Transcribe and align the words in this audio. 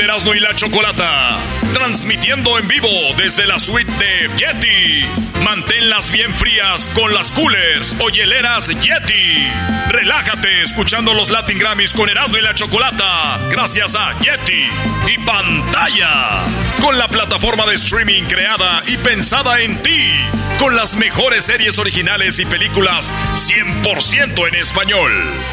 de 0.00 0.04
Erasmo 0.04 0.34
y 0.34 0.40
la 0.40 0.54
Chocolata. 0.54 1.38
Transmitiendo 1.72 2.58
en 2.58 2.68
vivo 2.68 2.88
desde 3.16 3.46
la 3.46 3.58
suite 3.58 3.90
de 3.92 4.30
Yeti. 4.36 5.06
Manténlas 5.44 6.10
bien 6.10 6.34
frías 6.34 6.86
con 6.94 7.12
las 7.12 7.30
coolers 7.32 7.96
o 7.98 8.08
hieleras 8.08 8.68
Yeti. 8.68 9.50
Relájate 9.88 10.62
escuchando 10.62 11.12
los 11.14 11.30
Latin 11.30 11.58
Grammys 11.58 11.92
con 11.92 12.08
Erasmo 12.08 12.36
y 12.38 12.42
la 12.42 12.54
Chocolata. 12.54 13.38
Gracias 13.50 13.94
a 13.94 14.18
Yeti 14.20 14.68
y 15.12 15.18
pantalla. 15.18 16.44
Con 16.80 16.98
la 16.98 17.08
plataforma 17.08 17.66
de 17.66 17.74
streaming 17.74 18.24
creada 18.24 18.82
y 18.86 18.96
pensada 18.98 19.60
en 19.60 19.82
ti. 19.82 20.12
Con 20.58 20.76
las 20.76 20.96
mejores 20.96 21.44
series 21.44 21.78
originales 21.78 22.38
y 22.38 22.44
películas 22.46 23.12
100% 23.34 24.48
en 24.48 24.54
español. 24.54 25.12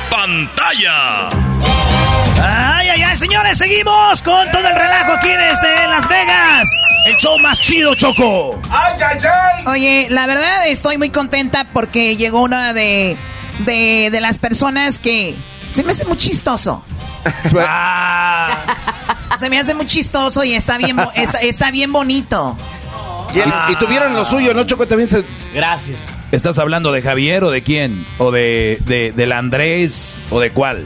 Pantalla. 0.09 1.29
Ay, 2.39 2.89
ay, 2.89 3.01
ay, 3.01 3.17
señores, 3.17 3.57
seguimos 3.57 4.21
con 4.21 4.51
todo 4.51 4.67
el 4.67 4.75
relajo 4.75 5.13
aquí 5.13 5.29
desde 5.29 5.87
Las 5.87 6.07
Vegas. 6.07 6.69
El 7.07 7.15
show 7.17 7.37
más 7.39 7.59
chido, 7.59 7.95
Choco. 7.95 8.59
Ay, 8.69 8.93
ay, 9.01 9.17
ay. 9.23 9.63
Oye, 9.65 10.07
la 10.09 10.27
verdad 10.27 10.67
estoy 10.67 10.97
muy 10.97 11.09
contenta 11.09 11.65
porque 11.73 12.15
llegó 12.15 12.41
una 12.43 12.73
de, 12.73 13.17
de, 13.59 14.09
de 14.11 14.21
las 14.21 14.37
personas 14.37 14.99
que 14.99 15.35
se 15.71 15.83
me 15.83 15.91
hace 15.91 16.05
muy 16.05 16.17
chistoso. 16.17 16.83
Ah. 17.59 18.57
Se 19.39 19.49
me 19.49 19.59
hace 19.59 19.73
muy 19.73 19.87
chistoso 19.87 20.43
y 20.43 20.53
está 20.53 20.77
bien, 20.77 20.95
bo- 20.95 21.11
está, 21.15 21.39
está 21.41 21.71
bien 21.71 21.91
bonito. 21.91 22.55
Y, 23.33 23.71
y 23.71 23.75
tuvieron 23.75 24.13
lo 24.13 24.23
suyo, 24.25 24.53
¿no, 24.53 24.63
Choco? 24.63 24.87
También 24.87 25.09
se... 25.09 25.23
Gracias. 25.53 25.97
¿Estás 26.31 26.59
hablando 26.59 26.91
de 26.91 27.01
Javier 27.01 27.43
o 27.43 27.51
de 27.51 27.63
quién? 27.63 28.05
¿O 28.19 28.31
de, 28.31 28.77
de 28.85 29.11
del 29.11 29.31
Andrés 29.31 30.17
o 30.29 30.39
de 30.39 30.51
cuál? 30.51 30.85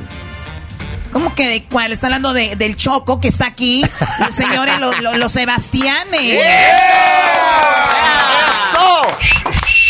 ¿Cómo 1.11 1.35
que 1.35 1.47
de 1.47 1.63
cuál? 1.65 1.91
Está 1.91 2.07
hablando 2.07 2.33
de- 2.33 2.55
del 2.55 2.75
Choco 2.77 3.19
que 3.19 3.27
está 3.27 3.47
aquí. 3.47 3.83
Señores, 4.31 4.79
los 4.79 4.99
lo, 5.01 5.17
los 5.17 5.31
Sebastianes. 5.31 6.41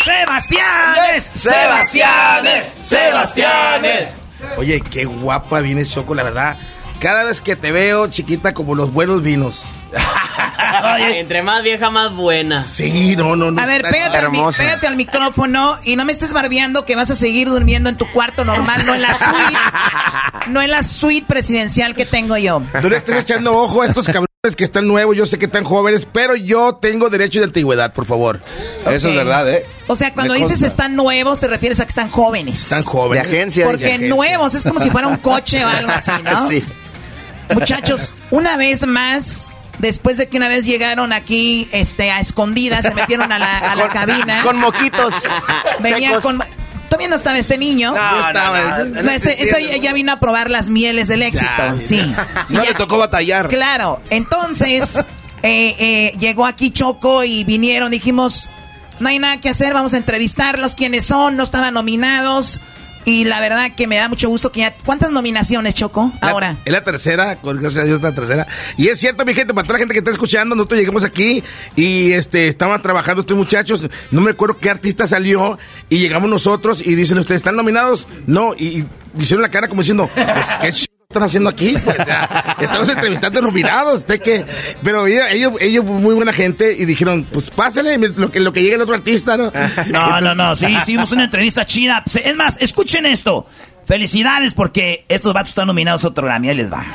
¡Sebastianes! 0.04 1.30
Sebastianes, 1.34 2.74
Sebastianes. 2.84 4.10
Oye, 4.58 4.82
qué 4.82 5.06
guapa 5.06 5.60
vienes, 5.60 5.92
Choco, 5.92 6.16
la 6.16 6.24
verdad. 6.24 6.56
Cada 7.00 7.24
vez 7.24 7.42
que 7.42 7.56
te 7.56 7.72
veo, 7.72 8.08
chiquita, 8.08 8.54
como 8.54 8.74
los 8.76 8.92
buenos 8.92 9.22
vinos. 9.22 9.64
Entre 11.16 11.42
más 11.44 11.64
vieja, 11.64 11.90
más 11.90 12.14
buena. 12.14 12.64
Sí, 12.64 13.16
no, 13.16 13.36
no, 13.36 13.52
no. 13.52 13.62
A 13.62 13.66
ver, 13.66 13.82
pégate 13.84 14.18
al, 14.18 14.30
mi- 14.32 14.38
hermosa. 14.40 14.64
pégate 14.64 14.88
al 14.88 14.96
micrófono 14.96 15.76
y 15.84 15.96
no 15.96 16.06
me 16.06 16.12
estés 16.12 16.34
barbeando 16.34 16.86
que 16.86 16.96
vas 16.96 17.12
a 17.12 17.16
seguir 17.16 17.50
durmiendo 17.50 17.90
en 17.90 17.98
tu 17.98 18.10
cuarto 18.10 18.46
normal, 18.46 18.86
no 18.86 18.96
en 18.96 19.02
la 19.02 19.14
suite. 19.18 19.58
No 20.48 20.62
en 20.62 20.72
la 20.72 20.84
suite 20.84 21.26
presidencial 21.28 21.96
que 21.96 22.06
tengo 22.06 22.38
yo. 22.38 22.62
No 22.82 22.90
le 22.90 22.98
estés 22.98 23.16
echando 23.22 23.54
ojo 23.56 23.82
a 23.82 23.88
estos 23.88 24.06
cabrones 24.08 24.28
que 24.58 24.64
están 24.64 24.88
nuevos, 24.88 25.16
yo 25.16 25.26
sé 25.26 25.38
que 25.38 25.46
están 25.46 25.64
jóvenes, 25.64 26.08
pero 26.12 26.36
yo 26.36 26.76
tengo 26.82 27.10
derecho 27.10 27.40
de 27.40 27.46
antigüedad, 27.46 27.94
por 27.94 28.06
favor. 28.06 28.42
Eso 28.88 29.10
es 29.10 29.16
verdad, 29.16 29.48
¿eh? 29.50 29.66
O 29.88 29.96
sea, 29.96 30.14
cuando 30.14 30.34
dices 30.34 30.62
están 30.64 30.96
nuevos, 30.96 31.40
te 31.40 31.48
refieres 31.48 31.80
a 31.80 31.84
que 31.86 31.90
están 31.90 32.10
jóvenes. 32.10 32.64
Están 32.64 32.84
jóvenes. 32.84 33.28
De 33.30 33.36
agencia. 33.38 33.66
Porque 33.66 33.84
de 33.86 33.90
agencia. 33.92 34.10
nuevos 34.16 34.56
es 34.56 34.64
como 34.64 34.80
si 34.80 34.90
fuera 34.90 35.08
un 35.08 35.18
coche 35.18 35.64
o 35.64 35.68
algo 35.68 35.92
así, 35.92 36.12
¿no? 36.24 36.48
Sí. 36.50 36.64
Muchachos, 37.54 38.14
una 38.32 38.56
vez 38.56 38.88
más, 38.88 39.48
después 39.82 40.18
de 40.18 40.30
que 40.30 40.38
una 40.38 40.48
vez 40.48 40.66
llegaron 40.66 41.12
aquí 41.12 41.68
este, 41.72 42.12
a 42.12 42.20
escondidas, 42.20 42.86
se 42.86 42.94
metieron 42.94 43.32
a 43.32 43.40
la, 43.40 43.58
a 43.58 43.76
la 43.76 43.90
cabina. 43.90 44.44
Con 44.44 44.58
moquitos. 44.58 45.14
Venían 45.80 46.22
secos. 46.22 46.24
con. 46.24 46.40
Todavía 46.88 47.08
no 47.08 47.16
estaba 47.16 47.38
este 47.38 47.58
niño. 47.58 47.94
No, 47.94 48.28
estaba. 48.28 48.80
No, 48.84 49.12
este, 49.12 49.42
este 49.44 49.80
ya, 49.80 49.94
vino 49.94 50.12
a 50.12 50.20
probar 50.20 50.50
las 50.50 50.70
mieles 50.70 51.08
del 51.08 51.22
éxito, 51.24 51.50
Ya. 51.58 51.76
sí. 51.82 52.02
No 52.50 52.64
ya- 52.64 52.70
le 52.70 52.76
tocó 52.76 52.98
batallar. 52.98 53.48
Claro, 53.48 54.02
entonces 54.10 54.98
eh, 55.44 55.76
eh, 55.80 56.18
llegó 56.20 56.46
aquí 56.46 56.72
Choco 56.72 57.24
y 57.24 57.44
vinieron, 57.46 57.92
dijimos, 57.92 58.50
no 59.00 59.08
hay 59.10 59.20
nada 59.20 59.40
que 59.40 59.50
hacer, 59.50 59.74
vamos 59.74 59.94
a 59.94 59.98
entrevistarlos, 59.98 60.76
quiénes 60.76 61.06
son, 61.06 61.38
no 61.38 61.44
estaban 61.44 61.74
nominados. 61.74 62.60
Y 63.06 63.26
la 63.26 63.40
verdad 63.40 63.72
que 63.76 63.88
me 63.88 63.96
da 63.98 64.08
mucho 64.10 64.30
gusto 64.30 64.52
que 64.52 64.62
ya... 64.62 64.74
¿Cuántas 64.86 65.12
nominaciones, 65.12 65.74
Choco, 65.74 66.12
La- 66.22 66.30
ahora? 66.30 66.56
Es 66.66 66.72
la 66.72 66.84
tercera, 66.84 67.36
con- 67.38 67.60
gracias 67.60 67.84
a 67.84 67.88
Dios 67.88 68.02
la 68.02 68.12
tercera. 68.14 68.48
Y 68.78 68.88
es 68.88 69.00
cierto, 69.00 69.26
mi 69.26 69.34
gente, 69.34 69.54
para 69.54 69.66
toda 69.66 69.74
la 69.78 69.80
gente 69.80 69.94
que 69.94 70.00
está 70.00 70.12
escuchando, 70.12 70.56
nosotros 70.56 70.80
llegamos 70.80 71.04
aquí 71.04 71.44
y 71.76 72.12
este 72.12 72.48
estaban 72.48 72.82
trabajando 72.82 73.22
estos 73.22 73.36
muchachos. 73.38 73.84
No 74.12 74.22
me 74.22 74.32
acuerdo 74.32 74.58
qué 74.58 74.70
artista 74.70 75.08
salió 75.08 75.58
y 75.90 75.98
llegamos 76.00 76.30
nosotros 76.30 76.86
y 76.86 76.96
dicen, 76.96 77.18
¿ustedes 77.18 77.40
están 77.40 77.56
nominados? 77.56 78.08
No, 78.28 78.54
y, 78.58 78.80
y 78.80 78.86
hicieron 79.20 79.42
la 79.42 79.50
cara 79.50 79.68
como 79.68 79.82
diciendo, 79.82 80.10
pues, 80.14 80.28
¿qué 80.62 80.72
están 81.12 81.24
haciendo 81.24 81.50
aquí? 81.50 81.76
Pues, 81.84 82.00
o 82.00 82.04
sea, 82.04 82.56
estamos 82.60 82.90
entrevistando 82.90 83.42
nominados, 83.42 84.00
usted 84.00 84.22
que... 84.22 84.46
Pero 84.84 85.08
ellos, 85.08 85.54
ellos, 85.60 85.86
muy 85.86 86.16
buena 86.16 86.34
gente 86.34 86.76
y 86.78 86.86
dijeron, 86.86 87.26
pues 87.32 87.50
pásale 87.50 87.98
lo 87.98 88.32
que, 88.32 88.40
lo 88.40 88.54
que 88.54 88.64
llegue 88.64 88.76
el 88.76 88.82
otro 88.82 88.96
artista, 88.96 89.38
¿no? 89.38 89.52
No, 89.92 90.22
no, 90.22 90.36
no, 90.36 90.56
sí, 90.56 90.68
hicimos 90.68 91.12
una 91.12 91.26
entrevista 91.26 91.66
chida. 91.66 92.04
Es 92.24 92.36
más, 92.36 92.58
escuchen 92.62 93.06
esto. 93.06 93.46
Felicidades 93.86 94.54
porque 94.54 95.06
estos 95.10 95.34
vatos 95.34 95.50
están 95.50 95.68
nominados 95.68 96.06
a 96.06 96.10
otro 96.10 96.26
Grammy. 96.26 96.50
Ahí 96.50 96.56
les 96.56 96.72
va. 96.72 96.86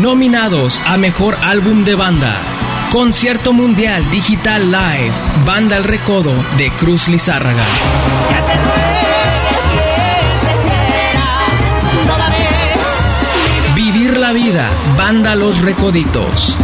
Nominados 0.00 0.82
a 0.84 0.98
Mejor 0.98 1.36
Álbum 1.42 1.84
de 1.84 1.94
Banda. 1.94 2.36
Concierto 2.92 3.52
Mundial 3.52 4.08
Digital 4.10 4.70
Live. 4.70 5.12
Banda 5.46 5.76
El 5.76 5.84
Recodo 5.84 6.32
de 6.58 6.70
Cruz 6.72 7.08
Lizárraga. 7.08 7.64
Vida. 14.36 14.68
Banda 14.98 15.34
Los 15.34 15.62
Recoditos. 15.62 16.54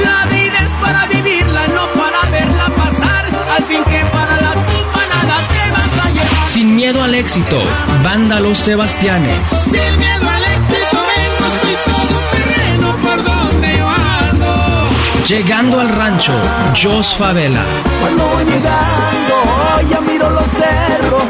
La 0.00 0.26
vida 0.26 0.58
es 0.64 0.72
para 0.74 1.06
vivirla, 1.06 1.66
no 1.66 1.86
para 2.00 2.30
verla 2.30 2.66
pasar. 2.76 3.26
Al 3.56 3.64
fin 3.64 3.82
que 3.82 4.04
para 4.12 4.40
la 4.40 4.52
tumba 4.52 5.02
nada 5.12 5.36
te 5.48 5.70
vas 5.72 6.06
a 6.06 6.10
llevar. 6.10 6.46
Sin 6.46 6.76
miedo 6.76 7.02
al 7.02 7.16
éxito. 7.16 7.60
Banda 8.04 8.38
Los 8.38 8.58
Sebastianes. 8.58 9.40
Sin 9.50 9.98
miedo 9.98 10.28
al 10.36 10.44
éxito 10.44 10.98
vengo, 11.16 11.46
soy 11.62 11.76
todo 11.90 12.16
terreno 12.36 12.96
por 13.02 13.16
donde 13.24 13.76
yo 13.76 13.88
ando. 14.30 15.26
Llegando 15.26 15.80
al 15.80 15.88
rancho. 15.88 16.32
Jos 16.80 17.12
Favela. 17.12 17.64
Cuando 18.02 18.24
voy 18.24 18.44
llegando, 18.44 19.36
ya 19.82 20.00
miro 20.00 20.30
los 20.30 20.48
cerros, 20.48 21.22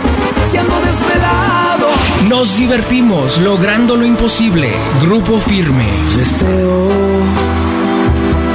siendo 0.45 0.75
desvelado. 0.81 1.89
Nos 2.29 2.57
divertimos 2.57 3.39
logrando 3.39 3.97
lo 3.97 4.05
imposible. 4.05 4.71
Grupo 5.03 5.41
Firme. 5.41 5.87
Deseo 6.17 6.89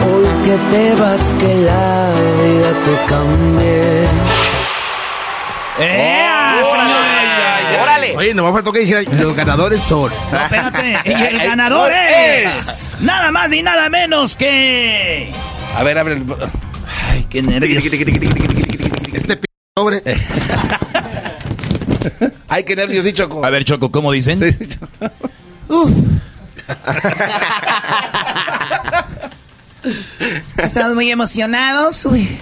hoy 0.04 0.28
que 0.44 0.58
te 0.76 0.96
vas, 0.96 1.22
que 1.40 1.56
la 1.56 2.12
vida 2.42 2.72
te 2.86 3.06
cambie. 3.08 4.08
¡Ea, 5.80 6.62
señores! 6.64 7.82
¡Órale! 7.82 8.18
Oye, 8.18 8.34
nomás 8.34 8.54
faltó 8.54 8.72
que 8.72 8.80
dijera, 8.80 9.02
los 9.02 9.36
ganadores 9.36 9.82
son... 9.82 10.12
No, 10.32 10.40
espérate. 10.40 11.00
Y 11.06 11.12
el 11.12 11.38
ganador 11.40 11.92
es... 11.92 12.98
Nada 13.00 13.32
más 13.32 13.50
ni 13.50 13.64
nada 13.64 13.90
menos 13.90 14.36
que... 14.36 15.34
A 15.76 15.84
ver, 15.84 15.98
abre 15.98 16.16
el... 16.16 16.26
Ay, 17.10 17.26
qué 17.30 17.42
nervios. 17.42 17.84
Este 19.14 19.38
p 19.38 19.46
sobre. 19.78 20.04
Ay, 22.50 22.64
qué 22.66 22.76
nervios, 22.76 23.06
sí, 23.06 23.14
Choco. 23.14 23.46
A 23.46 23.50
ver, 23.50 23.64
Choco, 23.64 23.90
¿cómo 23.92 24.12
dicen? 24.12 24.42
Estamos 30.58 30.94
muy 30.96 31.10
emocionados. 31.10 32.06
Uy. 32.06 32.38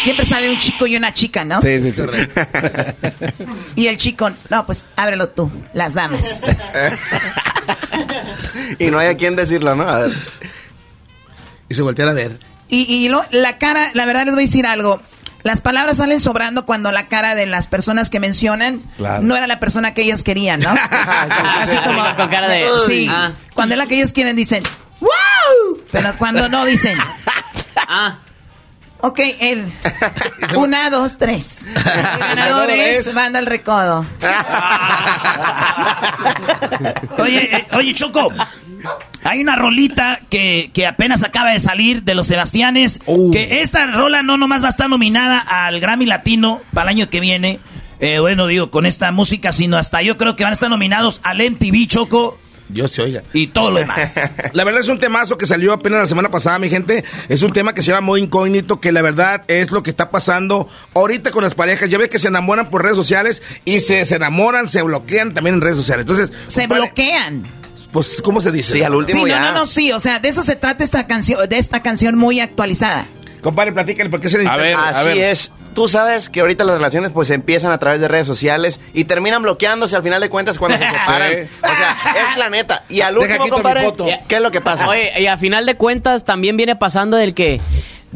Siempre 0.00 0.24
sale 0.24 0.48
un 0.50 0.58
chico 0.58 0.86
y 0.86 0.96
una 0.96 1.12
chica, 1.12 1.44
¿no? 1.44 1.60
Sí, 1.60 1.80
sí, 1.80 1.90
sí. 1.92 2.02
Y 3.74 3.88
el 3.88 3.96
chico, 3.96 4.30
no, 4.50 4.64
pues 4.66 4.86
ábrelo 4.94 5.28
tú, 5.30 5.50
las 5.72 5.94
damas. 5.94 6.44
Y 8.78 8.90
no 8.90 8.98
hay 8.98 9.08
a 9.08 9.16
quién 9.16 9.34
decirlo, 9.36 9.74
¿no? 9.74 9.88
A 9.88 10.00
ver. 10.00 10.12
Y 11.68 11.74
se 11.74 11.82
voltean 11.82 12.08
a 12.10 12.12
ver. 12.12 12.38
Y, 12.68 12.82
y 12.82 13.08
lo- 13.08 13.24
la 13.30 13.58
cara, 13.58 13.88
la 13.94 14.04
verdad 14.06 14.24
les 14.24 14.34
voy 14.34 14.42
a 14.42 14.46
decir 14.46 14.66
algo. 14.66 15.00
Las 15.46 15.60
palabras 15.60 15.98
salen 15.98 16.20
sobrando 16.20 16.66
cuando 16.66 16.90
la 16.90 17.06
cara 17.06 17.36
de 17.36 17.46
las 17.46 17.68
personas 17.68 18.10
que 18.10 18.18
mencionan 18.18 18.82
Claro. 18.96 19.22
no 19.22 19.36
era 19.36 19.46
la 19.46 19.60
persona 19.60 19.94
que 19.94 20.02
ellos 20.02 20.24
querían, 20.24 20.58
¿no? 20.58 20.70
Así 21.60 21.76
como 21.78 22.02
Con 22.16 22.28
cara 22.28 22.48
de- 22.48 22.66
Sí. 22.86 23.06
Ah. 23.08 23.30
Cuando 23.54 23.76
es 23.76 23.78
la 23.78 23.86
que 23.86 23.94
ellos 23.94 24.12
quieren 24.12 24.34
dicen 24.34 24.64
¡Wow! 25.00 25.80
Pero 25.92 26.12
cuando 26.18 26.48
no 26.48 26.64
dicen 26.64 26.98
Ah, 27.88 28.18
Ok, 29.00 29.20
él. 29.40 29.70
Una, 30.56 30.90
dos, 30.90 31.16
tres. 31.18 31.60
El 31.66 31.74
ganador 32.18 32.70
es 32.70 33.14
Banda 33.14 33.38
el 33.38 33.46
Recodo. 33.46 34.04
Oye, 37.18 37.56
eh, 37.56 37.66
oye, 37.74 37.94
Choco. 37.94 38.32
Hay 39.24 39.40
una 39.40 39.56
rolita 39.56 40.20
que, 40.30 40.70
que 40.72 40.86
apenas 40.86 41.24
acaba 41.24 41.50
de 41.50 41.58
salir 41.58 42.04
de 42.04 42.14
los 42.14 42.28
Sebastianes. 42.28 43.00
Uh. 43.06 43.32
Que 43.32 43.60
esta 43.62 43.86
rola 43.86 44.22
no 44.22 44.36
nomás 44.36 44.62
va 44.62 44.66
a 44.66 44.70
estar 44.70 44.88
nominada 44.88 45.38
al 45.38 45.80
Grammy 45.80 46.06
Latino 46.06 46.60
para 46.72 46.90
el 46.90 46.98
año 46.98 47.10
que 47.10 47.20
viene. 47.20 47.60
Eh, 47.98 48.18
bueno, 48.18 48.46
digo, 48.46 48.70
con 48.70 48.86
esta 48.86 49.10
música, 49.10 49.52
sino 49.52 49.78
hasta 49.78 50.02
yo 50.02 50.16
creo 50.16 50.36
que 50.36 50.44
van 50.44 50.52
a 50.52 50.54
estar 50.54 50.70
nominados 50.70 51.20
al 51.24 51.38
MTV 51.38 51.86
Choco. 51.86 52.38
Dios 52.68 52.92
te 52.92 53.02
oiga. 53.02 53.22
Y 53.32 53.48
todo 53.48 53.70
lo 53.70 53.78
demás. 53.78 54.14
La 54.52 54.64
verdad 54.64 54.80
es 54.80 54.88
un 54.88 54.98
temazo 54.98 55.38
que 55.38 55.46
salió 55.46 55.72
apenas 55.72 56.00
la 56.00 56.06
semana 56.06 56.30
pasada, 56.30 56.58
mi 56.58 56.68
gente. 56.68 57.04
Es 57.28 57.42
un 57.42 57.50
tema 57.50 57.74
que 57.74 57.82
se 57.82 57.92
llama 57.92 58.00
muy 58.00 58.22
incógnito, 58.22 58.80
que 58.80 58.90
la 58.90 59.02
verdad 59.02 59.44
es 59.46 59.70
lo 59.70 59.84
que 59.84 59.90
está 59.90 60.10
pasando 60.10 60.68
ahorita 60.94 61.30
con 61.30 61.44
las 61.44 61.54
parejas. 61.54 61.88
Ya 61.88 61.98
ves 61.98 62.08
que 62.08 62.18
se 62.18 62.26
enamoran 62.28 62.68
por 62.68 62.82
redes 62.82 62.96
sociales 62.96 63.42
y 63.64 63.80
se, 63.80 64.04
se 64.04 64.16
enamoran, 64.16 64.66
se 64.66 64.82
bloquean 64.82 65.32
también 65.32 65.54
en 65.54 65.60
redes 65.60 65.76
sociales. 65.76 66.06
Entonces, 66.08 66.32
Se 66.48 66.62
compadre, 66.62 66.86
bloquean. 66.86 67.46
Pues, 67.92 68.20
¿cómo 68.22 68.40
se 68.40 68.52
dice? 68.52 68.72
Sí, 68.72 68.82
al 68.82 68.94
último 68.94 69.24
Sí, 69.24 69.30
no, 69.30 69.36
ya. 69.36 69.40
no, 69.52 69.60
no, 69.60 69.66
sí, 69.66 69.92
o 69.92 70.00
sea, 70.00 70.18
de 70.20 70.28
eso 70.28 70.42
se 70.42 70.56
trata 70.56 70.84
esta 70.84 71.06
canción, 71.06 71.48
de 71.48 71.58
esta 71.58 71.82
canción 71.82 72.16
muy 72.16 72.40
actualizada. 72.40 73.06
Compadre, 73.42 73.72
platícale, 73.72 74.10
¿por 74.10 74.20
qué 74.20 74.28
se 74.28 74.38
le 74.38 74.48
A 74.48 74.56
ver, 74.56 74.74
a 74.76 74.88
Así 74.88 75.04
ver. 75.06 75.16
es. 75.18 75.52
Tú 75.74 75.88
sabes 75.88 76.30
que 76.30 76.40
ahorita 76.40 76.64
las 76.64 76.76
relaciones 76.76 77.12
pues 77.12 77.28
empiezan 77.28 77.70
a 77.70 77.76
través 77.78 78.00
de 78.00 78.08
redes 78.08 78.26
sociales 78.26 78.80
y 78.94 79.04
terminan 79.04 79.42
bloqueándose 79.42 79.94
al 79.94 80.02
final 80.02 80.22
de 80.22 80.30
cuentas 80.30 80.56
cuando 80.58 80.78
se 80.78 80.84
separan. 80.90 81.30
O 81.62 81.66
sea, 81.76 81.96
es 82.32 82.36
la 82.38 82.48
neta. 82.48 82.84
Y 82.88 83.02
al 83.02 83.18
último, 83.18 83.46
compadre, 83.48 83.84
foto. 83.84 84.06
¿qué 84.26 84.36
es 84.36 84.40
lo 84.40 84.50
que 84.50 84.62
pasa? 84.62 84.88
Oye, 84.88 85.12
y 85.20 85.26
a 85.26 85.36
final 85.36 85.66
de 85.66 85.74
cuentas 85.76 86.24
también 86.24 86.56
viene 86.56 86.76
pasando 86.76 87.18
del 87.18 87.34
que 87.34 87.60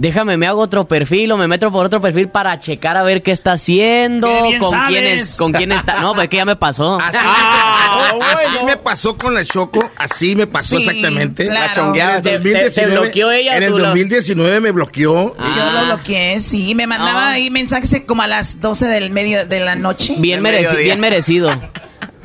déjame 0.01 0.37
me 0.39 0.47
hago 0.47 0.61
otro 0.61 0.89
perfil 0.89 1.31
o 1.33 1.37
me 1.37 1.47
meto 1.47 1.71
por 1.71 1.85
otro 1.87 2.01
perfil 2.01 2.29
para 2.31 2.59
checar 2.59 2.97
a 2.97 3.03
ver 3.03 3.23
qué 3.23 3.31
está 3.33 3.53
haciendo, 3.53 4.29
Qué 4.51 4.59
con 4.59 4.75
quién 4.89 5.07
es, 5.07 5.37
con 5.37 5.53
quién 5.53 5.73
está. 5.73 6.01
No, 6.01 6.15
pues 6.15 6.29
que 6.29 6.39
ya 6.39 6.45
me 6.45 6.57
pasó. 6.57 6.99
Así, 7.01 7.19
Ah, 7.23 8.13
así 8.33 8.65
me 8.65 8.77
pasó 8.77 9.17
con 9.17 9.35
la 9.35 9.45
Choco, 9.45 9.91
así 9.97 10.35
me 10.37 10.47
pasó 10.47 10.79
Sí, 10.79 10.87
exactamente. 10.87 11.47
claro. 11.47 11.67
La 11.67 11.75
chongueada. 11.75 12.11
En 12.13 12.17
el 12.19 12.23
¿Te- 12.23 12.31
te- 12.31 12.37
2019, 12.39 12.71
te 12.73 12.87
bloqueó 13.01 13.31
ella 13.31 13.57
En 13.57 13.63
el 13.65 13.71
tú 13.73 13.79
lo- 13.79 13.85
2019 13.89 14.61
me 14.61 14.71
bloqueó. 14.71 15.37
Ah. 15.39 15.55
Yo 15.57 15.71
lo 15.81 15.85
bloqueé, 15.87 16.41
sí, 16.43 16.75
me 16.75 16.87
mandaba 16.87 17.29
Ah. 17.29 17.33
ahí 17.33 17.51
mensajes 17.51 18.03
como 18.07 18.23
a 18.23 18.27
las 18.27 18.61
12 18.61 18.87
del 18.87 19.11
medio 19.11 19.45
de 19.47 19.61
la 19.61 19.75
noche. 19.77 20.15
Bien, 20.19 20.39
Al 20.39 20.45
mereci- 20.53 20.63
mediodía. 20.69 20.85
bien 20.85 21.01
merecido. 21.01 21.51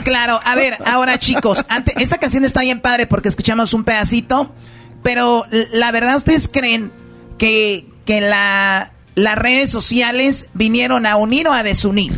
Claro, 0.03 0.39
a 0.43 0.55
ver, 0.55 0.75
ahora 0.85 1.17
chicos, 1.19 1.65
ante- 1.67 1.93
esta 2.01 2.17
canción 2.19 2.45
está 2.45 2.61
bien 2.61 2.79
padre 2.79 3.07
porque 3.07 3.27
escuchamos 3.27 3.73
un 3.73 3.83
pedacito, 3.83 4.51
pero 5.03 5.43
la 5.73 5.91
verdad, 5.91 6.15
¿ustedes 6.15 6.47
creen 6.47 6.91
que, 7.37 7.87
que 8.05 8.21
la, 8.21 8.91
las 9.15 9.37
redes 9.37 9.69
sociales 9.69 10.49
vinieron 10.53 11.05
a 11.05 11.17
unir 11.17 11.47
o 11.47 11.53
a 11.53 11.63
desunir? 11.63 12.13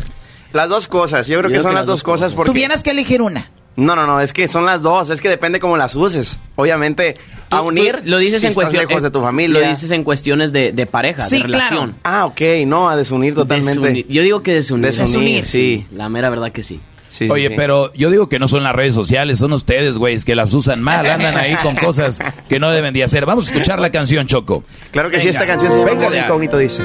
Las 0.54 0.70
dos 0.70 0.88
cosas. 0.88 1.28
Yo 1.28 1.40
creo 1.40 1.50
que 1.50 1.56
Yo 1.58 1.62
son 1.62 1.72
creo 1.72 1.76
las 1.80 1.84
que 1.84 1.88
dos 1.88 1.98
las 2.00 2.00
dos 2.00 2.04
cosas 2.04 2.22
cosas. 2.28 2.36
porque... 2.36 2.52
Tuvieras 2.52 2.84
que 2.84 2.92
elegir 2.92 3.22
una. 3.22 3.52
No, 3.76 3.96
no, 3.96 4.08
no, 4.08 4.20
es 4.20 4.34
que 4.34 4.48
son 4.48 4.66
las 4.66 4.82
dos, 4.82 5.12
es 5.12 5.22
que 5.22 5.30
depende 5.30 5.60
cómo 5.60 5.78
las 5.78 5.96
uses. 5.96 6.40
Obviamente, 6.56 7.14
a 7.52 7.62
unir 7.62 7.98
tú 7.98 8.10
lo 8.10 8.18
dices 8.18 8.42
si 8.42 8.48
en 8.48 8.72
lejos 8.74 9.04
de 9.04 9.12
tu 9.12 9.22
familia. 9.22 9.60
Lo 9.62 9.70
dices 9.70 9.92
en 9.92 10.04
cuestiones 10.04 10.52
de, 10.52 10.72
de 10.72 10.86
pareja, 10.88 11.22
Sí, 11.24 11.38
de 11.38 11.44
relación. 11.44 11.96
Ah, 12.04 12.26
ok, 12.26 12.42
no, 12.66 12.90
a 12.90 12.96
desunir 12.96 13.36
totalmente. 13.36 13.80
Desunir. 13.80 14.08
Yo 14.08 14.24
digo 14.24 14.42
que 14.42 14.56
desunir. 14.56 14.86
Desunir, 14.88 15.12
Desunir. 15.12 15.46
sí. 15.46 15.86
La 15.92 16.10
mera 16.10 16.32
verdad 16.32 16.52
que 16.52 16.64
sí. 16.64 16.80
Sí, 17.18 17.26
sí, 17.26 17.32
Oye, 17.32 17.48
sí. 17.50 17.54
pero 17.58 17.92
yo 17.94 18.12
digo 18.12 18.30
que 18.30 18.38
no 18.38 18.48
son 18.48 18.64
las 18.64 18.76
redes 18.76 18.94
sociales, 18.94 19.40
son 19.40 19.52
ustedes, 19.54 19.98
güeyes, 19.98 20.24
que 20.24 20.36
las 20.36 20.54
usan 20.54 20.82
mal, 20.84 21.06
andan 21.10 21.36
ahí 21.36 21.56
con 21.64 21.76
cosas 21.76 22.20
que 22.48 22.60
no 22.60 22.70
deben 22.70 22.94
de 22.94 23.04
hacer. 23.04 23.26
Vamos 23.26 23.48
a 23.48 23.52
escuchar 23.52 23.80
la 23.80 23.90
canción, 23.92 24.28
Choco. 24.28 24.64
Claro 24.92 25.10
que 25.10 25.20
sí, 25.20 25.28
Venga. 25.28 25.40
esta 25.42 25.48
canción 25.48 25.72
se 25.72 25.80
llama 25.80 25.92
Venga 25.92 26.10
de. 26.12 26.20
Incógnito, 26.20 26.58
dice. 26.58 26.84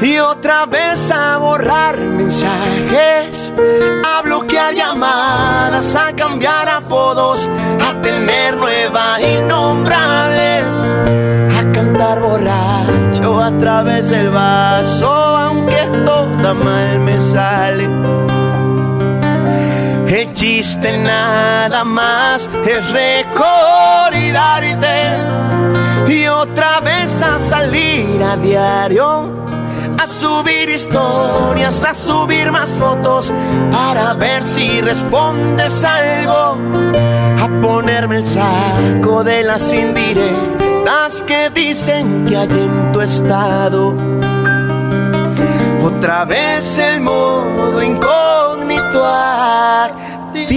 Y 0.00 0.18
otra 0.18 0.66
vez 0.66 1.12
a 1.12 1.38
borrar 1.38 1.96
mensajes, 2.00 3.52
a 4.04 4.22
bloquear 4.22 4.74
llamadas, 4.74 5.94
a 5.94 6.12
cambiar 6.16 6.68
apodos, 6.68 7.48
a 7.80 8.00
tener 8.02 8.56
nueva 8.56 9.20
innombrable, 9.22 10.58
a 11.56 11.72
cantar 11.72 12.20
borracho 12.20 13.40
a 13.40 13.56
través 13.58 14.10
del 14.10 14.30
vaso, 14.30 15.08
aunque 15.08 15.88
toda 16.04 16.52
mal 16.52 16.98
me 16.98 17.20
sale. 17.20 17.88
El 20.12 20.32
chiste 20.34 20.98
nada 20.98 21.84
más 21.84 22.46
es 22.66 22.90
recordarte 22.90 24.12
y 26.06 26.26
otra 26.26 26.80
vez 26.80 27.22
a 27.22 27.38
salir 27.38 28.22
a 28.22 28.36
diario, 28.36 29.30
a 29.98 30.06
subir 30.06 30.68
historias, 30.68 31.82
a 31.82 31.94
subir 31.94 32.52
más 32.52 32.68
fotos 32.72 33.32
para 33.70 34.12
ver 34.12 34.44
si 34.44 34.82
respondes 34.82 35.82
algo, 35.82 36.58
a 37.40 37.48
ponerme 37.62 38.16
el 38.18 38.26
saco 38.26 39.24
de 39.24 39.42
las 39.44 39.72
indirectas 39.72 41.22
que 41.22 41.48
dicen 41.48 42.26
que 42.26 42.36
hay 42.36 42.50
en 42.50 42.92
tu 42.92 43.00
estado. 43.00 43.96
Otra 45.82 46.26
vez 46.26 46.76
el 46.76 47.00
modo 47.00 47.82
incógnito 47.82 48.51
activado. 49.00 50.52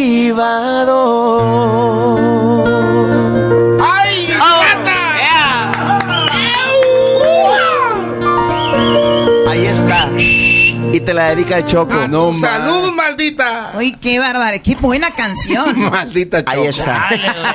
Y 10.96 11.02
te 11.02 11.14
la 11.14 11.36
dedica 11.36 11.58
el 11.58 11.66
Choco. 11.66 12.08
No, 12.08 12.32
ma- 12.32 12.40
¡Salud, 12.40 12.94
maldita! 12.94 13.72
Uy, 13.76 13.98
qué 14.00 14.18
bárbaro, 14.18 14.58
qué 14.64 14.76
buena 14.76 15.12
canción. 15.12 15.78
Maldita 15.92 16.38
Ahí 16.46 16.56
choco. 16.58 16.70
está. 16.70 17.10
Chale, 17.10 17.32
güey. 17.32 17.54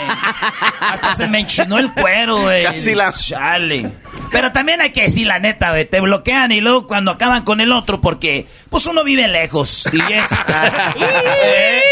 Hasta 0.81 1.15
se 1.17 1.27
me 1.27 1.41
enchinó 1.41 1.79
el 1.79 1.91
cuero, 1.95 2.43
güey. 2.43 2.65
Casi 2.65 2.95
la- 2.95 3.13
Chale. 3.15 3.91
Pero 4.31 4.53
también 4.53 4.83
hay 4.83 4.91
que 4.93 5.03
decir 5.05 5.27
la 5.27 5.39
neta, 5.39 5.71
güey. 5.71 5.87
Te 5.89 6.01
bloquean 6.01 6.53
y 6.53 6.61
luego 6.61 6.87
cuando 6.87 7.13
acaban 7.13 7.43
con 7.45 7.63
el 7.63 7.73
otro, 7.73 8.03
porque 8.03 8.47
pues 8.69 8.85
uno 8.85 9.05
vive 9.05 9.27
lejos. 9.27 9.89
Y 9.91 10.01
es. 10.13 10.29
Eh, 11.43 11.83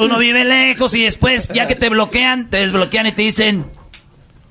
uno 0.00 0.18
vive 0.18 0.44
lejos 0.44 0.92
y 0.94 1.04
después, 1.04 1.48
ya 1.54 1.66
que 1.66 1.74
te 1.74 1.88
bloquean, 1.88 2.50
te 2.50 2.58
desbloquean 2.58 3.06
y 3.06 3.12
te 3.12 3.22
dicen. 3.22 3.64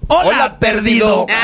Hola, 0.08 0.30
Hola, 0.30 0.60
perdido. 0.60 1.26
perdido. 1.26 1.38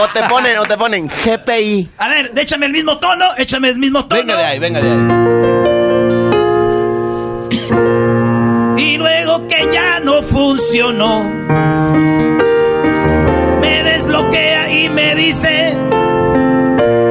O 0.00 0.06
te 0.08 0.22
ponen, 0.28 0.58
o 0.58 0.64
te 0.64 0.76
ponen 0.76 1.08
GPI. 1.08 1.88
A 1.98 2.08
ver, 2.08 2.32
échame 2.36 2.66
el 2.66 2.72
mismo 2.72 2.98
tono, 2.98 3.26
échame 3.36 3.70
el 3.70 3.78
mismo 3.78 4.06
tono. 4.06 4.20
Venga 4.20 4.36
de 4.36 4.44
ahí, 4.44 4.58
venga 4.60 4.80
de 4.80 4.90
ahí. 4.90 4.98
Y 8.84 8.96
luego 8.96 9.48
que 9.48 9.68
ya 9.72 9.98
no 10.00 10.22
funcionó, 10.22 11.24
me 13.60 13.82
desbloquea 13.82 14.70
y 14.72 14.88
me 14.88 15.16
dice, 15.16 15.76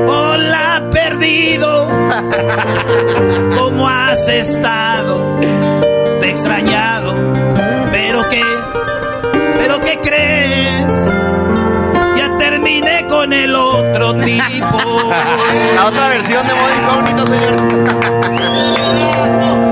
hola 0.08 0.84
perdido, 0.90 1.90
¿cómo 3.58 3.90
has 3.90 4.30
estado? 4.30 5.40
Te 6.22 6.26
he 6.26 6.30
extrañado, 6.30 7.16
pero 7.92 8.30
qué, 8.30 8.44
pero 9.58 9.82
qué 9.82 10.00
crees, 10.02 10.37
tipo. 14.48 14.78
La 15.76 15.86
otra 15.88 16.08
versión 16.10 16.48
de 16.48 16.54
modo 16.54 16.76
incógnito, 16.76 17.28
señor. 17.28 17.56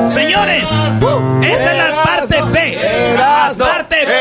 Señores, 0.10 0.70
esta 1.44 1.72
es 1.72 1.78
la 1.78 2.04
parte 2.04 2.42
B. 2.52 2.78
La 3.18 3.54
parte 3.58 4.06
B. 4.06 4.12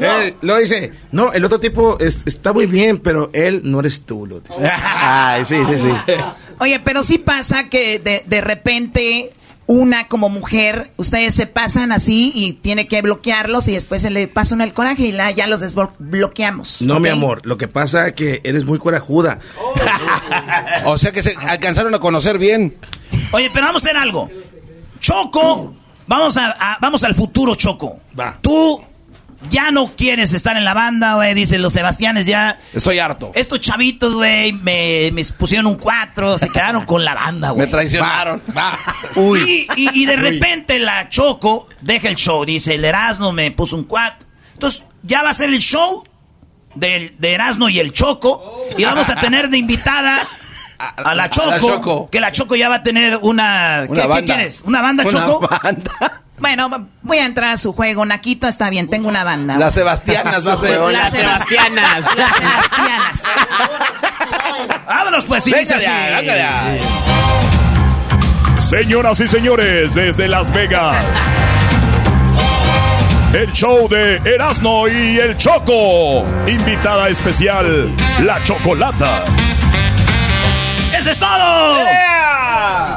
Él 0.00 0.36
lo 0.42 0.56
dice, 0.58 0.92
no, 1.10 1.32
el 1.32 1.44
otro 1.44 1.58
tipo 1.58 1.98
es- 1.98 2.22
está 2.26 2.52
muy 2.52 2.66
bien, 2.66 2.98
pero 2.98 3.30
él 3.32 3.62
no 3.64 3.80
eres 3.80 4.04
tú. 4.04 4.26
Lo 4.26 4.40
dice. 4.40 4.54
Ay, 4.82 5.44
sí, 5.44 5.56
sí, 5.64 5.78
sí. 5.78 5.90
Oye, 6.60 6.80
pero 6.80 7.02
sí 7.02 7.18
pasa 7.18 7.68
que 7.68 7.98
de, 7.98 8.22
de 8.26 8.40
repente 8.40 9.32
una 9.68 10.08
como 10.08 10.28
mujer, 10.30 10.90
ustedes 10.96 11.34
se 11.34 11.46
pasan 11.46 11.92
así 11.92 12.32
y 12.34 12.54
tiene 12.54 12.88
que 12.88 13.00
bloquearlos 13.02 13.68
y 13.68 13.72
después 13.72 14.02
se 14.02 14.10
le 14.10 14.26
pasa 14.26 14.54
uno 14.54 14.64
el 14.64 14.72
coraje 14.72 15.04
y 15.04 15.12
la, 15.12 15.30
ya 15.30 15.46
los 15.46 15.60
desbloqueamos. 15.60 16.82
No, 16.82 16.98
mi 16.98 17.10
amor, 17.10 17.42
lo 17.44 17.56
que 17.58 17.68
pasa 17.68 18.08
es 18.08 18.14
que 18.14 18.40
eres 18.44 18.64
muy 18.64 18.78
corajuda. 18.78 19.38
O 20.84 20.96
sea 20.98 21.12
que 21.12 21.22
se 21.22 21.34
alcanzaron 21.36 21.94
a 21.94 21.98
conocer 21.98 22.38
bien. 22.38 22.76
Oye, 23.32 23.50
pero 23.52 23.66
vamos 23.66 23.84
a 23.84 23.88
hacer 23.88 23.96
algo. 23.96 24.30
Choco, 25.00 25.74
vamos 26.06 26.36
a, 26.36 26.50
a- 26.52 26.78
vamos 26.80 27.04
al 27.04 27.14
futuro, 27.14 27.54
Choco. 27.54 28.00
Va. 28.18 28.38
Tú 28.40 28.80
ya 29.50 29.70
no 29.70 29.92
quieres 29.96 30.32
estar 30.34 30.56
en 30.56 30.64
la 30.64 30.74
banda, 30.74 31.14
güey, 31.14 31.32
dicen 31.34 31.62
los 31.62 31.72
Sebastianes 31.72 32.26
ya. 32.26 32.58
Estoy 32.74 32.98
harto. 32.98 33.30
Estos 33.34 33.60
chavitos, 33.60 34.14
güey, 34.14 34.52
me, 34.52 35.10
me 35.12 35.22
pusieron 35.36 35.66
un 35.66 35.76
4, 35.76 36.38
se 36.38 36.48
quedaron 36.48 36.84
con 36.84 37.04
la 37.04 37.14
banda, 37.14 37.50
güey. 37.50 37.66
Me 37.66 37.70
traicionaron. 37.70 38.42
Va. 38.56 38.78
Y, 39.16 39.66
y- 39.76 40.02
y 40.02 40.06
de 40.06 40.16
repente 40.16 40.78
la 40.78 41.08
Choco 41.08 41.68
deja 41.80 42.08
el 42.08 42.16
show, 42.16 42.44
dice, 42.44 42.74
el 42.74 42.84
Erasmo 42.84 43.32
me 43.32 43.50
puso 43.50 43.76
un 43.76 43.84
4. 43.84 44.26
Entonces, 44.54 44.84
ya 45.02 45.22
va 45.22 45.30
a 45.30 45.34
ser 45.34 45.50
el 45.50 45.60
show 45.60 46.02
del, 46.74 47.14
de 47.18 47.32
Erasmo 47.32 47.68
y 47.68 47.78
el 47.78 47.92
Choco. 47.92 48.64
Y 48.76 48.84
vamos 48.84 49.08
a 49.08 49.16
tener 49.16 49.48
de 49.50 49.58
invitada 49.58 50.26
a 50.78 51.14
la 51.14 51.28
Choco. 51.28 51.50
la 51.50 51.60
Choco. 51.60 52.08
Que 52.10 52.20
la 52.20 52.30
Choco 52.32 52.54
ya 52.56 52.68
va 52.68 52.76
a 52.76 52.82
tener 52.82 53.16
una... 53.22 53.82
¿qué- 53.86 53.92
Una 53.92 54.02
¿Qué, 54.02 54.08
banda. 54.08 54.34
quieres? 54.34 54.62
¿Una 54.64 54.80
banda, 54.82 55.04
Una 55.04 55.12
Choco? 55.26 55.48
banda. 55.48 55.90
Bueno, 56.40 56.70
voy 57.02 57.18
a 57.18 57.26
entrar 57.26 57.50
a 57.50 57.56
su 57.56 57.72
juego. 57.72 58.06
Naquito 58.06 58.46
está 58.46 58.70
bien, 58.70 58.88
tengo 58.88 59.08
una 59.08 59.24
banda. 59.24 59.56
Las 59.58 59.74
Sebastianas 59.74 60.46
va 60.46 60.52
a 60.52 60.56
ser. 60.56 60.78
Las 60.78 60.92
Las 60.92 61.10
Sebastianas. 61.12 62.04
Las 62.16 62.36
Sebastianas. 62.36 63.24
Vámonos, 64.86 65.26
pues. 65.26 65.48
y 65.48 65.52
dice. 65.54 65.74
Señoras 68.60 69.18
y 69.18 69.26
señores, 69.26 69.94
desde 69.94 70.28
Las 70.28 70.52
Vegas. 70.52 71.04
El 73.32 73.50
show 73.52 73.88
de 73.88 74.16
Erasmo 74.24 74.86
y 74.86 75.18
el 75.18 75.36
Choco. 75.36 76.24
Invitada 76.46 77.08
especial, 77.08 77.90
la 78.24 78.40
Chocolata. 78.44 79.24
¡Eso 80.96 81.10
es 81.10 81.18
todo! 81.18 81.76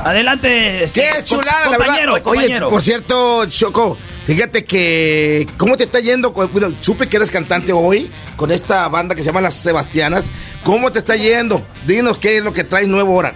Adelante, 0.03 0.83
este, 0.83 1.01
¡Qué 1.01 1.24
chulada, 1.24 1.69
la 1.69 1.77
compañero, 1.77 2.13
verdad! 2.13 2.27
Oye, 2.27 2.41
compañero. 2.41 2.69
por 2.69 2.81
cierto, 2.81 3.45
Choco, 3.45 3.98
fíjate 4.25 4.63
que... 4.65 5.48
¿Cómo 5.57 5.77
te 5.77 5.83
está 5.83 6.00
yendo? 6.00 6.33
Cu- 6.33 6.48
bueno, 6.48 6.74
supe 6.81 7.07
que 7.07 7.17
eres 7.17 7.29
cantante 7.29 7.71
hoy 7.74 8.10
con 8.36 8.51
esta 8.51 8.88
banda 8.88 9.13
que 9.13 9.21
se 9.21 9.27
llama 9.27 9.41
Las 9.41 9.55
Sebastianas. 9.55 10.25
¿Cómo 10.63 10.91
te 10.91 11.00
está 11.00 11.15
yendo? 11.15 11.65
Dinos 11.86 12.17
qué 12.17 12.38
es 12.38 12.43
lo 12.43 12.53
que 12.53 12.63
traes 12.63 12.88
nuevo 12.88 13.13
ahora. 13.13 13.36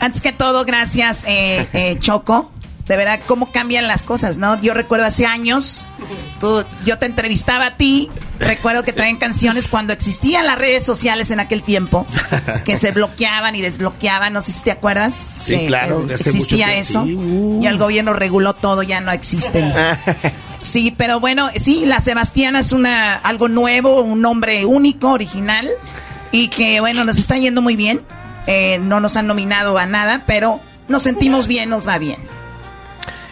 Antes 0.00 0.22
que 0.22 0.32
todo, 0.32 0.64
gracias, 0.64 1.24
eh, 1.26 1.68
eh, 1.74 1.98
Choco. 1.98 2.50
De 2.90 2.96
verdad, 2.96 3.20
cómo 3.24 3.52
cambian 3.52 3.86
las 3.86 4.02
cosas, 4.02 4.36
¿no? 4.36 4.60
Yo 4.60 4.74
recuerdo 4.74 5.06
hace 5.06 5.24
años, 5.24 5.86
tú- 6.40 6.64
yo 6.84 6.98
te 6.98 7.06
entrevistaba 7.06 7.66
a 7.66 7.76
ti. 7.76 8.10
Recuerdo 8.40 8.82
que 8.82 8.92
traían 8.92 9.16
canciones 9.16 9.68
cuando 9.68 9.92
existían 9.92 10.44
las 10.44 10.58
redes 10.58 10.84
sociales 10.84 11.30
en 11.30 11.38
aquel 11.38 11.62
tiempo, 11.62 12.04
que 12.64 12.76
se 12.76 12.90
bloqueaban 12.90 13.54
y 13.54 13.60
desbloqueaban. 13.60 14.32
No 14.32 14.42
sé 14.42 14.52
si 14.52 14.62
te 14.64 14.72
acuerdas. 14.72 15.14
Sí, 15.44 15.54
Eh, 15.54 15.66
claro, 15.68 16.04
existía 16.10 16.74
eso. 16.74 17.04
Sí, 17.04 17.14
uh. 17.14 17.62
Y 17.62 17.66
el 17.68 17.78
gobierno 17.78 18.12
reguló 18.12 18.54
todo, 18.54 18.82
ya 18.82 19.00
no 19.00 19.12
existen. 19.12 19.72
Sí, 20.60 20.92
pero 20.96 21.20
bueno, 21.20 21.48
sí, 21.54 21.86
la 21.86 22.00
Sebastiana 22.00 22.58
es 22.58 22.72
una 22.72 23.14
algo 23.14 23.48
nuevo, 23.48 24.00
un 24.02 24.20
nombre 24.20 24.64
único, 24.64 25.10
original 25.12 25.68
y 26.32 26.48
que 26.48 26.80
bueno, 26.80 27.04
nos 27.04 27.18
está 27.18 27.38
yendo 27.38 27.62
muy 27.62 27.76
bien. 27.76 28.00
Eh, 28.48 28.80
no 28.80 28.98
nos 28.98 29.16
han 29.16 29.28
nominado 29.28 29.78
a 29.78 29.86
nada, 29.86 30.24
pero 30.26 30.60
nos 30.88 31.04
sentimos 31.04 31.46
bien, 31.46 31.70
nos 31.70 31.86
va 31.86 31.98
bien. 31.98 32.18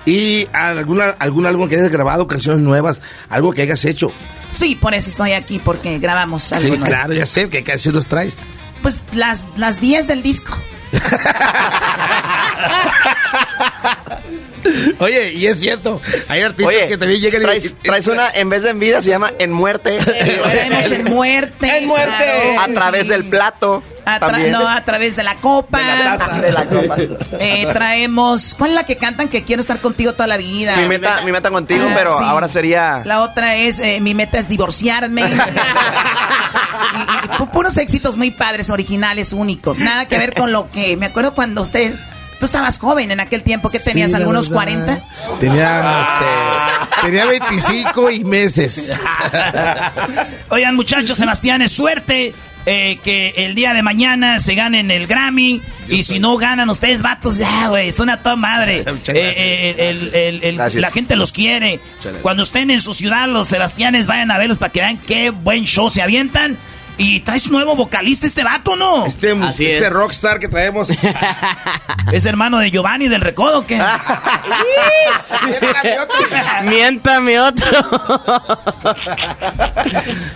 ¿Y 0.09 0.49
alguna, 0.53 1.11
algún 1.19 1.47
álbum 1.47 1.69
que 1.69 1.77
hayas 1.77 1.91
grabado, 1.93 2.27
canciones 2.27 2.61
nuevas, 2.63 3.01
algo 3.29 3.53
que 3.53 3.63
hayas 3.63 3.85
hecho? 3.85 4.11
Sí, 4.53 4.75
por 4.75 4.95
eso 4.95 5.11
estoy 5.11 5.33
aquí 5.33 5.61
porque 5.63 5.99
grabamos 5.99 6.51
algo 6.53 6.63
Sí, 6.65 6.71
nuevo. 6.71 6.87
claro, 6.87 7.13
ya 7.13 7.27
sé 7.27 7.51
qué 7.51 7.63
canciones 7.63 8.07
traes. 8.07 8.37
Pues 8.81 9.03
las 9.13 9.47
las 9.57 9.81
10 9.81 10.07
del 10.07 10.23
disco. 10.23 10.57
Oye, 14.99 15.33
y 15.33 15.47
es 15.47 15.61
cierto, 15.61 16.01
hay 16.29 16.43
artistas 16.43 16.75
Oye, 16.75 16.87
que 16.89 16.99
también 16.99 17.21
llegan 17.21 17.41
y- 17.41 17.45
traes, 17.45 17.65
y... 17.67 17.71
traes 17.71 18.07
una, 18.09 18.29
en 18.31 18.49
vez 18.51 18.63
de 18.63 18.71
en 18.71 18.81
vida, 18.81 19.01
se 19.01 19.11
llama 19.11 19.33
en 19.39 19.53
muerte. 19.53 19.99
Traemos 19.99 20.91
en 20.91 21.05
muerte. 21.05 21.69
En 21.79 21.87
muerte. 21.87 22.25
claro 22.55 22.61
A 22.61 22.69
través 22.75 23.05
sí. 23.05 23.09
del 23.11 23.25
plato. 23.25 23.83
A 24.15 24.17
tra- 24.19 24.31
también. 24.31 24.53
no, 24.53 24.69
a 24.69 24.81
través 24.85 25.17
de 25.17 25.23
la 25.25 25.35
copa. 25.37 25.79
De 25.79 26.05
la 26.05 26.19
taza. 26.19 26.41
De 26.41 26.53
la 26.53 26.65
copa. 26.65 26.97
Eh, 27.41 27.67
traemos. 27.73 28.55
¿Cuál 28.57 28.71
es 28.71 28.77
la 28.77 28.85
que 28.85 28.97
cantan 28.97 29.29
que 29.29 29.45
quiero 29.45 29.61
estar 29.61 29.79
contigo 29.81 30.13
toda 30.13 30.27
la 30.27 30.37
vida? 30.37 30.77
Mi 30.77 30.87
meta, 30.89 31.21
mi 31.23 31.31
meta 31.33 31.51
contigo, 31.51 31.87
Ah, 31.89 31.93
pero 31.95 32.19
sí. 32.19 32.25
ahora 32.27 32.49
sería. 32.49 33.03
La 33.05 33.23
otra 33.23 33.55
es 33.57 33.79
eh, 33.79 34.01
mi 34.01 34.15
meta 34.15 34.39
es 34.39 34.49
divorciarme. 34.49 35.23
Y- 36.89 36.99
y- 36.99 37.25
y 37.25 37.29
pu- 37.39 37.51
puros 37.51 37.77
éxitos 37.77 38.17
muy 38.17 38.31
padres, 38.31 38.71
originales, 38.71 39.33
únicos. 39.33 39.79
Nada 39.79 40.07
que 40.07 40.17
ver 40.19 40.35
con 40.35 40.53
lo 40.53 40.71
que 40.71 40.97
me 40.97 41.07
acuerdo 41.07 41.35
cuando 41.35 41.63
usted. 41.63 41.95
Tú 42.39 42.47
estabas 42.47 42.79
joven 42.79 43.11
en 43.11 43.19
aquel 43.19 43.43
tiempo, 43.43 43.69
que 43.69 43.81
tenías 43.81 44.13
Sí, 44.13 44.17
algunos 44.17 44.49
verdad. 44.49 44.63
40. 44.77 45.01
Tenía, 45.41 46.03
este, 46.03 47.07
tenía 47.07 47.27
25 47.27 48.11
y 48.13 48.25
meses. 48.25 48.93
Oigan, 50.51 50.77
muchachos, 50.77 51.19
Sebastián, 51.19 51.63
es 51.63 51.73
suerte 51.73 52.33
eh, 52.67 52.99
que 53.03 53.33
el 53.37 53.55
día 53.55 53.73
de 53.75 53.83
mañana 53.83 54.39
se 54.41 54.55
ganen 54.55 54.91
el 54.91 55.07
Grammy. 55.07 55.63
Y 55.89 56.03
si 56.03 56.19
no 56.19 56.37
ganan 56.37 56.69
ustedes, 56.69 57.01
vatos, 57.03 57.39
ya, 57.39 57.69
güey, 57.69 57.93
son 57.93 58.11
a 58.11 58.23
toda 58.23 58.37
madre. 58.37 58.85
Eh, 59.09 59.15
eh, 59.15 59.75
el- 59.91 60.15
el- 60.15 60.45
el- 60.45 60.57
Gracias. 60.57 60.81
la 60.83 60.91
gente 60.91 61.17
los 61.17 61.33
quiere. 61.33 61.81
Cuando 62.23 62.43
estén 62.43 62.71
en 62.71 62.81
su 62.81 62.93
ciudad, 62.93 63.27
los 63.29 63.49
Sebastianes, 63.49 64.07
vayan 64.07 64.31
a 64.31 64.39
verlos 64.39 64.59
para 64.59 64.71
que 64.73 64.81
vean 64.81 64.99
qué 64.99 65.31
buen 65.31 65.65
show 65.65 65.89
se 65.91 66.03
avientan. 66.03 66.59
Y 67.01 67.21
traes 67.21 67.47
un 67.47 67.53
nuevo 67.53 67.77
vocalista 67.77 68.27
este 68.27 68.43
vato, 68.43 68.75
¿no? 68.75 69.07
Este, 69.07 69.31
Así 69.31 69.67
este 69.67 69.87
es. 69.87 69.93
rockstar 69.93 70.39
que 70.41 70.49
traemos. 70.49 70.89
¿Es 72.13 72.25
hermano 72.27 72.59
de 72.59 72.71
Giovanni 72.73 73.07
del 73.09 73.21
Recodo 73.21 73.65
que 73.67 73.81
Miéntame 76.65 77.39
otro. 77.41 77.67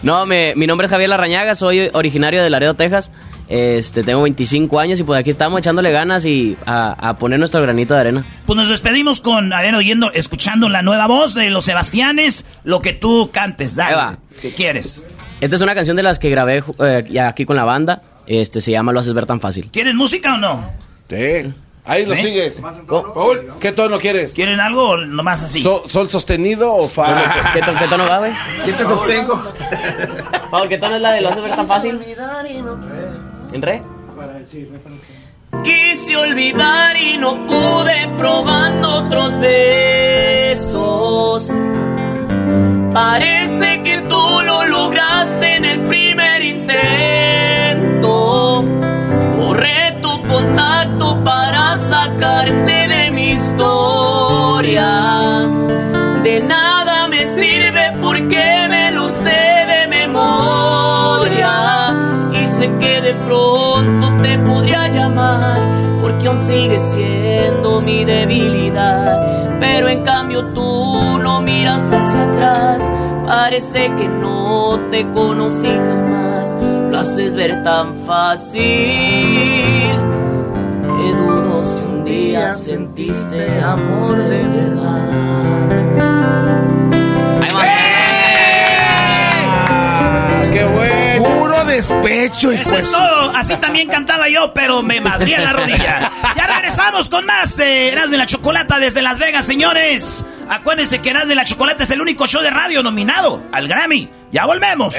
no, 0.03 0.27
me- 0.27 0.55
mi 0.57 0.67
nombre 0.67 0.87
es 0.87 0.91
Javier 0.91 1.11
Larrañaga, 1.11 1.55
soy 1.55 1.91
originario 1.93 2.43
de 2.43 2.51
Laredo, 2.51 2.75
Texas. 2.75 3.11
Este, 3.49 4.03
tengo 4.03 4.23
25 4.23 4.79
años 4.81 4.99
y 5.01 5.03
pues 5.03 5.21
aquí 5.21 5.29
estamos 5.31 5.59
echándole 5.59 5.91
ganas 5.91 6.25
y 6.25 6.57
a, 6.65 6.93
a 7.09 7.17
poner 7.19 7.39
nuestro 7.39 7.61
granito 7.61 7.93
de 7.95 8.01
arena. 8.01 8.25
Pues 8.47 8.57
nos 8.57 8.69
despedimos 8.69 9.21
con 9.21 9.53
Adeno 9.53 9.79
oyendo, 9.79 10.11
escuchando 10.13 10.69
la 10.69 10.81
nueva 10.83 11.07
voz 11.07 11.35
de 11.35 11.51
los 11.51 11.65
Sebastianes, 11.65 12.47
lo 12.65 12.81
que 12.81 12.93
tú 12.95 13.31
cantes, 13.33 13.75
dale. 13.77 14.17
¿Qué 14.41 14.55
quieres? 14.55 15.05
Esta 15.43 15.57
es 15.57 15.63
una 15.63 15.75
canción 15.75 15.97
de 15.97 16.05
las 16.05 16.21
que 16.21 16.31
grabé 16.31 16.63
eh, 16.79 17.05
ya 17.11 17.27
aquí 17.27 17.45
con 17.45 17.57
la 17.57 17.65
banda. 17.65 18.01
Este, 18.29 18.61
se 18.61 18.71
llama 18.71 18.93
Lo 18.93 19.01
haces 19.01 19.13
ver 19.13 19.27
tan 19.27 19.41
fácil. 19.41 19.69
¿Quieren 19.73 19.97
música 19.97 20.35
o 20.35 20.39
no? 20.39 20.71
Sí. 21.11 21.53
Ahí 21.85 22.07
lo 22.07 22.15
¿Sí? 22.15 22.23
sigues. 22.23 22.63
¿Cómo? 22.87 23.13
Paul, 23.13 23.55
¿qué 23.59 23.73
tono 23.73 23.99
quieres? 23.99 24.35
¿Quieren 24.35 24.61
algo 24.61 24.91
o 24.91 24.97
nomás 24.99 25.43
así? 25.43 25.61
So- 25.61 25.83
¿Sol 25.89 26.09
sostenido 26.09 26.73
o 26.73 26.89
fa? 26.89 27.51
¿Qué, 27.53 27.61
to- 27.61 27.75
qué 27.77 27.89
tono 27.89 28.05
va, 28.05 28.21
güey? 28.21 28.31
¿Quién 28.63 28.77
te 28.77 28.85
sostengo? 28.85 29.43
Paul, 30.49 30.69
¿qué 30.69 30.79
tono 30.79 30.95
es 30.95 31.03
la 31.03 31.11
de 31.11 31.21
Lo 31.23 31.31
haces 31.31 31.43
ver 31.43 31.57
tan 31.57 31.67
fácil? 31.67 32.01
¿En 33.53 33.63
re? 33.63 33.83
Quise 35.65 36.17
olvidar 36.17 36.97
y 36.97 37.19
no 37.19 37.45
pude 37.49 38.09
probando 38.17 38.89
otros 39.07 39.37
besos. 39.41 40.73
Parece 42.93 43.83
que 43.83 44.03
tú 44.03 44.21
lo 44.45 44.65
lograste 44.67 45.57
en 45.57 45.65
el 45.65 45.81
primer 45.85 46.43
intento. 46.43 46.75
Borré 49.39 49.97
tu 50.03 50.21
contacto 50.29 51.25
para 51.25 51.77
sacarte 51.77 52.89
de 52.89 53.11
mi 53.11 53.31
historia. 53.31 54.89
De 56.23 56.41
nada 56.41 57.09
me 57.09 57.25
sirve 57.25 57.93
porque 58.03 58.67
me 58.69 58.93
lo 58.93 59.09
sé 59.09 59.65
de 59.73 59.89
memoria. 59.89 61.51
Y 62.31 62.47
sé 62.47 62.71
que 62.79 63.01
de 63.01 63.15
pronto 63.15 64.23
te 64.23 64.37
podría 64.37 64.89
llamar 64.89 65.63
porque 66.03 66.29
aún 66.29 66.41
sigues 66.41 66.83
siendo 66.93 67.81
mi 67.81 68.05
debilidad. 68.05 69.42
Pero 69.63 69.89
en 69.89 70.03
cambio 70.03 70.45
tú 70.47 71.19
no 71.23 71.41
miras 71.41 71.93
hacia 71.93 72.25
atrás. 72.33 72.93
Parece 73.25 73.95
que 73.95 74.09
no 74.09 74.81
te 74.91 75.09
conocí 75.13 75.69
jamás. 75.69 76.57
Lo 76.91 76.99
haces 76.99 77.37
ver 77.37 77.63
tan 77.63 77.95
fácil. 78.05 78.61
Que 80.97 81.15
dudo 81.17 81.65
si 81.65 81.81
un 81.81 82.05
día 82.05 82.51
sentiste 82.51 83.63
amor 83.63 84.19
de 84.19 84.43
verdad. 84.49 85.43
Despecho, 91.73 92.53
hijo 92.53 92.63
Eso 92.63 92.73
de 92.73 92.81
es 92.81 92.91
todo. 92.91 93.31
Así 93.35 93.57
también 93.57 93.89
cantaba 93.89 94.29
yo, 94.29 94.53
pero 94.55 94.83
me 94.83 95.01
madría 95.01 95.41
la 95.41 95.53
rodilla. 95.53 96.11
Ya 96.37 96.47
regresamos 96.47 97.09
con 97.09 97.25
más 97.27 97.57
de 97.57 97.89
Erasmo 97.89 98.15
y 98.15 98.19
la 98.19 98.27
Chocolata 98.27 98.79
desde 98.79 99.03
Las 99.03 99.19
Vegas, 99.19 99.45
señores. 99.47 100.25
Acuérdense 100.49 101.01
que 101.01 101.11
Erasmo 101.11 101.33
y 101.33 101.37
la 101.37 101.45
Chocolata 101.45 101.83
es 101.83 101.91
el 101.91 102.01
único 102.01 102.27
show 102.27 102.43
de 102.43 102.51
radio 102.51 102.83
nominado 102.83 103.43
al 103.53 103.69
Grammy. 103.69 104.09
Ya 104.31 104.47
volvemos. 104.47 104.95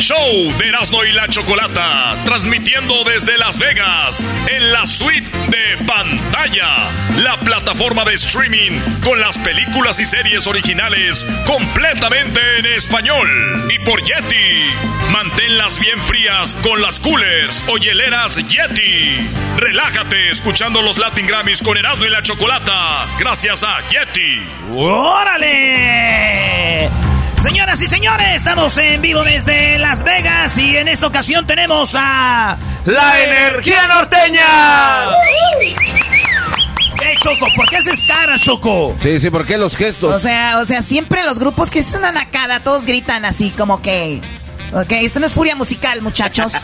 Show 0.00 0.52
de 0.58 0.68
Erasmo 0.68 1.04
y 1.04 1.12
la 1.12 1.28
Chocolata, 1.28 2.16
transmitiendo 2.24 3.04
desde 3.04 3.36
Las 3.36 3.58
Vegas, 3.58 4.24
en 4.48 4.72
la 4.72 4.86
suite 4.86 5.28
de 5.48 5.76
pantalla, 5.84 6.88
la 7.18 7.38
plataforma 7.40 8.04
de 8.04 8.14
streaming 8.14 8.80
con 9.04 9.20
las 9.20 9.36
películas 9.38 10.00
y 10.00 10.06
series 10.06 10.46
originales 10.46 11.26
completamente 11.46 12.40
en 12.58 12.66
español. 12.66 13.28
Y 13.70 13.78
por 13.80 14.02
Yeti, 14.02 14.70
manténlas 15.12 15.78
bien 15.78 16.00
frías 16.00 16.56
con 16.62 16.80
las 16.80 16.98
coolers 16.98 17.62
o 17.68 17.76
hieleras 17.76 18.36
Yeti. 18.36 19.28
Relájate 19.58 20.30
escuchando 20.30 20.80
los 20.80 20.96
Latin 20.96 21.26
Grammys 21.26 21.62
con 21.62 21.76
Erasmo 21.76 22.06
y 22.06 22.10
la 22.10 22.22
Chocolata, 22.22 23.04
gracias 23.18 23.62
a 23.62 23.80
Yeti. 23.90 24.42
¡Órale! 24.72 26.10
Señoras 27.40 27.80
y 27.80 27.86
señores, 27.86 28.36
estamos 28.36 28.76
en 28.76 29.00
vivo 29.00 29.22
desde 29.24 29.78
Las 29.78 30.02
Vegas 30.02 30.58
y 30.58 30.76
en 30.76 30.88
esta 30.88 31.06
ocasión 31.06 31.46
tenemos 31.46 31.94
a... 31.96 32.58
¡La 32.84 33.20
energía 33.22 33.86
norteña! 33.86 35.08
¿Qué, 36.98 37.14
Choco? 37.18 37.46
¿Por 37.56 37.66
qué 37.70 37.78
haces 37.78 38.00
cara, 38.06 38.38
Choco? 38.38 38.94
Sí, 38.98 39.18
sí, 39.18 39.30
¿por 39.30 39.46
qué 39.46 39.56
los 39.56 39.74
O 39.74 39.78
gestos? 39.78 40.20
sea, 40.20 40.58
o 40.58 40.66
sea, 40.66 40.82
siempre 40.82 41.22
los 41.24 41.38
grupos 41.38 41.70
que 41.70 41.78
es 41.78 41.94
una 41.94 42.12
nacada, 42.12 42.60
todos 42.60 42.84
gritan 42.84 43.24
así 43.24 43.50
como 43.50 43.80
que 43.80 44.20
Ok, 44.72 44.92
esto 44.92 45.18
no 45.18 45.26
es 45.26 45.32
furia 45.32 45.56
musical, 45.56 46.00
muchachos. 46.00 46.52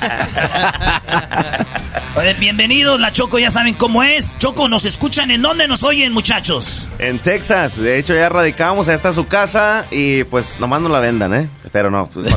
Bienvenidos, 2.39 3.01
la 3.01 3.11
Choco, 3.13 3.39
ya 3.39 3.51
saben 3.51 3.75
cómo 3.75 4.03
es. 4.05 4.31
Choco, 4.39 4.69
¿nos 4.69 4.85
escuchan? 4.85 5.31
¿En 5.33 5.43
dónde 5.43 5.67
nos 5.67 5.83
oyen, 5.83 6.13
muchachos? 6.13 6.89
En 6.99 7.19
Texas, 7.19 7.77
de 7.77 7.99
hecho 7.99 8.15
ya 8.15 8.29
radicamos, 8.29 8.89
ahí 8.89 8.95
está 8.95 9.13
su 9.13 9.27
casa 9.27 9.87
y 9.91 10.23
pues 10.25 10.55
nomás 10.61 10.81
no 10.83 10.89
la 10.89 11.01
vendan, 11.01 11.35
¿eh? 11.35 11.49
Pero 11.73 11.91
no, 11.91 12.07
pues. 12.09 12.33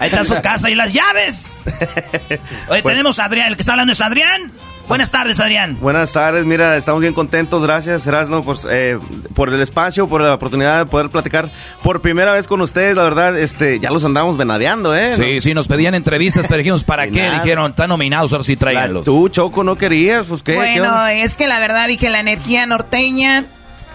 Ahí 0.00 0.08
está 0.10 0.24
su 0.24 0.40
casa 0.40 0.70
y 0.70 0.74
las 0.76 0.92
llaves. 0.92 1.60
Oye, 2.68 2.82
Pues- 2.82 2.94
tenemos 2.94 3.18
a 3.18 3.24
Adrián, 3.26 3.48
el 3.48 3.56
que 3.56 3.62
está 3.62 3.72
hablando 3.72 3.92
es 3.92 4.00
Adrián. 4.00 4.52
Buenas 4.88 5.10
tardes, 5.10 5.38
Adrián. 5.38 5.76
Buenas 5.80 6.12
tardes, 6.12 6.46
mira, 6.46 6.76
estamos 6.78 7.02
bien 7.02 7.12
contentos, 7.12 7.62
gracias 7.62 8.06
Erasno 8.06 8.42
pues, 8.42 8.66
eh, 8.70 8.98
por 9.34 9.52
el 9.52 9.60
espacio, 9.60 10.08
por 10.08 10.22
la 10.22 10.32
oportunidad 10.32 10.78
de 10.78 10.86
poder 10.86 11.10
platicar 11.10 11.48
por 11.82 12.00
primera 12.00 12.32
vez 12.32 12.48
con 12.48 12.62
ustedes, 12.62 12.96
la 12.96 13.02
verdad, 13.02 13.38
este, 13.38 13.78
ya 13.80 13.90
los 13.90 14.02
andamos 14.04 14.38
venadeando, 14.38 14.96
¿eh? 14.96 15.12
Sí, 15.12 15.42
sí, 15.42 15.52
nos 15.52 15.68
pedían 15.68 15.94
entrevistas, 15.94 16.46
pero 16.48 16.58
dijimos, 16.58 16.84
¿para 16.84 17.06
qué? 17.08 17.20
nada. 17.22 17.42
Dijeron, 17.42 17.70
están 17.70 17.90
nominados, 17.90 18.32
ahora 18.32 18.44
sí 18.44 18.56
tráiganlos. 18.56 19.04
Tú, 19.04 19.28
Choco, 19.28 19.62
no 19.62 19.76
querías, 19.76 20.24
pues 20.24 20.42
qué. 20.42 20.52
¿Qué 20.52 20.58
Bueno, 20.58 21.06
es 21.06 21.34
que 21.34 21.46
la 21.46 21.58
verdad 21.58 21.86
dije 21.86 22.08
la 22.08 22.20
energía 22.20 22.64
norteña. 22.66 23.46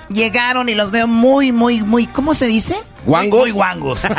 Llegaron 0.10 0.70
y 0.70 0.76
los 0.76 0.92
veo 0.92 1.08
muy, 1.08 1.52
muy, 1.52 1.82
muy, 1.82 2.08
¿cómo 2.08 2.34
se 2.34 2.46
dice? 2.48 2.76
¿Guangos? 3.06 3.40
Muy 3.42 3.52
guangos. 3.52 4.00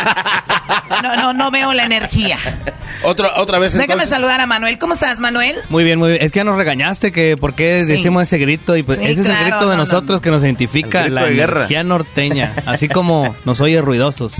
No, 1.02 1.16
no, 1.16 1.32
no 1.34 1.50
veo 1.50 1.74
la 1.74 1.84
energía. 1.84 2.38
Otra, 3.02 3.32
otra 3.36 3.58
vez 3.58 3.72
Déjame 3.72 3.84
entonces. 3.94 4.08
saludar 4.10 4.40
a 4.40 4.46
Manuel. 4.46 4.78
¿Cómo 4.78 4.94
estás, 4.94 5.20
Manuel? 5.20 5.56
Muy 5.68 5.84
bien, 5.84 5.98
muy 5.98 6.12
bien. 6.12 6.22
Es 6.22 6.32
que 6.32 6.38
ya 6.38 6.44
nos 6.44 6.56
regañaste 6.56 7.12
que 7.12 7.36
por 7.36 7.52
qué 7.54 7.78
Sí. 7.84 7.92
decimos 7.92 8.22
ese 8.22 8.38
grito 8.38 8.76
y 8.76 8.82
pues 8.82 8.98
Sí, 8.98 9.04
ese 9.04 9.20
es 9.22 9.26
el 9.26 9.36
grito 9.36 9.60
no, 9.62 9.68
de 9.70 9.76
no, 9.76 9.82
nosotros 9.82 10.18
no. 10.18 10.22
que 10.22 10.30
nos 10.30 10.42
identifica 10.42 11.06
la 11.08 11.26
energía 11.28 11.82
norteña, 11.82 12.54
así 12.64 12.88
como 12.88 13.34
nos 13.44 13.60
oye 13.60 13.80
ruidosos. 13.82 14.34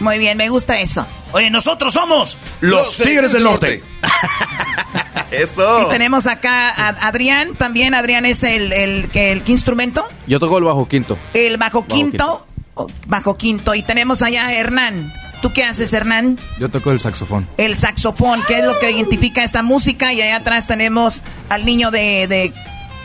Muy 0.00 0.18
bien, 0.18 0.36
me 0.36 0.48
gusta 0.50 0.78
eso. 0.80 1.06
Oye, 1.32 1.48
nosotros 1.50 1.92
somos 1.94 2.36
Los 2.60 2.96
Tigres 2.98 3.32
del 3.32 3.44
Norte. 3.44 3.82
Eso. 5.30 5.82
Y 5.82 5.88
tenemos 5.90 6.26
acá 6.26 6.68
a 6.70 6.88
Adrián. 7.08 7.54
También 7.54 7.94
Adrián 7.94 8.26
es 8.26 8.42
el, 8.42 8.72
el, 8.72 9.08
que 9.08 9.32
el, 9.32 9.42
¿qué 9.42 9.52
instrumento? 9.52 10.06
Yo 10.26 10.38
toco 10.40 10.58
el 10.58 10.64
bajo 10.64 10.86
quinto. 10.88 11.18
El 11.34 11.56
bajo 11.56 11.86
quinto. 11.86 12.46
o- 12.74 12.86
Bajo 13.06 13.36
quinto. 13.36 13.74
Y 13.74 13.82
tenemos 13.82 14.22
allá 14.22 14.46
a 14.46 14.52
Hernán. 14.54 15.12
¿Tú 15.42 15.52
qué 15.52 15.64
haces, 15.64 15.92
Hernán? 15.92 16.38
Yo 16.58 16.68
toco 16.68 16.90
el 16.92 17.00
saxofón. 17.00 17.48
El 17.56 17.78
saxofón, 17.78 18.42
que 18.46 18.58
es 18.58 18.64
lo 18.64 18.78
que 18.78 18.90
identifica 18.90 19.42
esta 19.42 19.62
música. 19.62 20.12
Y 20.12 20.20
allá 20.20 20.36
atrás 20.36 20.66
tenemos 20.66 21.22
al 21.48 21.64
niño 21.64 21.90
de... 21.90 22.26
de 22.26 22.52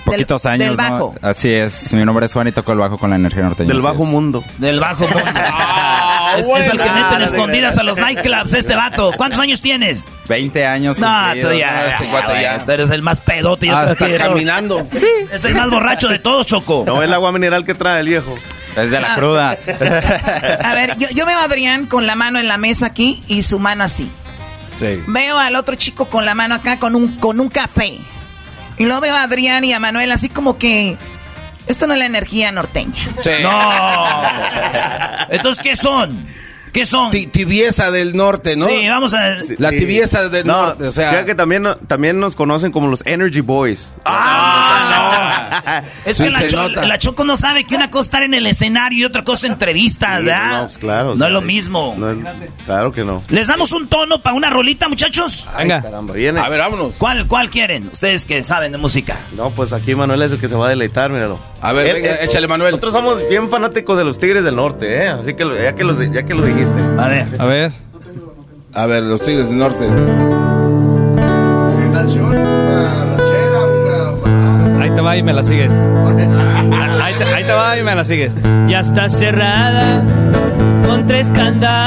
Poquitos 0.05 0.43
del, 0.43 0.51
años. 0.53 0.67
Del 0.67 0.77
¿no? 0.77 0.83
bajo. 0.91 1.15
Así 1.21 1.51
es. 1.51 1.91
Mi 1.93 2.05
nombre 2.05 2.25
es 2.27 2.33
Juan 2.33 2.47
y 2.47 2.51
toco 2.51 2.71
el 2.71 2.77
bajo 2.77 2.97
con 2.97 3.09
la 3.09 3.15
energía 3.15 3.43
norteña. 3.43 3.67
Del 3.67 3.81
bajo 3.81 4.03
es. 4.03 4.09
mundo. 4.09 4.43
del 4.57 4.79
bajo 4.79 5.07
mundo. 5.07 5.19
es, 6.37 6.47
es 6.47 6.67
el 6.67 6.79
que 6.79 6.89
meten 6.89 7.21
escondidas 7.21 7.77
a 7.77 7.83
los 7.83 7.97
nightclubs, 7.97 8.53
este 8.53 8.75
vato. 8.75 9.11
¿Cuántos 9.17 9.39
años 9.39 9.61
tienes? 9.61 10.05
20 10.27 10.65
años. 10.65 10.99
No, 10.99 11.07
tú 11.41 11.51
ya, 11.51 11.95
ese 11.95 12.05
cuate 12.05 12.41
ya. 12.41 12.65
Tú 12.65 12.71
eres 12.71 12.89
el 12.91 13.01
más 13.01 13.19
pedote. 13.21 13.67
creo 13.67 13.95
que- 13.95 14.17
caminando. 14.17 14.85
Sí. 14.91 15.07
Es 15.31 15.43
el 15.45 15.55
más 15.55 15.69
borracho 15.69 16.07
de 16.07 16.19
todos, 16.19 16.47
Choco. 16.47 16.83
No, 16.85 17.01
el 17.03 17.13
agua 17.13 17.31
mineral 17.31 17.65
que 17.65 17.73
trae 17.75 17.99
el 18.01 18.07
viejo. 18.07 18.33
Es 18.75 18.91
de 18.91 18.97
Ah. 18.97 19.01
la 19.01 19.15
cruda. 19.15 19.51
A 19.51 20.73
ver, 20.73 20.97
yo, 20.97 21.07
yo 21.13 21.25
veo 21.25 21.39
a 21.39 21.43
Adrián 21.45 21.85
con 21.85 22.05
la 22.05 22.15
mano 22.15 22.39
en 22.39 22.47
la 22.47 22.57
mesa 22.57 22.87
aquí 22.87 23.23
y 23.27 23.43
su 23.43 23.57
mano 23.59 23.83
así. 23.83 24.11
Sí. 24.79 25.01
Veo 25.07 25.37
al 25.37 25.55
otro 25.55 25.75
chico 25.75 26.05
con 26.05 26.25
la 26.25 26.35
mano 26.35 26.55
acá 26.55 26.77
con 26.79 26.95
un, 26.95 27.15
con 27.17 27.39
un 27.39 27.47
café. 27.49 27.97
Y 28.77 28.85
luego 28.85 29.01
veo 29.01 29.15
a 29.15 29.23
Adrián 29.23 29.63
y 29.63 29.73
a 29.73 29.79
Manuel 29.79 30.11
así 30.11 30.29
como 30.29 30.57
que... 30.57 30.97
Esto 31.67 31.87
no 31.87 31.93
es 31.93 31.99
la 31.99 32.05
energía 32.05 32.51
norteña. 32.51 32.93
Sí. 33.23 33.31
No. 33.41 33.59
Entonces, 35.29 35.63
¿qué 35.63 35.75
son? 35.75 36.27
¿Qué 36.75 36.85
son? 36.85 37.09
Ti- 37.09 37.27
Tibieza 37.27 37.89
del 37.89 38.15
norte, 38.17 38.55
¿no? 38.57 38.67
Sí, 38.67 38.87
vamos 38.89 39.13
a... 39.13 39.35
La 39.57 39.69
Sí. 39.69 39.77
tibieza 39.77 40.27
del 40.27 40.45
No, 40.45 40.67
norte, 40.67 40.83
o 40.87 40.91
sea. 40.91 41.25
que 41.25 41.33
también, 41.33 41.65
también 41.87 42.19
nos 42.19 42.35
conocen 42.35 42.71
como 42.73 42.87
los 42.87 43.01
Energy 43.05 43.39
Boys. 43.39 43.95
¡Ah, 44.05 45.81
no! 45.81 46.09
Es 46.09 46.17
Sí, 46.17 46.23
que 46.25 46.29
la, 46.31 46.39
se 46.41 46.47
Cho- 46.47 46.67
nota. 46.67 46.85
la 46.85 46.97
Choco 46.97 47.23
no 47.23 47.37
sabe 47.37 47.63
que 47.63 47.75
una 47.75 47.89
cosa 47.89 48.01
es 48.01 48.05
estar 48.07 48.23
en 48.23 48.33
el 48.33 48.45
escenario 48.45 48.99
y 48.99 49.05
otra 49.05 49.23
cosa 49.23 49.47
entrevistas, 49.47 50.19
Sí, 50.19 50.25
¿verdad? 50.27 50.51
no, 50.61 50.65
pues 50.65 50.77
claro. 50.77 51.07
o 51.07 51.11
No 51.11 51.15
sea, 51.17 51.27
es 51.27 51.33
lo 51.33 51.41
mismo. 51.41 51.95
no 51.97 52.11
es- 52.11 52.17
claro 52.65 52.91
que 52.91 53.03
no. 53.03 53.23
¿Les 53.29 53.47
damos 53.47 53.71
un 53.71 53.87
tono 53.87 54.21
para 54.21 54.35
una 54.35 54.49
rolita, 54.49 54.89
muchachos? 54.89 55.47
Venga. 55.57 55.81
Caramba, 55.81 56.13
viene. 56.13 56.39
A 56.41 56.49
ver, 56.49 56.59
vámonos. 56.59 56.95
¿Cuál, 56.97 57.27
¿Cuál 57.27 57.49
quieren? 57.49 57.89
Ustedes 57.91 58.25
que 58.25 58.43
saben 58.43 58.73
de 58.73 58.77
música. 58.77 59.17
No, 59.35 59.49
pues 59.51 59.71
aquí 59.73 59.95
Manuel 59.95 60.21
es 60.23 60.33
el 60.33 60.39
que 60.39 60.47
se 60.49 60.55
va 60.55 60.67
a 60.67 60.69
deleitar, 60.69 61.09
míralo. 61.09 61.39
A 61.61 61.71
ver, 61.71 61.87
Él- 61.87 61.93
venga, 61.95 62.09
él- 62.15 62.17
échale, 62.29 62.47
Manuel. 62.47 62.71
Nosotros 62.71 62.93
somos 62.93 63.27
bien 63.29 63.49
fanáticos 63.49 63.97
de 63.97 64.03
los 64.03 64.19
Tigres 64.19 64.43
del 64.43 64.55
Norte, 64.57 65.03
¿eh? 65.03 65.07
Así 65.07 65.33
que 65.35 65.45
lo- 65.45 65.55
ya 65.59 65.73
que, 65.73 65.83
los, 65.83 65.97
ya 66.11 66.23
que 66.23 66.33
lo 66.33 66.43
dijiste. 66.65 67.01
A 67.01 67.07
ver. 67.07 67.27
A 67.39 67.45
ver. 67.45 67.71
A 68.73 68.85
ver, 68.87 69.03
los 69.03 69.21
Tigres 69.21 69.47
del 69.47 69.57
Norte. 69.57 69.85
Ahí 74.81 74.89
te 74.91 75.01
va 75.01 75.17
y 75.17 75.23
me 75.23 75.33
la 75.33 75.43
sigues. 75.43 75.71
Ahí 77.01 77.13
te, 77.17 77.23
ahí 77.23 77.43
te 77.43 77.53
va 77.53 77.77
y 77.77 77.83
me 77.83 77.93
la 77.95 78.03
sigues. 78.03 78.31
Ya 78.67 78.79
está 78.79 79.09
cerrada 79.09 80.03
con 80.87 81.05
tres 81.05 81.29
candados 81.31 81.84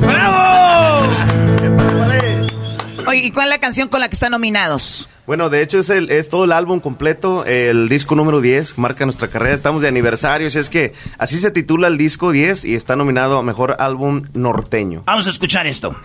¡Bravo! 0.00 1.08
Oye, 3.06 3.24
¿y 3.24 3.30
cuál 3.30 3.46
es 3.46 3.50
la 3.50 3.58
canción 3.58 3.88
con 3.88 4.00
la 4.00 4.08
que 4.08 4.14
están 4.14 4.32
nominados? 4.32 5.08
Bueno, 5.26 5.50
de 5.50 5.62
hecho 5.62 5.78
es, 5.78 5.90
el, 5.90 6.10
es 6.10 6.28
todo 6.28 6.44
el 6.44 6.52
álbum 6.52 6.80
completo, 6.80 7.44
el 7.44 7.88
disco 7.88 8.14
número 8.14 8.40
10, 8.40 8.78
marca 8.78 9.04
nuestra 9.04 9.28
carrera, 9.28 9.54
estamos 9.54 9.82
de 9.82 9.88
aniversario, 9.88 10.46
así 10.46 10.58
es 10.58 10.70
que 10.70 10.94
así 11.18 11.38
se 11.38 11.50
titula 11.50 11.88
el 11.88 11.98
disco 11.98 12.32
10 12.32 12.64
y 12.64 12.74
está 12.74 12.96
nominado 12.96 13.38
a 13.38 13.42
Mejor 13.42 13.76
Álbum 13.78 14.22
Norteño. 14.32 15.02
Vamos 15.06 15.26
a 15.26 15.30
escuchar 15.30 15.66
esto. 15.66 15.96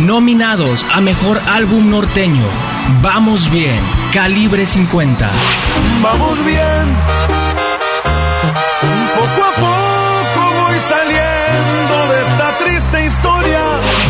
Nominados 0.00 0.84
a 0.92 1.00
Mejor 1.00 1.40
Álbum 1.48 1.90
Norteño. 1.90 2.44
Vamos 3.02 3.50
bien. 3.52 3.78
Calibre 4.12 4.66
50. 4.66 5.30
Vamos 6.02 6.44
bien. 6.44 7.41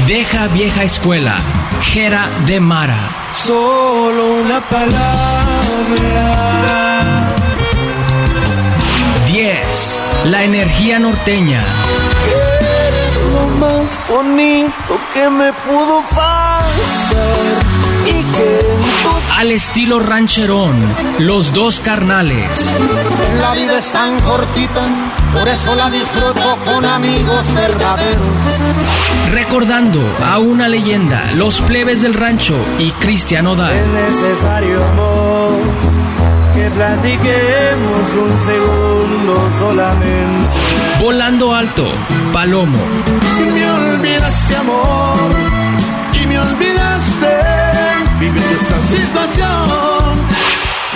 Deja 0.06 0.48
vieja 0.48 0.82
escuela. 0.82 1.36
Jera 1.82 2.28
de 2.46 2.58
Mara. 2.58 2.98
Solo 3.44 4.42
una 4.42 4.60
palabra. 4.60 4.92
10. 9.26 10.00
La 10.24 10.42
energía 10.42 10.98
norteña. 10.98 11.62
Eres 12.26 13.16
lo 13.32 13.46
más 13.58 14.00
bonito 14.08 14.98
que 15.14 15.30
me 15.30 15.52
pudo 15.52 16.02
pasar. 16.10 17.42
Y 18.04 18.22
que 18.34 18.81
Al 19.30 19.50
estilo 19.52 19.98
rancherón. 19.98 20.76
Los 21.18 21.52
dos 21.52 21.80
carnales. 21.80 22.76
La 23.40 23.54
vida 23.54 23.78
es 23.78 23.90
tan 23.92 24.18
cortita, 24.20 24.86
por 25.32 25.48
eso 25.48 25.74
la 25.74 25.90
disfruto 25.90 26.58
con 26.64 26.84
amigos 26.84 27.54
verdaderos. 27.54 28.20
Recordando 29.32 30.00
a 30.24 30.38
una 30.38 30.68
leyenda. 30.68 31.32
Los 31.34 31.60
plebes 31.60 32.02
del 32.02 32.14
rancho 32.14 32.56
y 32.78 32.90
Cristian 32.92 33.46
Odal. 33.46 33.74
necesario 33.92 34.84
amor 34.84 35.52
que 36.54 36.70
platiquemos 36.70 38.14
un 38.22 38.46
segundo 38.46 39.50
solamente. 39.58 40.48
Volando 41.00 41.54
alto. 41.54 41.90
Palomo. 42.32 42.78
Me 43.54 43.70
olvidaste 43.70 44.56
amor 44.56 45.61
vivir 48.32 48.58
esta 48.60 48.80
situación. 48.80 50.22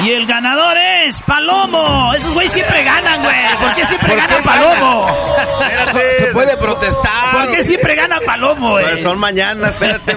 Y 0.04 0.10
el 0.10 0.26
ganador 0.26 0.76
es 0.76 1.22
Palomo. 1.22 2.12
Esos 2.14 2.34
güeyes 2.34 2.52
siempre 2.52 2.84
ganan, 2.84 3.22
güey. 3.22 3.34
¿Por 3.58 3.74
qué 3.74 3.86
siempre 3.86 4.10
¿Por 4.10 4.18
gana 4.18 4.36
qué 4.36 4.42
Palomo? 4.42 5.06
Se 6.18 6.26
puede 6.26 6.56
protestar. 6.58 7.32
¿Por 7.32 7.50
qué 7.50 7.64
siempre 7.64 7.94
gana 7.94 8.20
Palomo? 8.24 8.72
Güey. 8.72 8.84
Pues 8.84 9.02
son 9.02 9.18
mañana, 9.18 9.68
espérate. 9.70 10.12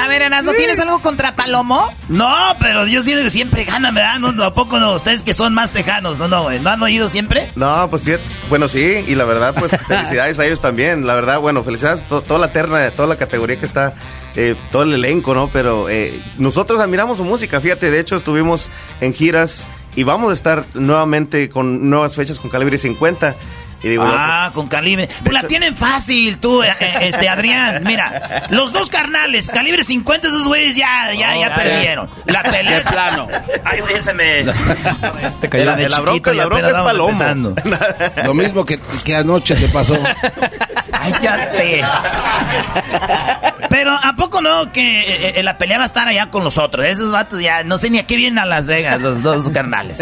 A 0.00 0.06
ver, 0.08 0.22
Erasmo, 0.22 0.52
¿tienes 0.54 0.78
algo 0.80 0.98
contra 1.00 1.34
Palomo? 1.36 1.92
No, 2.08 2.34
pero 2.60 2.86
yo 2.86 3.02
siento 3.02 3.22
que 3.24 3.30
siempre 3.30 3.64
gana, 3.64 3.90
¿verdad? 3.92 4.18
No, 4.18 4.32
no, 4.32 4.44
¿A 4.44 4.54
poco 4.54 4.78
no? 4.80 4.92
Ustedes 4.94 5.22
que 5.22 5.34
son 5.34 5.54
más 5.54 5.70
tejanos, 5.70 6.18
¿no, 6.18 6.26
no, 6.28 6.42
güey? 6.42 6.58
¿No 6.60 6.70
han 6.70 6.82
oído 6.82 7.08
siempre? 7.08 7.50
No, 7.54 7.88
pues 7.90 8.04
fíjate, 8.04 8.24
bueno, 8.48 8.68
sí, 8.68 9.04
y 9.06 9.14
la 9.14 9.24
verdad, 9.24 9.54
pues 9.58 9.70
felicidades 9.88 10.38
a 10.40 10.46
ellos 10.46 10.60
también. 10.60 11.06
La 11.06 11.14
verdad, 11.14 11.38
bueno, 11.38 11.62
felicidades 11.62 12.02
a 12.02 12.06
to- 12.06 12.22
toda 12.22 12.40
la 12.40 12.48
terna, 12.52 12.90
toda 12.90 13.08
la 13.08 13.16
categoría 13.16 13.56
que 13.58 13.66
está, 13.66 13.94
eh, 14.40 14.54
todo 14.70 14.84
el 14.84 14.94
elenco, 14.94 15.34
¿no? 15.34 15.50
Pero 15.52 15.88
eh, 15.88 16.22
nosotros 16.38 16.78
admiramos 16.78 17.16
su 17.16 17.24
música, 17.24 17.60
fíjate, 17.60 17.90
de 17.90 17.98
hecho 17.98 18.14
estuvimos 18.14 18.70
en 19.00 19.12
giras 19.12 19.66
y 19.96 20.04
vamos 20.04 20.30
a 20.30 20.34
estar 20.34 20.64
nuevamente 20.74 21.48
con 21.48 21.90
nuevas 21.90 22.14
fechas 22.14 22.38
con 22.38 22.48
Calibre 22.48 22.78
50. 22.78 23.34
Y 23.82 23.88
digo, 23.88 24.04
yo, 24.04 24.12
Ah, 24.16 24.50
con 24.54 24.66
calibre. 24.66 25.08
Pues 25.22 25.32
la 25.32 25.42
tienen 25.46 25.76
fácil, 25.76 26.38
tú, 26.38 26.62
eh, 26.62 26.72
eh, 26.80 26.94
este, 27.02 27.28
Adrián. 27.28 27.82
Mira, 27.84 28.46
los 28.50 28.72
dos 28.72 28.90
carnales, 28.90 29.50
calibre 29.50 29.84
50, 29.84 30.28
esos 30.28 30.46
güeyes 30.48 30.74
ya, 30.76 31.12
ya, 31.12 31.34
ya 31.36 31.48
ya. 31.48 31.54
perdieron. 31.54 32.08
La 32.26 32.42
pelea. 32.42 32.78
De 32.78 32.84
plano. 32.84 33.28
Ay, 33.64 33.80
güey, 33.80 34.02
se 34.02 34.12
me. 34.14 34.44
cayó. 35.48 35.62
Era 35.62 35.76
de 35.76 35.88
La 35.88 36.00
bronca- 36.00 36.32
la 36.32 36.46
bronca 36.46 36.66
es 36.68 36.72
Palomo. 36.74 37.08
empezando. 37.10 37.54
Lo 38.24 38.34
mismo 38.34 38.64
que, 38.64 38.80
que 39.04 39.14
anoche 39.16 39.54
te 39.54 39.68
pasó. 39.68 39.98
Cállate. 40.90 41.82
Pero 43.70 43.92
¿a 43.92 44.14
poco 44.16 44.40
no 44.40 44.72
que 44.72 45.00
eh, 45.00 45.32
eh, 45.36 45.42
la 45.42 45.56
pelea 45.58 45.78
va 45.78 45.84
a 45.84 45.86
estar 45.86 46.08
allá 46.08 46.30
con 46.30 46.42
los 46.44 46.58
otros? 46.58 46.84
Esos 46.86 47.12
vatos 47.12 47.40
ya 47.40 47.62
no 47.62 47.78
sé 47.78 47.90
ni 47.90 47.98
a 47.98 48.06
qué 48.06 48.16
vienen 48.16 48.38
a 48.38 48.46
Las 48.46 48.66
Vegas, 48.66 49.00
los 49.00 49.22
dos 49.22 49.50
carnales. 49.50 49.98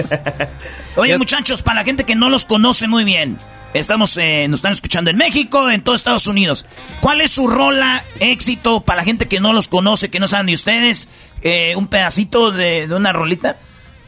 Oye, 0.96 1.18
muchachos, 1.18 1.60
para 1.60 1.80
la 1.80 1.84
gente 1.84 2.04
que 2.04 2.14
no 2.14 2.30
los 2.30 2.46
conoce 2.46 2.88
muy 2.88 3.04
bien, 3.04 3.36
estamos, 3.74 4.16
eh, 4.16 4.46
nos 4.48 4.58
están 4.58 4.72
escuchando 4.72 5.10
en 5.10 5.18
México, 5.18 5.70
en 5.70 5.82
todo 5.82 5.94
Estados 5.94 6.26
Unidos. 6.26 6.64
¿Cuál 7.00 7.20
es 7.20 7.32
su 7.32 7.48
rola 7.48 8.02
éxito 8.18 8.80
para 8.80 8.98
la 8.98 9.04
gente 9.04 9.28
que 9.28 9.38
no 9.38 9.52
los 9.52 9.68
conoce, 9.68 10.08
que 10.08 10.20
no 10.20 10.26
saben 10.26 10.46
de 10.46 10.54
ustedes? 10.54 11.10
Eh, 11.42 11.74
un 11.76 11.88
pedacito 11.88 12.50
de, 12.50 12.88
de 12.88 12.94
una 12.94 13.12
rolita. 13.12 13.58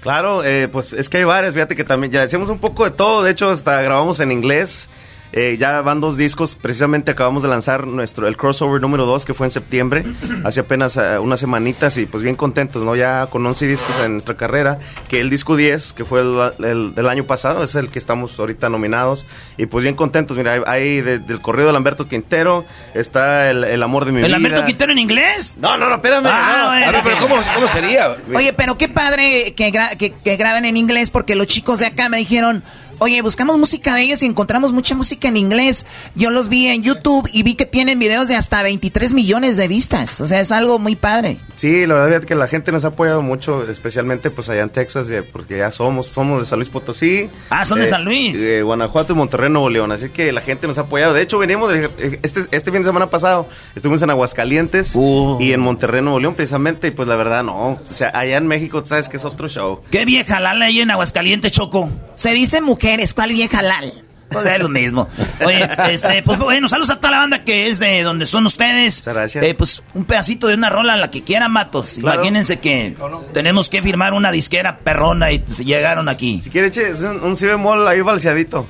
Claro, 0.01 0.43
eh, 0.43 0.69
pues 0.69 0.95
es 0.95 1.11
que 1.11 1.19
hay 1.19 1.25
varias, 1.25 1.53
fíjate 1.53 1.77
que 1.77 1.85
también 1.85 2.11
ya 2.11 2.23
decíamos 2.23 2.49
un 2.49 2.59
poco 2.59 2.85
de 2.85 2.93
todo, 2.93 3.23
de 3.23 3.33
hecho 3.33 3.51
hasta 3.51 3.83
grabamos 3.83 4.21
en 4.21 4.33
inglés, 4.33 4.89
eh, 5.33 5.57
ya 5.59 5.81
van 5.83 6.01
dos 6.01 6.17
discos, 6.17 6.55
precisamente 6.55 7.11
acabamos 7.11 7.43
de 7.43 7.49
lanzar 7.49 7.87
nuestro, 7.87 8.27
el 8.29 8.37
crossover 8.37 8.81
número 8.81 9.07
2 9.07 9.25
que 9.25 9.35
fue 9.35 9.47
en 9.47 9.51
septiembre, 9.51 10.05
hace 10.45 10.61
apenas 10.61 10.97
eh, 10.97 11.19
unas 11.19 11.41
semanitas 11.41 11.97
y 11.99 12.07
pues 12.07 12.23
bien 12.23 12.37
contentos, 12.37 12.83
¿no? 12.83 12.97
Ya 12.97 13.27
con 13.27 13.45
11 13.47 13.67
discos 13.67 13.95
en 14.05 14.13
nuestra 14.13 14.37
carrera, 14.37 14.79
que 15.09 15.21
el 15.21 15.31
disco 15.31 15.57
10, 15.57 15.93
que 15.93 16.05
fue 16.05 16.21
el, 16.23 16.53
el- 16.65 16.95
del 16.95 17.09
año 17.09 17.25
pasado, 17.25 17.63
es 17.65 17.75
el 17.75 17.89
que 17.91 17.99
estamos 17.99 18.39
ahorita 18.39 18.69
nominados 18.69 19.27
y 19.57 19.67
pues 19.67 19.83
bien 19.85 19.95
contentos, 19.97 20.37
mira, 20.37 20.53
hay, 20.55 20.61
hay 20.67 21.01
de- 21.01 21.19
del 21.19 21.41
corrido 21.41 21.67
de 21.69 21.73
Lamberto 21.75 22.09
Quintero, 22.09 22.65
está 22.95 23.51
el, 23.51 23.65
el 23.65 23.83
amor 23.83 24.05
de 24.05 24.13
mi 24.13 24.19
¿El 24.19 24.25
vida. 24.27 24.33
Lamberto 24.37 24.65
Quintero 24.65 24.93
en 24.93 24.99
inglés? 24.99 25.57
No, 25.61 25.77
no, 25.77 25.89
no, 25.89 25.95
espérame. 25.97 26.27
Ah, 26.27 26.81
no. 26.87 26.93
ver, 26.93 27.01
pero 27.05 27.17
¿cómo, 27.19 27.37
cómo 27.55 27.67
sería? 27.69 28.17
Oye, 28.35 28.53
pero 28.53 28.79
qué 28.79 28.89
padre 28.89 29.55
que, 29.55 29.73
gra- 29.73 29.97
que, 29.97 30.13
que 30.13 30.37
graben 30.37 30.65
en 30.65 30.77
inglés 30.77 31.11
porque 31.11 31.35
los 31.35 31.47
chicos 31.47 31.79
de 31.81 31.87
acá 31.87 32.09
me 32.09 32.19
dijeron, 32.19 32.63
oye, 32.99 33.23
buscamos 33.23 33.59
música 33.59 33.95
de 33.95 34.03
ellos 34.03 34.23
y 34.23 34.27
encontramos 34.27 34.73
mucha 34.73 34.95
música 34.95 35.29
en 35.29 35.37
inglés. 35.37 35.87
Yo 36.15 36.31
los 36.31 36.49
vi 36.49 36.69
en 36.69 36.83
YouTube 36.83 37.29
y 37.33 37.43
vi 37.43 37.55
que 37.55 37.67
tienen 37.67 37.99
videos 37.99 38.29
de 38.29 38.37
hasta 38.37 38.63
23 38.63 39.13
millones 39.15 39.57
de 39.57 39.69
vistas. 39.69 40.21
O 40.21 40.27
sea, 40.27 40.41
es 40.41 40.53
algo 40.53 40.79
muy 40.79 40.97
padre. 40.97 41.39
Sí, 41.57 41.87
la 41.87 41.95
verdad 41.95 42.21
es 42.21 42.27
que 42.27 42.35
la 42.35 42.47
gente 42.49 42.71
nos 42.73 42.85
ha 42.85 42.89
apoyado 42.89 43.23
mucho, 43.23 43.69
especialmente 43.69 44.31
pues 44.31 44.49
allá 44.49 44.63
en 44.63 44.71
Texas, 44.71 45.09
porque 45.33 45.59
ya 45.59 45.71
somos, 45.71 46.07
somos 46.07 46.41
de 46.41 46.47
San 46.47 46.59
Luis 46.59 46.71
Potosí. 46.71 47.29
Ah, 47.51 47.65
son 47.65 47.81
de 47.81 47.87
eh, 47.87 47.89
San 47.89 48.05
Luis. 48.05 48.39
De 48.39 48.63
Guanajuato 48.63 49.13
y 49.13 49.17
Monterrey, 49.17 49.51
Nuevo 49.51 49.69
León. 49.71 49.93
Así 49.93 50.11
que 50.11 50.33
la 50.33 50.41
gente 50.41 50.67
nos 50.67 50.79
ha 50.79 50.83
apoyado. 50.83 51.15
De 51.15 51.23
hecho, 51.23 51.39
venimos 51.39 51.71
de, 51.71 52.19
este, 52.23 52.41
este 52.51 52.71
fin 52.71 52.83
de 52.83 52.87
semana 52.87 53.11
pasado, 53.11 53.49
estuvimos 53.75 54.03
en 54.03 54.11
Aguascalientes 54.11 54.95
Uh. 54.95 55.39
y 55.41 55.53
en 55.53 55.61
Monterrey, 55.61 56.03
Nuevo 56.03 56.21
León, 56.21 56.35
precisamente. 56.35 56.89
Y 56.89 56.91
pues 56.91 57.09
la 57.09 57.17
verdad, 57.17 57.43
no. 57.45 57.69
O 57.71 57.79
sea, 57.87 58.11
allá 58.15 58.37
en 58.37 58.47
México, 58.47 58.83
tú 58.83 58.89
sabes 58.89 59.09
que 59.09 59.17
es 59.17 59.25
otro 59.25 59.49
show. 59.49 59.81
¿Qué 59.91 60.05
vieja 60.05 60.41
lala 60.41 60.67
ahí 60.67 60.81
en 60.81 60.91
Aguascalientes, 60.91 61.53
Choco? 61.53 61.91
Se 62.15 62.31
dice 62.33 62.61
mujeres, 62.89 63.13
¿cuál 63.13 63.31
vieja 63.33 63.61
lal? 63.61 63.93
Pues 64.31 64.47
es 64.47 64.59
lo 64.59 64.69
mismo. 64.69 65.09
Oye, 65.45 65.69
este, 65.91 66.23
pues 66.23 66.39
bueno, 66.39 66.69
saludos 66.69 66.91
a 66.91 66.97
toda 66.97 67.13
la 67.13 67.19
banda 67.19 67.45
que 67.45 67.69
es 67.69 67.79
de 67.79 68.03
donde 68.03 68.27
son 68.27 68.47
ustedes. 68.47 69.03
gracias. 69.05 69.43
Eh, 69.45 69.55
pues 69.55 69.83
un 69.95 70.05
pedacito 70.05 70.47
de 70.49 70.55
una 70.55 70.71
rola, 70.71 70.97
la 70.97 71.11
que 71.11 71.23
quieran, 71.23 71.53
Matos. 71.53 71.99
Claro. 72.01 72.17
Imagínense 72.17 72.59
que 72.59 72.95
tenemos 73.33 73.69
que 73.69 73.83
firmar 73.83 74.13
una 74.15 74.31
disquera 74.31 74.79
perrona 74.79 75.33
y 75.33 75.43
llegaron 75.65 76.09
aquí. 76.09 76.41
Si 76.43 76.51
quiere, 76.51 76.71
che, 76.71 76.91
es 76.91 77.03
un, 77.03 77.23
un 77.23 77.37
si 77.37 77.47
bemol 77.47 77.87
ahí 77.89 78.01
balseadito. 78.01 78.67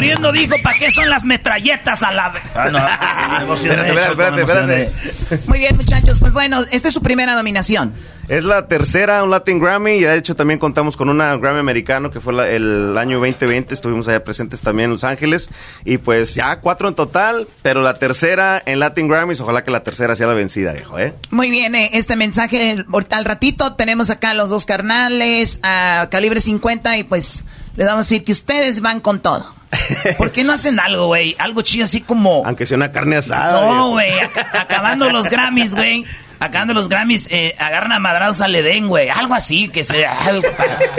Sonriendo 0.00 0.32
dijo, 0.32 0.56
¿para 0.62 0.78
qué 0.78 0.90
son 0.90 1.10
las 1.10 1.24
metralletas 1.24 2.02
a 2.02 2.12
la 2.12 2.30
vez? 2.30 2.42
Ah, 2.54 2.68
no, 2.70 2.78
me 3.38 3.44
emocioné, 3.44 3.74
Espérate, 3.88 4.10
espérate, 4.10 4.40
espérate, 4.40 4.82
emocioné. 4.82 5.40
Muy 5.46 5.58
bien, 5.58 5.76
muchachos. 5.76 6.18
Pues 6.18 6.32
bueno, 6.32 6.62
esta 6.72 6.88
es 6.88 6.94
su 6.94 7.02
primera 7.02 7.34
nominación. 7.34 7.92
Es 8.28 8.44
la 8.44 8.66
tercera, 8.68 9.24
un 9.24 9.30
Latin 9.30 9.58
Grammy, 9.58 9.94
y 9.94 10.02
de 10.04 10.16
hecho 10.16 10.36
también 10.36 10.58
contamos 10.60 10.96
con 10.96 11.08
una 11.08 11.36
Grammy 11.36 11.58
americano 11.58 12.10
que 12.12 12.20
fue 12.20 12.32
la- 12.32 12.48
el 12.48 12.96
año 12.96 13.18
2020, 13.18 13.74
estuvimos 13.74 14.06
allá 14.06 14.22
presentes 14.22 14.60
también 14.62 14.84
en 14.84 14.90
Los 14.92 15.02
Ángeles, 15.04 15.50
y 15.84 15.98
pues 15.98 16.34
ya 16.36 16.60
cuatro 16.60 16.88
en 16.88 16.94
total, 16.94 17.48
pero 17.62 17.82
la 17.82 17.94
tercera 17.94 18.62
en 18.64 18.78
Latin 18.78 19.08
Grammys, 19.08 19.40
ojalá 19.40 19.64
que 19.64 19.72
la 19.72 19.82
tercera 19.82 20.14
sea 20.14 20.28
la 20.28 20.34
vencida, 20.34 20.72
viejo, 20.72 20.96
¿eh? 21.00 21.12
Muy 21.30 21.50
bien, 21.50 21.74
eh, 21.74 21.90
este 21.94 22.14
mensaje, 22.14 22.76
ahorita 22.90 23.16
al 23.16 23.24
ratito 23.24 23.74
tenemos 23.74 24.10
acá 24.10 24.30
a 24.30 24.34
los 24.34 24.48
dos 24.48 24.64
carnales, 24.64 25.58
a 25.64 26.06
calibre 26.10 26.40
50 26.40 26.98
y 26.98 27.02
pues 27.02 27.44
les 27.74 27.86
vamos 27.88 28.06
a 28.06 28.08
decir 28.08 28.22
que 28.24 28.30
ustedes 28.32 28.80
van 28.80 29.00
con 29.00 29.18
todo. 29.18 29.52
¿Por 30.18 30.32
qué 30.32 30.42
no 30.44 30.52
hacen 30.52 30.80
algo, 30.80 31.06
güey? 31.06 31.36
Algo 31.38 31.62
chido 31.62 31.84
así 31.84 32.00
como... 32.00 32.42
Aunque 32.44 32.66
sea 32.66 32.76
una 32.76 32.90
carne 32.92 33.16
asada. 33.16 33.60
No, 33.66 33.90
güey. 33.90 34.10
aca- 34.18 34.48
acabando 34.62 35.08
los 35.10 35.28
Grammys, 35.28 35.74
güey. 35.74 36.04
Acabando 36.40 36.72
los 36.74 36.88
Grammys, 36.88 37.28
eh, 37.30 37.54
agarran 37.58 37.92
a 37.92 37.98
madrados 37.98 38.40
al 38.40 38.54
Edén, 38.54 38.88
güey. 38.88 39.10
Algo 39.10 39.34
así, 39.34 39.68
que 39.68 39.84
sea 39.84 40.18
algo, 40.24 40.42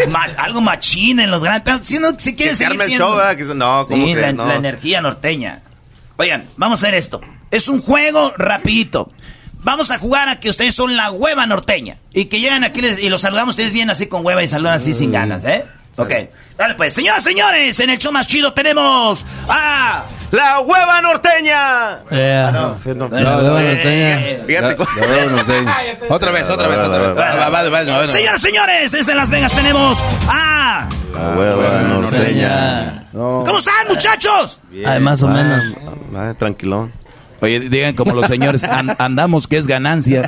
ma- 0.09 0.29
algo 0.37 0.61
machín 0.61 1.19
en 1.19 1.31
los 1.31 1.43
Grammys. 1.43 1.63
Pero 1.65 1.79
si 1.83 1.97
uno 1.97 2.09
si 2.17 2.35
quiere 2.35 2.51
Que 2.51 2.55
se 2.55 2.63
seguir 2.65 2.79
el 2.81 2.87
siendo- 2.87 3.07
show, 3.07 3.17
¿verdad? 3.17 3.35
Que 3.35 3.45
se- 3.45 3.55
no, 3.55 3.83
¿cómo 3.87 4.05
Sí, 4.07 4.13
la? 4.15 4.31
No. 4.33 4.45
la 4.45 4.55
energía 4.55 5.01
norteña. 5.01 5.61
Oigan, 6.17 6.45
vamos 6.57 6.81
a 6.81 6.85
hacer 6.85 6.93
esto. 6.95 7.21
Es 7.49 7.67
un 7.67 7.81
juego 7.81 8.33
rapidito. 8.37 9.11
Vamos 9.63 9.91
a 9.91 9.97
jugar 9.97 10.29
a 10.29 10.39
que 10.39 10.49
ustedes 10.49 10.73
son 10.75 10.95
la 10.95 11.11
hueva 11.11 11.45
norteña. 11.47 11.97
Y 12.13 12.25
que 12.25 12.39
llegan 12.39 12.63
aquí 12.63 12.81
les- 12.81 12.99
y 12.99 13.09
los 13.09 13.21
saludamos 13.21 13.53
ustedes 13.53 13.73
bien 13.73 13.89
así 13.89 14.05
con 14.07 14.23
hueva 14.25 14.43
y 14.43 14.47
saludan 14.47 14.75
así 14.75 14.93
sin 14.93 15.11
ganas, 15.11 15.43
¿eh? 15.43 15.65
Ok. 15.97 16.13
Dale 16.57 16.75
pues. 16.75 16.93
Señoras, 16.93 17.23
señores, 17.23 17.79
en 17.79 17.89
el 17.89 17.97
show 17.97 18.11
más 18.11 18.27
chido 18.27 18.53
tenemos 18.53 19.25
a... 19.49 20.03
¡La 20.31 20.61
hueva 20.61 21.01
norteña! 21.01 22.03
Yeah. 22.09 22.47
Ah, 22.47 22.51
no, 22.51 22.93
no, 22.95 23.09
no, 23.09 23.19
La 23.19 23.37
hueva 23.37 23.59
no, 23.59 23.67
norteña. 23.67 24.21
eh, 24.21 24.43
Fíjate. 24.47 24.77
La 24.77 25.07
hueva 25.07 25.25
norteña. 25.31 25.77
Otra 26.09 26.31
vez, 26.31 26.49
otra 26.49 26.67
vez, 26.69 26.79
otra 26.79 27.13
vez. 27.99 28.11
Señoras, 28.13 28.41
señores, 28.41 28.91
desde 28.93 29.13
Las 29.13 29.29
Vegas 29.29 29.51
tenemos 29.53 30.01
a... 30.29 30.87
La 31.13 31.35
hueva 31.37 31.79
norteña. 31.81 33.03
¿Cómo 33.11 33.57
están, 33.57 33.87
muchachos? 33.89 34.59
Ay, 34.85 34.99
más 35.01 35.21
o 35.23 35.27
menos. 35.27 35.65
Ah, 36.15 36.33
tranquilón. 36.37 36.93
Oye, 37.41 37.59
digan 37.69 37.95
como 37.95 38.13
los 38.13 38.27
señores, 38.27 38.63
"An- 38.63 38.95
andamos 38.99 39.47
que 39.47 39.57
es 39.57 39.67
ganancia. 39.67 40.21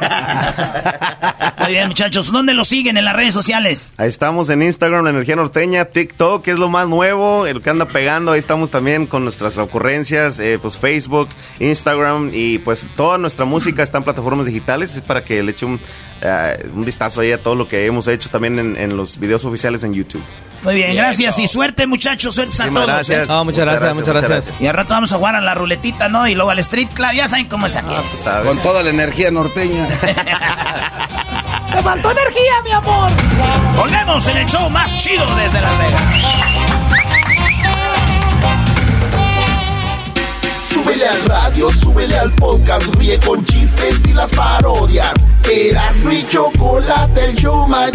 Muy 1.59 1.71
bien, 1.73 1.87
muchachos. 1.87 2.31
¿Dónde 2.31 2.53
lo 2.53 2.65
siguen 2.65 2.97
en 2.97 3.05
las 3.05 3.15
redes 3.15 3.33
sociales? 3.33 3.93
Ahí 3.97 4.07
estamos 4.09 4.49
en 4.49 4.61
Instagram, 4.63 5.03
La 5.05 5.11
Energía 5.11 5.35
Norteña, 5.37 5.85
TikTok, 5.85 6.43
que 6.43 6.51
es 6.51 6.59
lo 6.59 6.67
más 6.69 6.89
nuevo, 6.89 7.47
el 7.47 7.61
que 7.61 7.69
anda 7.69 7.85
pegando. 7.85 8.31
Ahí 8.33 8.39
estamos 8.39 8.69
también 8.69 9.05
con 9.05 9.23
nuestras 9.23 9.57
ocurrencias, 9.57 10.39
eh, 10.39 10.59
pues 10.61 10.77
Facebook, 10.77 11.29
Instagram 11.59 12.31
y 12.33 12.57
pues 12.57 12.87
toda 12.97 13.17
nuestra 13.17 13.45
música 13.45 13.81
está 13.83 13.99
en 13.99 14.03
plataformas 14.03 14.45
digitales. 14.45 14.95
Es 14.95 15.01
para 15.01 15.23
que 15.23 15.41
le 15.41 15.51
eche 15.51 15.65
un, 15.65 15.79
eh, 16.21 16.67
un 16.75 16.83
vistazo 16.83 17.21
ahí 17.21 17.31
a 17.31 17.41
todo 17.41 17.55
lo 17.55 17.67
que 17.67 17.85
hemos 17.85 18.07
hecho 18.09 18.29
también 18.29 18.59
en, 18.59 18.75
en 18.75 18.97
los 18.97 19.17
videos 19.19 19.45
oficiales 19.45 19.83
en 19.83 19.93
YouTube. 19.93 20.23
Muy 20.63 20.75
bien, 20.75 20.95
gracias. 20.95 21.37
Y 21.39 21.47
suerte, 21.47 21.85
muchachos. 21.87 22.35
Suerte 22.35 22.63
a 22.63 22.69
todos. 22.69 22.85
gracias. 22.85 23.23
¿eh? 23.23 23.25
No, 23.27 23.43
muchas 23.43 23.65
gracias, 23.65 23.95
muchas 23.95 24.13
gracias. 24.15 24.61
Y 24.61 24.67
al 24.67 24.73
rato 24.73 24.93
vamos 24.93 25.11
a 25.11 25.17
jugar 25.17 25.35
a 25.35 25.41
la 25.41 25.53
ruletita, 25.53 26.07
¿no? 26.09 26.27
Y 26.27 26.35
luego 26.35 26.51
al 26.51 26.59
street 26.59 26.89
club. 26.93 27.11
Ya 27.15 27.27
saben 27.27 27.47
cómo 27.47 27.67
es 27.67 27.75
aquí. 27.75 27.93
Pues. 28.09 28.23
Con 28.45 28.57
toda 28.59 28.81
la 28.83 28.89
energía 28.89 29.29
norteña. 29.31 29.87
¡Me 31.73 31.81
faltó 31.81 32.11
energía, 32.11 32.61
mi 32.63 32.71
amor! 32.71 33.09
Volvemos 33.75 34.27
en 34.27 34.37
el 34.37 34.45
show 34.47 34.69
más 34.69 34.95
chido 34.99 35.25
desde 35.35 35.59
Las 35.59 35.77
Vegas. 35.79 36.01
Súbele 40.69 41.07
al 41.07 41.25
radio, 41.25 41.71
súbele 41.71 42.17
al 42.17 42.31
podcast, 42.33 42.93
ríe 42.95 43.17
con 43.19 43.43
chistes 43.45 44.01
y 44.07 44.13
las 44.13 44.29
parodias. 44.31 45.13
Eras 45.51 45.95
mi 46.05 46.23
chocolate, 46.29 47.25
el 47.25 47.35
show 47.35 47.67
más 47.67 47.91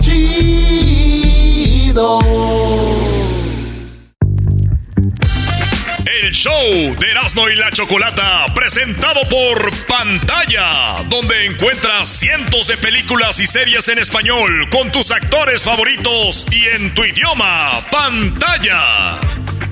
El 6.07 6.33
show 6.33 6.95
de 6.97 7.11
Erasmo 7.11 7.49
y 7.49 7.57
la 7.57 7.73
Chocolata, 7.73 8.47
presentado 8.55 9.29
por 9.29 9.73
Pantalla, 9.87 11.03
donde 11.09 11.47
encuentras 11.47 12.09
cientos 12.09 12.69
de 12.69 12.77
películas 12.77 13.41
y 13.41 13.47
series 13.47 13.89
en 13.89 13.99
español 13.99 14.69
con 14.71 14.93
tus 14.93 15.11
actores 15.11 15.65
favoritos 15.65 16.47
y 16.53 16.67
en 16.67 16.95
tu 16.95 17.05
idioma, 17.05 17.85
Pantalla. 17.91 19.19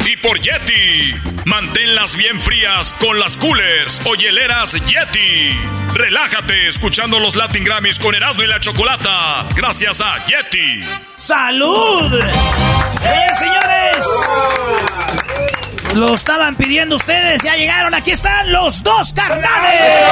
Y 0.09 0.16
por 0.19 0.40
Yeti, 0.40 1.14
manténlas 1.47 2.14
bien 2.14 2.40
frías 2.40 2.92
con 2.92 3.19
las 3.19 3.37
coolers 3.37 4.01
o 4.05 4.14
hieleras 4.14 4.73
Yeti. 4.73 5.59
Relájate 5.95 6.69
escuchando 6.69 7.19
los 7.19 7.35
Latin 7.35 7.64
Grammys 7.64 7.99
con 7.99 8.14
Erasmo 8.14 8.45
y 8.45 8.47
la 8.47 8.61
Chocolata, 8.61 9.45
gracias 9.57 10.01
a 10.01 10.25
Yeti. 10.27 10.85
¡Salud! 11.16 12.21
¡Sí, 13.03 13.35
señores! 13.37 14.07
Lo 15.95 16.14
estaban 16.14 16.55
pidiendo 16.55 16.95
ustedes, 16.95 17.42
ya 17.42 17.57
llegaron, 17.57 17.92
aquí 17.92 18.12
están 18.12 18.53
los 18.53 18.85
dos 18.85 19.12
carnales. 19.12 20.05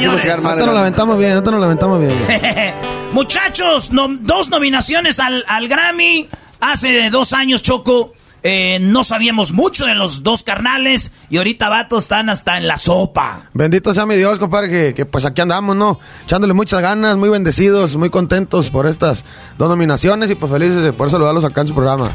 Señores. 0.00 0.24
llegar 0.24 0.40
mal. 0.40 0.52
Ahorita 0.52 0.66
nos 0.66 0.74
la 0.74 0.80
aventamos 0.80 1.18
bien, 1.18 1.32
nos. 1.32 2.12
Muchachos, 3.12 3.90
dos 4.20 4.50
nominaciones 4.50 5.18
al, 5.18 5.44
al 5.46 5.68
Grammy. 5.68 6.28
Hace 6.60 7.08
dos 7.10 7.32
años, 7.32 7.62
Choco, 7.62 8.12
eh, 8.42 8.78
no 8.80 9.04
sabíamos 9.04 9.52
mucho 9.52 9.84
de 9.84 9.94
los 9.94 10.22
dos 10.22 10.44
carnales 10.44 11.12
y 11.28 11.36
ahorita, 11.38 11.68
vatos, 11.68 12.04
están 12.04 12.30
hasta 12.30 12.56
en 12.56 12.66
la 12.66 12.78
sopa. 12.78 13.48
Bendito 13.52 13.92
sea 13.92 14.06
mi 14.06 14.16
Dios, 14.16 14.38
compadre, 14.38 14.68
que, 14.70 14.94
que 14.94 15.06
pues 15.06 15.24
aquí 15.24 15.40
andamos, 15.40 15.76
¿no? 15.76 15.98
Echándole 16.24 16.54
muchas 16.54 16.80
ganas, 16.80 17.16
muy 17.16 17.28
bendecidos, 17.28 17.96
muy 17.96 18.10
contentos 18.10 18.70
por 18.70 18.86
estas 18.86 19.24
dos 19.58 19.68
nominaciones 19.68 20.30
y 20.30 20.34
pues 20.34 20.50
felices 20.50 20.82
de 20.82 20.92
poder 20.92 21.10
saludarlos 21.10 21.44
acá 21.44 21.62
en 21.62 21.68
su 21.68 21.74
programa. 21.74 22.10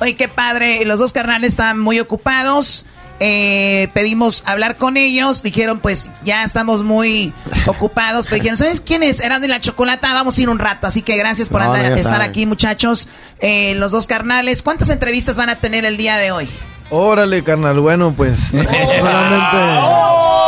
Oye, 0.00 0.14
qué 0.16 0.28
padre. 0.28 0.84
Los 0.84 0.98
dos 0.98 1.12
carnales 1.12 1.52
están 1.52 1.78
muy 1.78 1.98
ocupados. 2.00 2.84
Eh, 3.20 3.88
pedimos 3.94 4.42
hablar 4.46 4.76
con 4.76 4.96
ellos. 4.96 5.42
Dijeron, 5.42 5.80
pues 5.80 6.10
ya 6.24 6.44
estamos 6.44 6.84
muy 6.84 7.32
ocupados. 7.66 8.26
Pero 8.26 8.36
dijeron, 8.36 8.56
¿sabes 8.56 8.80
quién 8.80 9.02
es? 9.02 9.20
Eran 9.20 9.40
de 9.42 9.48
la 9.48 9.60
chocolata. 9.60 10.12
Vamos 10.14 10.38
a 10.38 10.42
ir 10.42 10.48
un 10.48 10.58
rato. 10.58 10.86
Así 10.86 11.02
que 11.02 11.16
gracias 11.16 11.48
por 11.48 11.60
No, 11.62 11.72
andar- 11.72 11.92
estar 11.96 12.14
saben. 12.14 12.28
aquí, 12.28 12.46
muchachos. 12.46 13.08
Eh, 13.40 13.74
los 13.76 13.92
dos 13.92 14.06
carnales. 14.06 14.62
¿Cuántas 14.62 14.88
entrevistas 14.90 15.36
van 15.36 15.48
a 15.50 15.56
tener 15.56 15.84
el 15.84 15.96
día 15.96 16.16
de 16.16 16.32
hoy? 16.32 16.48
Órale, 16.90 17.42
carnal, 17.44 17.78
bueno, 17.80 18.14
pues 18.16 18.40
solamente, 18.50 19.56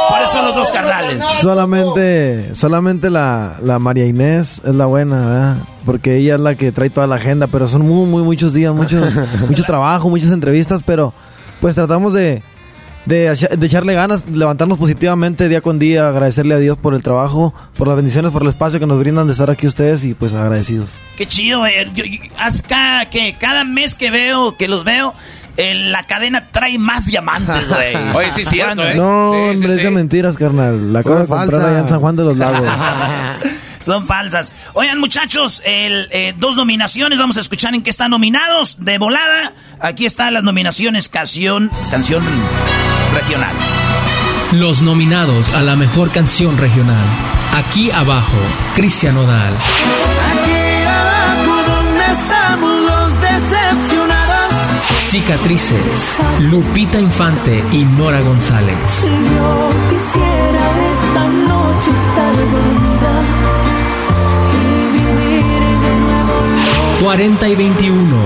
¿Cuáles 0.08 0.30
son 0.30 0.44
los 0.46 0.54
dos 0.54 0.70
carnales? 0.70 1.22
solamente, 1.42 2.54
solamente 2.54 3.10
la, 3.10 3.58
la 3.62 3.78
María 3.78 4.06
Inés 4.06 4.60
es 4.64 4.74
la 4.74 4.86
buena, 4.86 5.18
¿verdad? 5.26 5.56
Porque 5.84 6.16
ella 6.16 6.36
es 6.36 6.40
la 6.40 6.54
que 6.54 6.72
trae 6.72 6.88
toda 6.88 7.06
la 7.06 7.16
agenda, 7.16 7.46
pero 7.46 7.68
son 7.68 7.82
muy, 7.86 8.06
muy, 8.08 8.22
muchos 8.22 8.54
días, 8.54 8.72
muchos, 8.74 9.14
mucho 9.48 9.64
trabajo, 9.64 10.08
muchas 10.08 10.30
entrevistas, 10.30 10.82
pero 10.82 11.12
pues 11.60 11.74
tratamos 11.74 12.14
de, 12.14 12.42
de, 13.10 13.30
echa- 13.32 13.48
de 13.54 13.66
echarle 13.66 13.92
ganas, 13.94 14.24
levantarnos 14.26 14.78
positivamente 14.78 15.48
día 15.48 15.60
con 15.60 15.78
día, 15.78 16.08
agradecerle 16.08 16.54
a 16.54 16.58
Dios 16.58 16.78
por 16.78 16.94
el 16.94 17.02
trabajo, 17.02 17.52
por 17.76 17.86
las 17.88 17.96
bendiciones, 17.96 18.30
por 18.30 18.42
el 18.42 18.48
espacio 18.48 18.80
que 18.80 18.86
nos 18.86 18.98
brindan 18.98 19.26
de 19.26 19.32
estar 19.32 19.50
aquí 19.50 19.66
ustedes 19.66 20.04
y 20.04 20.14
pues 20.14 20.32
agradecidos. 20.32 20.88
Qué 21.16 21.26
chido, 21.26 21.66
eh. 21.66 21.90
Yo- 21.94 22.04
yo- 22.04 22.18
haz 22.38 22.62
cada, 22.62 23.10
que 23.10 23.34
cada 23.38 23.64
mes 23.64 23.94
que 23.94 24.10
veo, 24.10 24.56
que 24.56 24.68
los 24.68 24.84
veo, 24.84 25.12
eh, 25.56 25.74
la 25.74 26.04
cadena 26.04 26.48
trae 26.50 26.78
más 26.78 27.04
diamantes, 27.04 27.68
güey. 27.68 27.94
Oye, 28.14 28.32
sí 28.32 28.42
es 28.42 28.48
cierto, 28.48 28.82
¿eh? 28.86 28.94
No, 28.94 29.32
Sí, 29.34 29.56
hombre, 29.56 29.74
es 29.74 29.82
sí. 29.82 29.88
mentiras, 29.90 30.36
carnal. 30.36 30.92
La 30.92 31.00
acabo 31.00 31.16
de 31.20 31.26
comprar 31.26 31.50
falsa. 31.50 31.68
allá 31.68 31.78
en 31.80 31.88
San 31.88 32.00
Juan 32.00 32.16
de 32.16 32.24
los 32.24 32.36
Lagos. 32.36 32.66
Son 33.82 34.06
falsas. 34.06 34.52
Oigan, 34.74 34.98
muchachos, 35.00 35.62
el, 35.64 36.06
eh, 36.10 36.34
dos 36.36 36.54
nominaciones. 36.54 37.18
Vamos 37.18 37.38
a 37.38 37.40
escuchar 37.40 37.74
en 37.74 37.82
qué 37.82 37.88
están 37.90 38.10
nominados. 38.10 38.84
De 38.84 38.98
volada, 38.98 39.54
aquí 39.80 40.04
están 40.04 40.34
las 40.34 40.42
nominaciones 40.42 41.08
canción, 41.08 41.70
canción 41.90 42.22
regional. 43.14 43.54
Los 44.52 44.82
nominados 44.82 45.52
a 45.54 45.62
la 45.62 45.76
mejor 45.76 46.10
canción 46.10 46.56
regional. 46.58 47.04
Aquí 47.52 47.90
abajo, 47.90 48.36
Cristian 48.74 49.16
Odal. 49.16 49.54
Aquí 50.32 50.84
abajo 50.86 51.62
donde 51.70 52.04
estamos 52.12 52.80
los 52.80 53.20
decepcionados. 53.20 54.54
Cicatrices, 54.98 56.18
Lupita 56.40 56.98
Infante 56.98 57.64
y 57.72 57.84
Nora 57.84 58.20
González. 58.20 59.04
Yo 59.04 59.70
quisiera 59.88 60.64
esta 60.92 61.28
noche 61.28 61.90
estar 61.90 62.36
dormida 62.36 63.22
y 64.52 64.92
vivir 64.92 65.44
de 65.80 65.94
nuevo. 66.00 67.02
40 67.02 67.48
y 67.48 67.54
21, 67.54 68.16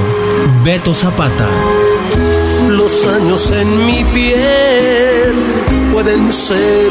Beto 0.63 0.95
Zapata. 0.95 1.49
Los 2.69 3.05
años 3.07 3.51
en 3.53 3.87
mi 3.87 4.05
piel 4.05 5.35
pueden 5.93 6.33
ser 6.33 6.91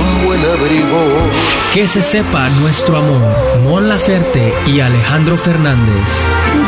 un 0.00 0.26
buen 0.26 0.40
abrigo. 0.40 1.30
Que 1.72 1.88
se 1.88 2.02
sepa 2.02 2.48
nuestro 2.60 2.98
amor, 2.98 3.22
Mon 3.64 3.88
Laferte 3.88 4.52
y 4.66 4.80
Alejandro 4.80 5.36
Fernández. 5.36 6.08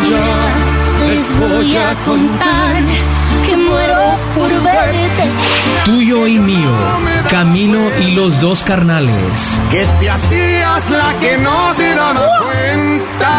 Ya 0.09 1.07
les 1.07 1.25
voy 1.39 1.77
a 1.77 1.95
contar 2.05 2.83
que 3.47 3.57
muero 3.57 4.17
por 4.35 4.51
verte. 4.63 5.25
Tuyo 5.85 6.27
y 6.27 6.39
mío, 6.39 6.71
Camilo 7.31 7.81
y 8.01 8.13
los 8.13 8.41
dos 8.41 8.63
carnales. 8.63 9.61
Que 9.71 9.87
te 10.01 10.11
hacías 10.11 10.91
la 10.91 11.15
que 11.21 11.39
no 11.39 11.75
se 11.75 11.95
daba 11.95 12.29
cuenta. 12.43 13.35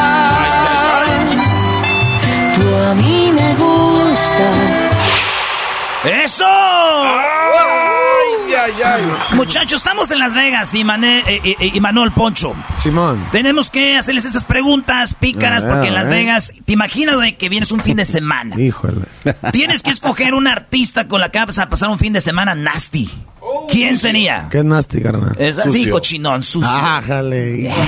Tú 2.56 2.76
a 2.90 2.94
mí 2.96 3.32
me 3.34 3.56
gustas. 3.56 4.81
¡Eso! 6.04 6.46
Muchachos, 9.36 9.80
estamos 9.80 10.10
en 10.10 10.20
Las 10.20 10.34
Vegas 10.34 10.74
y, 10.74 10.84
Mané, 10.84 11.20
eh, 11.20 11.42
eh, 11.44 11.72
y 11.74 11.80
Manuel 11.80 12.12
Poncho. 12.12 12.56
Simón. 12.76 13.24
Tenemos 13.32 13.70
que 13.70 13.98
hacerles 13.98 14.26
esas 14.26 14.44
preguntas 14.44 15.14
pícaras 15.14 15.64
porque 15.64 15.90
en 15.90 15.94
Las. 15.94 16.10
Vegas, 16.10 16.54
te 16.66 16.74
imaginas 16.74 17.16
güey, 17.16 17.38
que 17.38 17.50
vienes 17.50 17.72
un 17.72 17.82
fin 17.82 17.98
de 17.98 18.06
semana. 18.06 18.60
Híjole. 18.60 19.06
Tienes 19.52 19.84
que 19.84 19.92
escoger 19.92 20.34
un 20.34 20.48
artista 20.48 21.08
con 21.08 21.22
la 21.22 21.30
que 21.30 21.40
vas 21.40 21.60
a 21.60 21.70
pasar 21.70 21.90
un 21.90 22.00
fin 22.00 22.14
de 22.14 22.22
semana 22.22 22.56
nasty. 22.56 23.10
¿Quién 23.70 23.98
sería? 24.00 24.48
Qué 24.50 24.64
nasty, 24.64 25.02
carnal. 25.02 25.36
Es 25.38 25.60
así, 25.60 25.90
cochinón, 25.90 26.42
sucio. 26.42 26.70
Ájale. 26.72 27.72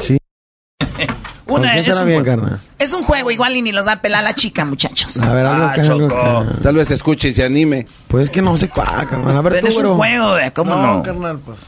Sí. 0.00 0.18
¿Con 1.46 1.60
Una, 1.60 1.72
quién 1.74 1.84
es, 1.86 1.96
un 2.00 2.06
bien? 2.06 2.24
Es 2.78 2.92
un 2.94 3.04
juego 3.04 3.30
igual 3.30 3.54
y 3.54 3.60
ni 3.62 3.70
los 3.70 3.86
va 3.86 3.92
a 3.92 4.00
pelar 4.00 4.24
la 4.24 4.34
chica, 4.34 4.64
muchachos. 4.64 5.18
A 5.22 5.32
ver, 5.34 5.44
algo 5.44 5.66
Ah, 5.66 5.72
que 5.74 5.80
algo 5.82 6.08
que- 6.08 6.62
Tal 6.62 6.74
vez 6.76 6.88
te 6.88 6.94
escuche 6.94 7.28
y 7.28 7.34
se 7.34 7.44
anime. 7.44 7.86
Pues 8.08 8.24
es 8.24 8.30
que 8.30 8.40
no 8.40 8.56
sé 8.56 8.68
cuál, 8.70 9.06
carnal. 9.08 9.36
A 9.36 9.42
ver, 9.42 9.52
Pero 9.54 9.66
tú, 9.68 9.78
es 9.78 9.84
un 9.84 9.96
juego, 9.96 10.30
güey, 10.32 10.50
¿cómo 10.52 10.74
no? 10.74 11.02
carnal, 11.02 11.38
pues. 11.44 11.58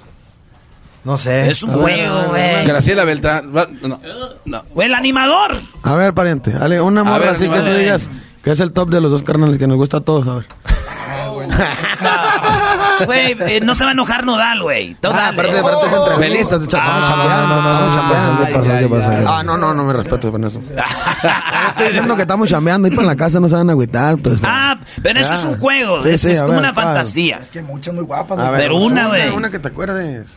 No 1.05 1.17
sé. 1.17 1.49
Es 1.51 1.63
un 1.63 1.71
A 1.71 1.75
juego, 1.75 2.23
güey. 2.31 2.65
Graciela 2.65 3.05
Beltrán. 3.05 3.53
No, 3.83 3.99
no. 4.45 4.65
El 4.83 4.95
animador. 4.95 5.61
A 5.83 5.95
ver, 5.95 6.15
pariente. 6.15 6.53
Dale, 6.53 6.81
una 6.81 7.05
morra 7.05 7.19
ver, 7.19 7.29
así 7.35 7.49
que 7.49 7.61
tú 7.61 7.71
digas 7.79 8.09
que 8.43 8.51
es 8.53 8.61
el 8.61 8.73
top 8.73 8.91
de 8.91 9.01
los 9.01 9.13
dos 9.13 9.23
carnales 9.23 9.59
que 9.59 9.67
nos 9.67 9.77
gusta 9.77 9.99
a 9.99 10.01
todos, 10.01 10.27
a 10.27 10.35
ver. 10.37 10.47
Güey, 13.05 13.37
eh, 13.41 13.61
no 13.63 13.75
se 13.75 13.85
va 13.85 13.91
a 13.91 13.93
enojar 13.93 14.25
Nodal, 14.25 14.63
güey. 14.63 14.97
Ah, 15.05 15.29
aparte, 15.29 15.59
aparte 15.59 15.87
es 15.87 15.93
entrevista, 15.93 16.49
Feliz. 16.49 16.63
estamos 16.63 16.75
Ah, 16.75 17.05
chambeando, 17.07 17.63
no, 17.63 17.95
chambeando. 17.95 18.41
no, 18.41 18.47
¿Qué 18.47 18.83
no, 18.83 18.89
pasa? 18.91 19.39
Ah, 19.39 19.43
no, 19.43 19.57
no, 19.57 19.75
no 19.75 19.85
me 19.85 19.93
respeto 19.93 20.33
con 20.33 20.45
eso. 20.45 20.61
Estoy 21.71 21.87
diciendo 21.89 22.17
que 22.17 22.23
estamos 22.23 22.49
chambeando 22.49 22.89
y 22.89 22.91
para 22.93 23.07
la 23.09 23.17
casa 23.17 23.39
no 23.41 23.49
se 23.49 23.55
van 23.57 23.69
a 23.69 23.73
agüitar, 23.73 24.17
pues. 24.19 24.41
Ah, 24.43 24.79
pero 25.03 25.21
eso 25.21 25.33
es 25.35 25.45
un 25.45 25.59
juego. 25.59 26.03
Sí, 26.03 26.11
es 26.11 26.21
sí, 26.21 26.31
es 26.31 26.39
a 26.39 26.43
como 26.43 26.53
ver, 26.53 26.61
una 26.61 26.75
¿cuál? 26.75 26.87
fantasía. 26.87 27.39
Es 27.43 27.49
que 27.49 27.63
muchas 27.63 27.95
muy 27.95 28.05
guapas. 28.05 28.39
A 28.39 28.51
ver, 28.51 28.61
Pero 28.63 28.77
una, 28.77 29.09
güey. 29.09 29.29
Una 29.31 29.51
que 29.51 29.59
te 29.59 29.69
acuerdes. 29.69 30.37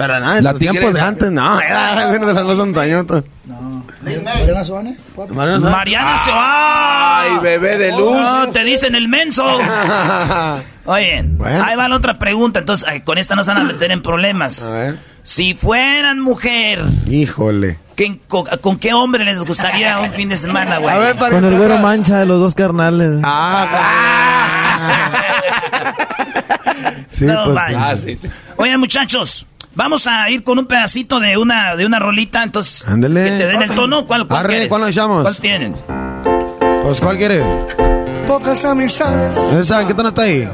Pero 0.00 0.18
nada, 0.18 0.38
en 0.38 0.44
La 0.44 0.52
los 0.52 0.58
tiempos 0.58 0.94
de 0.94 1.00
antes, 1.02 1.30
no, 1.30 1.60
era 1.60 2.08
de 2.08 2.32
las 2.32 2.42
más 2.44 2.58
antañotas. 2.58 3.22
Mariana 4.02 4.64
Suárez. 4.64 4.96
Mariana 5.34 6.16
va. 6.26 7.20
Ay, 7.20 7.32
bebé 7.42 7.76
de 7.76 7.90
luz. 7.92 8.18
No, 8.18 8.48
te 8.48 8.64
dicen 8.64 8.94
el 8.94 9.08
menso. 9.08 9.44
Oye, 10.86 11.20
Bueno. 11.24 11.64
ahí 11.64 11.76
va 11.76 11.86
la 11.88 11.96
otra 11.96 12.14
pregunta. 12.18 12.60
Entonces, 12.60 12.88
con 13.04 13.18
esta 13.18 13.36
no 13.36 13.44
se 13.44 13.52
van 13.52 13.60
a 13.60 13.64
meter 13.64 13.90
en 13.92 14.00
problemas. 14.00 14.62
A 14.62 14.72
ver. 14.72 14.96
Si 15.22 15.52
fueran 15.54 16.18
mujer, 16.18 16.82
Híjole. 17.06 17.78
¿qué- 17.94 18.18
con, 18.26 18.46
con 18.62 18.78
qué 18.78 18.94
hombre 18.94 19.26
les 19.26 19.38
gustaría 19.44 19.98
un 19.98 20.12
fin 20.12 20.30
de 20.30 20.38
semana, 20.38 20.78
güey? 20.78 21.14
Con 21.18 21.44
el 21.44 21.58
güero 21.58 21.76
mancha 21.78 22.16
de 22.20 22.24
los 22.24 22.40
dos 22.40 22.54
carnales. 22.54 23.20
sí, 27.10 27.26
No 27.26 27.52
pues. 27.52 28.06
Oigan, 28.56 28.80
muchachos, 28.80 29.44
vamos 29.74 30.06
a 30.06 30.28
ir 30.30 30.42
con 30.42 30.58
un 30.58 30.66
pedacito 30.66 31.20
de 31.20 31.36
una, 31.36 31.76
de 31.76 31.86
una 31.86 31.98
rolita, 31.98 32.42
entonces. 32.42 32.86
Ándele. 32.86 33.24
Que 33.24 33.30
te 33.30 33.46
den 33.46 33.62
el 33.62 33.70
tono. 33.70 34.06
¿Cuál, 34.06 34.26
cuál 34.26 34.40
Arre, 34.40 34.48
quieres? 34.48 34.68
¿cuál 34.68 34.80
nos 34.82 34.90
echamos? 34.90 35.22
¿Cuál 35.22 35.36
tienen? 35.36 35.76
Pues, 36.82 37.00
¿cuál 37.00 37.16
quiere? 37.16 37.42
Pocas 38.26 38.64
amistades. 38.64 39.36
¿Esa? 39.36 39.86
¿Qué 39.86 39.94
tono 39.94 40.10
está 40.10 40.22
ahí? 40.22 40.48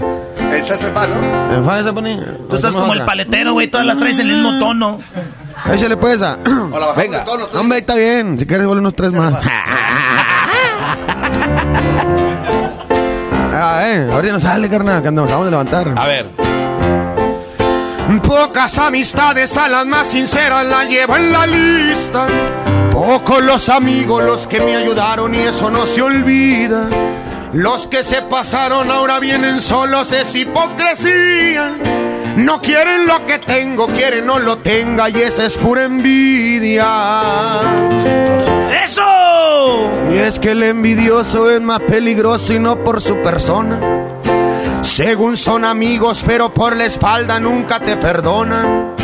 Échase 0.53 0.89
palo. 0.89 1.15
¿En 1.53 1.65
fa 1.65 1.83
se 1.83 1.93
pone? 1.93 2.21
Tú 2.49 2.57
estás 2.57 2.75
como 2.75 2.95
el 2.95 3.05
paletero, 3.05 3.53
güey, 3.53 3.69
todas 3.69 3.87
las 3.87 3.99
traes 3.99 4.19
en 4.19 4.31
el 4.31 4.37
mismo 4.37 4.59
tono. 4.59 4.99
Échale 5.73 5.97
pues 5.97 6.23
a. 6.23 6.39
Venga. 6.97 7.25
Hombre, 7.55 7.79
está 7.79 7.95
bien. 7.95 8.39
Si 8.39 8.47
quieres, 8.47 8.67
vuelve 8.67 8.81
unos 8.81 8.95
tres 8.95 9.13
más. 9.13 9.35
ah, 13.53 13.83
eh. 13.87 14.09
Ahorita 14.13 14.33
no 14.35 14.41
sale, 14.41 14.69
carnal, 14.69 15.03
que 15.03 15.11
nos 15.11 15.25
acabamos 15.25 15.47
de 15.47 15.51
levantar. 15.51 15.95
A 15.97 16.07
ver. 16.07 16.46
Pocas 18.23 18.79
amistades 18.79 19.57
a 19.57 19.69
las 19.69 19.85
más 19.85 20.07
sinceras 20.07 20.65
la 20.67 20.85
llevo 20.85 21.17
en 21.17 21.33
la 21.33 21.47
lista. 21.47 22.27
Pocos 22.93 23.45
los 23.45 23.69
amigos 23.69 24.25
los 24.25 24.47
que 24.47 24.61
me 24.61 24.77
ayudaron 24.77 25.35
y 25.35 25.39
eso 25.39 25.71
no 25.71 25.87
se 25.87 26.03
olvida. 26.03 26.89
Los 27.53 27.87
que 27.87 28.05
se 28.05 28.23
pasaron 28.23 28.91
ahora 28.91 29.19
vienen 29.19 29.61
solos, 29.61 30.13
es 30.13 30.35
hipocresía. 30.35 31.75
No 32.37 32.61
quieren 32.61 33.07
lo 33.07 33.25
que 33.27 33.39
tengo, 33.39 33.87
quieren 33.87 34.27
no 34.27 34.39
lo 34.39 34.59
tenga 34.59 35.09
y 35.09 35.17
esa 35.17 35.47
es 35.47 35.57
pura 35.57 35.85
envidia. 35.85 37.61
¡Eso! 38.85 39.03
Y 40.13 40.19
es 40.19 40.39
que 40.39 40.53
el 40.53 40.63
envidioso 40.63 41.51
es 41.51 41.61
más 41.61 41.81
peligroso 41.81 42.53
y 42.53 42.59
no 42.59 42.77
por 42.77 43.01
su 43.01 43.17
persona. 43.23 43.81
Según 44.97 45.37
son 45.37 45.67
amigos, 45.67 46.25
pero 46.27 46.55
por 46.55 46.75
la 46.75 46.87
espalda 46.87 47.39
nunca 47.39 47.79
te 47.79 47.99
perdonan. 47.99 48.95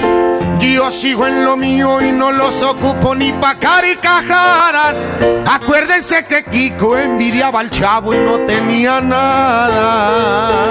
Yo 0.59 0.91
sigo 0.91 1.27
en 1.27 1.45
lo 1.45 1.55
mío 1.55 2.01
y 2.01 2.11
no 2.11 2.33
los 2.33 2.63
ocupo 2.63 3.15
ni 3.15 3.31
pa' 3.35 3.59
caricajadas. 3.59 5.07
Acuérdense 5.45 6.25
que 6.25 6.45
Kiko 6.45 6.97
envidiaba 6.97 7.61
al 7.61 7.69
chavo 7.69 8.15
y 8.15 8.17
no 8.17 8.39
tenía 8.47 9.03
nada. 9.03 10.63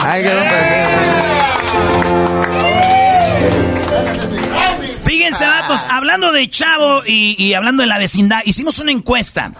Ay, 0.00 0.22
que 0.22 0.30
Fíjense, 0.30 0.83
datos, 5.40 5.84
hablando 5.88 6.32
de 6.32 6.48
Chavo 6.48 7.02
y, 7.06 7.36
y 7.38 7.54
hablando 7.54 7.82
de 7.82 7.86
la 7.86 7.98
vecindad, 7.98 8.40
hicimos 8.44 8.78
una 8.78 8.92
encuesta. 8.92 9.52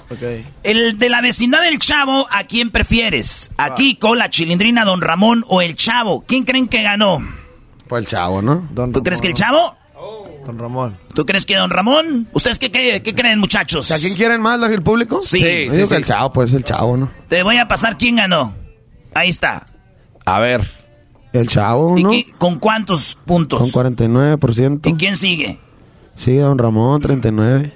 El 0.62 0.98
de 0.98 1.08
la 1.08 1.20
vecindad 1.20 1.62
del 1.62 1.78
Chavo, 1.78 2.26
¿a 2.30 2.44
quién 2.44 2.70
prefieres? 2.70 3.50
¿A 3.56 3.74
Kiko, 3.74 4.14
la 4.14 4.30
chilindrina, 4.30 4.84
Don 4.84 5.00
Ramón 5.00 5.44
o 5.48 5.62
el 5.62 5.76
Chavo? 5.76 6.24
¿Quién 6.26 6.44
creen 6.44 6.68
que 6.68 6.82
ganó? 6.82 7.22
Pues 7.88 8.04
el 8.04 8.10
chavo, 8.10 8.40
¿no? 8.40 8.68
¿Tú 8.92 9.02
crees 9.02 9.20
que 9.20 9.28
el 9.28 9.34
Chavo? 9.34 9.76
Don 10.44 10.58
Ramón. 10.58 10.98
¿Tú 11.14 11.24
crees 11.24 11.46
que 11.46 11.56
Don 11.56 11.70
Ramón? 11.70 12.28
¿Ustedes 12.32 12.58
qué, 12.58 12.70
creen, 12.70 13.02
qué 13.02 13.14
creen, 13.14 13.38
muchachos? 13.38 13.90
¿A 13.90 13.98
quién 13.98 14.14
quieren 14.14 14.40
más, 14.40 14.60
el 14.70 14.82
público? 14.82 15.20
Sí. 15.22 15.38
Sí, 15.38 15.86
sí. 15.86 15.94
el 15.94 16.04
chavo, 16.04 16.32
pues 16.32 16.52
el 16.54 16.64
chavo, 16.64 16.96
¿no? 16.96 17.10
Te 17.28 17.42
voy 17.42 17.56
a 17.56 17.66
pasar 17.66 17.96
quién 17.96 18.16
ganó. 18.16 18.54
Ahí 19.14 19.30
está. 19.30 19.66
A 20.26 20.40
ver. 20.40 20.83
El 21.34 21.48
chavo, 21.48 21.98
¿Y 21.98 22.02
¿no? 22.04 22.10
qué- 22.10 22.26
con 22.38 22.58
cuántos 22.58 23.18
puntos? 23.26 23.58
Con 23.60 23.70
49%. 23.70 24.88
¿Y 24.88 24.94
quién 24.94 25.16
sigue? 25.16 25.58
Sí, 26.16 26.36
don 26.36 26.56
Ramón, 26.58 27.00
39. 27.02 27.72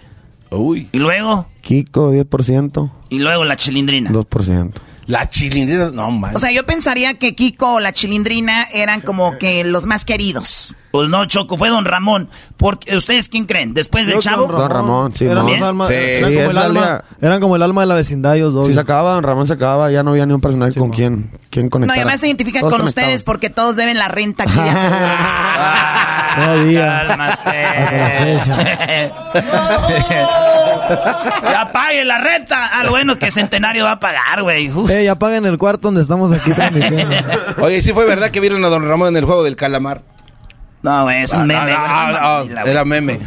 Uy. 0.51 0.89
¿Y 0.93 0.99
luego? 0.99 1.47
Kiko, 1.61 2.13
10%. 2.13 2.91
Y 3.11 3.19
luego 3.19 3.45
la 3.45 3.57
chilindrina. 3.57 4.11
2%. 4.11 4.73
La 5.07 5.29
chilindrina, 5.29 5.91
no, 5.91 6.11
man. 6.11 6.37
O 6.37 6.39
sea, 6.39 6.53
yo 6.53 6.65
pensaría 6.67 7.15
que 7.19 7.35
Kiko 7.35 7.75
o 7.75 7.81
la 7.81 7.93
chilindrina 7.93 8.65
eran 8.73 9.01
como 9.01 9.37
que 9.39 9.65
los 9.65 9.87
más 9.87 10.05
queridos. 10.05 10.75
Pues 10.91 11.09
no, 11.11 11.25
Choco, 11.27 11.57
fue 11.57 11.69
Don 11.69 11.85
Ramón. 11.85 12.29
Porque, 12.57 12.97
¿Ustedes 12.97 13.29
quién 13.29 13.45
creen? 13.45 13.75
¿Después 13.75 14.07
del 14.07 14.19
Chavo? 14.21 14.47
Don 14.47 14.71
Ramón, 14.71 15.15
sí, 15.15 15.27
Eran, 15.27 15.45
¿no? 15.45 15.51
los 15.51 15.61
alma- 15.63 15.87
Sí, 15.87 15.93
eran 15.95 16.31
sí, 16.31 16.37
como 16.39 16.51
el 16.51 16.59
alma, 16.59 17.05
eran 17.21 17.41
como 17.41 17.57
el 17.57 17.63
alma 17.63 17.81
de 17.83 17.87
la 17.89 17.95
vecindad 17.95 18.37
ellos 18.37 18.55
dos. 18.55 18.67
Si 18.69 18.75
se 18.75 18.81
acababa, 18.81 19.13
don 19.15 19.23
Ramón 19.23 19.47
se 19.47 19.53
acababa, 19.53 19.91
ya 19.91 20.03
no 20.03 20.13
había 20.13 20.25
ni 20.27 20.33
un 20.33 20.41
personaje 20.41 20.79
con 20.79 20.91
quien, 20.91 21.31
quien 21.51 21.67
No, 21.67 21.71
conectar. 21.71 21.97
y 21.97 22.01
además 22.01 22.21
se 22.21 22.27
identifican 22.29 22.69
con 22.71 22.81
ustedes 22.81 23.23
porque 23.23 23.51
todos 23.51 23.77
deben 23.77 23.99
la 23.99 24.09
renta 24.09 24.45
aquí 24.45 24.53
de 24.55 24.71
Todavía. 26.39 27.05
Cálmate. 27.09 27.51
ya 31.53 31.71
pague 31.73 32.05
la 32.05 32.19
renta. 32.19 32.71
Ah, 32.73 32.85
lo 32.85 32.91
bueno 32.91 33.17
que 33.19 33.31
Centenario 33.31 33.85
va 33.85 33.93
a 33.93 34.01
pagar, 34.01 34.43
güey. 34.43 34.71
Eh, 34.91 35.05
ya 35.05 35.15
paguen 35.17 35.47
el 35.47 35.59
cuarto 35.59 35.89
donde 35.89 36.03
estamos 36.03 36.33
aquí 36.33 36.53
transmitiendo. 36.53 37.17
Oye, 37.61 37.83
sí 37.83 37.93
fue 37.93 38.07
verdad 38.07 38.31
que 38.31 38.41
vieron 38.41 38.65
a 38.65 38.69
Don 38.69 38.87
Ramón 38.89 39.09
en 39.09 39.17
el 39.17 39.25
juego 39.25 39.43
del 39.45 39.57
calamar. 39.57 40.03
No, 40.83 41.11
es 41.11 41.33
Ah, 41.35 41.39
un 41.39 41.49
no, 41.49 41.55
meme. 41.55 41.73
Mamila, 41.77 42.45
güey. 42.63 42.71
era 42.71 42.85
meme. 42.85 43.19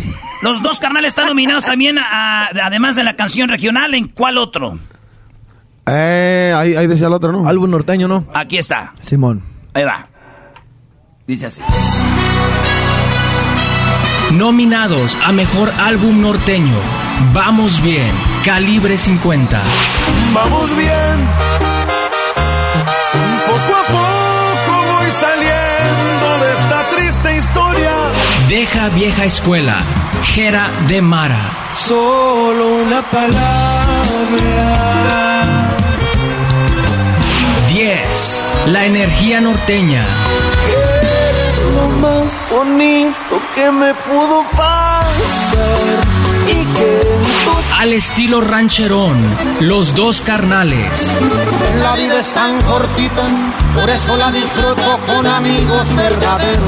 Los 0.42 0.62
dos 0.64 0.80
carnales 0.80 1.10
están 1.10 1.28
nominados 1.28 1.66
también, 1.66 1.98
a- 2.00 2.48
además 2.64 2.96
de 2.96 3.04
la 3.04 3.16
canción 3.16 3.50
regional. 3.50 3.94
¿En 3.94 4.08
cuál 4.08 4.38
otro? 4.38 4.80
Eh, 5.86 6.54
ahí, 6.56 6.76
ahí 6.76 6.88
decía 6.88 7.08
el 7.08 7.14
otro, 7.14 7.32
¿no? 7.32 7.48
Álbum 7.48 7.70
norteño, 7.70 8.08
¿no? 8.08 8.26
Aquí 8.34 8.58
está. 8.58 8.94
Simón. 9.02 9.44
Ahí 9.74 9.84
va. 9.84 10.08
Dice 11.28 11.48
así. 11.48 11.62
Nominados 14.34 15.18
a 15.24 15.32
Mejor 15.32 15.72
Álbum 15.80 16.22
Norteño. 16.22 16.74
Vamos 17.34 17.82
bien. 17.84 18.12
Calibre 18.46 18.98
50. 18.98 19.62
Vamos 20.34 20.76
bien. 20.78 21.71
Deja 28.52 28.90
vieja 28.90 29.24
escuela. 29.24 29.78
Jera 30.24 30.70
de 30.90 31.02
Mara. 31.02 31.40
Solo 31.74 32.84
una 32.84 33.02
palabra. 33.02 33.38
10. 37.70 38.42
La 38.66 38.86
energía 38.88 39.40
norteña. 39.40 40.06
Eres 40.68 41.62
lo 41.76 41.88
más 42.02 42.42
bonito 42.52 43.42
que 43.56 43.72
me 43.72 43.94
pudo 43.94 44.44
pasar. 44.52 46.31
Al 47.78 47.94
estilo 47.94 48.42
rancherón. 48.42 49.18
Los 49.60 49.96
dos 49.96 50.22
carnales. 50.22 51.18
La 51.82 51.96
vida 51.96 52.20
es 52.20 52.32
tan 52.32 52.62
cortita, 52.62 53.24
por 53.74 53.90
eso 53.90 54.16
la 54.18 54.32
disfruto 54.32 55.00
con 55.08 55.26
amigos 55.26 55.96
verdaderos. 55.96 56.60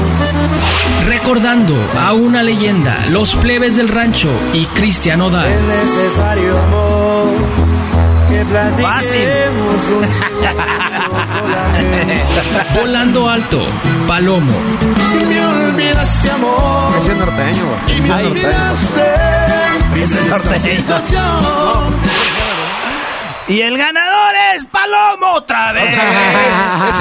Recordando 1.06 1.76
a 2.00 2.12
una 2.14 2.42
leyenda. 2.42 3.06
Los 3.10 3.36
plebes 3.36 3.76
del 3.76 3.88
rancho 3.88 4.30
y 4.52 4.66
Cristian 4.66 5.20
Odal. 5.20 5.48
necesario 5.68 6.58
amor 6.58 7.64
que 8.28 8.44
platiquemos 8.46 9.74
Volando 12.74 13.28
alto. 13.28 13.64
Palomo. 14.08 14.52
Me 15.28 15.44
olvidaste 15.44 16.30
amor. 16.30 16.92
Es 16.98 17.06
norteño, 17.16 17.64
me 18.06 18.26
olvidaste. 18.26 19.63
Es 19.96 20.26
norteño. 20.28 21.00
Y 23.46 23.60
el 23.60 23.76
ganador 23.76 24.32
es 24.56 24.66
Palomo 24.66 25.34
otra 25.36 25.72
vez. 25.72 25.94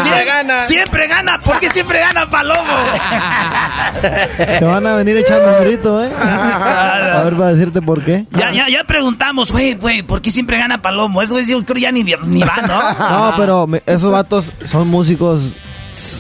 Siempre 0.02 0.26
gana. 0.26 0.64
Siempre 0.64 1.08
gana. 1.08 1.40
¿Por 1.40 1.60
qué 1.60 1.70
siempre 1.70 2.00
gana 2.00 2.30
Palomo? 2.30 2.62
Te 4.60 4.66
van 4.66 4.86
a 4.86 4.96
venir 4.96 5.18
echando 5.18 5.58
un 5.58 5.64
grito, 5.64 6.04
¿eh? 6.04 6.12
A 6.14 7.22
ver, 7.24 7.36
para 7.36 7.50
decirte 7.54 7.82
por 7.82 8.04
qué. 8.04 8.26
ya, 8.32 8.52
ya, 8.52 8.68
ya 8.68 8.84
preguntamos, 8.84 9.52
güey, 9.52 9.76
güey, 9.76 10.04
¿por 10.04 10.22
qué 10.22 10.32
siempre 10.32 10.58
gana 10.58 10.82
Palomo? 10.82 11.22
Eso 11.22 11.34
güey, 11.34 11.46
yo 11.46 11.64
creo 11.66 11.78
ya 11.80 11.92
ni, 11.92 12.04
ni 12.04 12.42
va, 12.42 12.58
¿no? 12.68 13.30
No, 13.32 13.34
pero 13.38 13.68
esos 13.86 14.12
vatos 14.12 14.52
son 14.66 14.90
músicos. 14.90 15.54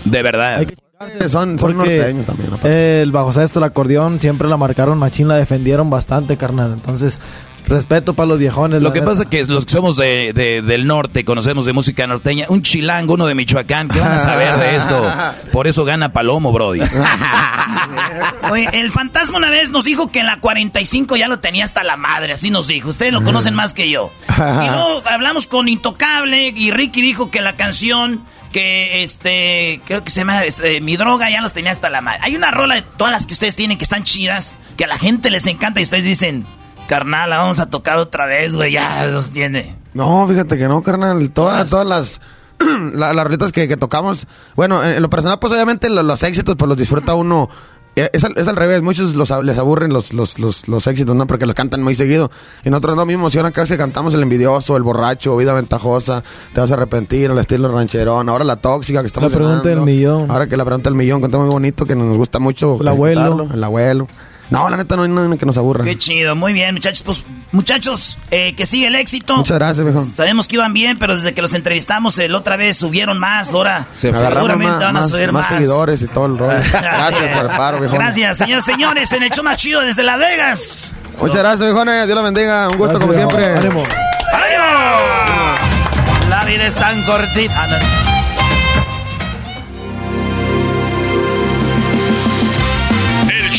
De 0.05 0.21
verdad. 0.21 0.55
Hay 0.59 0.67
que 0.67 0.82
Son, 1.29 1.55
norteños 1.55 2.25
también. 2.25 2.51
¿no? 2.51 2.57
el 2.67 3.11
bajo 3.11 3.31
sexto, 3.33 3.59
el 3.59 3.65
acordeón, 3.65 4.19
siempre 4.19 4.47
la 4.47 4.57
marcaron 4.57 4.97
machín, 4.97 5.27
la 5.27 5.35
defendieron 5.37 5.89
bastante, 5.89 6.37
carnal. 6.37 6.73
Entonces, 6.73 7.19
respeto 7.67 8.13
para 8.13 8.27
los 8.27 8.37
viejones. 8.39 8.81
Lo 8.81 8.91
que 8.91 8.99
neta. 8.99 9.11
pasa 9.11 9.23
es 9.23 9.29
que 9.29 9.45
los 9.45 9.65
que 9.65 9.71
somos 9.71 9.95
de, 9.95 10.33
de- 10.33 10.61
del 10.61 10.85
norte, 10.85 11.23
conocemos 11.23 11.65
de 11.65 11.71
música 11.73 12.05
norteña, 12.07 12.45
un 12.49 12.61
chilango, 12.61 13.13
uno 13.13 13.25
de 13.25 13.35
Michoacán, 13.35 13.87
¿qué 13.87 13.99
van 14.01 14.11
a 14.11 14.19
saber 14.19 14.57
de 14.57 14.75
esto? 14.75 15.01
Por 15.53 15.67
eso 15.67 15.85
gana 15.85 16.11
Palomo, 16.11 16.51
Brody. 16.51 16.81
Oye, 18.51 18.67
el 18.73 18.91
fantasma 18.91 19.37
una 19.37 19.49
vez 19.49 19.71
nos 19.71 19.85
dijo 19.85 20.11
que 20.11 20.19
en 20.19 20.25
la 20.25 20.39
45 20.39 21.15
ya 21.15 21.27
lo 21.27 21.39
tenía 21.39 21.63
hasta 21.63 21.83
la 21.83 21.95
madre, 21.97 22.33
así 22.33 22.49
nos 22.49 22.67
dijo. 22.67 22.89
Ustedes 22.89 23.13
lo 23.13 23.23
conocen 23.23 23.53
más 23.55 23.73
que 23.73 23.89
yo. 23.89 24.11
Y 24.33 24.67
luego 24.69 25.01
hablamos 25.05 25.47
con 25.47 25.67
Intocable 25.67 26.49
y 26.55 26.71
Ricky 26.71 27.01
dijo 27.01 27.29
que 27.31 27.41
la 27.41 27.53
canción 27.55 28.23
que 28.53 29.03
este, 29.03 29.81
creo 29.85 30.01
que 30.05 30.09
se 30.11 30.21
llama 30.21 30.45
este, 30.45 30.79
Mi 30.79 30.95
droga 30.95 31.29
ya 31.29 31.41
los 31.41 31.51
tenía 31.53 31.71
hasta 31.71 31.89
la 31.89 31.99
madre. 31.99 32.19
Hay 32.23 32.37
una 32.37 32.51
rola 32.51 32.75
de 32.75 32.83
todas 32.83 33.11
las 33.11 33.25
que 33.25 33.33
ustedes 33.33 33.57
tienen 33.57 33.77
que 33.77 33.83
están 33.83 34.03
chidas, 34.03 34.55
que 34.77 34.85
a 34.85 34.87
la 34.87 34.97
gente 34.97 35.29
les 35.29 35.45
encanta 35.47 35.81
y 35.81 35.83
ustedes 35.83 36.05
dicen, 36.05 36.45
carnal, 36.87 37.29
la 37.29 37.39
vamos 37.39 37.59
a 37.59 37.69
tocar 37.69 37.97
otra 37.97 38.25
vez, 38.25 38.55
güey, 38.55 38.71
ya 38.71 39.05
los 39.07 39.31
tiene. 39.31 39.75
No, 39.93 40.25
fíjate 40.27 40.57
que 40.57 40.67
no, 40.69 40.81
carnal. 40.81 41.29
Todas, 41.31 41.69
todas 41.69 41.85
las, 41.87 42.21
la- 42.93 43.11
las 43.13 43.23
rolitas 43.25 43.51
que, 43.51 43.67
que 43.67 43.75
tocamos. 43.77 44.27
Bueno, 44.55 44.83
en, 44.83 45.01
lo 45.01 45.09
personal, 45.09 45.39
pues 45.39 45.51
obviamente 45.51 45.89
lo- 45.89 46.03
los, 46.03 46.23
éxitos, 46.23 46.55
pues 46.55 46.69
los 46.69 46.77
disfruta 46.77 47.13
uno. 47.15 47.49
Eh, 47.95 48.09
Es 48.13 48.23
al, 48.23 48.37
es 48.37 48.47
al 48.47 48.55
revés, 48.55 48.81
muchos 48.81 49.15
los, 49.15 49.29
les 49.43 49.57
aburren 49.57 49.93
los, 49.93 50.13
los, 50.13 50.39
los, 50.39 50.67
los 50.67 50.87
éxitos, 50.87 51.15
¿no? 51.15 51.27
Porque 51.27 51.45
los 51.45 51.55
cantan 51.55 51.83
muy 51.83 51.95
seguido. 51.95 52.31
Y 52.63 52.69
nosotros 52.69 52.95
no, 52.95 53.05
me 53.05 53.13
emociona 53.13 53.51
cada 53.51 53.63
vez 53.63 53.71
que 53.71 53.77
cantamos 53.77 54.13
el 54.13 54.23
envidioso, 54.23 54.75
el 54.77 54.83
borracho, 54.83 55.37
vida 55.37 55.53
ventajosa, 55.53 56.23
te 56.53 56.61
vas 56.61 56.71
a 56.71 56.73
arrepentir, 56.73 57.29
el 57.29 57.37
estilo 57.37 57.71
rancherón, 57.71 58.29
ahora 58.29 58.43
la 58.43 58.55
tóxica 58.55 59.01
que 59.01 59.07
estamos 59.07 59.31
La 59.31 59.37
pregunta 59.37 59.69
del 59.69 59.81
millón. 59.81 60.29
Ahora 60.31 60.47
que 60.47 60.57
la 60.57 60.65
pregunta 60.65 60.89
del 60.89 60.97
millón, 60.97 61.21
canta 61.21 61.37
muy 61.37 61.49
bonito, 61.49 61.85
que 61.85 61.95
nos 61.95 62.17
gusta 62.17 62.39
mucho. 62.39 62.79
El 62.81 62.87
abuelo. 62.87 63.47
El 63.53 63.63
abuelo. 63.63 64.07
No, 64.53 64.69
la 64.69 64.77
neta 64.77 64.95
no 64.95 65.01
hay 65.01 65.09
nada 65.09 65.35
que 65.35 65.47
nos 65.47 65.57
aburra. 65.57 65.83
Qué 65.83 65.97
chido, 65.97 66.35
muy 66.35 66.53
bien, 66.53 66.75
muchachos. 66.75 67.01
Pues, 67.01 67.23
muchachos, 67.51 68.19
eh, 68.29 68.53
que 68.55 68.67
sigue 68.67 68.85
el 68.85 68.93
éxito. 68.93 69.35
Muchas 69.35 69.57
gracias, 69.57 69.83
viejo. 69.83 69.99
Sabemos 70.01 70.47
que 70.47 70.57
iban 70.57 70.71
bien, 70.73 70.99
pero 70.99 71.15
desde 71.15 71.33
que 71.33 71.41
los 71.41 71.53
entrevistamos 71.55 72.19
el 72.19 72.35
otra 72.35 72.55
vez 72.55 72.77
subieron 72.77 73.17
más, 73.17 73.51
ahora 73.51 73.87
Se 73.93 74.13
seguramente 74.13 74.73
más, 74.73 74.79
van 74.79 74.97
a 74.97 75.07
subir 75.07 75.31
más 75.31 75.41
más. 75.41 75.57
seguidores 75.57 76.03
y 76.03 76.07
todo 76.07 76.27
el 76.27 76.37
rollo. 76.37 76.59
Gracias 76.71 77.35
por 77.35 77.45
el 77.51 77.57
paro, 77.57 77.79
viejo. 77.79 77.95
Gracias, 77.95 78.37
señores, 78.37 78.63
señores, 78.63 79.11
en 79.11 79.23
el 79.23 79.31
show 79.31 79.43
más 79.43 79.57
chido 79.57 79.81
desde 79.81 80.03
Las 80.03 80.19
Vegas. 80.19 80.93
Muchas 81.19 81.37
gracias, 81.37 81.61
viejones. 81.61 82.05
Dios 82.05 82.15
los 82.15 82.23
bendiga. 82.23 82.69
Un 82.69 82.77
gusto, 82.77 82.99
como 82.99 83.13
siempre. 83.13 83.55
¡Ánimo! 83.57 83.81
La 86.29 86.43
vida 86.45 86.67
es 86.67 86.75
tan 86.75 87.01
cortita. 87.03 87.67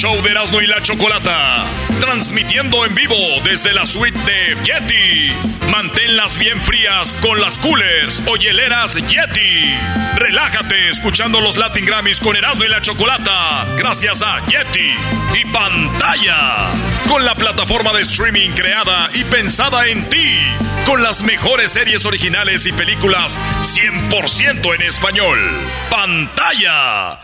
Show 0.05 0.23
de 0.23 0.31
Erasmo 0.33 0.61
y 0.61 0.67
la 0.67 0.83
Chocolata. 0.83 1.65
Transmitiendo 1.99 2.85
en 2.85 2.95
vivo 2.95 3.17
desde 3.43 3.73
la 3.73 3.87
suite 3.87 4.19
de 4.19 4.55
Yeti. 4.63 5.33
Manténlas 5.71 6.37
bien 6.37 6.61
frías 6.61 7.15
con 7.23 7.41
las 7.41 7.57
coolers 7.59 8.23
o 8.27 8.37
hieleras 8.37 8.97
Yeti. 8.97 9.75
Relájate 10.17 10.91
escuchando 10.91 11.41
los 11.41 11.57
Latin 11.57 11.87
Grammys 11.87 12.21
con 12.21 12.37
Erasmo 12.37 12.65
y 12.65 12.69
la 12.69 12.83
Chocolata. 12.83 13.65
Gracias 13.79 14.21
a 14.21 14.45
Yeti 14.47 14.93
y 15.41 15.45
pantalla. 15.47 16.67
Con 17.09 17.25
la 17.25 17.35
plataforma 17.35 17.95
de 17.95 18.03
streaming 18.03 18.51
creada 18.51 19.09
y 19.15 19.25
pensada 19.25 19.87
en 19.87 20.05
ti. 20.11 20.39
Con 20.85 21.03
las 21.03 21.23
mejores 21.23 21.73
series 21.73 22.05
originales 22.05 22.67
y 22.67 22.73
películas 22.73 23.39
100% 23.63 24.75
en 24.75 24.83
español. 24.83 25.39
Pantalla. 25.89 27.24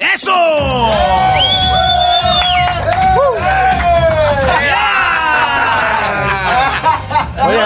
¡Eso! 0.00 0.32
Oye, 7.42 7.58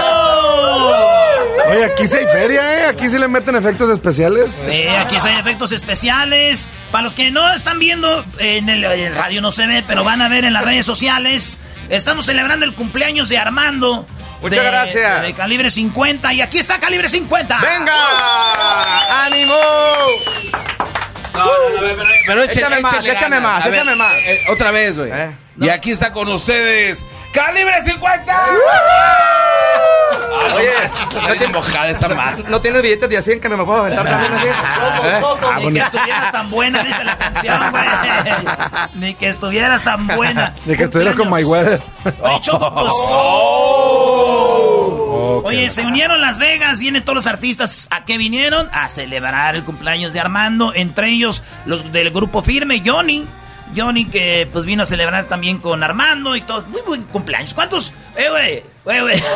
oye, 1.76 1.84
aquí 1.84 2.06
sí 2.06 2.16
hay 2.16 2.26
feria, 2.26 2.78
¿eh? 2.80 2.86
Aquí 2.86 3.08
sí 3.10 3.18
le 3.18 3.28
meten 3.28 3.56
efectos 3.56 3.90
especiales. 3.90 4.46
Sí, 4.64 4.86
aquí 4.88 5.16
hay 5.22 5.38
efectos 5.38 5.72
especiales. 5.72 6.68
Para 6.90 7.02
los 7.04 7.14
que 7.14 7.30
no 7.30 7.52
están 7.52 7.78
viendo, 7.78 8.24
en 8.38 8.68
el, 8.68 8.84
en 8.84 9.00
el 9.00 9.14
radio 9.14 9.40
no 9.40 9.50
se 9.50 9.66
ve, 9.66 9.84
pero 9.86 10.04
van 10.04 10.22
a 10.22 10.28
ver 10.28 10.44
en 10.44 10.52
las 10.52 10.64
redes 10.64 10.86
sociales. 10.86 11.58
Estamos 11.88 12.26
celebrando 12.26 12.64
el 12.64 12.74
cumpleaños 12.74 13.28
de 13.28 13.38
Armando. 13.38 14.06
Muchas 14.40 14.58
de- 14.60 14.64
gracias. 14.70 15.22
De 15.22 15.32
calibre 15.32 15.70
50. 15.70 16.32
Y 16.34 16.40
aquí 16.40 16.58
está 16.58 16.78
calibre 16.78 17.08
50. 17.08 17.58
¡Venga! 17.58 19.24
¡Ánimo! 19.24 19.54
No, 21.34 21.44
no, 21.44 21.50
no, 21.74 21.80
pero, 21.80 21.96
pero 22.26 22.42
échale- 22.44 22.52
Échame 22.52 22.80
más, 22.80 22.92
échale 22.94 23.12
échame 23.12 23.36
ganas. 23.36 23.42
más, 23.42 23.64
A 23.64 23.68
ver, 23.68 23.74
échame 23.78 23.96
más. 23.96 24.12
eh, 24.14 24.44
otra 24.50 24.70
vez, 24.70 24.96
güey. 24.96 25.10
Y 25.60 25.68
aquí 25.68 25.90
está 25.92 26.12
con 26.12 26.28
ustedes, 26.28 27.04
¡Calibre 27.32 27.82
50! 27.82 28.46
Oye, 30.54 30.70
no 31.26 31.32
tiene 31.36 31.52
mojada 31.52 31.88
esta 31.90 32.08
madre. 32.08 32.44
¿No 32.48 32.60
tienes 32.60 32.80
billetes 32.82 33.08
de 33.08 33.22
100 33.22 33.40
que 33.40 33.48
me 33.48 33.56
puedo 33.64 33.80
aventar 33.80 34.06
también 34.08 34.32
así? 34.34 34.46
¿Eh? 34.46 35.20
Ni 35.68 35.72
que 35.72 35.80
estuvieras 35.80 36.30
tan 36.32 36.50
buena, 36.50 36.84
dice 36.84 37.02
la 37.04 37.18
canción, 37.18 37.70
güey. 37.72 37.84
Ni 38.94 39.14
que 39.14 39.28
estuvieras 39.28 39.82
tan 39.82 40.06
buena. 40.06 40.54
De 40.64 40.76
que 40.76 40.84
estuvieras 40.84 41.16
con 41.16 41.28
Mayweather. 41.30 41.82
Oye, 42.20 42.40
Choco, 42.40 42.72
pues- 42.72 42.92
Oye, 45.44 45.70
se 45.70 45.82
unieron 45.86 46.20
Las 46.20 46.38
Vegas, 46.38 46.78
vienen 46.78 47.02
todos 47.02 47.14
los 47.16 47.26
artistas. 47.26 47.86
¿A 47.90 48.04
qué 48.04 48.18
vinieron? 48.18 48.68
A 48.72 48.88
celebrar 48.88 49.54
el 49.56 49.64
cumpleaños 49.64 50.12
de 50.12 50.20
Armando, 50.20 50.72
entre 50.74 51.08
ellos 51.10 51.42
los 51.66 51.92
del 51.92 52.10
grupo 52.10 52.42
firme, 52.42 52.82
Johnny. 52.84 53.24
Johnny 53.76 54.04
que 54.04 54.48
pues 54.52 54.64
vino 54.66 54.82
a 54.82 54.86
celebrar 54.86 55.24
también 55.24 55.58
con 55.58 55.82
Armando 55.82 56.36
y 56.36 56.42
todos. 56.42 56.68
Muy 56.68 56.82
buen 56.86 57.02
cumpleaños. 57.04 57.54
¿Cuántos? 57.54 57.92
Eh, 58.14 58.28
güey, 58.30 58.62
güey, 58.84 59.00
güey. 59.00 59.22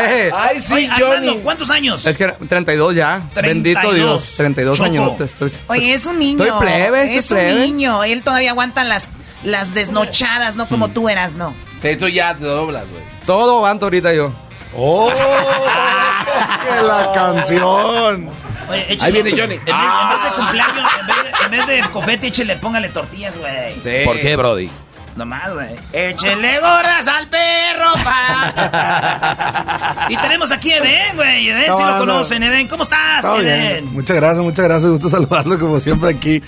Eh, 0.00 0.30
Ay, 0.34 0.60
sí, 0.60 0.88
Johnny. 0.98 1.38
¿Cuántos 1.42 1.70
años? 1.70 2.06
Es 2.06 2.16
que 2.16 2.26
32 2.28 2.94
ya. 2.94 3.22
32. 3.34 3.82
Bendito 3.82 3.92
Dios. 3.94 4.34
32 4.36 4.76
Choco. 4.78 4.86
años. 4.86 5.20
Estoy... 5.20 5.52
Oye, 5.68 5.94
es 5.94 6.06
un 6.06 6.18
niño. 6.18 6.44
Estoy 6.44 6.60
plebe, 6.60 7.02
estoy 7.04 7.18
es 7.18 7.28
plebe. 7.28 7.54
un 7.54 7.60
niño. 7.62 8.04
Él 8.04 8.22
todavía 8.22 8.50
aguanta 8.50 8.84
las, 8.84 9.10
las 9.42 9.74
desnochadas, 9.74 10.56
no 10.56 10.64
Mm. 10.66 10.68
como 10.68 10.88
tú 10.88 11.08
eras, 11.08 11.34
¿no? 11.34 11.54
Sí, 11.82 11.96
tú 11.96 12.08
ya 12.08 12.34
te 12.34 12.44
doblas, 12.44 12.84
güey. 12.90 13.02
Todo 13.24 13.56
aguanto 13.58 13.86
ahorita 13.86 14.12
yo. 14.12 14.32
¡Oh! 14.76 15.10
¡Que 15.10 16.82
la 16.82 17.10
canción! 17.14 18.28
Oye, 18.68 18.86
échale- 18.94 19.06
Ahí 19.06 19.12
viene 19.22 19.30
Johnny. 19.40 19.54
En 19.54 19.64
vez, 19.64 19.74
en 19.74 20.08
vez 20.10 20.22
de 20.24 20.30
cumpleaños, 20.36 20.90
en 21.00 21.06
vez 21.06 21.16
de, 21.16 21.30
en 21.44 21.50
vez 21.50 21.66
de 21.66 21.80
confeti, 21.90 22.26
échele, 22.26 22.56
póngale 22.56 22.88
tortillas, 22.90 23.34
güey. 23.38 24.04
¿Por 24.04 24.20
qué, 24.20 24.36
Brody? 24.36 24.68
Nomás, 25.16 25.52
güey. 25.54 25.68
Échele 25.92 26.60
gorras 26.60 27.08
al 27.08 27.28
perro, 27.28 27.92
pa. 28.04 30.06
y 30.10 30.16
tenemos 30.16 30.52
aquí 30.52 30.70
a 30.72 30.78
Eden, 30.78 31.16
güey. 31.16 31.48
Eden, 31.48 31.74
si 31.76 31.82
lo 31.82 31.90
No, 31.90 31.92
no. 31.92 31.98
conocen. 32.00 32.42
Eden, 32.42 32.68
¿cómo 32.68 32.82
estás, 32.84 33.24
bien. 33.40 33.46
Eden? 33.48 33.86
Muchas 33.94 34.16
gracias, 34.16 34.40
muchas 34.44 34.64
gracias. 34.66 34.90
Gusto 34.92 35.08
saludarlo 35.08 35.58
como 35.58 35.80
siempre 35.80 36.10
aquí. 36.10 36.42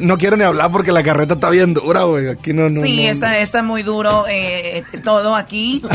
No 0.00 0.16
quiero 0.16 0.36
ni 0.36 0.44
hablar 0.44 0.70
porque 0.72 0.92
la 0.92 1.02
carreta 1.02 1.34
está 1.34 1.50
bien 1.50 1.74
dura, 1.74 2.04
güey. 2.04 2.28
Aquí 2.30 2.52
no, 2.54 2.70
no. 2.70 2.80
sí, 2.80 3.04
no, 3.04 3.10
está, 3.10 3.38
está 3.38 3.62
muy 3.62 3.82
duro 3.82 4.26
eh, 4.28 4.78
eh, 4.78 4.84
todo 5.04 5.34
aquí. 5.34 5.82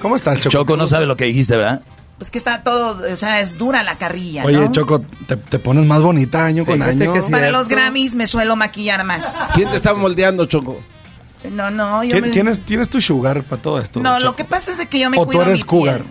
¿Cómo 0.00 0.16
estás, 0.16 0.38
Choco? 0.40 0.50
Choco 0.50 0.76
no 0.76 0.86
sabe 0.86 1.06
lo 1.06 1.16
que 1.16 1.24
dijiste, 1.24 1.56
¿verdad? 1.56 1.82
Pues 2.18 2.30
que 2.30 2.38
está 2.38 2.62
todo, 2.62 3.12
o 3.12 3.16
sea, 3.16 3.40
es 3.40 3.58
dura 3.58 3.82
la 3.82 3.98
carrilla, 3.98 4.44
Oye, 4.44 4.56
¿no? 4.56 4.72
Choco, 4.72 5.00
te, 5.26 5.36
te 5.36 5.58
pones 5.58 5.84
más 5.84 6.00
bonita 6.00 6.44
año 6.46 6.64
con 6.64 6.76
Fíjate 6.76 7.04
año. 7.04 7.12
que. 7.12 7.20
Para 7.30 7.50
los 7.50 7.68
Grammys 7.68 8.14
me 8.14 8.26
suelo 8.26 8.56
maquillar 8.56 9.04
más. 9.04 9.50
¿Quién 9.54 9.70
te 9.70 9.76
está 9.76 9.92
moldeando, 9.94 10.46
Choco? 10.46 10.80
No, 11.50 11.70
no, 11.70 12.02
yo 12.02 12.12
¿Quién, 12.12 12.24
me... 12.24 12.30
quién 12.30 12.48
es, 12.48 12.60
quién 12.66 12.80
es 12.80 12.88
tu 12.88 13.00
sugar 13.00 13.42
para 13.44 13.60
todo 13.60 13.78
esto? 13.80 14.00
No, 14.00 14.14
Choco? 14.16 14.24
lo 14.24 14.36
que 14.36 14.44
pasa 14.44 14.72
es 14.72 14.86
que 14.88 14.98
yo 14.98 15.10
me 15.10 15.18
¿O 15.18 15.22
tú 15.22 15.26
cuido 15.28 15.42
eres 15.42 15.58
mi 15.60 15.64
cougar? 15.64 16.02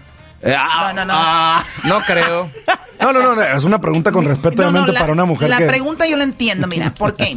piel. 0.41 0.55
Ah, 0.57 0.91
No, 0.93 0.93
no, 0.93 1.05
no. 1.05 1.13
ah. 1.17 1.63
No 1.85 2.01
creo. 2.01 2.49
No, 2.99 3.11
no, 3.13 3.19
no, 3.21 3.35
no, 3.35 3.41
es 3.41 3.63
una 3.63 3.79
pregunta 3.81 4.11
con 4.11 4.25
respeto, 4.25 4.55
No, 4.57 4.63
no, 4.63 4.69
obviamente, 4.69 4.93
la, 4.93 4.99
para 4.99 5.13
una 5.13 5.25
mujer 5.25 5.49
la 5.49 5.57
que... 5.57 5.65
pregunta 5.65 6.05
yo 6.07 6.17
la 6.17 6.23
entiendo, 6.23 6.67
mira, 6.67 6.93
¿por 6.93 7.13
qué? 7.15 7.35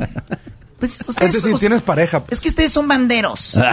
Pues 0.79 1.01
ustedes, 1.09 1.35
Es 1.35 1.43
decir, 1.43 1.55
us- 1.55 1.61
tienes 1.61 1.83
pareja. 1.83 2.23
es 2.31 2.41
que 2.41 2.49
ustedes 2.49 2.73
son 2.73 2.87
banderos. 2.87 3.59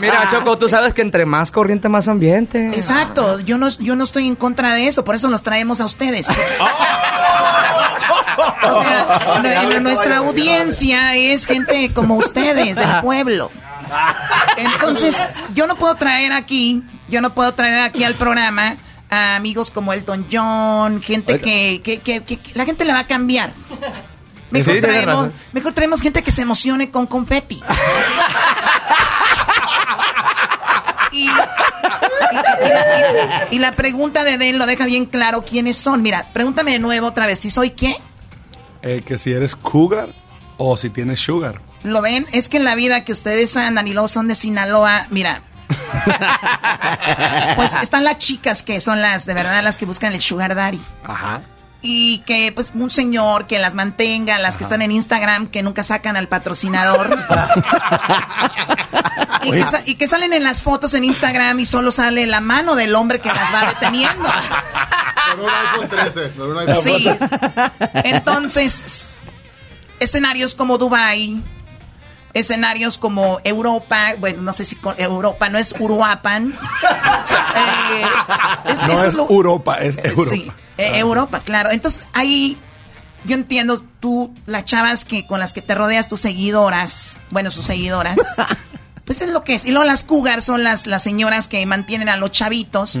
Mira, 0.00 0.28
Choco, 0.30 0.56
tú 0.58 0.68
sabes 0.68 0.94
que 0.94 1.02
entre 1.02 1.26
más 1.26 1.50
corriente, 1.50 1.88
más 1.88 2.08
ambiente. 2.08 2.70
Exacto, 2.74 3.40
yo 3.40 3.58
no, 3.58 3.68
yo 3.68 3.96
no 3.96 4.04
estoy 4.04 4.26
en 4.26 4.36
contra 4.36 4.74
de 4.74 4.86
eso, 4.86 5.04
por 5.04 5.14
eso 5.14 5.28
los 5.28 5.42
traemos 5.42 5.80
a 5.80 5.84
ustedes. 5.84 6.28
O 8.62 8.82
sea, 8.82 9.62
nu- 9.64 9.74
nu- 9.74 9.80
nuestra 9.80 10.18
audiencia 10.18 11.14
es 11.16 11.46
gente 11.46 11.92
como 11.92 12.16
ustedes, 12.16 12.76
del 12.76 13.00
pueblo. 13.00 13.50
Entonces, 14.56 15.22
yo 15.54 15.66
no 15.66 15.76
puedo 15.76 15.94
traer 15.94 16.32
aquí, 16.32 16.82
yo 17.08 17.20
no 17.20 17.34
puedo 17.34 17.54
traer 17.54 17.82
aquí 17.82 18.04
al 18.04 18.14
programa 18.14 18.76
a 19.10 19.36
amigos 19.36 19.70
como 19.70 19.92
Elton 19.92 20.26
John, 20.30 21.00
gente 21.02 21.38
que, 21.40 21.80
que, 21.82 21.98
que- 22.00 22.38
la 22.54 22.64
gente 22.64 22.84
le 22.84 22.92
va 22.92 23.00
a 23.00 23.06
cambiar. 23.06 23.52
Mejor, 24.50 24.74
Sí, 24.76 24.80
traemos, 24.80 25.30
mejor 25.52 25.72
traemos 25.72 26.00
gente 26.00 26.22
que 26.22 26.30
se 26.30 26.42
emocione 26.42 26.90
con 26.90 27.06
confeti. 27.06 27.60
Y, 31.12 31.24
y- 31.24 31.28
y 31.28 32.68
la, 32.68 33.46
y 33.52 33.58
la 33.58 33.72
pregunta 33.76 34.24
de 34.24 34.38
Den 34.38 34.58
lo 34.58 34.66
deja 34.66 34.86
bien 34.86 35.06
claro 35.06 35.44
quiénes 35.44 35.76
son. 35.76 36.02
Mira, 36.02 36.26
pregúntame 36.32 36.72
de 36.72 36.78
nuevo 36.78 37.06
otra 37.06 37.26
vez, 37.26 37.38
¿si 37.40 37.50
soy 37.50 37.70
qué? 37.70 37.96
Eh, 38.82 39.02
que 39.04 39.16
si 39.18 39.32
eres 39.32 39.56
cougar 39.56 40.08
o 40.58 40.76
si 40.76 40.90
tienes 40.90 41.20
sugar. 41.20 41.60
¿Lo 41.82 42.02
ven? 42.02 42.26
Es 42.32 42.48
que 42.48 42.56
en 42.58 42.64
la 42.64 42.74
vida 42.74 43.04
que 43.04 43.12
ustedes 43.12 43.56
andan 43.56 43.86
y 43.88 43.92
luego 43.92 44.08
son 44.08 44.28
de 44.28 44.34
Sinaloa, 44.34 45.06
mira. 45.10 45.42
Pues 47.56 47.74
están 47.74 48.04
las 48.04 48.18
chicas 48.18 48.62
que 48.62 48.80
son 48.80 49.00
las, 49.00 49.26
de 49.26 49.34
verdad, 49.34 49.62
las 49.62 49.76
que 49.78 49.86
buscan 49.86 50.12
el 50.12 50.20
sugar 50.20 50.54
daddy. 50.54 50.80
Ajá. 51.04 51.40
y 51.82 52.18
que 52.26 52.50
pues 52.52 52.72
un 52.74 52.90
señor 52.90 53.46
que 53.46 53.58
las 53.60 53.74
mantenga, 53.74 54.38
las 54.38 54.56
que 54.58 54.64
están 54.64 54.82
en 54.82 54.90
Instagram, 54.90 55.46
que 55.46 55.62
nunca 55.62 55.82
sacan 55.84 56.16
al 56.16 56.26
patrocinador. 56.28 57.16
y, 59.44 59.50
que 59.52 59.66
sa- 59.66 59.82
y 59.84 59.94
que 59.94 60.06
salen 60.08 60.32
en 60.32 60.42
las 60.42 60.62
fotos 60.64 60.94
en 60.94 61.04
Instagram 61.04 61.60
y 61.60 61.66
solo 61.66 61.90
sale 61.92 62.26
la 62.26 62.40
mano 62.40 62.74
del 62.74 62.94
hombre 62.96 63.20
que 63.20 63.28
las 63.28 63.54
va 63.54 63.66
deteniendo. 63.68 64.28
Con 65.30 65.40
un 65.44 65.50
iPhone 65.50 65.88
13. 65.88 66.30
Con 66.32 66.50
un 66.50 66.58
iPhone 66.58 66.82
Sí. 66.82 67.04
13. 67.04 68.08
Entonces, 68.08 69.10
escenarios 70.00 70.54
como 70.54 70.78
Dubai, 70.78 71.40
escenarios 72.38 72.98
como 72.98 73.38
Europa, 73.44 74.14
bueno, 74.18 74.42
no 74.42 74.52
sé 74.52 74.64
si 74.64 74.76
con 74.76 74.94
Europa, 74.98 75.48
no 75.48 75.58
es 75.58 75.74
Uruapan. 75.78 76.54
Eh, 77.56 78.02
es- 78.72 78.82
No 78.82 79.02
es 79.04 79.14
lo- 79.14 79.28
Europa, 79.30 79.76
es 79.78 79.98
Europa. 79.98 80.30
Sí, 80.30 80.50
eh, 80.78 80.98
Europa, 80.98 81.40
claro. 81.40 81.70
Entonces, 81.70 82.06
ahí 82.12 82.56
yo 83.24 83.34
entiendo 83.34 83.82
tú, 84.00 84.32
las 84.46 84.64
chavas 84.64 85.04
que 85.04 85.26
con 85.26 85.40
las 85.40 85.52
que 85.52 85.62
te 85.62 85.74
rodeas, 85.74 86.08
tus 86.08 86.20
seguidoras, 86.20 87.16
bueno, 87.30 87.50
sus 87.50 87.64
seguidoras, 87.64 88.18
pues 89.04 89.20
es 89.20 89.28
lo 89.30 89.42
que 89.42 89.54
es. 89.54 89.64
Y 89.64 89.70
luego 89.70 89.84
las 89.84 90.04
cougars 90.04 90.44
son 90.44 90.62
las, 90.64 90.86
las 90.86 91.02
señoras 91.02 91.48
que 91.48 91.64
mantienen 91.66 92.08
a 92.08 92.16
los 92.16 92.30
chavitos, 92.30 92.98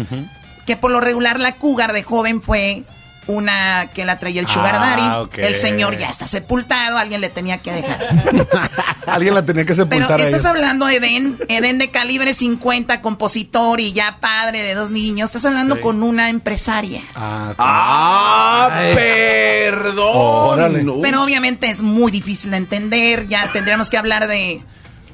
que 0.66 0.76
por 0.76 0.90
lo 0.90 1.00
regular 1.00 1.38
la 1.38 1.52
cougar 1.56 1.92
de 1.92 2.02
joven 2.02 2.42
fue 2.42 2.84
una 3.26 3.88
que 3.92 4.04
la 4.04 4.18
traía 4.18 4.40
el 4.40 4.48
sugar 4.48 4.76
Ah, 4.76 5.26
daddy. 5.28 5.42
El 5.42 5.56
señor 5.56 5.96
ya 5.96 6.08
está 6.08 6.26
sepultado, 6.26 6.96
alguien 6.98 7.20
le 7.20 7.28
tenía 7.28 7.58
que 7.58 7.72
dejar. 7.72 8.06
Alguien 9.06 9.34
la 9.34 9.44
tenía 9.44 9.64
que 9.64 9.72
Pero 9.74 9.88
sepultar 9.88 10.20
a 10.20 10.24
estás 10.24 10.44
hablando 10.44 10.84
de 10.86 10.96
Eden, 10.96 11.38
Eden 11.48 11.78
de 11.78 11.92
calibre 11.92 12.34
50, 12.34 13.00
compositor 13.02 13.78
y 13.80 13.92
ya 13.92 14.18
padre 14.20 14.62
de 14.62 14.74
dos 14.74 14.90
niños. 14.90 15.28
Estás 15.30 15.44
hablando 15.44 15.76
Sí. 15.76 15.80
con 15.80 16.02
una 16.02 16.28
empresaria. 16.28 17.00
Ah, 17.14 18.68
perdón. 18.96 20.10
Órale. 20.16 20.82
No. 20.82 21.00
Pero 21.02 21.22
obviamente 21.22 21.68
es 21.70 21.82
muy 21.82 22.10
difícil 22.10 22.50
de 22.50 22.56
entender. 22.56 23.28
Ya 23.28 23.50
tendríamos 23.52 23.90
que 23.90 23.96
hablar 23.96 24.26
de, 24.26 24.62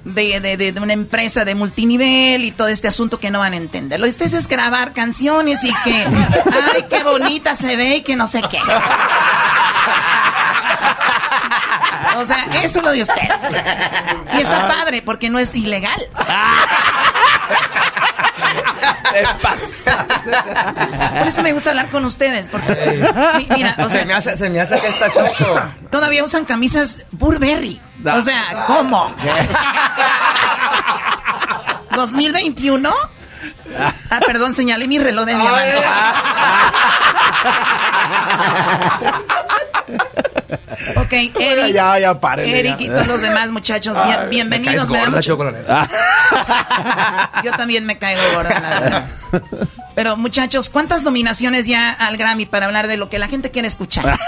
de, 0.04 0.40
de- 0.40 0.56
de- 0.72 0.80
una 0.80 0.92
empresa 0.92 1.44
de 1.44 1.54
multinivel 1.54 2.44
y 2.44 2.50
todo 2.50 2.68
este 2.68 2.88
asunto 2.88 3.18
que 3.20 3.30
no 3.30 3.38
van 3.40 3.52
a 3.52 3.56
entender. 3.56 4.00
Lo 4.00 4.06
de 4.06 4.10
ustedes 4.10 4.32
es 4.34 4.48
grabar 4.48 4.92
canciones 4.92 5.62
y 5.64 5.72
que, 5.84 5.94
ay, 6.74 6.84
qué 6.90 7.02
bonita 7.04 7.54
se 7.54 7.76
ve 7.76 7.96
y 7.96 8.00
que 8.02 8.16
no 8.16 8.26
sé 8.26 8.42
qué. 8.50 8.58
O 12.16 12.24
sea, 12.24 12.44
eso 12.62 12.78
es 12.78 12.84
lo 12.84 12.90
de 12.92 13.02
ustedes. 13.02 13.42
Y 14.34 14.40
está 14.40 14.68
padre 14.68 15.02
porque 15.02 15.30
no 15.30 15.38
es 15.38 15.54
ilegal. 15.54 16.00
Por 21.18 21.28
eso 21.28 21.42
me 21.42 21.52
gusta 21.52 21.70
hablar 21.70 21.88
con 21.90 22.04
ustedes, 22.04 22.48
porque 22.48 22.72
mi- 23.38 23.46
mira, 23.56 23.74
o 23.78 23.88
sea, 23.88 24.00
se, 24.00 24.06
me 24.06 24.14
hace, 24.14 24.36
se 24.36 24.50
me 24.50 24.60
hace 24.60 24.80
que 24.80 24.88
está 24.88 25.10
choco. 25.10 25.60
todavía 25.90 26.22
usan 26.24 26.44
camisas 26.44 27.04
Burberry. 27.12 27.80
O 28.04 28.20
sea, 28.22 28.64
¿cómo? 28.66 29.14
¿2021? 31.92 32.92
Ah, 34.10 34.20
perdón, 34.26 34.52
señalé 34.54 34.88
mi 34.88 34.98
reloj 34.98 35.24
de 35.26 35.34
diamantes. 35.36 35.84
Ok, 40.96 41.12
Eric. 41.12 41.72
Ya, 41.72 41.98
ya, 41.98 42.20
párenle, 42.20 42.60
Eric 42.60 42.78
ya. 42.78 42.84
y 42.84 42.88
todos 42.88 43.06
los 43.06 43.22
demás 43.22 43.50
muchachos, 43.52 43.96
Ay, 44.00 44.28
bienvenidos. 44.30 44.88
me 44.90 44.98
me 44.98 45.04
gorda, 45.04 45.16
mucho-. 45.16 45.38
Yo 47.44 47.50
también 47.52 47.84
me 47.86 47.98
caigo 47.98 48.20
gorda, 48.34 48.60
la 48.60 48.80
verdad. 48.80 49.04
Pero 49.94 50.16
muchachos, 50.16 50.70
¿cuántas 50.70 51.02
nominaciones 51.02 51.66
ya 51.66 51.92
al 51.92 52.16
Grammy 52.16 52.46
para 52.46 52.66
hablar 52.66 52.88
de 52.88 52.96
lo 52.96 53.08
que 53.08 53.18
la 53.18 53.28
gente 53.28 53.50
quiere 53.50 53.68
escuchar? 53.68 54.04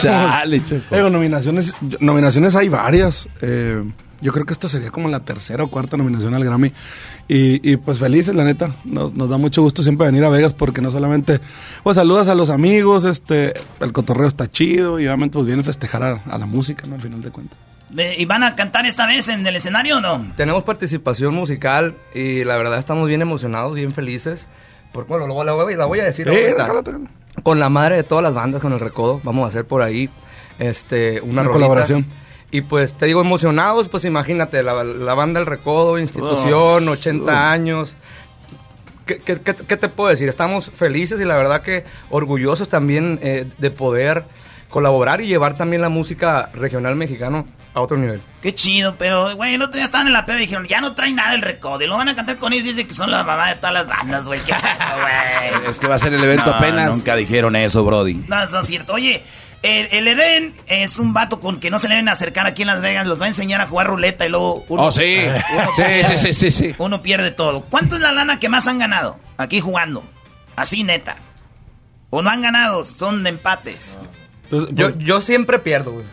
Chale, 0.00 0.64
Choco. 0.64 0.94
Digo, 0.94 1.10
nominaciones, 1.10 1.74
nominaciones 2.00 2.54
hay 2.56 2.68
varias. 2.68 3.28
Eh, 3.40 3.82
yo 4.24 4.32
creo 4.32 4.44
que 4.46 4.52
esta 4.54 4.68
sería 4.68 4.90
como 4.90 5.08
la 5.08 5.20
tercera 5.20 5.62
o 5.62 5.68
cuarta 5.68 5.96
nominación 5.96 6.34
al 6.34 6.44
Grammy. 6.44 6.72
Y, 7.28 7.70
y, 7.72 7.76
pues 7.76 7.98
felices, 7.98 8.34
la 8.34 8.42
neta. 8.42 8.74
Nos, 8.84 9.14
nos 9.14 9.28
da 9.30 9.36
mucho 9.36 9.62
gusto 9.62 9.82
siempre 9.82 10.06
venir 10.06 10.24
a 10.24 10.28
Vegas 10.30 10.54
porque 10.54 10.80
no 10.80 10.90
solamente 10.90 11.40
pues 11.84 11.94
saludas 11.96 12.28
a 12.28 12.34
los 12.34 12.50
amigos, 12.50 13.04
este, 13.04 13.54
el 13.80 13.92
cotorreo 13.92 14.26
está 14.26 14.50
chido 14.50 14.98
y 14.98 15.06
obviamente 15.06 15.34
pues 15.34 15.46
viene 15.46 15.60
a 15.60 15.64
festejar 15.64 16.02
a, 16.02 16.22
a 16.26 16.38
la 16.38 16.46
música, 16.46 16.86
¿no? 16.86 16.96
Al 16.96 17.02
final 17.02 17.22
de 17.22 17.30
cuentas. 17.30 17.58
Eh, 17.96 18.14
¿Y 18.18 18.24
van 18.24 18.42
a 18.42 18.56
cantar 18.56 18.86
esta 18.86 19.06
vez 19.06 19.28
en 19.28 19.46
el 19.46 19.54
escenario 19.54 19.98
o 19.98 20.00
no? 20.00 20.26
Tenemos 20.36 20.64
participación 20.64 21.32
musical 21.34 21.94
y 22.14 22.42
la 22.42 22.56
verdad 22.56 22.78
estamos 22.80 23.06
bien 23.08 23.22
emocionados, 23.22 23.74
bien 23.76 23.92
felices. 23.92 24.48
Por, 24.92 25.06
bueno, 25.06 25.26
lo- 25.26 25.44
la, 25.44 25.52
voy, 25.52 25.74
la 25.76 25.84
voy 25.84 26.00
a 26.00 26.04
decir 26.04 26.28
ahorita. 26.28 26.66
déjala. 26.82 26.82
Con 27.42 27.58
la 27.60 27.68
madre 27.68 27.96
de 27.96 28.02
todas 28.04 28.22
las 28.22 28.32
bandas, 28.34 28.62
con 28.62 28.72
el 28.72 28.80
Recodo, 28.80 29.20
vamos 29.22 29.44
a 29.44 29.48
hacer 29.48 29.64
por 29.66 29.82
ahí 29.82 30.08
este, 30.58 31.20
una, 31.20 31.32
Una 31.32 31.42
rolita. 31.42 31.52
colaboración. 31.52 32.06
Y 32.54 32.60
pues 32.60 32.94
te 32.94 33.06
digo, 33.06 33.20
emocionados, 33.20 33.88
pues 33.88 34.04
imagínate, 34.04 34.62
la, 34.62 34.84
la 34.84 35.14
banda 35.14 35.40
El 35.40 35.46
Recodo, 35.46 35.98
institución, 35.98 36.86
Oh. 36.88 36.92
80 36.92 37.32
Oh. 37.32 37.36
años. 37.36 37.96
¿Qué, 39.06 39.18
qué- 39.20 39.40
qué- 39.40 39.56
qué 39.56 39.76
te 39.76 39.88
puedo 39.88 40.08
decir? 40.08 40.28
Estamos 40.28 40.70
felices 40.72 41.20
y 41.20 41.24
la 41.24 41.36
verdad 41.36 41.62
que 41.62 41.84
orgullosos 42.10 42.68
también 42.68 43.18
eh, 43.22 43.46
de 43.58 43.70
poder 43.72 44.24
colaborar 44.68 45.20
y 45.20 45.26
llevar 45.26 45.56
también 45.56 45.82
la 45.82 45.88
música 45.88 46.50
regional 46.54 46.94
mexicano 46.94 47.46
a 47.74 47.80
otro 47.80 47.96
nivel. 47.96 48.20
Qué 48.40 48.54
chido, 48.54 48.94
pero, 48.98 49.34
güey, 49.34 49.54
el 49.56 49.62
otro 49.62 49.74
día 49.74 49.84
estaban 49.84 50.06
en 50.06 50.12
la 50.12 50.24
peda 50.24 50.36
y 50.36 50.42
dijeron, 50.42 50.66
ya 50.68 50.80
no 50.80 50.94
traen 50.94 51.16
nada 51.16 51.34
el 51.34 51.42
recodo. 51.42 51.82
Y 51.82 51.88
lo 51.88 51.96
van 51.96 52.08
a 52.08 52.14
cantar 52.14 52.38
con 52.38 52.52
ellos 52.52 52.66
y 52.66 52.68
dicen 52.70 52.86
que 52.86 52.94
son 52.94 53.10
la 53.10 53.24
mamá 53.24 53.48
de 53.48 53.56
todas 53.56 53.74
las 53.74 53.88
bandas, 53.88 54.26
güey. 54.26 54.38
¿Qué 54.44 54.52
es 54.52 54.58
eso, 54.58 54.94
güey? 55.00 55.68
Es 55.70 55.78
que 55.80 55.88
va 55.88 55.96
a 55.96 55.98
ser 55.98 56.14
el 56.14 56.22
evento 56.22 56.50
No, 56.52 56.56
apenas. 56.56 56.88
Nunca 56.90 57.16
dijeron 57.16 57.56
eso, 57.56 57.84
Brody. 57.84 58.14
No, 58.28 58.42
eso 58.44 58.54
no 58.54 58.60
es 58.60 58.66
cierto. 58.68 58.92
Oye, 58.94 59.22
el, 59.64 59.88
el 59.90 60.08
Edén 60.08 60.54
es 60.66 60.98
un 60.98 61.12
vato 61.12 61.40
con 61.40 61.58
que 61.58 61.70
no 61.70 61.78
se 61.78 61.88
le 61.88 61.94
deben 61.94 62.08
acercar 62.08 62.46
aquí 62.46 62.62
en 62.62 62.68
Las 62.68 62.80
Vegas. 62.82 63.06
Los 63.06 63.20
va 63.20 63.24
a 63.24 63.28
enseñar 63.28 63.60
a 63.60 63.66
jugar 63.66 63.86
ruleta 63.88 64.26
y 64.26 64.28
luego... 64.28 64.64
Oh, 64.68 64.92
sí. 64.92 65.16
Sí, 65.76 65.82
sí, 66.04 66.18
sí, 66.18 66.34
sí, 66.34 66.50
sí. 66.52 66.74
Uno 66.78 67.02
pierde 67.02 67.30
todo. 67.30 67.62
¿Cuánto 67.70 67.94
es 67.96 68.00
la 68.00 68.12
lana 68.12 68.38
que 68.38 68.48
más 68.48 68.66
han 68.66 68.78
ganado 68.78 69.18
aquí 69.36 69.60
jugando? 69.60 70.04
Así, 70.54 70.84
neta. 70.84 71.16
¿O 72.10 72.22
no 72.22 72.30
han 72.30 72.42
ganado? 72.42 72.84
Son 72.84 73.26
empates. 73.26 73.96
Entonces, 74.44 74.74
Yo, 74.74 74.96
yo 74.98 75.20
siempre 75.20 75.58
pierdo, 75.58 75.92
güey. 75.92 76.04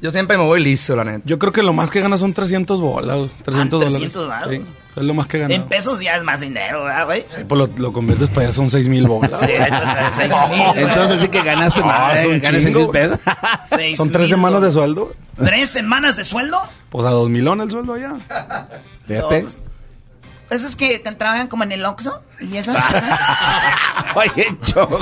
Yo 0.00 0.10
siempre 0.10 0.36
me 0.36 0.44
voy 0.44 0.62
listo, 0.62 0.94
la 0.94 1.04
neta. 1.04 1.22
yo 1.24 1.38
creo 1.38 1.52
que 1.52 1.62
lo 1.62 1.72
más 1.72 1.90
que 1.90 2.00
gana 2.00 2.16
son 2.18 2.32
300 2.34 2.80
bolas. 2.80 3.30
300 3.44 3.80
Ah, 3.82 3.84
dólares. 3.84 3.92
300 4.12 4.28
varos. 4.28 4.50
Sí, 4.52 4.56
eso 4.90 5.00
es 5.00 5.06
lo 5.06 5.14
más 5.14 5.26
que 5.26 5.38
gana. 5.38 5.54
En 5.54 5.66
pesos 5.68 6.00
ya 6.00 6.16
es 6.16 6.22
más 6.22 6.40
dinero, 6.40 6.84
¿verdad, 6.84 7.06
güey? 7.06 7.24
Sí, 7.30 7.42
pues 7.48 7.58
lo, 7.58 7.66
lo 7.78 7.92
conviertes 7.92 8.28
para 8.28 8.42
allá, 8.42 8.52
son 8.52 8.70
6 8.70 8.88
mil 8.88 9.06
bolas. 9.06 9.40
Sí, 9.40 9.46
entonces, 9.50 10.14
seis 10.14 10.32
mil. 10.50 10.62
Entonces 10.88 11.20
sí 11.20 11.28
que 11.28 11.42
ganaste 11.42 11.80
Ah, 11.82 11.86
más. 12.14 12.24
un 12.26 12.40
Ganas 12.40 12.62
seis 12.62 12.66
chingo. 12.66 12.80
mil 12.80 12.90
pesos. 12.90 13.18
Seis 13.64 13.96
Son 13.96 14.10
tres 14.10 14.22
mil 14.22 14.30
semanas 14.30 14.60
de 14.62 14.68
dólares. 14.70 14.74
sueldo. 14.94 15.14
¿Tres 15.42 15.70
semanas 15.70 16.16
de 16.16 16.24
sueldo? 16.24 16.60
Pues 16.90 17.04
a 17.06 17.10
dos 17.10 17.28
milón 17.30 17.60
el 17.62 17.70
sueldo 17.70 17.94
allá. 17.94 18.14
Fíjate. 19.06 19.40
No, 19.42 19.44
pues, 19.46 19.58
Esos 20.48 20.76
que 20.76 20.98
trabajan 21.00 21.48
como 21.48 21.64
en 21.64 21.72
el 21.72 21.84
Oxxo 21.84 22.22
y 22.40 22.56
esas 22.56 22.76
cosas. 22.80 23.02
Oye, 24.14 24.56
Choco. 24.64 24.98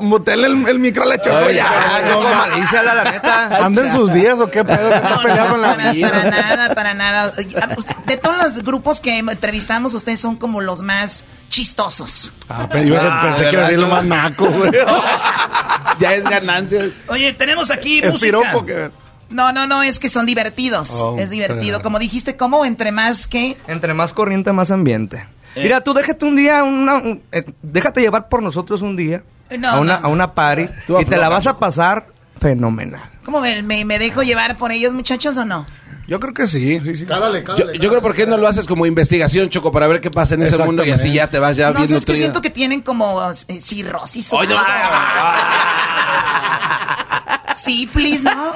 Mutele 0.00 0.46
el, 0.46 0.66
el 0.68 0.78
micro 0.78 1.02
a 1.02 1.06
la 1.06 1.20
choco 1.20 1.50
ya. 1.50 2.02
Choco, 2.08 2.28
malíciala, 2.34 2.94
la 2.94 3.04
neta. 3.12 3.56
Anda 3.66 3.82
en 3.82 3.92
sus 3.92 4.12
días 4.12 4.38
o 4.40 4.50
qué 4.50 4.64
pedo, 4.64 4.88
No, 4.90 5.22
no, 5.36 5.48
con 5.50 5.60
la 5.62 5.76
para, 5.76 5.92
vida. 5.92 6.08
para 6.10 6.30
nada, 6.30 6.74
para 6.74 6.94
nada. 6.94 7.32
Usted- 7.76 7.96
De 8.06 8.16
todos 8.16 8.38
los 8.38 8.62
grupos 8.64 9.00
que 9.00 9.18
entrevistamos, 9.18 9.92
ustedes 9.94 10.18
son 10.20 10.36
como 10.36 10.60
los 10.62 10.80
más 10.82 11.24
chistosos. 11.50 12.32
Ah, 12.48 12.66
pero 12.70 12.84
yo 12.84 12.96
Ah, 13.00 13.22
pensé 13.26 13.44
que 13.48 13.52
iba 13.52 13.62
a 13.62 13.64
decir 13.66 13.78
lo 13.78 13.88
más 13.88 14.04
naco, 14.04 14.46
güey. 14.46 14.70
Ya 15.98 16.14
es 16.14 16.24
ganancia. 16.24 16.88
Oye, 17.08 17.32
tenemos 17.34 17.70
aquí 17.70 17.98
Es 17.98 18.12
música. 18.12 18.38
piropo 18.38 18.64
que... 18.64 18.90
No, 19.30 19.52
no, 19.52 19.66
no, 19.66 19.82
es 19.82 19.98
que 19.98 20.08
son 20.08 20.26
divertidos. 20.26 20.90
Oh, 20.92 21.16
es 21.18 21.30
divertido. 21.30 21.62
claro. 21.78 21.82
Como 21.82 21.98
dijiste, 21.98 22.36
¿cómo? 22.36 22.64
Entre 22.64 22.92
más 22.92 23.26
que... 23.26 23.56
Entre 23.68 23.94
más 23.94 24.12
corriente, 24.12 24.52
más 24.52 24.70
ambiente. 24.70 25.26
Eh. 25.54 25.62
Mira, 25.62 25.80
tú 25.80 25.94
déjate 25.94 26.24
un 26.26 26.36
día, 26.36 26.62
una, 26.64 26.94
un- 26.96 27.22
eh, 27.32 27.44
déjate 27.62 28.00
llevar 28.00 28.28
por 28.28 28.42
nosotros 28.42 28.82
un 28.82 28.96
día 28.96 29.22
No, 29.58 29.68
a, 29.68 29.80
una, 29.80 29.94
no, 29.96 30.00
no. 30.02 30.06
a 30.06 30.10
una 30.10 30.34
party 30.34 30.68
Tú 30.86 31.00
y 31.00 31.04
te 31.04 31.16
la 31.16 31.28
vas 31.28 31.46
a 31.46 31.58
pasar 31.58 32.06
fenomenal. 32.40 33.02
¿Cómo 33.24 33.40
me, 33.40 33.62
me, 33.62 33.84
me 33.84 33.98
dejo 33.98 34.22
llevar 34.22 34.56
por 34.56 34.72
ellos, 34.72 34.94
muchachos, 34.94 35.36
o 35.38 35.44
no? 35.44 35.66
Yo 36.08 36.18
creo 36.18 36.34
que 36.34 36.48
sí, 36.48 36.80
sí, 36.84 36.96
sí. 36.96 37.06
Cálale, 37.06 37.38
Yo, 37.40 37.44
cálale. 37.54 37.78
yo 37.78 37.88
creo 37.88 38.02
por 38.02 38.14
qué 38.16 38.26
no 38.26 38.36
lo 38.36 38.48
haces 38.48 38.66
como 38.66 38.84
investigación, 38.86 39.48
Choco, 39.48 39.70
para 39.70 39.86
ver 39.86 40.00
qué 40.00 40.10
pasa 40.10 40.34
en 40.34 40.42
ese 40.42 40.58
mundo 40.58 40.84
y 40.84 40.90
así 40.90 41.12
ya 41.12 41.28
te 41.28 41.38
vas 41.38 41.56
ya 41.56 41.70
no, 41.70 41.78
viendo 41.78 41.96
es 41.96 42.04
que 42.04 42.16
siento 42.16 42.40
que 42.42 42.50
tienen 42.50 42.80
como 42.82 43.20
eh, 43.30 43.60
cirrosis. 43.60 44.32
Oye, 44.32 44.54
no. 47.60 47.72
Sífilis, 47.72 48.22
¿no? 48.22 48.52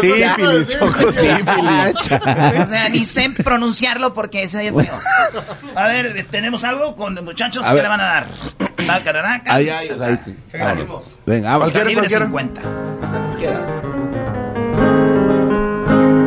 Sí, 0.00 0.12
Fili, 0.36 0.66
choco, 0.66 1.12
sí, 1.12 1.28
Fili. 1.28 2.58
O 2.60 2.64
sea, 2.66 2.88
ni 2.90 3.04
sé 3.04 3.30
pronunciarlo 3.42 4.12
porque 4.12 4.48
se 4.48 4.58
oye 4.58 4.72
feo. 4.84 4.98
A 5.74 5.86
ver, 5.88 6.26
¿tenemos 6.30 6.64
algo 6.64 6.94
con 6.96 7.14
los 7.14 7.24
muchachos 7.24 7.64
A 7.64 7.68
que 7.68 7.74
ver. 7.74 7.82
le 7.84 7.88
van 7.88 8.00
a 8.00 8.04
dar? 8.04 8.26
Taca, 8.86 9.12
taraca. 9.12 9.54
Ahí, 9.54 9.68
ahí, 9.68 9.88
ahí. 9.88 10.16
te- 10.18 10.58
vámonos. 10.58 11.16
Venga, 11.24 11.56
vámonos. 11.56 11.72
Cualquiera, 11.72 12.02
Calibre 12.02 12.30
cualquiera. 12.30 12.56
50. 12.56 13.66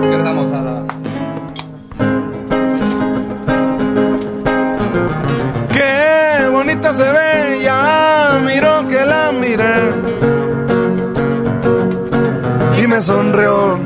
Empezamos 0.04 0.54
a 0.54 0.62
la- 0.62 0.86
Qué 5.74 6.48
bonita 6.50 6.50
bonita 6.50 6.94
se 6.94 7.12
ve, 7.12 7.62
ya 7.64 8.40
miro 8.46 8.88
que 8.88 9.06
la 9.06 9.32
miré. 9.32 10.19
Sonrió, 13.02 13.80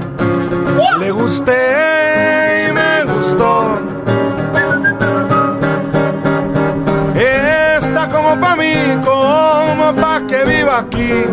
le 0.99 1.11
gusté 1.11 2.68
y 2.68 2.74
me 2.74 3.03
gustó. 3.14 3.80
Está 7.16 8.09
como 8.09 8.39
pa' 8.39 8.55
mí, 8.55 8.74
como 9.05 9.93
pa' 9.93 10.22
que 10.28 10.43
viva 10.45 10.80
aquí. 10.80 11.26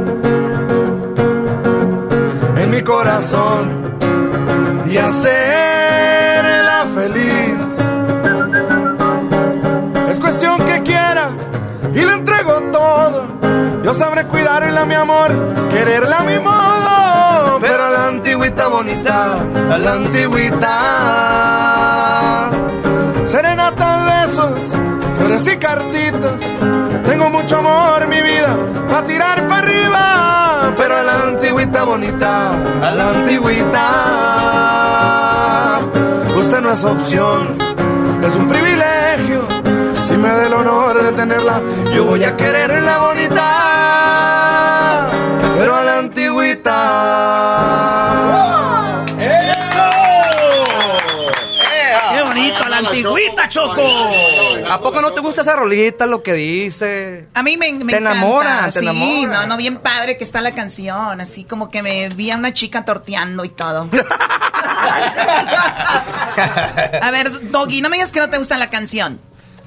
En 2.56 2.70
mi 2.70 2.82
corazón 2.82 3.96
y 4.86 4.98
hacerla 4.98 6.86
feliz. 6.94 7.60
Es 10.10 10.20
cuestión 10.20 10.62
que 10.66 10.82
quiera 10.82 11.30
y 11.94 12.00
le 12.00 12.12
entrego 12.12 12.60
todo. 12.72 13.26
Yo 13.82 13.94
sabré 13.94 14.26
cuidarla, 14.26 14.84
mi 14.84 14.94
amor, 14.94 15.30
quererla 15.70 16.20
mi 16.20 16.38
modo. 16.38 16.69
La 18.30 18.36
antigüita 18.36 18.68
bonita, 18.68 19.42
a 19.74 19.78
la 19.78 19.92
antigüita. 19.94 20.70
Serenatas, 23.26 24.06
besos, 24.06 24.60
flores 25.18 25.48
y 25.48 25.56
cartitas. 25.56 26.40
Tengo 27.08 27.28
mucho 27.28 27.56
amor, 27.56 28.06
mi 28.06 28.22
vida, 28.22 28.56
a 28.96 29.02
tirar 29.02 29.48
para 29.48 29.62
arriba. 29.62 30.72
Pero 30.76 30.98
a 30.98 31.02
la 31.02 31.24
antigüita 31.24 31.82
bonita, 31.82 32.52
a 32.80 32.92
la 32.92 33.10
antigüita. 33.10 33.88
Usted 36.36 36.60
no 36.60 36.70
es 36.70 36.84
opción, 36.84 37.58
es 38.22 38.36
un 38.36 38.46
privilegio. 38.46 39.42
Si 40.06 40.16
me 40.16 40.28
da 40.28 40.46
el 40.46 40.54
honor 40.54 41.02
de 41.02 41.10
tenerla, 41.10 41.60
yo 41.92 42.04
voy 42.04 42.22
a 42.22 42.36
quererla 42.36 42.98
bonita. 42.98 45.08
Pero 45.58 45.74
a 45.74 45.82
la 45.82 45.98
antigüita. 45.98 48.19
Antigüita, 52.86 53.48
Choco! 53.48 53.82
¿A 54.70 54.80
poco 54.80 55.00
no 55.00 55.12
te 55.12 55.20
gusta 55.20 55.42
esa 55.42 55.56
rolita, 55.56 56.06
lo 56.06 56.22
que 56.22 56.32
dice? 56.34 57.28
A 57.34 57.42
mí 57.42 57.56
me, 57.56 57.72
me 57.72 57.92
Te 57.92 57.98
encanta. 57.98 58.12
enamora, 58.12 58.64
te 58.66 58.72
sí, 58.72 58.78
enamora. 58.84 59.40
no, 59.42 59.46
no, 59.48 59.56
bien 59.56 59.78
padre 59.78 60.16
que 60.18 60.24
está 60.24 60.40
la 60.40 60.54
canción. 60.54 61.20
Así 61.20 61.44
como 61.44 61.70
que 61.70 61.82
me 61.82 62.08
vi 62.10 62.30
a 62.30 62.36
una 62.36 62.52
chica 62.52 62.84
torteando 62.84 63.44
y 63.44 63.48
todo. 63.50 63.88
a 67.02 67.10
ver, 67.10 67.50
Doggy, 67.50 67.80
no 67.82 67.88
me 67.88 67.96
digas 67.96 68.12
que 68.12 68.20
no 68.20 68.30
te 68.30 68.38
gusta 68.38 68.56
la 68.58 68.70
canción. 68.70 69.20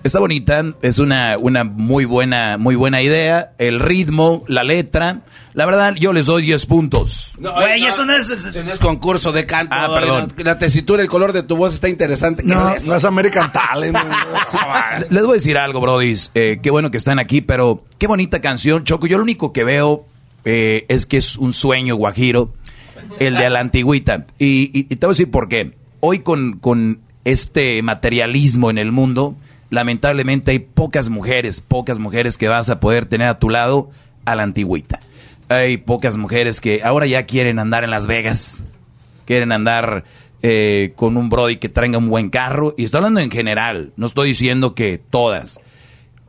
Está 0.04 0.20
bonita, 0.20 0.64
es 0.82 1.00
una, 1.00 1.38
una 1.38 1.64
muy 1.64 2.04
buena, 2.04 2.58
muy 2.58 2.76
buena 2.76 3.02
idea. 3.02 3.54
El 3.58 3.80
ritmo, 3.80 4.44
la 4.48 4.64
letra. 4.66 5.22
La 5.54 5.66
verdad, 5.66 5.96
yo 5.96 6.12
les 6.12 6.26
doy 6.26 6.42
10 6.44 6.66
puntos. 6.66 7.32
Güey, 7.38 7.86
esto 7.86 8.06
no 8.06 8.14
es... 8.14 8.28
No 8.30 8.72
es 8.74 8.80
concurso 8.80 9.32
de 9.32 9.46
canto. 9.46 9.74
Ah, 9.78 9.90
perdón. 9.94 10.34
La 10.44 10.58
tesitura, 10.60 11.02
el 11.02 11.08
color 11.08 11.32
de 11.32 11.44
tu 11.44 11.56
voz 11.56 11.74
está 11.74 11.88
interesante. 11.88 12.44
¿Qué 12.44 12.50
No, 12.50 12.70
es 12.72 12.84
eso? 12.84 12.92
no 12.92 12.98
es 12.98 13.06
American 13.06 13.50
Talent. 13.52 13.98
Les 15.10 15.22
voy 15.24 15.32
a 15.32 15.34
decir 15.36 15.58
algo, 15.58 15.80
brodis. 15.80 16.32
Eh, 16.36 16.60
qué 16.62 16.70
bueno 16.70 16.92
que 16.92 16.98
están 16.98 17.18
aquí, 17.20 17.42
pero 17.42 17.84
qué 17.98 18.08
bonita 18.08 18.42
canción, 18.42 18.84
Choco. 18.84 19.08
Yo 19.08 19.18
lo 19.18 19.24
único 19.24 19.54
que 19.54 19.64
veo 19.64 20.06
eh, 20.46 20.86
es 20.90 21.06
que 21.06 21.18
es 21.18 21.38
un 21.38 21.54
sueño 21.54 21.96
guajiro, 21.96 22.54
el 23.20 23.36
de 23.36 23.50
la 23.50 23.60
antigüita. 23.62 24.26
Y, 24.38 24.70
y- 24.78 24.88
y 24.90 24.96
te 24.98 25.06
voy 25.06 25.12
a 25.12 25.16
decir 25.16 25.32
por 25.32 25.48
qué. 25.48 25.76
Hoy 26.02 26.20
con, 26.20 26.58
con 26.60 27.00
este 27.24 27.82
materialismo 27.84 28.70
en 28.70 28.78
el 28.78 28.92
mundo, 28.92 29.36
lamentablemente 29.74 30.52
hay 30.52 30.60
pocas 30.60 31.10
mujeres, 31.10 31.60
pocas 31.60 31.98
mujeres 31.98 32.38
que 32.38 32.48
vas 32.48 32.70
a 32.70 32.80
poder 32.80 33.08
tener 33.08 33.28
a 33.28 33.40
tu 33.40 33.50
lado 33.50 33.90
a 34.24 34.36
la 34.36 34.44
antigüita. 34.44 35.00
Hay 35.50 35.78
pocas 35.78 36.16
mujeres 36.16 36.62
que 36.62 36.82
ahora 36.84 37.08
ya 37.08 37.26
quieren 37.26 37.58
andar 37.58 37.84
en 37.84 37.90
Las 37.90 38.06
Vegas, 38.06 38.64
quieren 39.26 39.52
andar 39.52 40.04
eh, 40.44 40.94
con 40.96 41.18
un 41.18 41.28
Brody 41.30 41.58
que 41.58 41.70
traiga 41.70 41.98
un 41.98 42.08
buen 42.08 42.30
carro. 42.30 42.76
Y 42.78 42.84
estoy 42.84 43.00
hablando 43.00 43.20
en 43.20 43.32
general, 43.32 43.94
no 43.96 44.06
estoy 44.06 44.28
diciendo 44.28 44.76
que 44.76 45.00
todas. 45.00 45.60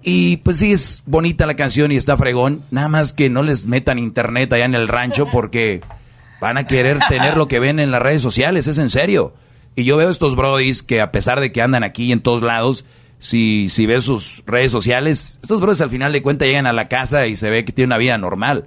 Y 0.03 0.39
pues 0.39 0.61
sí, 0.61 0.73
es 0.73 1.03
bonita 1.05 1.45
la 1.45 1.55
canción 1.55 1.93
y 1.93 1.97
está 1.97 2.17
fregón. 2.17 2.63
Nada 2.71 2.89
más 2.89 3.13
que 3.13 3.29
no 3.29 3.43
les 3.43 3.67
metan 3.67 3.99
internet 3.99 4.55
allá 4.55 4.65
en 4.65 4.75
el 4.75 4.89
rancho 4.89 5.29
porque 5.33 5.83
van 6.41 6.57
a 6.57 6.67
querer 6.67 6.99
tener 7.11 7.37
lo 7.37 7.47
que 7.47 7.61
ven 7.61 7.79
en 7.79 7.91
las 7.91 8.01
redes 8.01 8.23
sociales, 8.23 8.69
es 8.69 8.79
en 8.79 8.89
serio. 8.89 9.35
Y 9.77 9.85
yo 9.85 9.99
veo 9.99 10.09
estos 10.09 10.35
brodis 10.35 10.83
que 10.83 11.03
a 11.03 11.13
pesar 11.13 11.41
de 11.41 11.53
que 11.53 11.61
andan 11.61 11.85
aquí 11.85 12.11
en 12.11 12.21
todos 12.21 12.41
lados, 12.41 12.87
si, 13.19 13.69
si 13.69 13.87
ves 13.87 14.05
sus 14.05 14.43
redes 14.47 14.71
sociales, 14.73 15.39
estos 15.43 15.61
brodis 15.61 15.81
al 15.81 15.91
final 15.91 16.13
de 16.13 16.23
cuentas 16.23 16.47
llegan 16.49 16.67
a 16.67 16.73
la 16.73 16.89
casa 16.89 17.27
y 17.27 17.37
se 17.37 17.51
ve 17.51 17.65
que 17.65 17.73
tienen 17.73 17.89
una 17.91 17.99
vida 17.99 18.19
normal. 18.19 18.65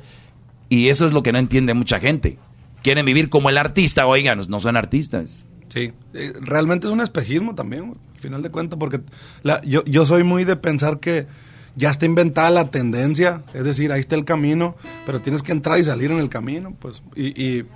Y 0.69 0.89
eso 0.89 1.05
es 1.07 1.13
lo 1.13 1.23
que 1.23 1.31
no 1.31 1.39
entiende 1.39 1.73
mucha 1.73 1.99
gente. 1.99 2.37
Quieren 2.83 3.05
vivir 3.05 3.29
como 3.29 3.49
el 3.49 3.57
artista, 3.57 4.05
oigan, 4.07 4.39
no 4.49 4.59
son 4.59 4.75
artistas. 4.77 5.45
Sí, 5.69 5.91
eh, 6.13 6.33
realmente 6.41 6.87
es 6.87 6.93
un 6.93 7.01
espejismo 7.01 7.53
también, 7.55 7.95
al 8.15 8.21
final 8.21 8.41
de 8.41 8.49
cuentas, 8.49 8.79
porque 8.79 9.01
la- 9.43 9.61
yo, 9.63 9.83
yo 9.85 10.05
soy 10.05 10.23
muy 10.23 10.43
de 10.43 10.55
pensar 10.55 10.99
que 10.99 11.27
ya 11.75 11.89
está 11.91 12.05
inventada 12.05 12.49
la 12.49 12.71
tendencia, 12.71 13.43
es 13.53 13.63
decir, 13.63 13.91
ahí 13.91 13.99
está 13.99 14.15
el 14.15 14.25
camino, 14.25 14.75
pero 15.05 15.21
tienes 15.21 15.43
que 15.43 15.51
entrar 15.51 15.77
y 15.79 15.83
salir 15.83 16.09
en 16.11 16.17
el 16.19 16.29
camino, 16.29 16.75
pues, 16.79 17.03
y, 17.15 17.27
y, 17.41 17.63
pues, 17.63 17.73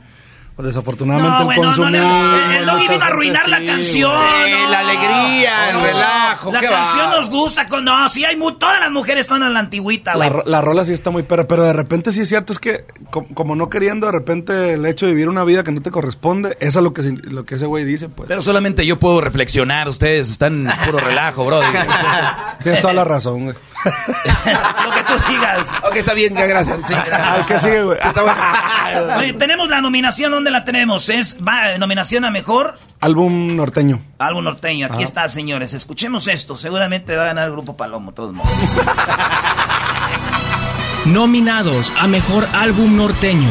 desafortunadamente 0.62 1.30
No, 1.32 1.40
el 1.40 1.46
bueno, 1.46 1.62
no, 1.62 1.68
consumismo... 1.70 2.08
no, 2.08 2.52
el 2.52 2.66
Doggy 2.66 2.88
vino 2.88 3.04
a 3.04 3.08
arruinar 3.08 3.50
la 3.50 3.58
sí, 3.60 3.66
canción. 3.66 4.14
no. 4.14 4.70
la 4.70 4.80
alegría, 4.80 5.70
el 5.72 5.82
relajo, 5.82 6.52
La 6.52 6.60
qué 6.60 6.68
canción 6.68 7.10
va. 7.12 7.16
nos 7.18 7.30
gusta. 7.30 7.66
Con, 7.66 7.86
no, 7.86 8.08
sí, 8.10 8.24
hay 8.26 8.36
mu- 8.36 8.52
todas 8.54 8.80
las 8.80 8.92
mujeres 8.92 9.22
están 9.22 9.44
a 9.44 9.50
la 9.50 9.60
antigüita, 9.60 10.12
La, 10.12 10.18
güey. 10.28 10.30
ro- 10.30 10.44
la 10.46 10.62
rola 10.62 10.86
sí 10.86 10.94
está 10.94 11.10
muy 11.10 11.24
perra, 11.24 11.48
pero 11.48 11.64
de 11.64 11.74
repente 11.74 12.12
sí 12.12 12.22
es 12.22 12.30
cierto, 12.30 12.54
es 12.54 12.60
que 12.60 12.86
co- 13.10 13.26
como, 13.34 13.56
no 13.56 13.70
queriendo, 13.70 14.06
de 14.08 14.12
repente 14.14 14.74
el 14.74 14.86
hecho 14.86 15.06
de 15.06 15.14
vivir 15.14 15.30
una 15.30 15.44
vida 15.44 15.64
que 15.64 15.72
no 15.72 15.82
te 15.82 15.92
corresponde, 15.92 16.58
eso 16.60 16.80
es 16.80 16.84
lo 16.84 16.94
que, 16.94 17.02
lo 17.24 17.46
que 17.46 17.56
ese 17.56 17.66
güey 17.66 17.84
dice, 17.86 18.10
pues. 18.10 18.28
Pero 18.28 18.42
solamente 18.42 18.86
yo 18.86 19.00
puedo 19.00 19.22
reflexionar, 19.22 19.88
ustedes 19.90 20.30
están 20.30 20.70
en 20.70 20.78
puro 20.86 21.00
relajo, 21.06 21.46
bro. 21.46 21.62
Tienes 22.64 22.82
toda 22.82 22.94
la 22.94 23.04
razón, 23.04 23.44
güey. 23.46 23.56
Lo 23.86 24.92
que 24.94 25.04
tú 25.04 25.14
digas. 25.32 25.68
Ok, 25.84 25.96
está 25.96 26.14
bien, 26.14 26.34
ya 26.36 26.46
gracias. 26.46 26.80
Sí, 26.86 26.94
gracias. 26.94 27.28
Ay, 27.28 27.44
¿qué 27.48 27.60
sigue, 27.60 27.84
güey? 27.84 27.98
Está 27.98 28.22
bueno. 28.22 29.18
Oye, 29.18 29.34
tenemos 29.34 29.68
la 29.70 29.82
nominación, 29.82 30.34
¿dónde 30.52 30.60
la 30.60 30.66
tenemos? 30.66 31.10
Es 31.10 31.38
va, 31.46 31.78
nominación 31.78 32.26
a 32.26 32.32
mejor 32.32 32.78
Álbum 33.00 33.56
norteño. 33.56 34.02
álbum 34.20 34.44
norteño. 34.44 34.86
Aquí 34.86 34.96
Ajá. 34.96 35.04
está, 35.04 35.28
señores. 35.30 35.74
Escuchemos 35.74 36.28
esto. 36.28 36.56
Seguramente 36.56 37.16
va 37.16 37.24
a 37.24 37.28
ganar 37.28 37.46
el 37.48 37.52
grupo 37.54 37.76
Palomo, 37.76 38.12
de 38.12 38.16
todos 38.16 38.34
modos. 38.34 38.52
Nominados 41.06 41.92
a 41.98 42.06
Mejor 42.08 42.48
Álbum 42.54 42.96
Norteño. 42.98 43.50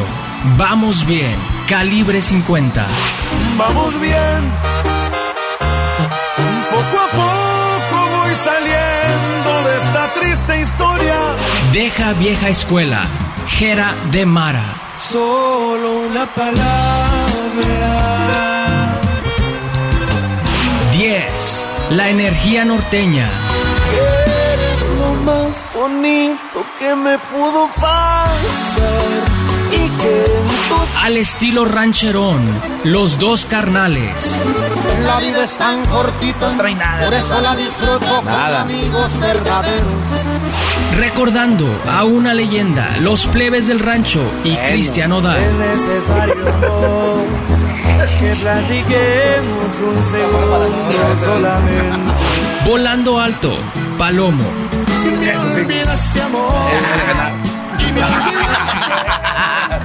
Vamos 0.57 1.05
bien. 1.07 1.35
Calibre 1.69 2.23
50. 2.23 2.87
Vamos 3.59 4.01
bien. 4.01 4.53
Poco 6.71 7.01
a 7.01 7.09
poco 7.11 8.09
voy 8.19 8.35
saliendo 8.35 9.69
de 9.69 9.77
esta 9.79 10.07
triste 10.21 10.61
historia. 10.61 11.17
Deja 11.73 12.13
vieja 12.13 12.49
escuela. 12.51 13.03
Jera 13.49 13.95
de 14.13 14.27
Mara. 14.27 14.63
Solo 15.11 16.07
una 16.07 16.25
palabra. 16.27 16.61
10. 20.93 21.65
La 21.91 22.11
energía 22.11 22.65
norteña. 22.65 23.29
Eres 24.53 24.99
lo 25.01 25.15
más 25.25 25.67
bonito 25.75 26.65
que 26.79 26.95
me 26.95 27.19
pudo 27.19 27.69
pasar. 27.75 28.29
Y 29.73 29.89
que 30.01 30.25
en 30.27 30.47
tus 30.69 30.97
Al 31.03 31.17
estilo 31.17 31.65
rancherón. 31.65 32.41
Los 32.85 33.19
dos 33.19 33.47
carnales. 33.47 34.41
La 35.05 35.19
vida 35.19 35.45
es 35.45 35.57
tan 35.57 35.85
cortita, 35.87 36.53
trae 36.57 36.75
nada, 36.75 37.05
por 37.07 37.15
eso 37.15 37.41
la 37.41 37.57
disfruto 37.57 38.23
Nada. 38.23 38.63
con 38.63 38.71
amigos 38.71 39.19
verdaderos. 39.19 39.87
Recordando 41.01 41.67
a 41.91 42.05
una 42.05 42.35
leyenda. 42.35 42.99
Los 43.01 43.27
plebes 43.27 43.67
del 43.69 43.79
rancho 43.79 44.21
y 44.45 44.55
Cristian 44.55 45.13
Odal. 45.13 45.41
necesario 45.59 46.35
que 48.21 48.37
platiquemos 48.37 49.65
un 49.83 49.97
segundo 50.11 51.17
solamente. 51.25 52.13
Volando 52.67 53.19
alto. 53.19 53.57
Palomo. 53.97 54.45
Olvidaste 55.55 56.21
amor. 56.27 56.71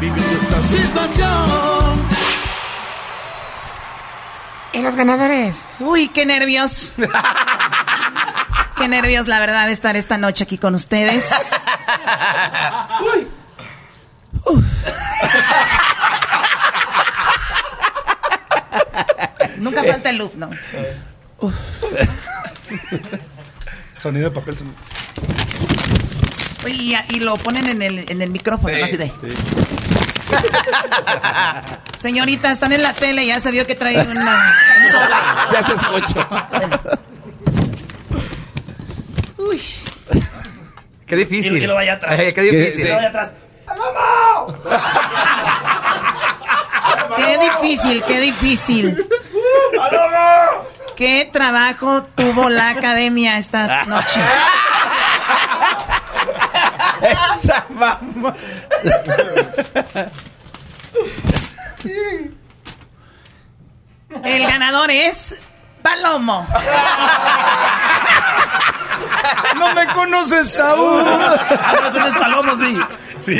Viviendo 0.02 0.32
esta 0.34 0.62
situación. 0.64 2.06
¿Y 4.74 4.82
los 4.82 4.96
ganadores? 4.98 5.64
Uy, 5.80 6.10
qué 6.10 6.26
nervios. 6.26 6.92
qué 8.78 8.88
nervios, 8.88 9.28
la 9.28 9.40
verdad, 9.40 9.68
de 9.68 9.74
estar 9.74 9.96
esta 9.96 10.18
noche 10.18 10.44
aquí 10.44 10.58
con 10.58 10.76
ustedes. 10.76 11.32
Nunca 19.58 19.84
falta 19.84 20.10
el 20.10 20.18
loop, 20.18 20.36
¿no? 20.36 20.50
Sonido 24.00 24.30
de 24.30 24.36
papel. 24.36 24.58
sonido. 24.58 24.76
Y, 26.68 26.96
y 27.10 27.20
lo 27.20 27.38
ponen 27.38 27.68
en 27.68 27.82
el, 27.82 28.10
en 28.10 28.22
el 28.22 28.30
micrófono, 28.32 28.76
Sí, 28.76 28.82
así 28.82 28.98
de. 28.98 29.12
Señorita, 31.96 32.52
están 32.52 32.74
en 32.74 32.82
la 32.84 32.94
tele, 32.94 33.26
ya 33.26 33.40
se 33.40 33.52
vio 33.52 33.68
que 33.68 33.76
trae 33.76 34.02
una, 34.02 34.56
un 34.80 34.92
sobre. 34.92 35.14
Ya 35.54 35.66
se 35.68 35.74
escucha. 35.74 36.28
Uy. 39.50 39.62
Qué 41.06 41.16
difícil. 41.16 41.58
Y 41.58 41.68
lo 41.68 41.76
vaya 41.76 41.94
atrás. 41.94 42.20
Eh, 42.20 42.34
qué 42.34 42.42
difícil. 42.42 42.86
Y 42.86 42.90
lo 42.90 42.96
vaya 42.96 43.10
atrás. 43.10 43.32
Qué 47.16 47.38
difícil, 47.38 48.04
qué 48.04 48.20
difícil. 48.20 49.08
¿Qué 50.96 51.30
trabajo 51.32 52.04
tuvo 52.04 52.50
la 52.50 52.70
academia 52.70 53.38
esta 53.38 53.86
noche? 53.86 54.20
Esa 57.02 57.66
mamá. 57.70 58.34
El 64.24 64.48
ganador 64.48 64.90
es 64.92 65.42
Palomo. 65.82 66.48
No 69.58 69.74
me 69.74 69.86
conoces, 69.88 70.52
Saúl. 70.52 71.04
Ah, 71.06 71.76
no, 71.82 71.88
eso 71.88 72.00
no 72.00 72.08
es 72.08 72.16
palomo, 72.18 72.56
sí. 72.56 72.78
Sí. 73.22 73.40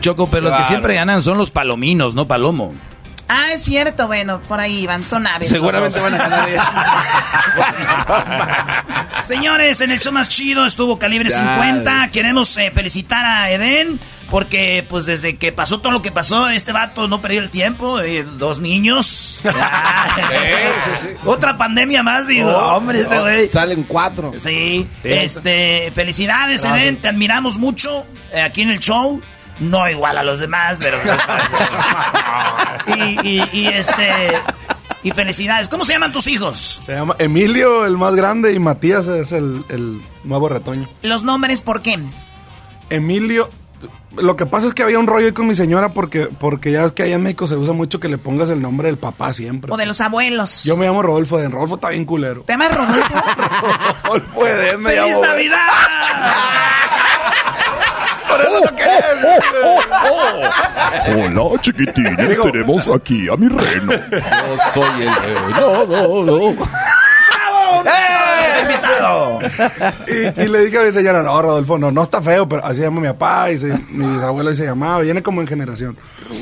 Choco, 0.00 0.28
pero 0.28 0.44
los 0.48 0.56
que 0.56 0.64
siempre 0.64 0.94
ganan 0.94 1.22
son 1.22 1.38
los 1.38 1.50
palominos, 1.50 2.14
no 2.14 2.26
palomo. 2.26 2.74
Ah, 3.28 3.52
es 3.52 3.62
cierto, 3.62 4.06
bueno, 4.06 4.40
por 4.40 4.58
ahí 4.58 4.86
van, 4.86 5.04
son 5.04 5.26
aves. 5.26 5.48
Seguramente 5.48 6.00
van 6.00 6.14
a 6.14 6.18
ganar 6.18 6.48
Señores, 9.24 9.80
en 9.82 9.90
el 9.90 9.98
show 10.00 10.12
más 10.12 10.28
chido 10.30 10.64
estuvo 10.64 10.98
Calibre 10.98 11.28
Ya. 11.28 11.36
50. 11.36 12.10
Queremos 12.10 12.56
eh, 12.56 12.70
felicitar 12.72 13.24
a 13.24 13.50
Eden 13.50 14.00
porque 14.30 14.84
pues 14.88 15.06
desde 15.06 15.36
que 15.36 15.52
pasó 15.52 15.80
todo 15.80 15.92
lo 15.92 16.02
que 16.02 16.12
pasó, 16.12 16.48
este 16.48 16.72
vato 16.72 17.08
no 17.08 17.20
perdió 17.20 17.40
el 17.40 17.50
tiempo. 17.50 18.00
eh, 18.00 18.24
dos 18.24 18.60
niños. 18.60 19.42
Otra 21.24 21.56
pandemia 21.56 22.02
más, 22.02 22.28
digo. 22.28 22.50
Oh, 22.50 22.76
hombre, 22.76 23.00
este 23.00 23.18
oh. 23.18 23.52
Salen 23.52 23.84
cuatro. 23.84 24.32
Sí, 24.38 24.86
este, 25.04 25.90
felicidades, 25.94 26.62
Gracias. 26.62 26.82
Eden, 26.82 26.96
te 26.98 27.08
admiramos 27.08 27.58
mucho 27.58 28.06
eh, 28.32 28.40
aquí 28.40 28.62
en 28.62 28.70
el 28.70 28.78
show. 28.78 29.20
No 29.60 29.88
igual 29.88 30.18
a 30.18 30.22
los 30.22 30.38
demás, 30.38 30.78
pero. 30.80 30.98
y, 32.96 33.28
y, 33.28 33.48
y, 33.52 33.66
este. 33.68 34.32
Y 35.02 35.10
felicidades. 35.12 35.68
¿Cómo 35.68 35.84
se 35.84 35.92
llaman 35.92 36.12
tus 36.12 36.26
hijos? 36.26 36.80
Se 36.84 36.92
llama 36.92 37.14
Emilio, 37.18 37.86
el 37.86 37.96
más 37.96 38.14
grande, 38.14 38.52
y 38.52 38.58
Matías 38.58 39.06
es 39.06 39.32
el, 39.32 39.64
el 39.68 40.00
nuevo 40.24 40.48
retoño. 40.48 40.88
Los 41.02 41.22
nombres, 41.24 41.62
¿por 41.62 41.82
qué? 41.82 41.98
Emilio, 42.90 43.48
lo 44.16 44.36
que 44.36 44.46
pasa 44.46 44.66
es 44.66 44.74
que 44.74 44.82
había 44.82 44.98
un 44.98 45.06
rollo 45.06 45.26
ahí 45.26 45.32
con 45.32 45.46
mi 45.46 45.54
señora 45.54 45.90
porque, 45.90 46.26
porque 46.26 46.72
ya 46.72 46.84
es 46.84 46.92
que 46.92 47.04
allá 47.04 47.14
en 47.16 47.22
México 47.22 47.46
se 47.46 47.54
usa 47.56 47.72
mucho 47.74 48.00
que 48.00 48.08
le 48.08 48.18
pongas 48.18 48.48
el 48.50 48.60
nombre 48.60 48.88
del 48.88 48.98
papá 48.98 49.32
siempre. 49.32 49.72
O 49.72 49.76
de 49.76 49.86
los 49.86 50.00
abuelos. 50.00 50.64
Yo 50.64 50.76
me 50.76 50.86
llamo 50.86 51.02
Rodolfo 51.02 51.38
Eden. 51.38 51.52
Rodolfo 51.52 51.76
está 51.76 51.90
bien 51.90 52.04
culero. 52.04 52.42
¿Te 52.42 52.52
llamas 52.54 52.74
Rodolfo? 52.74 53.14
Rodolfo 54.04 54.46
Eden 54.46 54.80
me 54.82 54.90
¡Feliz 54.90 55.12
llamo. 55.16 55.26
Navidad! 55.26 55.58
Por 58.28 58.40
eso 58.40 58.60
lo 58.64 58.76
quería 58.76 59.04
Hola, 61.16 61.60
chiquitines, 61.60 62.28
Digo- 62.30 62.50
tenemos 62.50 62.88
aquí 62.88 63.28
a 63.28 63.36
mi 63.36 63.48
reno. 63.48 63.92
Yo 63.92 64.56
soy 64.72 65.02
el 65.02 65.14
reno, 65.14 65.86
no, 65.86 66.24
no. 66.24 66.50
¡Eh! 67.84 68.62
¡Invitado! 68.62 69.38
y, 70.06 70.42
y 70.42 70.48
le 70.48 70.64
dije 70.64 70.78
a 70.78 70.82
mi 70.82 70.92
señora, 70.92 71.22
no, 71.22 71.40
Rodolfo, 71.40 71.78
no, 71.78 71.90
no 71.90 72.02
está 72.02 72.20
feo, 72.22 72.48
pero 72.48 72.64
así 72.64 72.76
se 72.76 72.82
llama 72.82 73.00
mi 73.00 73.08
papá 73.08 73.50
y 73.50 73.58
se- 73.58 73.78
mis 73.90 74.22
abuelos 74.22 74.56
se 74.56 74.64
llamaba, 74.64 75.00
viene 75.00 75.22
como 75.22 75.40
en 75.40 75.46
generación. 75.46 75.96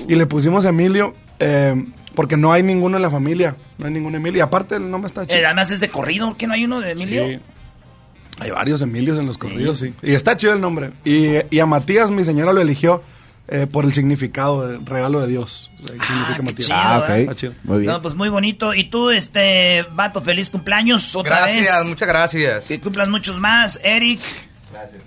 Y 0.09 0.15
le 0.15 0.27
pusimos 0.27 0.65
Emilio 0.65 1.15
eh, 1.39 1.75
porque 2.15 2.37
no 2.37 2.53
hay 2.53 2.63
ninguno 2.63 2.97
en 2.97 3.03
la 3.03 3.11
familia, 3.11 3.57
no 3.79 3.87
hay 3.87 3.93
ningún 3.93 4.15
Emilio. 4.15 4.39
Y 4.39 4.41
aparte 4.41 4.77
el 4.77 4.91
nombre 4.91 5.09
está 5.09 5.27
chido. 5.27 5.39
Eh, 5.39 5.45
además 5.47 5.71
es 5.71 5.81
de 5.81 5.89
corrido, 5.89 6.35
¿que 6.37 6.47
no 6.47 6.55
hay 6.55 6.65
uno 6.65 6.81
de 6.81 6.93
Emilio? 6.93 7.27
Sí. 7.27 7.41
Hay 8.39 8.51
varios 8.51 8.83
Emilios 8.83 9.19
en 9.19 9.27
los 9.27 9.39
corridos, 9.39 9.79
sí. 9.79 9.95
Y 10.03 10.15
está 10.15 10.37
chido 10.37 10.53
el 10.53 10.61
nombre. 10.61 10.93
Y, 11.05 11.37
y 11.51 11.59
a 11.61 11.67
Matías 11.67 12.11
mi 12.11 12.23
señora 12.25 12.53
lo 12.53 12.61
eligió 12.61 13.03
eh, 13.49 13.67
por 13.71 13.85
el 13.85 13.93
significado 13.95 14.67
del 14.69 14.85
regalo 14.85 15.21
de 15.21 15.29
Dios. 15.29 15.71
O 15.83 15.87
sea, 15.87 15.97
que 15.97 16.05
significa 16.07 16.43
Matías. 16.43 16.67
chido, 16.67 16.79
Ah, 16.79 16.99
ok. 17.05 17.11
Está 17.11 17.35
chido. 17.35 17.53
Muy 17.65 17.79
bien. 17.79 17.93
No, 17.93 18.03
pues 18.03 18.15
muy 18.15 18.29
bonito. 18.29 18.75
Y 18.75 18.85
tú, 18.91 19.11
este, 19.11 19.85
vato, 19.93 20.21
feliz 20.21 20.51
cumpleaños 20.51 21.15
otra 21.17 21.39
Gracias, 21.41 21.79
vez. 21.81 21.89
muchas 21.89 22.09
gracias. 22.09 22.67
Que 22.67 22.81
cumplas 22.81 23.09
muchos 23.09 23.39
más, 23.41 23.81
Eric. 23.83 24.21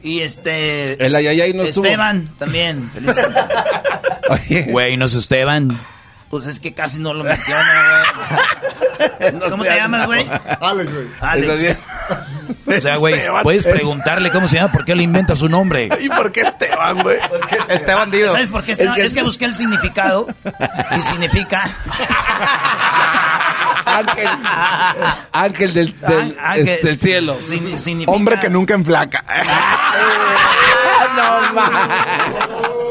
Y 0.01 0.21
este. 0.21 1.03
El 1.05 1.13
ayayay 1.15 1.53
no 1.53 1.63
estuvo. 1.63 1.85
Esteban 1.85 2.29
también. 2.39 2.89
Feliz 2.89 3.15
Güey, 4.71 4.97
no 4.97 5.05
es 5.05 5.13
Esteban. 5.13 5.79
Pues 6.29 6.45
es 6.45 6.59
que 6.59 6.73
casi 6.73 6.99
no 6.99 7.13
lo 7.13 7.23
menciona, 7.23 8.03
güey. 8.15 9.39
¿Cómo 9.49 9.63
te 9.63 9.75
llamas, 9.75 10.05
güey? 10.05 10.29
Alex, 10.61 10.91
güey. 10.93 11.07
Alex. 11.21 11.83
O 12.67 12.81
sea, 12.81 12.97
güey, 12.97 13.15
Esteban. 13.15 13.43
puedes 13.43 13.65
preguntarle 13.65 14.29
cómo 14.31 14.47
se 14.47 14.55
llama, 14.57 14.71
por 14.71 14.85
qué 14.85 14.95
le 14.95 15.03
inventa 15.03 15.35
su 15.35 15.49
nombre. 15.49 15.89
¿Y 15.99 16.09
por 16.09 16.31
qué 16.31 16.41
Esteban, 16.41 16.99
güey? 17.01 17.17
Este 17.67 17.93
bandido. 17.93 18.31
¿Sabes 18.31 18.51
por 18.51 18.63
qué? 18.63 18.73
Esteban? 18.73 18.95
que- 18.95 19.05
Es 19.05 19.13
que 19.13 19.23
busqué 19.23 19.45
el 19.45 19.53
significado 19.55 20.27
y 20.97 21.01
significa 21.01 21.63
Ángel, 23.85 24.27
ángel 25.31 25.73
del, 25.73 25.99
del, 25.99 26.37
Ángel. 26.39 26.69
este, 26.69 26.87
del 26.87 26.99
cielo. 26.99 27.37
Significa 27.41 28.11
Hombre 28.11 28.39
que 28.39 28.49
nunca 28.49 28.75
enflaca. 28.75 29.23
no 31.15 31.53
mames. 31.53 32.88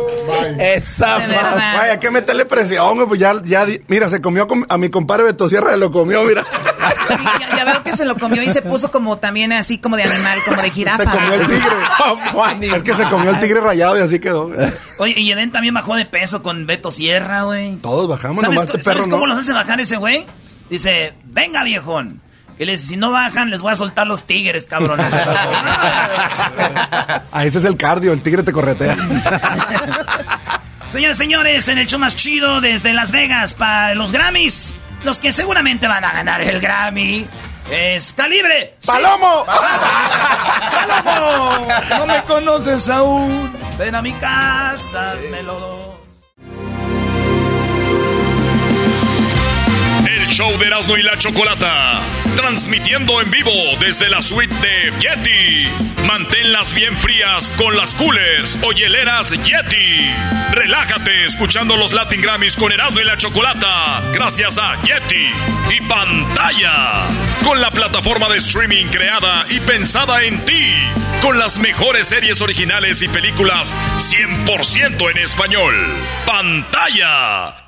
Esa. 0.58 1.18
Vaya, 1.18 1.92
hay 1.92 1.98
que 1.98 2.10
meterle 2.10 2.44
presión, 2.44 2.94
güey. 2.96 3.06
Pues 3.06 3.20
ya, 3.20 3.34
ya, 3.44 3.66
mira, 3.86 4.08
se 4.08 4.20
comió 4.20 4.46
a 4.68 4.78
mi 4.78 4.90
compadre 4.90 5.24
Beto 5.24 5.48
Sierra, 5.48 5.76
lo 5.76 5.90
comió, 5.92 6.22
mira. 6.24 6.44
Sí, 7.08 7.14
ya, 7.40 7.56
ya 7.56 7.64
veo 7.64 7.82
que 7.82 7.96
se 7.96 8.04
lo 8.04 8.16
comió 8.16 8.42
y 8.42 8.50
se 8.50 8.62
puso 8.62 8.90
como 8.90 9.18
también 9.18 9.52
así 9.52 9.78
como 9.78 9.96
de 9.96 10.04
animal, 10.04 10.38
como 10.44 10.62
de 10.62 10.70
jirafa. 10.70 11.04
Se 11.04 11.18
comió 11.18 11.34
el 11.34 11.46
tigre. 11.46 11.76
Es 12.76 12.82
que 12.82 12.94
se 12.94 13.04
comió 13.04 13.30
el 13.30 13.40
tigre 13.40 13.60
rayado 13.60 13.98
y 13.98 14.00
así 14.00 14.18
quedó. 14.18 14.50
Oye, 14.98 15.14
y 15.16 15.30
Eden 15.32 15.52
también 15.52 15.74
bajó 15.74 15.96
de 15.96 16.06
peso 16.06 16.42
con 16.42 16.66
Beto 16.66 16.90
Sierra, 16.90 17.42
güey. 17.42 17.76
Todos 17.76 18.08
bajamos, 18.08 18.40
¿Sabes, 18.40 18.56
nomás 18.56 18.74
este 18.74 18.82
¿sabes 18.82 19.04
cómo 19.04 19.26
no. 19.26 19.34
los 19.34 19.38
hace 19.38 19.52
bajar 19.52 19.80
ese 19.80 19.96
güey? 19.96 20.26
Dice, 20.70 21.14
venga 21.24 21.64
viejón. 21.64 22.20
Y 22.58 22.64
le 22.64 22.72
dice, 22.72 22.88
si 22.88 22.96
no 22.96 23.10
bajan, 23.10 23.50
les 23.50 23.62
voy 23.62 23.72
a 23.72 23.76
soltar 23.76 24.06
los 24.06 24.24
tigres, 24.24 24.66
cabrón. 24.66 25.00
Ah, 27.30 27.44
ese 27.44 27.58
es 27.58 27.64
el 27.64 27.76
cardio, 27.76 28.12
el 28.12 28.22
tigre 28.22 28.42
te 28.42 28.52
corretea. 28.52 28.96
Señores, 30.90 31.18
señores, 31.18 31.68
en 31.68 31.78
el 31.78 31.86
show 31.86 32.00
más 32.00 32.16
chido 32.16 32.60
desde 32.60 32.94
Las 32.94 33.10
Vegas 33.10 33.54
para 33.54 33.94
los 33.94 34.10
Grammys, 34.10 34.76
los 35.04 35.18
que 35.18 35.32
seguramente 35.32 35.86
van 35.86 36.04
a 36.04 36.12
ganar 36.12 36.40
el 36.40 36.60
Grammy 36.60 37.28
es 37.70 38.12
Calibre. 38.14 38.76
¡Palomo! 38.84 39.44
¡Palomo! 41.04 41.68
No 41.90 42.06
me 42.06 42.22
conoces 42.24 42.88
aún. 42.88 43.52
Ven 43.78 43.94
a 43.94 44.02
mi 44.02 44.12
casa. 44.14 45.14
El 50.06 50.26
show 50.28 50.50
de 50.58 50.66
Erasmo 50.66 50.96
y 50.96 51.02
la 51.02 51.18
Chocolata. 51.18 52.00
Transmitiendo 52.38 53.20
en 53.20 53.32
vivo 53.32 53.50
desde 53.80 54.08
la 54.08 54.22
suite 54.22 54.54
de 54.54 54.92
Yeti. 55.00 55.68
Manténlas 56.06 56.72
bien 56.72 56.96
frías 56.96 57.50
con 57.56 57.76
las 57.76 57.94
coolers 57.94 58.56
o 58.62 58.70
hieleras 58.70 59.30
Yeti. 59.30 60.14
Relájate 60.52 61.24
escuchando 61.24 61.76
los 61.76 61.92
Latin 61.92 62.20
Grammys 62.20 62.54
con 62.54 62.70
Erasmo 62.70 63.00
y 63.00 63.04
la 63.04 63.16
Chocolata. 63.16 64.02
Gracias 64.12 64.56
a 64.56 64.80
Yeti 64.84 65.26
y 65.76 65.80
pantalla. 65.88 67.08
Con 67.42 67.60
la 67.60 67.72
plataforma 67.72 68.28
de 68.28 68.38
streaming 68.38 68.86
creada 68.86 69.44
y 69.50 69.58
pensada 69.58 70.22
en 70.22 70.38
ti. 70.44 70.74
Con 71.20 71.40
las 71.40 71.58
mejores 71.58 72.06
series 72.06 72.40
originales 72.40 73.02
y 73.02 73.08
películas 73.08 73.74
100% 73.98 75.10
en 75.10 75.18
español. 75.18 75.74
Pantalla. 76.24 77.67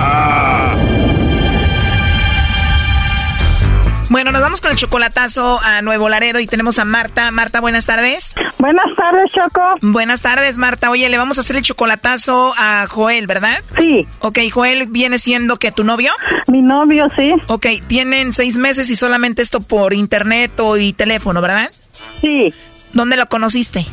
Bueno, 4.11 4.33
nos 4.33 4.41
vamos 4.41 4.59
con 4.59 4.71
el 4.71 4.75
chocolatazo 4.75 5.61
a 5.63 5.81
Nuevo 5.81 6.09
Laredo 6.09 6.41
y 6.41 6.45
tenemos 6.45 6.79
a 6.79 6.83
Marta. 6.83 7.31
Marta, 7.31 7.61
buenas 7.61 7.85
tardes. 7.85 8.35
Buenas 8.59 8.93
tardes, 8.97 9.31
Choco. 9.31 9.61
Buenas 9.81 10.21
tardes, 10.21 10.57
Marta. 10.57 10.89
Oye, 10.89 11.07
le 11.07 11.17
vamos 11.17 11.37
a 11.37 11.41
hacer 11.41 11.55
el 11.55 11.61
chocolatazo 11.61 12.53
a 12.57 12.87
Joel, 12.89 13.25
¿verdad? 13.25 13.63
Sí. 13.77 14.05
Ok, 14.19 14.39
Joel 14.51 14.87
viene 14.87 15.17
siendo 15.17 15.55
que 15.55 15.71
tu 15.71 15.85
novio. 15.85 16.11
Mi 16.49 16.61
novio, 16.61 17.07
sí. 17.15 17.31
Ok, 17.47 17.67
tienen 17.87 18.33
seis 18.33 18.57
meses 18.57 18.89
y 18.89 18.97
solamente 18.97 19.41
esto 19.41 19.61
por 19.61 19.93
internet 19.93 20.59
o 20.59 20.75
y 20.75 20.91
teléfono, 20.91 21.39
¿verdad? 21.39 21.71
Sí. 22.19 22.53
¿Dónde 22.91 23.15
lo 23.15 23.27
conociste? 23.27 23.85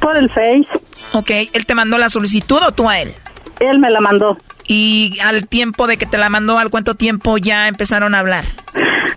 Por 0.00 0.18
el 0.18 0.28
Face. 0.28 0.68
Ok, 1.14 1.30
¿él 1.54 1.64
te 1.64 1.74
mandó 1.74 1.96
la 1.96 2.10
solicitud 2.10 2.60
o 2.62 2.72
tú 2.72 2.90
a 2.90 3.00
él? 3.00 3.14
Él 3.58 3.78
me 3.78 3.88
la 3.88 4.02
mandó. 4.02 4.36
Y 4.66 5.18
al 5.24 5.48
tiempo 5.48 5.86
de 5.86 5.96
que 5.96 6.06
te 6.06 6.18
la 6.18 6.28
mandó, 6.28 6.58
¿al 6.58 6.70
cuánto 6.70 6.94
tiempo 6.94 7.38
ya 7.38 7.68
empezaron 7.68 8.14
a 8.14 8.20
hablar? 8.20 8.44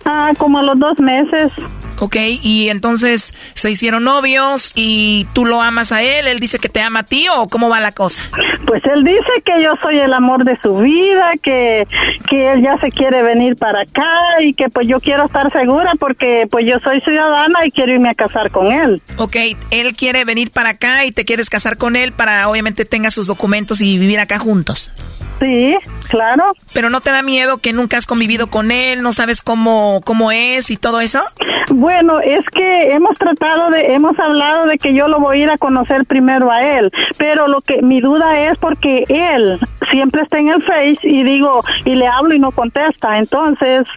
Ah, 0.06 0.34
como 0.38 0.60
a 0.60 0.64
los 0.64 0.80
dos 0.80 1.00
meses. 1.00 1.52
Ok, 2.00 2.18
y 2.42 2.70
entonces 2.70 3.34
se 3.54 3.72
hicieron 3.72 4.04
novios 4.04 4.74
y 4.76 5.28
tú 5.34 5.46
lo 5.46 5.62
amas 5.62 5.92
a 5.92 6.04
él, 6.04 6.28
él 6.28 6.40
dice 6.40 6.60
que 6.60 6.70
te 6.70 6.82
ama 6.82 7.00
a 7.00 7.04
ti 7.04 7.28
o 7.34 7.48
cómo 7.48 7.70
va 7.70 7.80
la 7.80 7.92
cosa? 7.92 8.22
Pues 8.66 8.84
él 8.86 9.04
dice 9.04 9.42
que 9.46 9.64
yo 9.64 9.74
soy 9.82 10.00
el 10.00 10.14
amor 10.14 10.44
de 10.44 10.58
su 10.62 10.78
vida, 10.78 11.34
que, 11.42 11.88
que 12.28 12.54
él 12.54 12.64
ya 12.64 12.78
se 12.80 12.92
quiere 12.92 13.22
venir 13.22 13.56
para 13.56 13.82
acá 13.82 14.42
y 14.42 14.54
que 14.54 14.70
pues 14.70 14.88
yo 14.88 15.00
quiero 15.00 15.26
estar 15.26 15.52
segura 15.52 15.94
porque 16.00 16.48
pues 16.50 16.66
yo 16.66 16.80
soy 16.80 17.00
ciudadana 17.02 17.66
y 17.66 17.72
quiero 17.72 17.94
irme 17.94 18.10
a 18.10 18.16
casar 18.16 18.52
con 18.52 18.72
él. 18.72 19.02
Ok, 19.18 19.36
él 19.72 19.96
quiere 19.96 20.26
venir 20.26 20.52
para 20.52 20.70
acá 20.70 21.06
y 21.06 21.12
te 21.12 21.26
quieres 21.26 21.50
casar 21.50 21.78
con 21.78 21.96
él 21.96 22.12
para 22.12 22.50
obviamente 22.50 22.86
tenga 22.86 23.12
sus 23.12 23.28
documentos 23.28 23.82
y 23.82 23.98
vivir 23.98 24.20
acá 24.20 24.40
juntos. 24.40 24.92
Sí, 25.40 25.76
claro. 26.08 26.54
Pero 26.74 26.90
no 26.90 27.02
te 27.02 27.12
da 27.12 27.22
miedo 27.22 27.58
que 27.58 27.74
nunca 27.74 27.98
has 27.98 28.06
convivido 28.06 28.48
con 28.48 28.72
él, 28.72 29.02
no 29.02 29.12
sabes 29.12 29.42
cómo, 29.42 30.02
cómo 30.06 30.32
es 30.32 30.72
y 30.72 30.78
todo 30.78 31.02
eso? 31.02 31.22
Bueno, 31.70 31.85
es 31.90 32.46
que 32.54 32.92
hemos 32.92 33.18
tratado 33.18 33.70
de, 33.70 33.94
hemos 33.94 34.18
hablado 34.20 34.66
de 34.66 34.78
que 34.78 34.94
yo 34.94 35.08
lo 35.08 35.20
voy 35.20 35.40
a 35.40 35.44
ir 35.44 35.50
a 35.50 35.58
conocer 35.58 36.06
primero 36.06 36.52
a 36.52 36.64
él, 36.64 36.92
pero 37.18 37.48
lo 37.48 37.62
que 37.62 37.82
mi 37.82 38.02
duda 38.02 38.40
es 38.50 38.58
porque 38.58 39.06
él 39.10 39.60
siempre 39.90 40.24
está 40.24 40.40
en 40.40 40.50
el 40.50 40.64
Face 40.64 41.00
y 41.04 41.24
digo, 41.24 41.64
y 41.86 41.96
le 41.96 42.08
hablo 42.08 42.34
y 42.34 42.40
no 42.40 42.52
contesta, 42.52 43.18
entonces 43.18 43.88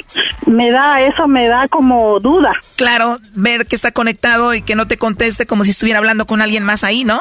me 0.46 0.70
da, 0.70 1.00
eso 1.02 1.26
me 1.26 1.48
da 1.48 1.68
como 1.68 2.20
duda. 2.20 2.52
Claro, 2.76 3.18
ver 3.34 3.66
que 3.66 3.76
está 3.76 3.90
conectado 3.90 4.54
y 4.54 4.62
que 4.62 4.74
no 4.74 4.86
te 4.86 4.96
conteste 4.96 5.46
como 5.46 5.64
si 5.64 5.70
estuviera 5.70 5.98
hablando 5.98 6.26
con 6.26 6.40
alguien 6.40 6.62
más 6.64 6.84
ahí, 6.84 7.04
¿no? 7.04 7.20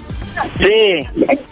Sí. 0.59 1.07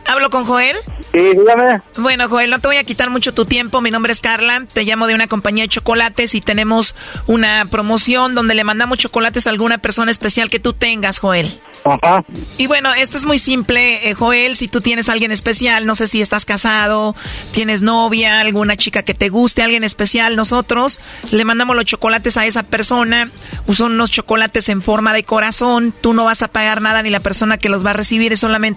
¿Hablo 0.05 0.29
con 0.29 0.45
Joel? 0.45 0.75
Sí, 1.11 1.19
dígame. 1.19 1.81
Bueno, 1.97 2.29
Joel, 2.29 2.51
no 2.51 2.59
te 2.59 2.67
voy 2.67 2.77
a 2.77 2.83
quitar 2.83 3.09
mucho 3.09 3.33
tu 3.33 3.45
tiempo. 3.45 3.81
Mi 3.81 3.89
nombre 3.91 4.11
es 4.11 4.21
Carla. 4.21 4.63
Te 4.71 4.83
llamo 4.83 5.07
de 5.07 5.15
una 5.15 5.27
compañía 5.27 5.63
de 5.63 5.69
chocolates 5.69 6.35
y 6.35 6.41
tenemos 6.41 6.95
una 7.25 7.65
promoción 7.65 8.35
donde 8.35 8.55
le 8.55 8.63
mandamos 8.63 8.99
chocolates 8.99 9.47
a 9.47 9.49
alguna 9.49 9.79
persona 9.79 10.11
especial 10.11 10.49
que 10.49 10.59
tú 10.59 10.73
tengas, 10.73 11.19
Joel. 11.19 11.51
Ajá. 11.83 12.23
Y 12.57 12.67
bueno, 12.67 12.93
esto 12.93 13.17
es 13.17 13.25
muy 13.25 13.39
simple, 13.39 14.09
eh, 14.09 14.13
Joel. 14.13 14.55
Si 14.55 14.67
tú 14.67 14.81
tienes 14.81 15.09
a 15.09 15.13
alguien 15.13 15.31
especial, 15.31 15.85
no 15.85 15.95
sé 15.95 16.07
si 16.07 16.21
estás 16.21 16.45
casado, 16.45 17.15
tienes 17.51 17.81
novia, 17.81 18.39
alguna 18.39 18.75
chica 18.75 19.03
que 19.03 19.13
te 19.13 19.29
guste, 19.29 19.63
alguien 19.63 19.83
especial, 19.83 20.35
nosotros 20.35 20.99
le 21.31 21.45
mandamos 21.45 21.75
los 21.75 21.85
chocolates 21.85 22.37
a 22.37 22.45
esa 22.45 22.63
persona. 22.63 23.31
Son 23.71 23.93
unos 23.93 24.11
chocolates 24.11 24.69
en 24.69 24.81
forma 24.81 25.13
de 25.13 25.23
corazón. 25.23 25.93
Tú 26.01 26.13
no 26.13 26.25
vas 26.25 26.41
a 26.41 26.49
pagar 26.49 26.81
nada 26.81 27.01
ni 27.01 27.09
la 27.09 27.21
persona 27.21 27.57
que 27.57 27.69
los 27.69 27.85
va 27.85 27.91
a 27.91 27.93
recibir 27.93 28.33
es 28.33 28.41
solamente 28.41 28.68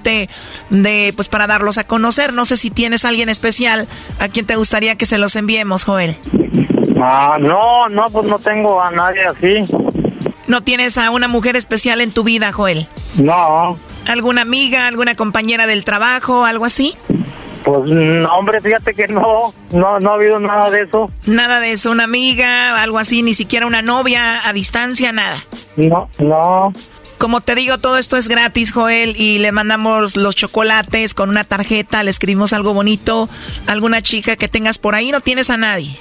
de, 0.71 1.13
pues, 1.15 1.29
para 1.29 1.47
darlos 1.47 1.79
a 1.79 1.85
conocer. 1.85 2.33
No 2.33 2.45
sé 2.45 2.57
si 2.57 2.71
tienes 2.71 3.05
a 3.05 3.09
alguien 3.09 3.29
especial 3.29 3.87
a 4.19 4.29
quien 4.29 4.47
te 4.47 4.57
gustaría 4.57 4.97
que 4.97 5.07
se 5.07 5.19
los 5.19 5.37
enviemos, 5.37 5.85
Joel. 5.85 6.17
Ah, 7.01 7.37
no, 7.41 7.89
no, 7.89 8.07
pues 8.13 8.27
no 8.27 8.39
tengo 8.39 8.81
a 8.81 8.91
nadie 8.91 9.25
así. 9.25 9.65
¿No 10.47 10.63
tienes 10.63 10.99
a 10.99 11.11
una 11.11 11.29
mujer 11.29 11.57
especial 11.57 12.01
en 12.01 12.13
tu 12.13 12.25
vida, 12.25 12.53
Joel? 12.53 12.87
No. 13.17 13.79
¿Alguna 14.07 14.43
amiga, 14.43 14.87
alguna 14.87 15.15
compañera 15.15 15.67
del 15.67 15.85
trabajo, 15.85 16.45
algo 16.45 16.65
así? 16.65 16.95
Pues, 17.65 17.91
hombre, 18.31 18.61
fíjate 18.61 18.93
que 18.95 19.07
no, 19.09 19.55
no, 19.73 19.99
no 20.01 20.11
ha 20.11 20.15
habido 20.15 20.41
nada 20.41 20.69
de 20.71 20.83
eso. 20.83 21.11
Nada 21.27 21.61
de 21.61 21.73
eso, 21.73 21.91
una 21.91 22.05
amiga, 22.05 22.83
algo 22.83 22.99
así, 22.99 23.23
ni 23.23 23.35
siquiera 23.35 23.67
una 23.67 23.83
novia 23.83 24.47
a 24.47 24.53
distancia, 24.53 25.13
nada. 25.13 25.39
No, 25.77 26.09
no. 26.19 26.73
Como 27.23 27.41
te 27.41 27.55
digo, 27.55 27.79
todo 27.79 27.99
esto 27.99 28.17
es 28.17 28.27
gratis, 28.27 28.73
Joel, 28.73 29.15
y 29.17 29.39
le 29.39 29.53
mandamos 29.53 30.17
los 30.17 30.35
chocolates 30.35 31.15
con 31.15 31.31
una 31.31 31.45
tarjeta, 31.45 32.03
le 32.03 32.11
escribimos 32.11 32.53
algo 32.53 32.75
bonito, 32.75 33.29
alguna 33.69 34.03
chica 34.03 34.35
que 34.35 34.49
tengas 34.49 34.79
por 34.79 34.97
ahí, 34.97 35.13
no 35.13 35.21
tienes 35.21 35.49
a 35.49 35.57
nadie. 35.57 36.01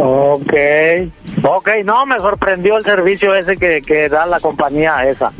Ok, 0.00 0.52
ok, 1.42 1.68
no, 1.84 2.06
me 2.06 2.20
sorprendió 2.20 2.76
el 2.76 2.84
servicio 2.84 3.34
ese 3.34 3.56
que, 3.56 3.82
que 3.82 4.08
da 4.08 4.26
la 4.26 4.38
compañía 4.38 5.04
esa. 5.08 5.32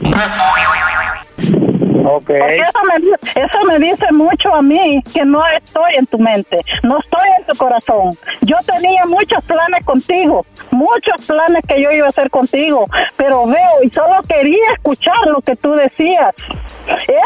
Ok. 2.11 2.25
Porque 2.27 2.57
eso 2.57 2.79
me, 2.85 3.43
eso 3.43 3.65
me 3.67 3.79
dice 3.79 4.07
mucho 4.13 4.55
a 4.55 4.63
mí 4.63 5.03
que 5.13 5.25
no 5.25 5.47
estoy 5.49 5.95
en 5.97 6.07
tu 6.07 6.19
mente, 6.19 6.59
no 6.83 6.99
estoy 6.99 7.29
en 7.39 7.47
tu 7.47 7.55
corazón. 7.57 8.11
Yo 8.43 8.57
tenía 8.67 9.05
muchos 9.05 9.45
planes 9.45 9.85
contigo, 9.85 10.47
muchos 10.71 11.27
planes 11.27 11.63
que 11.69 11.83
yo 11.83 11.91
iba 11.91 12.07
a 12.07 12.09
hacer 12.09 12.31
contigo, 12.31 12.87
pero 13.17 13.47
veo 13.47 13.83
y 13.83 13.91
solo 13.91 14.21
quería 14.27 14.73
escuchar 14.75 15.27
lo 15.27 15.41
que 15.43 15.55
tú 15.57 15.73
decías. 15.73 16.35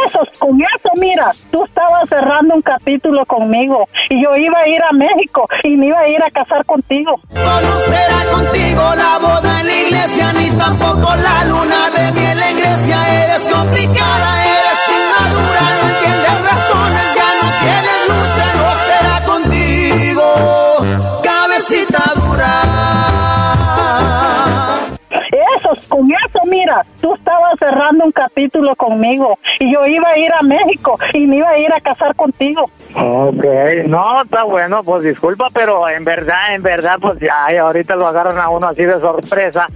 Eso, 0.07 0.21
con 0.39 0.61
eso, 0.61 0.91
mira, 0.97 1.31
tú 1.51 1.65
estabas 1.65 2.09
cerrando 2.09 2.55
un 2.55 2.63
capítulo 2.63 3.25
conmigo 3.27 3.89
y 4.11 4.23
yo 4.23 4.37
iba 4.37 4.59
a 4.59 4.69
ir 4.69 4.83
a 4.83 4.93
México 4.93 5.49
y 5.63 5.77
me 5.77 5.87
iba 5.87 6.01
a 6.01 6.09
ir 6.09 6.23
a 6.23 6.31
casar 6.31 6.65
contigo. 6.65 7.21
No 7.31 7.77
será 7.77 8.33
contigo 8.33 8.83
la 8.97 9.19
boda 9.19 9.61
en 9.61 9.67
la 9.67 9.75
iglesia, 9.75 10.33
ni 10.33 10.51
tampoco 10.51 11.15
la 11.15 11.45
luna 11.45 11.91
de 11.91 12.21
miel 12.21 12.43
en 12.43 12.57
Grecia. 12.59 13.25
Eres 13.25 13.49
complicada, 13.49 14.45
eres 14.45 14.72
cabecita 21.23 22.03
dura. 22.17 22.63
Eso, 25.57 25.71
con 25.89 26.07
eso, 26.11 26.32
mira, 26.47 26.85
tú 27.01 27.15
estabas 27.15 27.55
cerrando 27.59 28.05
un 28.05 28.13
capítulo 28.13 28.75
conmigo 28.77 29.39
y 29.59 29.73
yo 29.73 29.87
iba 29.87 30.09
a 30.09 30.19
ir 30.19 30.33
a 30.33 30.43
México 30.43 30.99
y 31.13 31.27
me 31.27 31.37
iba 31.37 31.49
a 31.49 31.59
ir 31.59 31.73
a 31.73 31.81
casar 31.81 32.15
contigo. 32.15 32.71
Ok, 32.95 33.45
no, 33.87 34.23
está 34.23 34.45
bueno, 34.45 34.83
pues 34.83 35.05
disculpa, 35.05 35.49
pero 35.53 35.89
en 35.89 36.05
verdad, 36.05 36.55
en 36.55 36.63
verdad, 36.63 36.97
pues 37.01 37.19
ya, 37.19 37.47
ahorita 37.61 37.97
lo 37.97 38.07
agarran 38.07 38.39
a 38.39 38.49
uno 38.49 38.69
así 38.69 38.83
de 38.83 38.99
sorpresa. 39.01 39.69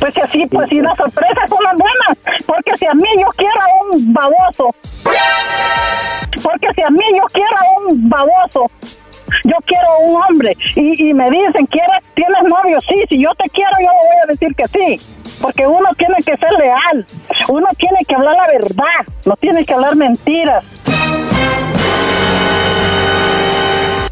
Pues 0.00 0.14
que 0.14 0.26
sí, 0.28 0.46
pues 0.46 0.68
sí, 0.68 0.80
las 0.80 0.96
sorpresas 0.96 1.48
son 1.48 1.62
las 1.62 1.76
buenas, 1.76 2.42
porque 2.46 2.76
si 2.76 2.86
a 2.86 2.94
mí 2.94 3.06
yo 3.20 3.28
quiero 3.36 3.60
un 3.92 4.12
baboso, 4.12 4.74
porque 6.42 6.68
si 6.74 6.82
a 6.82 6.90
mí 6.90 7.04
yo 7.14 7.24
quiero 7.32 7.56
un 7.86 8.08
baboso, 8.08 8.70
yo 9.44 9.56
quiero 9.66 9.98
un 10.00 10.22
hombre 10.22 10.56
y, 10.76 11.08
y 11.08 11.14
me 11.14 11.30
dicen, 11.30 11.66
¿quieres, 11.66 11.98
¿tienes 12.14 12.42
novio? 12.42 12.80
Sí, 12.80 12.94
si 13.08 13.22
yo 13.22 13.34
te 13.36 13.48
quiero, 13.50 13.70
yo 13.80 13.88
le 13.88 14.08
voy 14.08 14.16
a 14.24 14.26
decir 14.28 14.54
que 14.54 14.68
sí. 14.68 15.16
Porque 15.40 15.66
uno 15.66 15.88
tiene 15.96 16.16
que 16.16 16.36
ser 16.36 16.52
leal, 16.58 17.06
uno 17.48 17.66
tiene 17.76 17.98
que 18.06 18.14
hablar 18.14 18.36
la 18.36 18.46
verdad, 18.46 19.14
no 19.26 19.36
tiene 19.36 19.64
que 19.64 19.74
hablar 19.74 19.96
mentiras. 19.96 20.64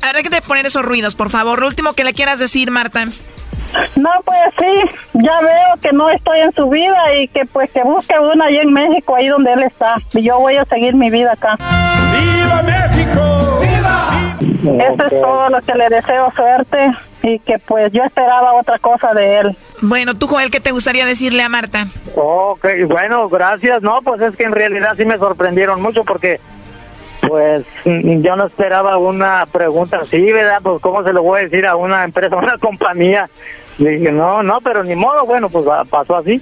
Habrá 0.02 0.22
que 0.22 0.30
te 0.30 0.42
poner 0.42 0.66
esos 0.66 0.84
ruidos, 0.84 1.14
por 1.14 1.30
favor. 1.30 1.60
Lo 1.60 1.68
último 1.68 1.92
que 1.92 2.02
le 2.04 2.12
quieras 2.12 2.40
decir, 2.40 2.70
Marta. 2.70 3.04
No, 3.96 4.10
pues 4.24 4.38
sí, 4.58 4.98
ya 5.14 5.40
veo 5.40 5.76
que 5.80 5.92
no 5.92 6.10
estoy 6.10 6.40
en 6.40 6.52
su 6.52 6.68
vida 6.68 7.14
y 7.14 7.28
que 7.28 7.44
pues 7.46 7.70
que 7.70 7.82
busque 7.82 8.18
una 8.18 8.46
allá 8.46 8.62
en 8.62 8.72
México, 8.72 9.14
ahí 9.14 9.28
donde 9.28 9.52
él 9.52 9.62
está. 9.62 9.96
Y 10.12 10.22
yo 10.22 10.38
voy 10.38 10.56
a 10.56 10.64
seguir 10.64 10.94
mi 10.94 11.10
vida 11.10 11.32
acá. 11.32 11.56
¡Viva 12.12 12.62
México! 12.62 13.60
¡Viva! 13.60 14.36
Eso 14.62 15.04
es 15.04 15.20
todo 15.22 15.48
lo 15.48 15.60
que 15.60 15.74
le 15.74 15.88
deseo 15.88 16.32
suerte 16.34 16.90
y 17.22 17.38
que 17.40 17.58
pues 17.58 17.92
yo 17.92 18.02
esperaba 18.02 18.54
otra 18.54 18.78
cosa 18.78 19.12
de 19.14 19.38
él. 19.38 19.56
Bueno, 19.80 20.14
tú, 20.16 20.26
Joel, 20.26 20.50
¿qué 20.50 20.60
te 20.60 20.70
gustaría 20.70 21.06
decirle 21.06 21.42
a 21.42 21.48
Marta? 21.48 21.86
Ok, 22.14 22.66
bueno, 22.88 23.28
gracias. 23.28 23.82
No, 23.82 24.00
pues 24.02 24.20
es 24.20 24.36
que 24.36 24.44
en 24.44 24.52
realidad 24.52 24.94
sí 24.96 25.04
me 25.04 25.18
sorprendieron 25.18 25.80
mucho 25.80 26.04
porque, 26.04 26.40
pues, 27.26 27.64
mm, 27.84 28.22
yo 28.22 28.36
no 28.36 28.46
esperaba 28.46 28.96
una 28.98 29.46
pregunta 29.46 29.98
así, 30.02 30.20
¿verdad? 30.32 30.60
Pues, 30.62 30.80
¿cómo 30.82 31.02
se 31.02 31.12
lo 31.12 31.22
voy 31.22 31.40
a 31.40 31.42
decir 31.44 31.66
a 31.66 31.76
una 31.76 32.04
empresa, 32.04 32.34
a 32.34 32.38
una 32.42 32.58
compañía? 32.58 33.28
Le 33.78 33.90
dije, 33.90 34.12
no, 34.12 34.42
no, 34.42 34.58
pero 34.62 34.84
ni 34.84 34.94
modo, 34.94 35.24
bueno, 35.24 35.48
pues 35.48 35.64
pasó 35.88 36.16
así. 36.16 36.40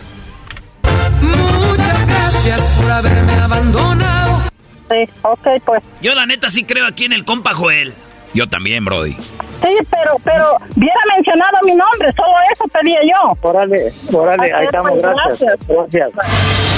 Muchas 1.21 2.07
gracias 2.07 2.81
por 2.81 2.91
haberme 2.91 3.33
abandonado. 3.35 4.43
Sí, 4.91 5.09
ok, 5.23 5.49
pues. 5.65 5.83
Yo 6.01 6.15
la 6.15 6.27
neta 6.27 6.51
sí 6.51 6.65
creo 6.65 6.87
aquí 6.87 7.05
en 7.05 7.13
el 7.13 7.25
compa 7.25 7.55
Joel. 7.55 7.93
Yo 8.35 8.49
también, 8.49 8.85
Brody. 8.85 9.13
Sí, 9.13 9.77
pero, 9.91 10.17
pero, 10.25 10.57
hubiera 10.77 11.01
mencionado 11.17 11.59
mi 11.65 11.75
nombre, 11.75 12.13
solo 12.17 12.37
eso 12.53 12.65
pedía 12.69 13.01
yo. 13.03 13.37
Órale, 13.43 13.93
órale, 14.13 14.53
ahí 14.53 14.67
estamos, 14.67 14.93
pues, 14.93 15.03
gracias. 15.03 15.69
Gracias. 15.69 16.78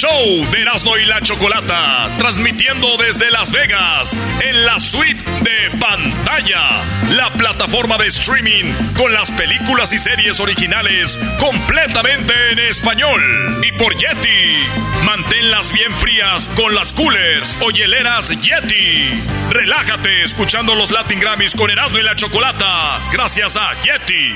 show 0.00 0.50
de 0.50 0.62
Erasmo 0.62 0.96
y 0.96 1.04
la 1.04 1.20
Chocolata, 1.20 2.08
transmitiendo 2.16 2.96
desde 2.96 3.30
Las 3.30 3.52
Vegas, 3.52 4.16
en 4.40 4.64
la 4.64 4.78
suite 4.78 5.22
de 5.42 5.78
pantalla, 5.78 6.62
la 7.10 7.30
plataforma 7.34 7.98
de 7.98 8.06
streaming 8.06 8.72
con 8.96 9.12
las 9.12 9.30
películas 9.32 9.92
y 9.92 9.98
series 9.98 10.40
originales 10.40 11.18
completamente 11.38 12.32
en 12.50 12.60
español. 12.60 13.20
Y 13.62 13.72
por 13.72 13.94
Yeti, 13.94 15.04
manténlas 15.04 15.70
bien 15.70 15.92
frías 15.92 16.48
con 16.56 16.74
las 16.74 16.94
coolers 16.94 17.58
o 17.60 17.70
hieleras 17.70 18.30
Yeti. 18.30 19.22
Relájate 19.50 20.24
escuchando 20.24 20.74
los 20.74 20.90
Latin 20.90 21.20
Grammys 21.20 21.54
con 21.54 21.70
Erasmo 21.70 21.98
y 21.98 22.02
la 22.02 22.16
Chocolata, 22.16 22.98
gracias 23.12 23.54
a 23.54 23.74
Yeti. 23.82 24.34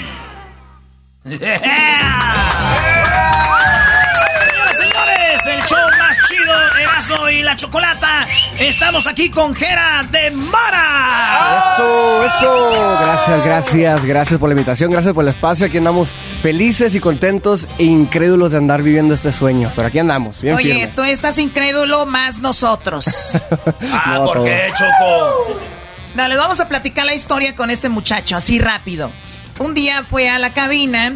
Señoras, 4.45 4.77
señores, 4.77 5.34
el 5.47 5.61
show 5.67 5.79
más 5.99 6.17
chido, 6.29 6.55
Erasmo 6.81 7.29
y 7.29 7.43
la 7.43 7.57
Chocolata. 7.57 8.27
Estamos 8.59 9.07
aquí 9.07 9.31
con 9.31 9.55
Jera 9.55 10.05
de 10.11 10.31
Mara. 10.31 11.73
Eso, 11.75 12.25
eso. 12.25 12.99
Gracias, 13.01 13.45
gracias, 13.45 14.05
gracias 14.05 14.41
por 14.41 14.49
la 14.49 14.55
invitación, 14.55 14.91
gracias 14.91 15.13
por 15.15 15.25
el 15.25 15.29
espacio. 15.31 15.67
Aquí 15.67 15.79
andamos 15.79 16.13
felices 16.43 16.95
y 16.95 17.01
contentos 17.01 17.69
e 17.79 17.85
incrédulos 17.85 18.53
de 18.53 18.59
andar 18.59 18.83
viviendo 18.83 19.15
este 19.15 19.33
sueño. 19.33 19.71
Pero 19.75 19.89
aquí 19.89 19.99
andamos, 19.99 20.41
bien 20.41 20.55
Oye, 20.55 20.73
firmes. 20.75 20.95
tú 20.95 21.03
estás 21.03 21.39
incrédulo 21.39 22.07
más 22.07 22.41
nosotros. 22.41 23.05
Ah, 23.93 24.17
No, 24.19 24.25
¿por 24.27 24.45
qué, 24.45 24.73
Choco? 24.75 25.61
No, 26.15 26.29
les 26.29 26.37
vamos 26.39 26.61
a 26.61 26.69
platicar 26.69 27.05
la 27.05 27.15
historia 27.15 27.55
con 27.55 27.71
este 27.71 27.89
muchacho, 27.89 28.37
así 28.37 28.59
rápido. 28.59 29.11
Un 29.59 29.75
día 29.75 30.05
fue 30.09 30.29
a 30.29 30.39
la 30.39 30.53
cabina, 30.53 31.13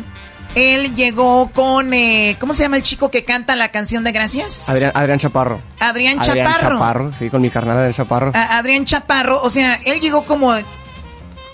él 0.54 0.94
llegó 0.94 1.50
con, 1.52 1.92
eh, 1.94 2.36
¿cómo 2.40 2.54
se 2.54 2.62
llama 2.64 2.76
el 2.76 2.82
chico 2.82 3.10
que 3.10 3.24
canta 3.24 3.54
la 3.56 3.68
canción 3.70 4.04
de 4.04 4.12
Gracias? 4.12 4.68
Adrián, 4.68 4.92
Adrián 4.94 5.18
Chaparro. 5.18 5.60
Adrián 5.78 6.18
Adrián 6.20 6.46
Chaparro. 6.46 6.76
Chaparro, 6.78 7.12
sí, 7.18 7.30
con 7.30 7.42
mi 7.42 7.50
carnal 7.50 7.76
Adrián 7.76 7.92
Chaparro. 7.94 8.32
A- 8.34 8.58
Adrián 8.58 8.84
Chaparro, 8.84 9.40
o 9.42 9.50
sea, 9.50 9.76
él 9.84 10.00
llegó 10.00 10.24
como, 10.24 10.54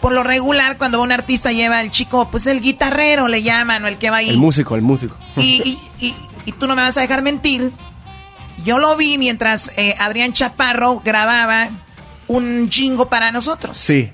por 0.00 0.12
lo 0.12 0.22
regular, 0.22 0.78
cuando 0.78 1.02
un 1.02 1.12
artista 1.12 1.52
lleva 1.52 1.78
al 1.78 1.90
chico, 1.90 2.28
pues 2.30 2.46
el 2.46 2.60
guitarrero 2.60 3.28
le 3.28 3.42
llaman, 3.42 3.84
o 3.84 3.88
el 3.88 3.98
que 3.98 4.10
va 4.10 4.18
ahí. 4.18 4.30
El 4.30 4.38
músico, 4.38 4.74
el 4.76 4.82
músico. 4.82 5.16
Y, 5.36 5.78
y- 6.00 6.06
y- 6.06 6.14
y 6.46 6.52
tú 6.52 6.66
no 6.66 6.76
me 6.76 6.82
vas 6.82 6.96
a 6.96 7.00
dejar 7.00 7.22
mentir. 7.22 7.72
Yo 8.64 8.78
lo 8.78 8.96
vi 8.96 9.18
mientras 9.18 9.72
eh, 9.76 9.94
Adrián 9.98 10.32
Chaparro 10.32 11.00
grababa 11.04 11.68
un 12.28 12.70
jingo 12.70 13.08
para 13.08 13.30
nosotros. 13.32 13.76
Sí. 13.76 14.10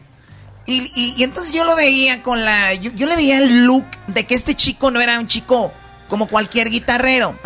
Y, 0.71 0.91
y- 1.16 1.23
entonces 1.25 1.53
yo 1.53 1.64
lo 1.64 1.75
veía 1.77 2.23
con 2.23 2.45
la. 2.45 2.75
Yo, 2.75 2.91
yo 2.93 3.07
le 3.07 3.16
veía 3.16 3.39
el 3.39 3.64
look 3.66 3.85
de 4.07 4.25
que 4.27 4.35
este 4.35 4.55
chico 4.55 4.91
no 4.91 5.01
era 5.01 5.18
un 5.18 5.27
chico 5.27 5.73
como 6.11 6.27
cualquier 6.27 6.69
guitarrero. 6.69 7.37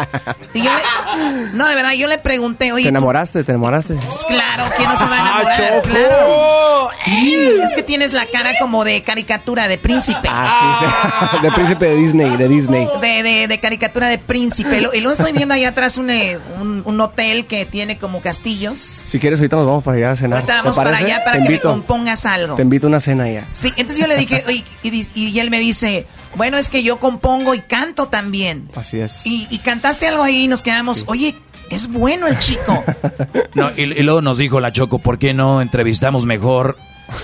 Y 0.52 0.62
yo 0.62 0.70
le- 0.74 1.50
no, 1.52 1.68
de 1.68 1.74
verdad, 1.76 1.92
yo 1.92 2.08
le 2.08 2.18
pregunté, 2.18 2.72
oye. 2.72 2.82
¿Te 2.82 2.88
enamoraste? 2.88 3.44
¿Te 3.44 3.52
enamoraste? 3.52 3.94
pues 3.94 4.24
claro, 4.24 4.64
¿quién 4.76 4.88
no 4.88 4.96
se 4.96 5.04
va 5.04 5.16
a 5.16 5.20
enamorar? 5.20 5.62
Ah, 5.62 5.68
Choco. 5.76 5.88
Claro. 5.88 6.88
Sí, 7.04 7.36
es 7.62 7.74
que 7.74 7.82
tienes 7.82 8.12
la 8.12 8.26
cara 8.26 8.52
como 8.58 8.84
de 8.84 9.02
caricatura 9.02 9.68
de 9.68 9.78
príncipe. 9.78 10.28
Ah, 10.30 10.78
sí, 10.80 10.86
sí. 10.86 11.38
De 11.44 11.52
príncipe 11.52 11.84
de 11.86 11.96
Disney, 11.96 12.36
de 12.36 12.48
Disney. 12.48 12.88
De, 13.00 13.22
de- 13.22 13.46
de 13.48 13.60
caricatura 13.60 14.08
de 14.08 14.16
príncipe. 14.18 14.78
Y 14.94 15.00
luego 15.00 15.12
estoy 15.12 15.32
viendo 15.32 15.54
allá 15.54 15.68
atrás 15.68 15.98
un, 15.98 16.08
eh, 16.08 16.38
un, 16.60 16.82
un 16.86 17.00
hotel 17.00 17.46
que 17.46 17.66
tiene 17.66 17.98
como 17.98 18.20
castillos. 18.22 18.78
Si 19.06 19.18
quieres, 19.18 19.38
ahorita 19.40 19.56
nos 19.56 19.66
vamos 19.66 19.84
para 19.84 19.98
allá 19.98 20.10
a 20.12 20.16
cenar. 20.16 20.38
Ahorita 20.38 20.52
¿Te 20.54 20.62
vamos 20.62 20.76
para 20.76 20.96
allá 20.96 21.18
para 21.24 21.32
Te 21.32 21.38
que 21.38 21.44
invito. 21.46 21.68
me 21.68 21.74
compongas 21.74 22.24
algo. 22.24 22.54
Te 22.56 22.62
invito 22.62 22.86
a 22.86 22.88
una 22.88 23.00
cena 23.00 23.28
ya. 23.28 23.46
Sí, 23.52 23.68
entonces 23.76 23.98
yo 23.98 24.06
le 24.06 24.16
dije, 24.16 24.42
oye, 24.46 24.64
y, 24.82 24.90
di- 24.90 25.08
y 25.14 25.38
él 25.38 25.50
me 25.50 25.58
dice, 25.58 26.06
bueno, 26.36 26.58
es 26.58 26.68
que 26.68 26.82
yo 26.82 26.98
compongo 26.98 27.54
y 27.54 27.60
canto 27.60 28.08
también. 28.08 28.68
Así 28.74 28.98
es. 29.00 29.26
Y, 29.26 29.46
y 29.50 29.58
cantaste 29.58 30.06
algo 30.06 30.22
ahí 30.22 30.44
y 30.44 30.48
nos 30.48 30.62
quedamos, 30.62 31.04
oye, 31.06 31.34
es 31.70 31.88
bueno 31.88 32.26
el 32.26 32.38
chico. 32.38 32.82
No, 33.54 33.70
y, 33.76 33.82
y 33.82 34.02
luego 34.02 34.20
nos 34.20 34.36
dijo 34.38 34.58
la 34.58 34.72
Choco, 34.72 34.98
¿por 34.98 35.16
qué 35.16 35.32
no 35.32 35.62
entrevistamos 35.62 36.26
mejor 36.26 36.76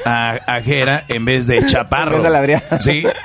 a, 0.05 0.39
a 0.47 0.61
Jera 0.61 1.05
en 1.09 1.25
vez 1.25 1.47
de 1.47 1.65
Chaparro? 1.67 2.17
En 2.17 2.23
vez 2.23 2.33
de 2.33 2.39
Adrián. 2.39 2.63
Sí. 2.81 3.05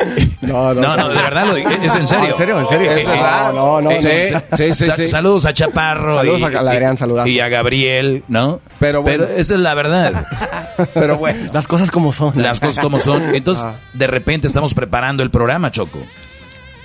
No, 0.42 0.76
No, 0.76 0.96
no, 0.96 1.10
de 1.10 1.16
verdad 1.16 1.48
lo 1.48 1.56
digo, 1.56 1.70
es 1.72 1.96
en 1.96 2.08
serio. 2.08 2.28
¿En 2.30 2.38
serio? 2.38 2.60
¿En 2.60 2.68
serio? 2.68 2.92
Eh, 2.92 3.02
Es 3.02 3.08
eh, 3.08 3.10
verdad. 3.10 3.52
No, 3.52 3.82
no, 3.82 3.90
eh, 3.90 4.00
no. 4.00 4.38
eh, 4.38 4.44
Sí, 4.56 4.74
sí, 4.76 4.86
sa- 4.86 4.96
sí. 4.96 5.08
Saludos 5.08 5.46
a 5.48 5.54
Chaparro. 5.56 6.18
Saludos 6.18 6.40
y, 6.40 6.44
a 6.44 6.62
la 6.62 6.72
Adrián, 6.72 6.98
saludazos. 6.98 7.30
Y 7.32 7.40
a 7.40 7.50
Gabriel, 7.50 8.24
¿no? 8.28 8.62
Pero 8.80 9.02
bueno. 9.02 9.24
esa 9.24 9.56
es 9.56 9.60
la 9.60 9.74
verdad. 9.74 10.28
Pero 10.94 11.18
bueno. 11.18 11.50
Las 11.52 11.68
cosas 11.68 11.90
como 11.90 12.14
son. 12.14 12.34
Las 12.40 12.60
cosas 12.60 12.84
como 12.84 13.00
son. 13.00 13.24
Entonces, 13.36 13.64
Ah. 13.66 13.80
de 13.94 14.06
repente 14.06 14.46
estamos 14.46 14.76
preparando 14.76 15.24
el 15.24 15.32
programa, 15.32 15.72
Choco. 15.72 16.00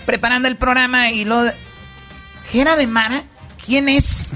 Preparando 0.07 0.49
el 0.49 0.57
programa 0.57 1.11
y 1.11 1.27
lo... 1.27 1.43
¿Jera 2.51 2.77
de 2.77 2.87
Mara? 2.87 3.25
¿Quién 3.67 3.91
es? 3.91 4.33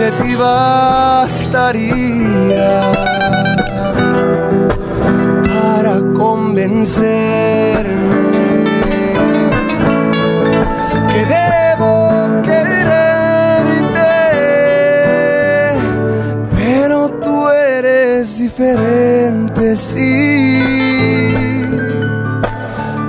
de 0.00 0.08
ti 0.20 0.34
bastaría 0.34 1.60
para 5.54 5.94
convencerme 6.14 7.84
que 11.08 11.20
diferente, 18.56 19.76
sí, 19.76 20.62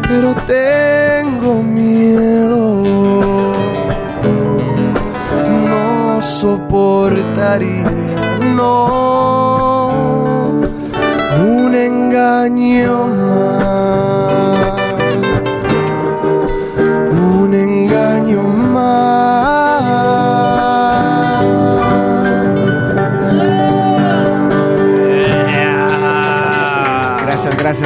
pero 0.05 0.35
tengo 0.45 1.63
miedo, 1.63 2.83
no 5.69 6.21
soportaría, 6.21 7.89
no, 8.57 9.87
un 11.39 11.75
engaño 11.75 13.07
más 13.07 14.56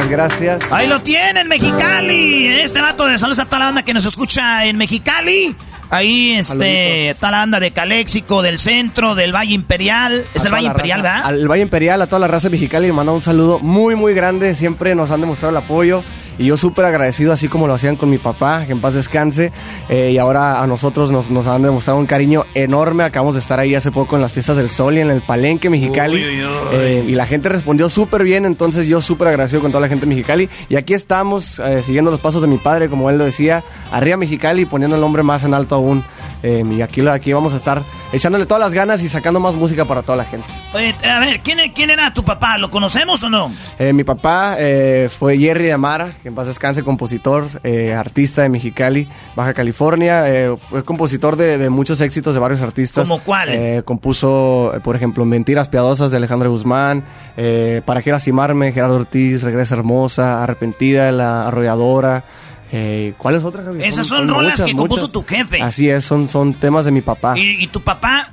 gracias. 0.08 0.60
Ahí 0.72 0.86
lo 0.88 1.00
tienen, 1.00 1.48
Mexicali. 1.48 2.46
Este 2.46 2.80
vato 2.80 3.06
de 3.06 3.18
saludos 3.18 3.38
a 3.40 3.44
toda 3.46 3.58
la 3.60 3.64
banda 3.66 3.82
que 3.84 3.94
nos 3.94 4.04
escucha 4.04 4.64
en 4.64 4.76
Mexicali. 4.76 5.54
Ahí, 5.90 6.32
este, 6.36 7.14
toda 7.20 7.32
la 7.32 7.38
banda 7.38 7.60
de 7.60 7.70
Caléxico, 7.70 8.40
del 8.40 8.58
centro, 8.58 9.14
del 9.14 9.34
Valle 9.34 9.52
Imperial. 9.52 10.24
Es 10.34 10.42
A 10.44 10.48
el 10.48 10.54
Valle 10.54 10.66
Imperial, 10.68 11.00
raza- 11.02 11.12
¿verdad? 11.18 11.26
Al 11.26 11.48
Valle 11.50 11.62
Imperial, 11.62 12.00
a 12.02 12.06
toda 12.06 12.20
la 12.20 12.28
raza 12.28 12.48
de 12.48 12.52
Mexicali, 12.52 12.86
le 12.86 12.92
mando 12.94 13.12
un 13.12 13.20
saludo 13.20 13.58
muy, 13.58 13.94
muy 13.94 14.14
grande. 14.14 14.54
Siempre 14.54 14.94
nos 14.94 15.10
han 15.10 15.20
demostrado 15.20 15.50
el 15.50 15.56
apoyo. 15.62 16.02
Y 16.38 16.46
yo 16.46 16.56
súper 16.56 16.84
agradecido, 16.84 17.32
así 17.32 17.48
como 17.48 17.66
lo 17.66 17.74
hacían 17.74 17.96
con 17.96 18.10
mi 18.10 18.18
papá, 18.18 18.64
que 18.66 18.72
en 18.72 18.80
paz 18.80 18.94
descanse. 18.94 19.52
Eh, 19.88 20.10
y 20.12 20.18
ahora 20.18 20.62
a 20.62 20.66
nosotros 20.66 21.10
nos, 21.10 21.30
nos 21.30 21.46
han 21.46 21.62
demostrado 21.62 21.98
un 21.98 22.06
cariño 22.06 22.44
enorme. 22.54 23.04
Acabamos 23.04 23.34
de 23.34 23.40
estar 23.40 23.60
ahí 23.60 23.74
hace 23.74 23.90
poco 23.90 24.16
en 24.16 24.22
las 24.22 24.32
fiestas 24.32 24.56
del 24.56 24.70
Sol 24.70 24.96
y 24.96 25.00
en 25.00 25.10
el 25.10 25.20
Palenque 25.20 25.70
Mexicali. 25.70 26.16
Uy, 26.16 26.40
uy, 26.40 26.44
uy. 26.44 26.50
Eh, 26.72 27.04
y 27.08 27.12
la 27.12 27.26
gente 27.26 27.48
respondió 27.48 27.88
súper 27.88 28.24
bien, 28.24 28.44
entonces 28.46 28.86
yo 28.86 29.00
súper 29.00 29.28
agradecido 29.28 29.60
con 29.60 29.70
toda 29.70 29.82
la 29.82 29.88
gente 29.88 30.06
de 30.06 30.14
Mexicali. 30.14 30.48
Y 30.68 30.76
aquí 30.76 30.94
estamos, 30.94 31.58
eh, 31.58 31.82
siguiendo 31.82 32.10
los 32.10 32.20
pasos 32.20 32.40
de 32.42 32.48
mi 32.48 32.56
padre, 32.56 32.88
como 32.88 33.10
él 33.10 33.18
lo 33.18 33.24
decía, 33.24 33.62
arriba 33.90 34.16
Mexicali, 34.16 34.64
poniendo 34.64 34.96
el 34.96 35.02
nombre 35.02 35.22
más 35.22 35.44
en 35.44 35.54
alto 35.54 35.74
aún. 35.74 36.04
Eh, 36.42 36.64
y 36.70 36.82
aquí, 36.82 37.06
aquí 37.06 37.32
vamos 37.32 37.52
a 37.52 37.56
estar 37.56 37.82
echándole 38.12 38.46
todas 38.46 38.60
las 38.60 38.74
ganas 38.74 39.02
y 39.02 39.08
sacando 39.08 39.38
más 39.38 39.54
música 39.54 39.84
para 39.84 40.02
toda 40.02 40.16
la 40.16 40.24
gente. 40.24 40.46
Oye, 40.74 40.94
a 41.04 41.20
ver, 41.20 41.40
¿quién, 41.40 41.58
quién 41.72 41.90
era 41.90 42.12
tu 42.12 42.24
papá? 42.24 42.58
¿Lo 42.58 42.70
conocemos 42.70 43.22
o 43.22 43.30
no? 43.30 43.52
Eh, 43.78 43.92
mi 43.92 44.02
papá 44.02 44.56
eh, 44.58 45.08
fue 45.16 45.38
Jerry 45.38 45.66
de 45.66 45.72
Amara, 45.72 46.16
que 46.22 46.28
en 46.28 46.34
paz 46.36 46.46
descanse, 46.46 46.84
compositor, 46.84 47.48
eh, 47.64 47.94
artista 47.94 48.42
de 48.42 48.48
Mexicali, 48.48 49.08
Baja 49.34 49.54
California. 49.54 50.22
eh, 50.28 50.54
fue 50.70 50.84
compositor 50.84 51.34
de, 51.36 51.58
de 51.58 51.68
muchos 51.68 52.00
éxitos 52.00 52.32
de 52.34 52.40
varios 52.40 52.60
artistas. 52.60 53.08
¿Cómo 53.08 53.20
cuáles? 53.24 53.58
Eh, 53.58 53.82
compuso, 53.84 54.72
eh, 54.74 54.80
por 54.80 54.94
ejemplo, 54.94 55.24
Mentiras 55.24 55.68
Piadosas 55.68 56.12
de 56.12 56.18
Alejandro 56.18 56.48
Guzmán, 56.50 57.04
eh, 57.36 57.82
Para 57.84 58.02
qué 58.02 58.12
lastimarme, 58.12 58.72
Gerardo 58.72 58.96
Ortiz, 58.96 59.42
Regresa 59.42 59.74
Hermosa, 59.74 60.42
Arrepentida, 60.44 61.10
La 61.10 61.48
Arrolladora. 61.48 62.24
Eh, 62.70 63.14
¿Cuál 63.18 63.34
es 63.34 63.44
otra? 63.44 63.64
Javi? 63.64 63.82
Esas 63.82 64.06
son 64.06 64.28
rolas 64.28 64.62
que 64.62 64.74
compuso 64.74 65.08
tu 65.08 65.24
jefe. 65.24 65.60
Así 65.60 65.90
es, 65.90 66.04
son, 66.04 66.28
son 66.28 66.54
temas 66.54 66.84
de 66.84 66.90
mi 66.92 67.00
papá. 67.00 67.36
¿Y, 67.36 67.62
y 67.62 67.66
tu 67.66 67.80
papá? 67.82 68.30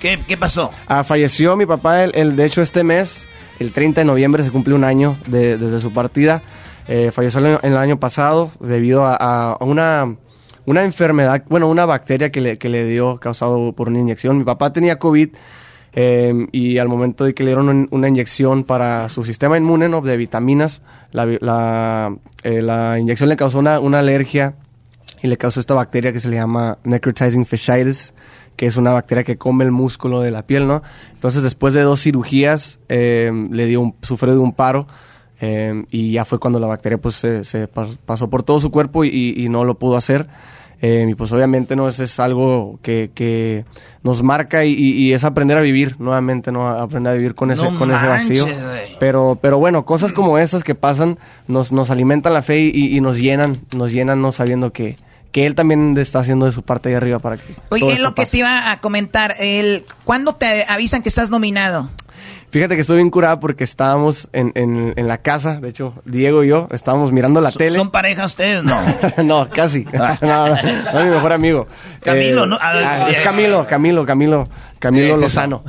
¿Qué, 0.00 0.18
qué 0.26 0.36
pasó? 0.36 0.70
Ah, 0.88 1.04
falleció 1.04 1.56
mi 1.56 1.66
papá, 1.66 2.02
el, 2.04 2.12
el- 2.14 2.34
de 2.36 2.46
hecho 2.46 2.62
este 2.62 2.82
mes, 2.84 3.28
el 3.58 3.70
30 3.72 4.00
de 4.00 4.04
noviembre, 4.06 4.42
se 4.42 4.50
cumple 4.50 4.74
un 4.74 4.82
año 4.84 5.16
de- 5.26 5.58
desde 5.58 5.78
su 5.78 5.92
partida. 5.92 6.42
Eh, 6.88 7.10
falleció 7.12 7.40
año- 7.40 7.60
el 7.62 7.76
año 7.76 8.00
pasado 8.00 8.50
debido 8.60 9.04
a, 9.06 9.56
una, 9.60 10.16
una 10.66 10.82
enfermedad, 10.84 11.44
bueno, 11.48 11.68
una 11.68 11.86
bacteria 11.86 12.30
que 12.32 12.40
le, 12.40 12.58
que 12.58 12.68
le 12.68 12.84
dio 12.84 13.18
causado 13.18 13.72
por 13.72 13.88
una 13.88 13.98
inyección. 14.00 14.38
Mi 14.38 14.44
papá 14.44 14.72
tenía 14.72 14.98
COVID 14.98 15.28
eh, 15.92 16.46
y 16.52 16.78
al 16.78 16.88
momento 16.88 17.24
de 17.24 17.34
que 17.34 17.42
le 17.44 17.50
dieron 17.50 17.68
un- 17.68 17.88
una 17.90 18.08
inyección 18.08 18.64
para 18.64 19.08
su 19.08 19.24
sistema 19.24 19.56
inmune 19.56 19.88
¿no? 19.88 20.00
de 20.00 20.16
vitaminas, 20.16 20.82
la, 21.12 22.16
eh, 22.42 22.62
la 22.62 22.98
inyección 22.98 23.28
le 23.28 23.36
causó 23.36 23.58
una, 23.58 23.78
una 23.80 23.98
alergia 24.00 24.54
y 25.22 25.26
le 25.28 25.36
causó 25.36 25.60
esta 25.60 25.74
bacteria 25.74 26.12
que 26.12 26.20
se 26.20 26.28
le 26.28 26.36
llama 26.36 26.78
necrotizing 26.84 27.44
fasciitis, 27.44 28.14
que 28.56 28.66
es 28.66 28.76
una 28.76 28.92
bacteria 28.92 29.22
que 29.24 29.36
come 29.36 29.64
el 29.64 29.70
músculo 29.70 30.20
de 30.22 30.30
la 30.30 30.46
piel, 30.46 30.66
¿no? 30.66 30.82
Entonces, 31.12 31.42
después 31.42 31.74
de 31.74 31.82
dos 31.82 32.02
cirugías, 32.02 32.78
eh, 32.88 33.30
le 33.50 33.66
dio 33.66 33.80
un, 33.80 33.94
sufrió 34.02 34.32
de 34.32 34.38
un 34.38 34.52
paro 34.52 34.86
eh, 35.40 35.84
y 35.90 36.12
ya 36.12 36.24
fue 36.24 36.38
cuando 36.38 36.58
la 36.60 36.66
bacteria 36.66 36.98
pues 36.98 37.14
se, 37.16 37.44
se 37.44 37.68
pas- 37.72 37.96
pasó 38.04 38.28
por 38.30 38.42
todo 38.42 38.60
su 38.60 38.70
cuerpo 38.70 39.04
y, 39.04 39.34
y 39.36 39.48
no 39.48 39.64
lo 39.64 39.78
pudo 39.78 39.96
hacer. 39.96 40.26
Eh, 40.82 41.06
y 41.10 41.14
pues 41.14 41.30
obviamente 41.30 41.76
no 41.76 41.88
es, 41.90 42.00
es 42.00 42.18
algo 42.18 42.78
que, 42.82 43.10
que 43.14 43.66
nos 44.02 44.22
marca 44.22 44.64
y, 44.64 44.72
y- 44.72 44.92
y 44.92 45.12
es 45.12 45.24
aprender 45.24 45.58
a 45.58 45.60
vivir 45.60 45.96
nuevamente, 45.98 46.52
¿no? 46.52 46.68
Aprender 46.68 47.12
a 47.12 47.16
vivir 47.16 47.34
con 47.34 47.50
ese, 47.50 47.70
No 47.70 47.78
con 47.78 47.90
ese 47.92 48.06
vacío. 48.06 48.46
Pero, 48.98 49.38
pero 49.42 49.58
bueno, 49.58 49.84
cosas 49.84 50.12
como 50.14 50.38
estas 50.38 50.64
que 50.64 50.74
pasan 50.74 51.18
nos, 51.48 51.70
nos 51.70 51.90
alimentan 51.90 52.32
la 52.32 52.42
fe 52.42 52.60
y, 52.60 52.96
y 52.96 53.00
nos 53.02 53.18
llenan, 53.18 53.58
nos 53.72 53.92
llenan 53.92 54.22
no 54.22 54.32
sabiendo 54.32 54.72
que, 54.72 54.96
que 55.32 55.44
él 55.44 55.54
también 55.54 55.96
está 55.98 56.20
haciendo 56.20 56.46
de 56.46 56.52
su 56.52 56.62
parte 56.62 56.88
ahí 56.88 56.94
arriba 56.94 57.18
para 57.18 57.36
que. 57.36 57.52
todo 57.52 57.62
Oye, 57.72 57.86
es 57.88 57.92
esto 57.92 58.02
lo 58.04 58.14
que 58.14 58.22
pase. 58.22 58.30
te 58.32 58.38
iba 58.38 58.70
a 58.72 58.80
comentar. 58.80 59.34
El, 59.38 59.84
¿Cuándo 60.04 60.34
te 60.34 60.64
avisan 60.66 61.02
que 61.02 61.10
estás 61.10 61.28
nominado? 61.28 61.90
Fíjate 62.50 62.74
que 62.74 62.80
estoy 62.80 62.96
bien 62.96 63.10
curada 63.10 63.38
porque 63.38 63.62
estábamos 63.62 64.28
en, 64.32 64.50
en, 64.56 64.92
en 64.96 65.06
la 65.08 65.18
casa, 65.18 65.60
de 65.60 65.68
hecho, 65.68 65.94
Diego 66.04 66.42
y 66.42 66.48
yo 66.48 66.66
estábamos 66.72 67.12
mirando 67.12 67.40
la 67.40 67.52
tele. 67.52 67.76
¿Son 67.76 67.90
pareja 67.90 68.24
ustedes? 68.24 68.64
No. 68.64 68.80
no, 69.24 69.48
casi. 69.50 69.84
no, 69.92 70.08
no, 70.48 70.56
es 70.56 71.04
mi 71.04 71.10
mejor 71.10 71.32
amigo. 71.32 71.68
Camilo, 72.02 72.44
Eh, 72.44 72.46
¿no? 72.48 72.56
Ah, 72.60 72.72
ah, 72.74 73.06
es. 73.10 73.20
Camilo, 73.20 73.66
Camilo, 73.68 74.04
Camilo, 74.04 74.48
Camilo 74.80 75.14
Es. 75.14 75.20
Lozano. 75.20 75.62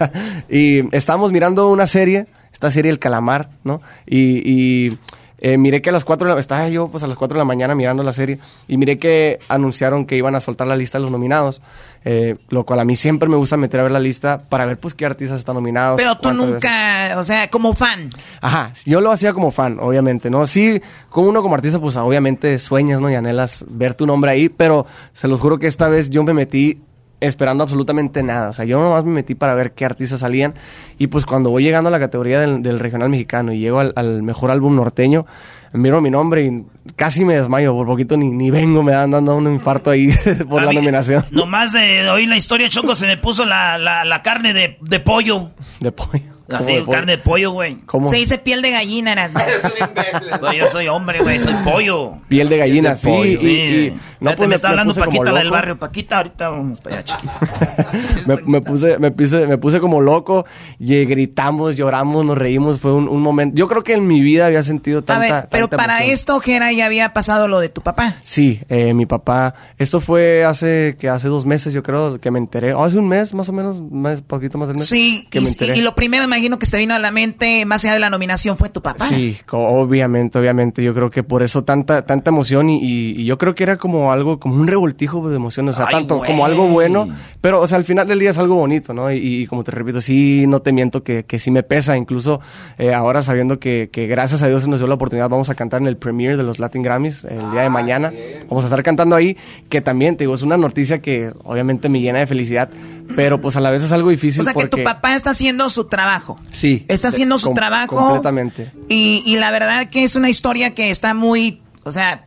y 0.48 0.94
estábamos 0.96 1.30
mirando 1.30 1.68
una 1.68 1.86
serie, 1.86 2.26
esta 2.52 2.70
serie 2.72 2.90
El 2.90 2.98
Calamar, 2.98 3.50
¿no? 3.62 3.80
Y, 4.06 4.42
y, 4.44 4.98
eh, 5.46 5.58
miré 5.58 5.82
que 5.82 5.90
a 5.90 5.92
las 5.92 6.06
4 6.06 6.26
de 6.26 6.34
la... 6.34 6.40
Estaba 6.40 6.70
yo 6.70 6.88
pues 6.88 7.02
a 7.02 7.06
las 7.06 7.18
4 7.18 7.34
de 7.34 7.38
la 7.38 7.44
mañana 7.44 7.74
mirando 7.74 8.02
la 8.02 8.12
serie 8.12 8.38
y 8.66 8.78
miré 8.78 8.98
que 8.98 9.40
anunciaron 9.48 10.06
que 10.06 10.16
iban 10.16 10.34
a 10.34 10.40
soltar 10.40 10.66
la 10.66 10.74
lista 10.74 10.96
de 10.96 11.02
los 11.02 11.10
nominados, 11.10 11.60
eh, 12.06 12.36
lo 12.48 12.64
cual 12.64 12.80
a 12.80 12.86
mí 12.86 12.96
siempre 12.96 13.28
me 13.28 13.36
gusta 13.36 13.58
meter 13.58 13.80
a 13.80 13.82
ver 13.82 13.92
la 13.92 14.00
lista 14.00 14.40
para 14.48 14.64
ver 14.64 14.78
pues 14.78 14.94
qué 14.94 15.04
artistas 15.04 15.38
están 15.38 15.56
nominados. 15.56 15.98
Pero 15.98 16.16
tú 16.16 16.30
veces. 16.30 16.46
nunca, 16.46 17.16
o 17.18 17.24
sea, 17.24 17.50
como 17.50 17.74
fan. 17.74 18.08
Ajá, 18.40 18.72
yo 18.86 19.02
lo 19.02 19.12
hacía 19.12 19.34
como 19.34 19.50
fan, 19.50 19.78
obviamente, 19.82 20.30
¿no? 20.30 20.46
Sí, 20.46 20.80
como 21.10 21.28
uno 21.28 21.42
como 21.42 21.56
artista, 21.56 21.78
pues 21.78 21.94
obviamente 21.96 22.58
sueñas, 22.58 23.02
¿no? 23.02 23.10
Y 23.10 23.14
anhelas 23.14 23.66
ver 23.68 23.92
tu 23.92 24.06
nombre 24.06 24.30
ahí, 24.30 24.48
pero 24.48 24.86
se 25.12 25.28
los 25.28 25.40
juro 25.40 25.58
que 25.58 25.66
esta 25.66 25.88
vez 25.88 26.08
yo 26.08 26.24
me 26.24 26.32
metí 26.32 26.80
esperando 27.26 27.62
absolutamente 27.64 28.22
nada. 28.22 28.50
O 28.50 28.52
sea, 28.52 28.64
yo 28.64 28.80
nomás 28.80 29.04
me 29.04 29.12
metí 29.12 29.34
para 29.34 29.54
ver 29.54 29.72
qué 29.72 29.84
artistas 29.84 30.20
salían. 30.20 30.54
Y 30.98 31.08
pues 31.08 31.26
cuando 31.26 31.50
voy 31.50 31.62
llegando 31.64 31.88
a 31.88 31.90
la 31.90 31.98
categoría 32.00 32.40
del, 32.40 32.62
del 32.62 32.78
regional 32.78 33.08
mexicano 33.08 33.52
y 33.52 33.58
llego 33.58 33.80
al, 33.80 33.92
al 33.96 34.22
mejor 34.22 34.50
álbum 34.50 34.76
norteño, 34.76 35.26
miro 35.72 36.00
mi 36.00 36.10
nombre 36.10 36.44
y 36.44 36.64
casi 36.96 37.24
me 37.24 37.34
desmayo. 37.34 37.74
Por 37.74 37.86
poquito 37.86 38.16
ni, 38.16 38.30
ni 38.30 38.50
vengo, 38.50 38.82
me 38.82 38.92
dan 38.92 39.10
dando 39.10 39.36
un 39.36 39.52
infarto 39.52 39.90
ahí 39.90 40.10
por 40.48 40.60
A 40.62 40.66
la 40.66 40.70
mí, 40.70 40.76
nominación 40.76 41.24
Nomás 41.30 41.72
de 41.72 42.08
oír 42.10 42.28
la 42.28 42.36
historia, 42.36 42.68
Choco, 42.68 42.94
se 42.94 43.06
me 43.06 43.16
puso 43.16 43.44
la, 43.44 43.78
la, 43.78 44.04
la 44.04 44.22
carne 44.22 44.52
de, 44.54 44.78
de 44.80 45.00
pollo. 45.00 45.50
de 45.80 45.92
pollo. 45.92 46.33
Carne 46.48 47.12
de 47.12 47.18
pollo, 47.18 47.52
güey. 47.52 47.76
¿Cómo? 47.86 48.06
Se 48.06 48.16
dice 48.16 48.38
piel 48.38 48.60
de 48.62 48.70
gallina, 48.70 49.12
eras. 49.12 49.32
No, 49.32 50.52
yo 50.52 50.66
soy 50.70 50.88
hombre, 50.88 51.22
güey, 51.22 51.38
soy 51.38 51.54
pollo. 51.64 52.14
Piel 52.28 52.48
de 52.48 52.58
gallina, 52.58 52.90
De 52.90 52.96
sí. 52.96 53.10
y- 53.10 53.38
sí. 53.38 53.46
y- 53.48 54.00
no, 54.20 54.34
pues, 54.36 54.48
me 54.48 54.54
está 54.54 54.68
me 54.68 54.72
hablando 54.72 54.94
Paquita, 54.94 55.32
la 55.32 55.38
del 55.40 55.50
barrio. 55.50 55.78
Paquita, 55.78 56.16
ahorita 56.18 56.48
vamos 56.48 56.80
para 56.80 56.96
allá, 56.96 57.04
chiquita. 57.04 57.92
me, 58.26 58.36
me 58.46 58.60
puse, 58.62 58.98
me, 58.98 59.10
puse, 59.10 59.46
me 59.46 59.58
puse 59.58 59.80
como 59.80 60.00
loco 60.00 60.46
y 60.78 61.04
gritamos, 61.04 61.76
lloramos, 61.76 62.24
nos 62.24 62.38
reímos. 62.38 62.80
Fue 62.80 62.92
un, 62.92 63.08
un 63.08 63.20
momento. 63.20 63.56
Yo 63.56 63.68
creo 63.68 63.82
que 63.84 63.92
en 63.94 64.06
mi 64.06 64.20
vida 64.20 64.46
había 64.46 64.62
sentido 64.62 65.00
A 65.00 65.02
tanta. 65.02 65.20
ver, 65.40 65.48
pero 65.50 65.68
tanta 65.68 65.76
para 65.82 65.96
emoción. 65.98 66.14
esto, 66.14 66.40
Jera, 66.40 66.72
ya 66.72 66.86
había 66.86 67.12
pasado 67.12 67.48
lo 67.48 67.60
de 67.60 67.68
tu 67.68 67.82
papá. 67.82 68.16
Sí, 68.22 68.60
eh, 68.68 68.94
mi 68.94 69.04
papá. 69.06 69.54
Esto 69.78 70.00
fue 70.00 70.44
hace 70.44 70.96
que 70.98 71.08
hace 71.08 71.28
dos 71.28 71.44
meses, 71.44 71.74
yo 71.74 71.82
creo, 71.82 72.18
que 72.20 72.30
me 72.30 72.38
enteré. 72.38 72.72
Oh, 72.72 72.84
hace 72.84 72.96
un 72.98 73.08
mes, 73.08 73.34
más 73.34 73.48
o 73.48 73.52
menos, 73.52 73.78
más 73.90 74.22
poquito 74.22 74.56
más 74.58 74.68
del 74.68 74.76
mes. 74.78 74.86
Sí, 74.86 75.26
que 75.30 75.38
y, 75.38 75.42
me 75.42 75.48
enteré. 75.48 75.76
y- 75.76 75.80
y 75.80 75.82
lo 75.82 75.94
primero, 75.94 76.26
imagino 76.34 76.58
que 76.58 76.66
se 76.66 76.72
te 76.72 76.78
vino 76.78 76.94
a 76.94 76.98
la 76.98 77.10
mente, 77.10 77.64
más 77.64 77.84
allá 77.84 77.94
de 77.94 78.00
la 78.00 78.10
nominación, 78.10 78.56
fue 78.56 78.68
tu 78.68 78.82
papá. 78.82 79.06
Sí, 79.06 79.36
obviamente, 79.50 80.38
obviamente. 80.38 80.82
Yo 80.82 80.94
creo 80.94 81.10
que 81.10 81.22
por 81.22 81.42
eso 81.42 81.64
tanta, 81.64 82.04
tanta 82.04 82.30
emoción 82.30 82.70
y, 82.70 82.78
y- 82.82 83.20
y 83.20 83.24
yo 83.24 83.38
creo 83.38 83.54
que 83.54 83.62
era 83.62 83.76
como 83.76 84.12
algo, 84.12 84.38
como 84.40 84.54
un 84.56 84.66
revoltijo 84.66 85.28
de 85.28 85.36
emociones. 85.36 85.74
O 85.74 85.76
sea, 85.78 85.86
Ay, 85.88 85.94
tanto 85.94 86.16
güey. 86.18 86.30
como 86.30 86.44
algo 86.44 86.66
bueno, 86.68 87.08
pero, 87.40 87.60
o 87.60 87.66
sea, 87.66 87.78
al 87.78 87.84
final 87.84 88.06
del 88.06 88.18
día 88.18 88.30
es 88.30 88.38
algo 88.38 88.56
bonito, 88.56 88.92
¿no? 88.94 89.10
Y, 89.12 89.16
y 89.18 89.46
como 89.46 89.64
te 89.64 89.70
repito, 89.70 90.00
sí, 90.00 90.44
no 90.48 90.60
te 90.60 90.72
miento 90.72 91.02
que, 91.02 91.24
que 91.24 91.38
sí 91.38 91.50
me 91.50 91.62
pesa. 91.62 91.96
Incluso 91.96 92.40
eh, 92.78 92.92
ahora 92.92 93.22
sabiendo 93.22 93.58
que, 93.58 93.88
que 93.92 94.06
gracias 94.06 94.42
a 94.42 94.48
Dios 94.48 94.62
se 94.62 94.68
nos 94.68 94.80
dio 94.80 94.86
la 94.86 94.94
oportunidad, 94.94 95.28
vamos 95.28 95.50
a 95.50 95.54
cantar 95.54 95.80
en 95.80 95.86
el 95.88 95.96
premiere 95.96 96.36
de 96.36 96.42
los 96.42 96.58
Latin 96.58 96.82
Grammys 96.82 97.24
el 97.24 97.50
día 97.52 97.62
de 97.62 97.70
mañana. 97.70 98.12
Vamos 98.48 98.64
a 98.64 98.66
estar 98.66 98.82
cantando 98.82 99.16
ahí, 99.16 99.36
que 99.68 99.80
también, 99.80 100.16
te 100.16 100.24
digo, 100.24 100.34
es 100.34 100.42
una 100.42 100.56
noticia 100.56 101.00
que 101.00 101.32
obviamente 101.44 101.88
me 101.88 102.00
llena 102.00 102.18
de 102.20 102.26
felicidad, 102.26 102.68
pero 103.16 103.40
pues 103.40 103.56
a 103.56 103.60
la 103.60 103.70
vez 103.70 103.82
es 103.82 103.92
algo 103.92 104.10
difícil 104.10 104.40
O 104.40 104.44
sea, 104.44 104.52
que 104.54 104.60
porque... 104.60 104.78
tu 104.78 104.84
papá 104.84 105.14
está 105.14 105.30
haciendo 105.30 105.68
su 105.70 105.84
trabajo. 105.84 106.38
Sí. 106.52 106.84
Está 106.88 107.08
haciendo 107.08 107.38
su 107.38 107.48
Com- 107.48 107.54
trabajo. 107.54 107.96
Completamente. 107.96 108.70
Y, 108.88 109.22
y 109.26 109.36
la 109.36 109.50
verdad 109.50 109.88
que 109.90 110.04
es 110.04 110.16
una 110.16 110.30
historia 110.30 110.74
que 110.74 110.90
está 110.90 111.14
muy, 111.14 111.60
o 111.84 111.92
sea, 111.92 112.24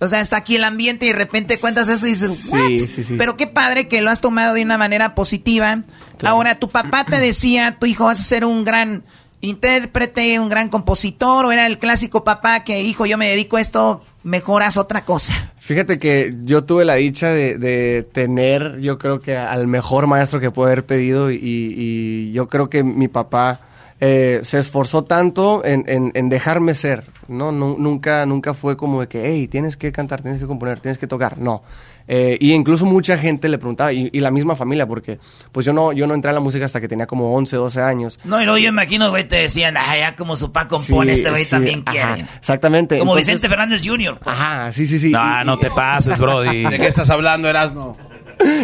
o 0.00 0.08
sea, 0.08 0.20
está 0.20 0.38
aquí 0.38 0.56
el 0.56 0.64
ambiente 0.64 1.04
y 1.04 1.10
de 1.10 1.14
repente 1.14 1.58
cuentas 1.58 1.88
eso 1.88 2.06
y 2.06 2.10
dices, 2.10 2.48
¿what? 2.50 2.66
Sí, 2.68 2.78
sí, 2.80 3.04
sí. 3.04 3.14
Pero 3.18 3.36
qué 3.36 3.46
padre 3.46 3.86
que 3.88 4.00
lo 4.00 4.10
has 4.10 4.20
tomado 4.22 4.54
de 4.54 4.62
una 4.62 4.78
manera 4.78 5.14
positiva. 5.14 5.82
Ahora, 6.24 6.58
tu 6.58 6.70
papá 6.70 7.04
te 7.04 7.18
decía, 7.20 7.76
tu 7.78 7.86
hijo 7.86 8.04
vas 8.06 8.18
a 8.20 8.22
ser 8.24 8.44
un 8.46 8.64
gran 8.64 9.02
intérprete, 9.42 10.38
un 10.40 10.48
gran 10.48 10.68
compositor, 10.68 11.44
o 11.46 11.52
era 11.52 11.66
el 11.66 11.78
clásico 11.78 12.24
papá 12.24 12.64
que, 12.64 12.82
hijo, 12.82 13.06
yo 13.06 13.18
me 13.18 13.28
dedico 13.28 13.56
a 13.56 13.60
esto, 13.60 14.02
mejoras 14.22 14.76
otra 14.76 15.04
cosa. 15.04 15.52
Fíjate 15.70 16.00
que 16.00 16.34
yo 16.42 16.64
tuve 16.64 16.84
la 16.84 16.94
dicha 16.96 17.28
de, 17.28 18.04
tener, 18.12 18.80
yo 18.80 18.98
creo 18.98 19.20
que 19.20 19.36
al 19.36 19.68
mejor 19.68 20.08
maestro 20.08 20.40
que 20.40 20.50
puedo 20.50 20.66
haber 20.66 20.84
pedido 20.84 21.30
y, 21.30 21.38
y 21.40 22.32
yo 22.32 22.48
creo 22.48 22.68
que 22.68 22.82
mi 22.82 23.06
papá 23.06 23.60
eh, 24.00 24.40
se 24.42 24.58
esforzó 24.58 25.04
tanto 25.04 25.64
en, 25.64 25.84
en- 25.86 26.10
en 26.16 26.28
dejarme 26.28 26.74
ser, 26.74 27.04
¿no? 27.28 27.52
Nu- 27.52 27.76
nunca, 27.78 28.26
nunca 28.26 28.52
fue 28.52 28.76
como 28.76 29.02
de 29.02 29.06
que, 29.06 29.24
hey, 29.24 29.46
tienes 29.46 29.76
que 29.76 29.92
cantar, 29.92 30.22
tienes 30.22 30.40
que 30.40 30.46
componer, 30.48 30.80
tienes 30.80 30.98
que 30.98 31.06
tocar, 31.06 31.38
no. 31.38 31.62
Eh, 32.12 32.36
y 32.40 32.52
incluso 32.54 32.84
mucha 32.86 33.16
gente 33.16 33.48
le 33.48 33.56
preguntaba, 33.56 33.92
y, 33.92 34.10
y 34.12 34.18
la 34.18 34.32
misma 34.32 34.56
familia, 34.56 34.84
porque 34.84 35.20
pues 35.52 35.64
yo 35.64 35.72
no, 35.72 35.92
yo 35.92 36.08
no 36.08 36.14
entré 36.14 36.32
a 36.32 36.34
la 36.34 36.40
música 36.40 36.64
hasta 36.64 36.80
que 36.80 36.88
tenía 36.88 37.06
como 37.06 37.32
11, 37.36 37.54
12 37.54 37.80
años. 37.80 38.18
No, 38.24 38.40
y 38.42 38.44
luego 38.44 38.58
yo 38.58 38.68
imagino, 38.70 39.10
güey, 39.10 39.28
te 39.28 39.36
decían, 39.36 39.76
ah, 39.76 39.96
ya 39.96 40.16
como 40.16 40.34
su 40.34 40.50
pa 40.50 40.66
compone, 40.66 41.12
Sí, 41.14 41.18
este 41.20 41.30
güey 41.30 41.44
sí, 41.44 41.50
también 41.50 41.82
ajá, 41.86 42.14
quiere. 42.14 42.28
Exactamente. 42.36 42.98
Como 42.98 43.12
entonces- 43.12 43.34
Vicente 43.34 43.48
Fernández 43.48 43.80
Jr. 43.84 44.18
Ajá, 44.24 44.72
sí, 44.72 44.86
sí, 44.88 44.98
sí. 44.98 45.10
No, 45.10 45.44
no 45.44 45.56
te 45.56 45.70
pases, 45.70 46.18
Brody. 46.18 46.64
¿De 46.64 46.78
qué 46.80 46.88
estás 46.88 47.08
hablando, 47.10 47.48
Erasno? 47.48 47.96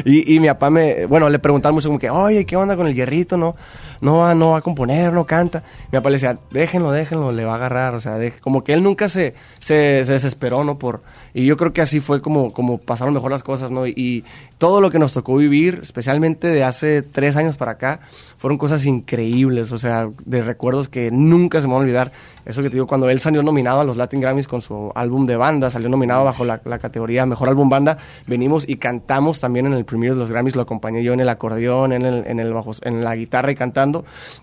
Y, 0.07 0.35
y 0.35 0.41
mi 0.41 0.49
papá 0.49 0.71
me, 0.71 1.05
bueno, 1.05 1.29
le 1.29 1.39
preguntaban 1.39 1.75
mucho 1.75 1.89
como 1.91 1.99
que, 1.99 2.09
oye, 2.09 2.47
¿qué 2.47 2.57
onda 2.57 2.77
con 2.77 2.87
el 2.87 2.95
hierrito? 2.95 3.37
No, 3.37 3.55
no 4.01 4.19
va, 4.19 4.35
no 4.35 4.53
va 4.53 4.59
a 4.59 4.61
componer, 4.61 5.13
no 5.13 5.27
canta. 5.27 5.63
Mi 5.93 5.99
papá 5.99 6.11
le 6.11 6.15
decía, 6.17 6.39
déjenlo, 6.51 6.93
déjenlo, 6.93 7.33
le 7.33 7.45
va 7.45 7.53
a 7.53 7.57
agarrar, 7.57 7.95
o 7.95 8.01
sea, 8.01 8.19
deje- 8.19 8.41
como 8.41 8.65
que 8.65 8.73
él 8.73 8.83
nunca 8.83 9.09
se, 9.09 9.35
se, 9.59 10.05
se 10.05 10.13
desesperó, 10.13 10.65
¿no? 10.65 10.79
Por, 10.79 11.03
y 11.35 11.47
yo 11.47 11.57
creo 11.57 11.73
que 11.73 11.81
así 11.83 12.01
fue 12.01 12.21
como, 12.23 12.53
como 12.53 12.79
pasaron 12.79 13.15
mejor 13.15 13.31
las 13.31 13.43
cosas, 13.43 13.71
¿no? 13.71 13.87
Y, 13.87 13.95
y 13.97 14.25
todo 14.59 14.81
lo 14.81 14.91
que 14.91 14.99
nos 14.99 15.13
tocó 15.13 15.37
vivir, 15.37 15.81
especialmente 15.83 16.49
de 16.49 16.65
hace 16.65 17.03
tres 17.03 17.37
años 17.37 17.57
para 17.57 17.73
acá, 17.73 18.01
fueron 18.39 18.59
cosas 18.59 18.85
increíbles, 18.85 19.73
o 19.73 19.79
sea, 19.79 20.09
de 20.25 20.43
recuerdos 20.43 20.89
que 20.89 21.11
nunca 21.11 21.61
se 21.61 21.67
me 21.67 21.73
van 21.73 21.83
a 21.83 21.85
olvidar. 21.85 22.13
Eso 22.45 22.63
que 22.63 22.69
te 22.69 22.75
digo, 22.75 22.87
cuando 22.87 23.11
él 23.11 23.19
salió 23.19 23.43
nominado 23.43 23.81
a 23.81 23.85
los 23.85 23.97
Latin 23.97 24.21
Grammys 24.21 24.47
con 24.47 24.61
su 24.61 24.93
álbum 24.95 25.27
de 25.27 25.37
banda, 25.37 25.69
salió 25.71 25.89
nominado 25.89 26.25
bajo 26.25 26.45
la, 26.45 26.61
la 26.65 26.79
categoría 26.79 27.27
Mejor 27.27 27.49
Álbum 27.49 27.69
Banda, 27.69 27.97
venimos 28.27 28.69
y 28.69 28.77
cantamos 28.77 29.41
también 29.41 29.67
en 29.67 29.73
el 29.73 29.85
premio 29.85 30.13
de 30.15 30.21
los 30.21 30.31
Grammys, 30.31 30.55
lo 30.55 30.63
acompañé 30.63 31.03
yo 31.03 31.13
en 31.13 31.21
el 31.21 31.29
acordeón, 31.29 31.93
en, 31.93 32.05
el, 32.05 32.25
en, 32.27 32.39
el 32.39 32.53
bajo, 32.53 32.71
en 32.83 33.03
la 33.03 33.17
guitarra 33.17 33.51
y 33.51 33.57
cantando. 33.57 33.86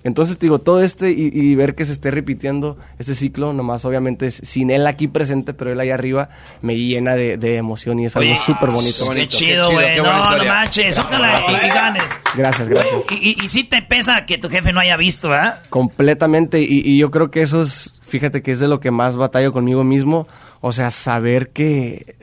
Entonces, 0.04 0.38
te 0.38 0.46
digo, 0.46 0.60
todo 0.60 0.82
este 0.84 1.12
y, 1.12 1.30
y 1.34 1.56
ver 1.56 1.76
que 1.76 1.86
se 1.86 1.92
esté 1.94 2.12
repitiendo 2.12 2.78
este 3.00 3.16
ciclo, 3.16 3.54
nomás 3.54 3.84
obviamente 3.86 4.28
es- 4.28 4.42
sin 4.44 4.70
él 4.72 4.86
aquí 4.88 5.08
presente, 5.08 5.54
pero 5.54 5.72
él 5.72 5.80
ahí 5.80 5.90
arriba, 5.90 6.30
me 6.62 6.76
llena 6.78 7.16
de, 7.16 7.38
de 7.38 7.58
emoción 7.58 8.00
y 8.00 8.06
es 8.06 8.16
algo 8.16 8.36
súper 8.36 8.70
bonito. 8.72 9.10
Qué 9.14 9.28
chido, 9.28 9.72
güey. 9.72 9.98
No, 9.98 10.38
no 10.38 10.46
manches. 10.46 10.98
Ojalá 10.98 11.42
y, 11.50 11.68
ganes. 11.70 12.04
Gracias, 12.36 12.68
gracias. 12.70 13.06
Y, 13.12 13.36
y, 13.40 13.44
y 13.44 13.48
sí 13.48 13.64
te 13.64 13.82
pesa 13.82 14.26
que 14.26 14.38
tu 14.38 14.50
jefe 14.50 14.74
no 14.74 14.80
haya 14.80 14.98
visto, 14.98 15.30
¿verdad? 15.30 15.64
Completamente, 15.70 16.62
y, 16.62 16.82
y 16.84 16.98
yo 16.98 17.12
creo 17.12 17.30
que 17.32 17.42
eso 17.42 17.62
es, 17.62 18.00
fíjate 18.02 18.42
que 18.42 18.52
es 18.52 18.60
de 18.60 18.68
lo 18.68 18.80
que 18.80 18.92
más 18.92 19.18
batallo 19.18 19.54
conmigo 19.54 19.84
mismo, 19.84 20.28
o 20.62 20.72
sea, 20.72 20.92
saber 20.92 21.50
que 21.50 22.16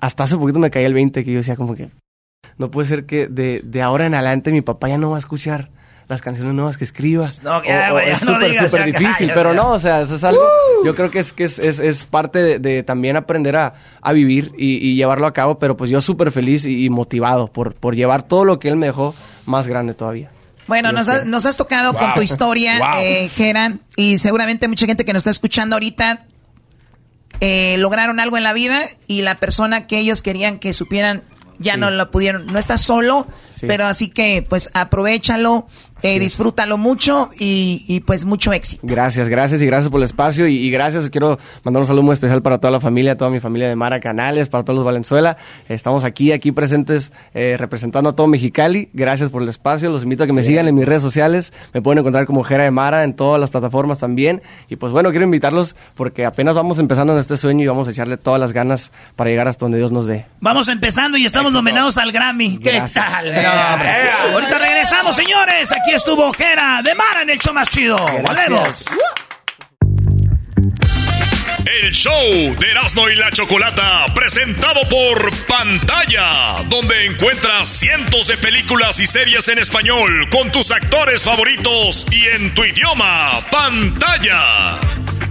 hasta 0.00 0.24
hace 0.24 0.36
poquito 0.36 0.58
me 0.58 0.70
caía 0.70 0.86
el 0.86 0.94
20, 0.94 1.24
que 1.24 1.30
yo 1.32 1.38
decía 1.38 1.56
como 1.56 1.74
que 1.74 1.88
no 2.58 2.70
puede 2.70 2.88
ser 2.88 3.06
que 3.06 3.26
de, 3.28 3.60
de 3.64 3.82
ahora 3.82 4.06
en 4.06 4.14
adelante 4.14 4.52
mi 4.52 4.60
papá 4.60 4.88
ya 4.88 4.98
no 4.98 5.10
va 5.10 5.16
a 5.16 5.18
escuchar 5.18 5.70
las 6.12 6.20
canciones 6.22 6.54
nuevas 6.54 6.76
que 6.76 6.84
escriba. 6.84 7.28
No, 7.42 7.64
ya, 7.64 7.92
O- 7.92 7.96
o 7.96 7.98
es 7.98 8.22
no 8.22 8.34
súper, 8.34 8.54
súper 8.68 8.92
ya, 8.92 8.98
difícil, 8.98 9.28
ya, 9.28 9.34
pero 9.34 9.52
no, 9.54 9.70
o 9.72 9.78
sea, 9.78 10.02
eso 10.02 10.14
es 10.16 10.24
algo, 10.24 10.42
yo 10.84 10.94
creo 10.94 11.10
que 11.10 11.18
es, 11.18 11.32
que 11.32 11.44
es, 11.44 11.58
es, 11.58 11.80
es 11.80 12.04
parte 12.04 12.38
de, 12.42 12.58
de 12.58 12.82
también 12.82 13.16
aprender 13.16 13.56
a, 13.56 13.74
a 14.00 14.12
vivir 14.12 14.52
y, 14.56 14.76
y 14.76 14.94
llevarlo 14.94 15.26
a 15.26 15.32
cabo, 15.32 15.58
pero 15.58 15.76
pues 15.76 15.90
yo 15.90 16.00
súper 16.00 16.30
feliz 16.32 16.64
y, 16.64 16.84
y 16.84 16.90
motivado 16.90 17.48
por, 17.48 17.74
por 17.74 17.96
llevar 17.96 18.22
todo 18.22 18.44
lo 18.44 18.58
que 18.58 18.68
él 18.68 18.76
me 18.76 18.86
dejó 18.86 19.14
más 19.46 19.66
grande 19.66 19.94
todavía. 19.94 20.30
Bueno, 20.68 20.92
nos, 20.92 21.08
ha- 21.08 21.14
quiera. 21.14 21.24
nos 21.28 21.44
has 21.46 21.56
tocado 21.56 21.92
con 21.94 22.14
tu 22.14 22.22
historia, 22.22 22.78
Wow. 22.78 23.00
eh, 23.02 23.28
Geran, 23.34 23.80
y 23.96 24.18
seguramente 24.18 24.68
mucha 24.68 24.86
gente 24.86 25.04
que 25.04 25.12
nos 25.12 25.20
está 25.22 25.30
escuchando 25.30 25.74
ahorita 25.76 26.26
eh, 27.40 27.76
lograron 27.78 28.20
algo 28.20 28.36
en 28.36 28.44
la 28.44 28.52
vida 28.52 28.82
y 29.06 29.22
la 29.22 29.40
persona 29.40 29.86
que 29.86 29.98
ellos 29.98 30.22
querían 30.22 30.58
que 30.58 30.72
supieran 30.72 31.22
ya 31.58 31.74
Sí. 31.74 31.80
no 31.80 31.90
lo 31.90 32.10
pudieron. 32.10 32.46
No 32.46 32.58
estás 32.58 32.80
solo, 32.80 33.26
Sí. 33.50 33.66
pero 33.66 33.84
así 33.84 34.08
que 34.08 34.44
pues 34.48 34.70
aprovechalo, 34.74 35.66
eh, 36.02 36.18
disfrútalo 36.18 36.78
mucho 36.78 37.28
y, 37.38 37.84
y, 37.86 38.00
pues 38.00 38.24
mucho 38.24 38.52
éxito. 38.52 38.82
Gracias, 38.84 39.28
gracias 39.28 39.60
y 39.62 39.66
gracias 39.66 39.90
por 39.90 40.00
el 40.00 40.04
espacio 40.04 40.48
y, 40.48 40.56
y 40.56 40.70
gracias. 40.70 41.08
Quiero 41.10 41.38
mandar 41.62 41.80
un 41.80 41.86
saludo 41.86 42.02
muy 42.02 42.14
especial 42.14 42.42
para 42.42 42.58
toda 42.58 42.70
la 42.70 42.80
familia, 42.80 43.16
toda 43.16 43.30
mi 43.30 43.40
familia 43.40 43.68
de 43.68 43.76
Mara 43.76 44.00
Canales, 44.00 44.48
para 44.48 44.64
todos 44.64 44.76
los 44.76 44.84
Valenzuela. 44.84 45.36
Estamos 45.68 46.04
aquí, 46.04 46.32
aquí 46.32 46.52
presentes 46.52 47.12
eh, 47.34 47.56
representando 47.58 48.10
a 48.10 48.16
todo 48.16 48.26
Mexicali. 48.26 48.90
Gracias 48.92 49.30
por 49.30 49.42
el 49.42 49.48
espacio. 49.48 49.90
Los 49.90 50.02
invito 50.02 50.24
a 50.24 50.26
que 50.26 50.32
me 50.32 50.42
sigan 50.42 50.66
en 50.68 50.74
mis 50.74 50.86
redes 50.86 51.02
sociales. 51.02 51.52
Me 51.72 51.82
pueden 51.82 51.98
encontrar 52.00 52.26
como 52.26 52.42
Jera 52.42 52.64
de 52.64 52.70
Mara 52.70 53.04
en 53.04 53.14
todas 53.14 53.40
las 53.40 53.50
plataformas 53.50 53.98
también. 53.98 54.42
Y 54.68 54.76
pues 54.76 54.92
bueno, 54.92 55.10
quiero 55.10 55.24
invitarlos 55.24 55.76
porque 55.94 56.24
apenas 56.24 56.54
vamos 56.54 56.78
empezando 56.78 57.12
en 57.12 57.18
este 57.18 57.36
sueño 57.36 57.62
y 57.62 57.66
vamos 57.66 57.88
a 57.88 57.92
echarle 57.92 58.16
todas 58.16 58.40
las 58.40 58.52
ganas 58.52 58.92
para 59.16 59.30
llegar 59.30 59.48
hasta 59.48 59.64
donde 59.64 59.78
Dios 59.78 59.92
nos 59.92 60.06
dé. 60.06 60.26
Vamos 60.40 60.68
empezando 60.68 61.16
y 61.16 61.26
estamos 61.26 61.52
nominados 61.52 61.96
al 61.98 62.12
Grammy. 62.12 62.58
¿Qué 62.58 62.82
tal? 62.92 63.26
No, 63.26 63.74
hombre. 63.74 64.10
Ahorita 64.32 64.58
regresamos, 64.58 65.14
señores. 65.16 65.70
Aquí 65.72 65.91
estuvo 65.92 66.26
Ojera 66.28 66.80
de 66.82 66.94
Mara 66.94 67.22
en 67.22 67.30
el 67.30 67.38
show 67.38 67.52
más 67.52 67.68
chido. 67.68 67.96
Volvemos. 67.96 68.84
El 71.64 71.92
show 71.92 72.56
de 72.58 72.70
Erasmo 72.70 73.08
y 73.08 73.16
la 73.16 73.30
Chocolata, 73.30 74.06
presentado 74.14 74.88
por 74.88 75.30
Pantalla, 75.46 76.62
donde 76.68 77.06
encuentras 77.06 77.68
cientos 77.68 78.26
de 78.26 78.36
películas 78.36 78.98
y 79.00 79.06
series 79.06 79.48
en 79.48 79.58
español 79.58 80.28
con 80.30 80.50
tus 80.50 80.70
actores 80.70 81.22
favoritos 81.22 82.06
y 82.10 82.26
en 82.26 82.54
tu 82.54 82.64
idioma, 82.64 83.40
Pantalla. 83.50 84.78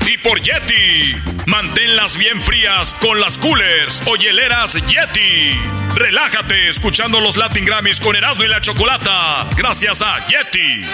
Y 0.07 0.17
por 0.17 0.41
Yeti, 0.41 1.15
manténlas 1.45 2.17
bien 2.17 2.41
frías 2.41 2.93
con 2.95 3.19
las 3.19 3.37
coolers 3.37 4.01
o 4.05 4.15
hieleras 4.15 4.73
Yeti. 4.73 5.59
Relájate 5.95 6.69
escuchando 6.69 7.21
los 7.21 7.37
Latin 7.37 7.65
Grammys 7.65 7.99
con 7.99 8.15
Erasmo 8.15 8.43
y 8.43 8.47
la 8.47 8.61
Chocolata, 8.61 9.47
gracias 9.55 10.01
a 10.01 10.25
Yeti. 10.27 10.85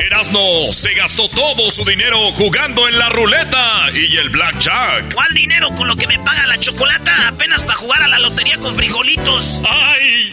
Erasmo 0.00 0.72
se 0.72 0.94
gastó 0.94 1.28
todo 1.28 1.70
su 1.70 1.84
dinero 1.84 2.32
jugando 2.32 2.88
en 2.88 2.98
la 2.98 3.08
ruleta 3.08 3.90
y 3.92 4.16
el 4.16 4.30
blackjack. 4.30 5.14
¿Cuál 5.14 5.32
dinero 5.34 5.70
con 5.74 5.88
lo 5.88 5.96
que 5.96 6.06
me 6.06 6.18
paga 6.18 6.46
la 6.46 6.58
chocolata? 6.58 7.28
Apenas 7.28 7.64
para 7.64 7.76
jugar 7.76 8.02
a 8.02 8.08
la 8.08 8.18
lotería 8.18 8.58
con 8.58 8.74
frijolitos. 8.74 9.60
¡Ay! 9.68 10.31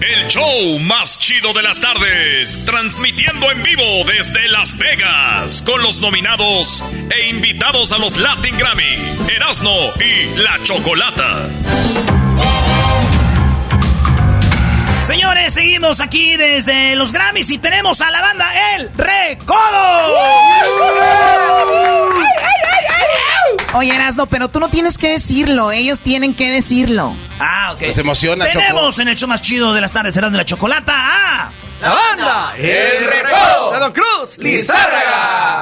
El 0.00 0.28
show 0.28 0.78
más 0.78 1.18
chido 1.18 1.52
de 1.52 1.62
las 1.62 1.78
tardes, 1.78 2.64
transmitiendo 2.64 3.50
en 3.50 3.62
vivo 3.62 3.84
desde 4.06 4.48
Las 4.48 4.78
Vegas, 4.78 5.60
con 5.60 5.82
los 5.82 6.00
nominados 6.00 6.82
e 7.14 7.28
invitados 7.28 7.92
a 7.92 7.98
los 7.98 8.16
Latin 8.16 8.56
Grammy, 8.56 8.96
Erasmo 9.28 9.92
y 10.00 10.38
La 10.38 10.58
Chocolata. 10.64 11.46
Señores, 15.02 15.52
seguimos 15.52 16.00
aquí 16.00 16.34
desde 16.36 16.96
los 16.96 17.12
Grammys 17.12 17.50
y 17.50 17.58
tenemos 17.58 18.00
a 18.00 18.10
la 18.10 18.22
banda 18.22 18.76
El 18.76 18.90
Recodo. 18.96 20.16
Oye, 23.72 23.94
Erasno, 23.94 24.26
pero 24.26 24.48
tú 24.48 24.58
no 24.58 24.68
tienes 24.68 24.98
que 24.98 25.10
decirlo, 25.10 25.70
ellos 25.70 26.02
tienen 26.02 26.34
que 26.34 26.50
decirlo. 26.50 27.14
Ah, 27.38 27.72
ok. 27.74 27.92
Se 27.92 28.00
emociona, 28.00 28.46
Tenemos 28.46 28.98
en 28.98 29.08
el 29.08 29.16
show 29.16 29.28
más 29.28 29.42
chido 29.42 29.72
de 29.72 29.80
las 29.80 29.92
tardes, 29.92 30.12
serán 30.12 30.32
de 30.32 30.38
la 30.38 30.44
chocolata. 30.44 30.92
¡Ah! 30.96 31.50
La 31.80 31.94
banda, 31.94 32.54
El 32.56 33.06
Recodo, 33.06 33.78
Don 33.78 33.92
Cruz, 33.92 34.38
Lizárraga. 34.38 35.60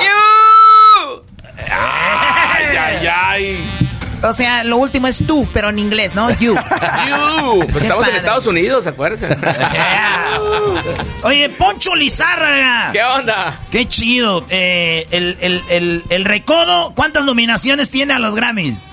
¡Ay, 1.71 2.77
ay, 2.77 3.07
ay! 3.07 3.88
O 4.23 4.33
sea, 4.33 4.65
lo 4.65 4.79
último 4.79 5.07
es 5.07 5.25
tú, 5.27 5.49
pero 5.53 5.69
en 5.71 5.79
inglés, 5.79 6.15
¿no? 6.15 6.31
You. 6.39 6.55
You. 7.09 7.59
Pues 7.61 7.73
Qué 7.73 7.79
estamos 7.79 8.09
en. 8.09 8.17
Estados 8.17 8.47
Unidos, 8.47 8.87
acuérdense. 8.87 9.29
Oye, 11.23 11.49
Poncho 11.51 11.95
Lizárraga. 11.95 12.91
¿Qué 12.93 13.03
onda? 13.03 13.61
Qué 13.71 13.87
chido. 13.87 14.45
Eh, 14.51 15.07
el, 15.11 15.37
el, 15.41 15.63
el, 15.71 16.05
el 16.09 16.25
Recodo, 16.25 16.93
¿cuántas 16.95 17.25
nominaciones 17.25 17.91
tiene 17.91 18.15
a 18.15 18.19
los 18.19 18.35
Grammys? 18.35 18.89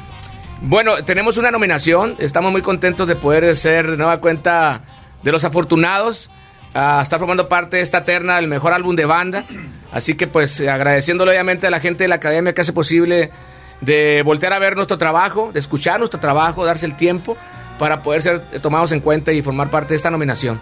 Bueno, 0.61 1.03
tenemos 1.03 1.38
una 1.38 1.52
nominación. 1.52 2.15
Estamos 2.19 2.52
muy 2.52 2.61
contentos 2.61 3.07
de 3.07 3.15
poder 3.15 3.56
ser 3.56 3.91
de 3.91 3.97
nueva 3.97 4.19
cuenta 4.19 4.81
de 5.23 5.31
los 5.31 5.43
afortunados 5.43 6.30
a 6.73 7.02
estar 7.02 7.19
formando 7.19 7.47
parte 7.47 7.77
de 7.77 7.84
esta 7.84 8.03
terna 8.03 8.35
del 8.35 8.47
mejor 8.47 8.73
álbum 8.73 8.95
de 8.95 9.06
banda. 9.06 9.45
Así 9.91 10.15
que 10.15 10.27
pues 10.27 10.60
agradeciéndole 10.60 11.31
obviamente 11.31 11.68
a 11.68 11.69
la 11.69 11.80
gente 11.80 12.03
de 12.03 12.07
la 12.10 12.15
academia 12.15 12.53
que 12.53 12.61
hace 12.61 12.73
posible 12.73 13.31
de 13.81 14.22
voltear 14.23 14.53
a 14.53 14.60
ver 14.60 14.76
nuestro 14.76 14.97
trabajo, 14.97 15.52
de 15.53 15.60
escuchar 15.60 15.99
nuestro 15.99 16.19
trabajo, 16.19 16.65
darse 16.65 16.85
el 16.85 16.95
tiempo 16.95 17.38
para 17.77 18.02
poder 18.02 18.22
ser 18.22 18.39
tomados 18.61 18.91
en 18.91 19.02
cuenta 19.02 19.31
y 19.34 19.41
formar 19.41 19.69
parte 19.69 19.89
de 19.89 19.97
esta 19.97 20.10
nominación. 20.10 20.60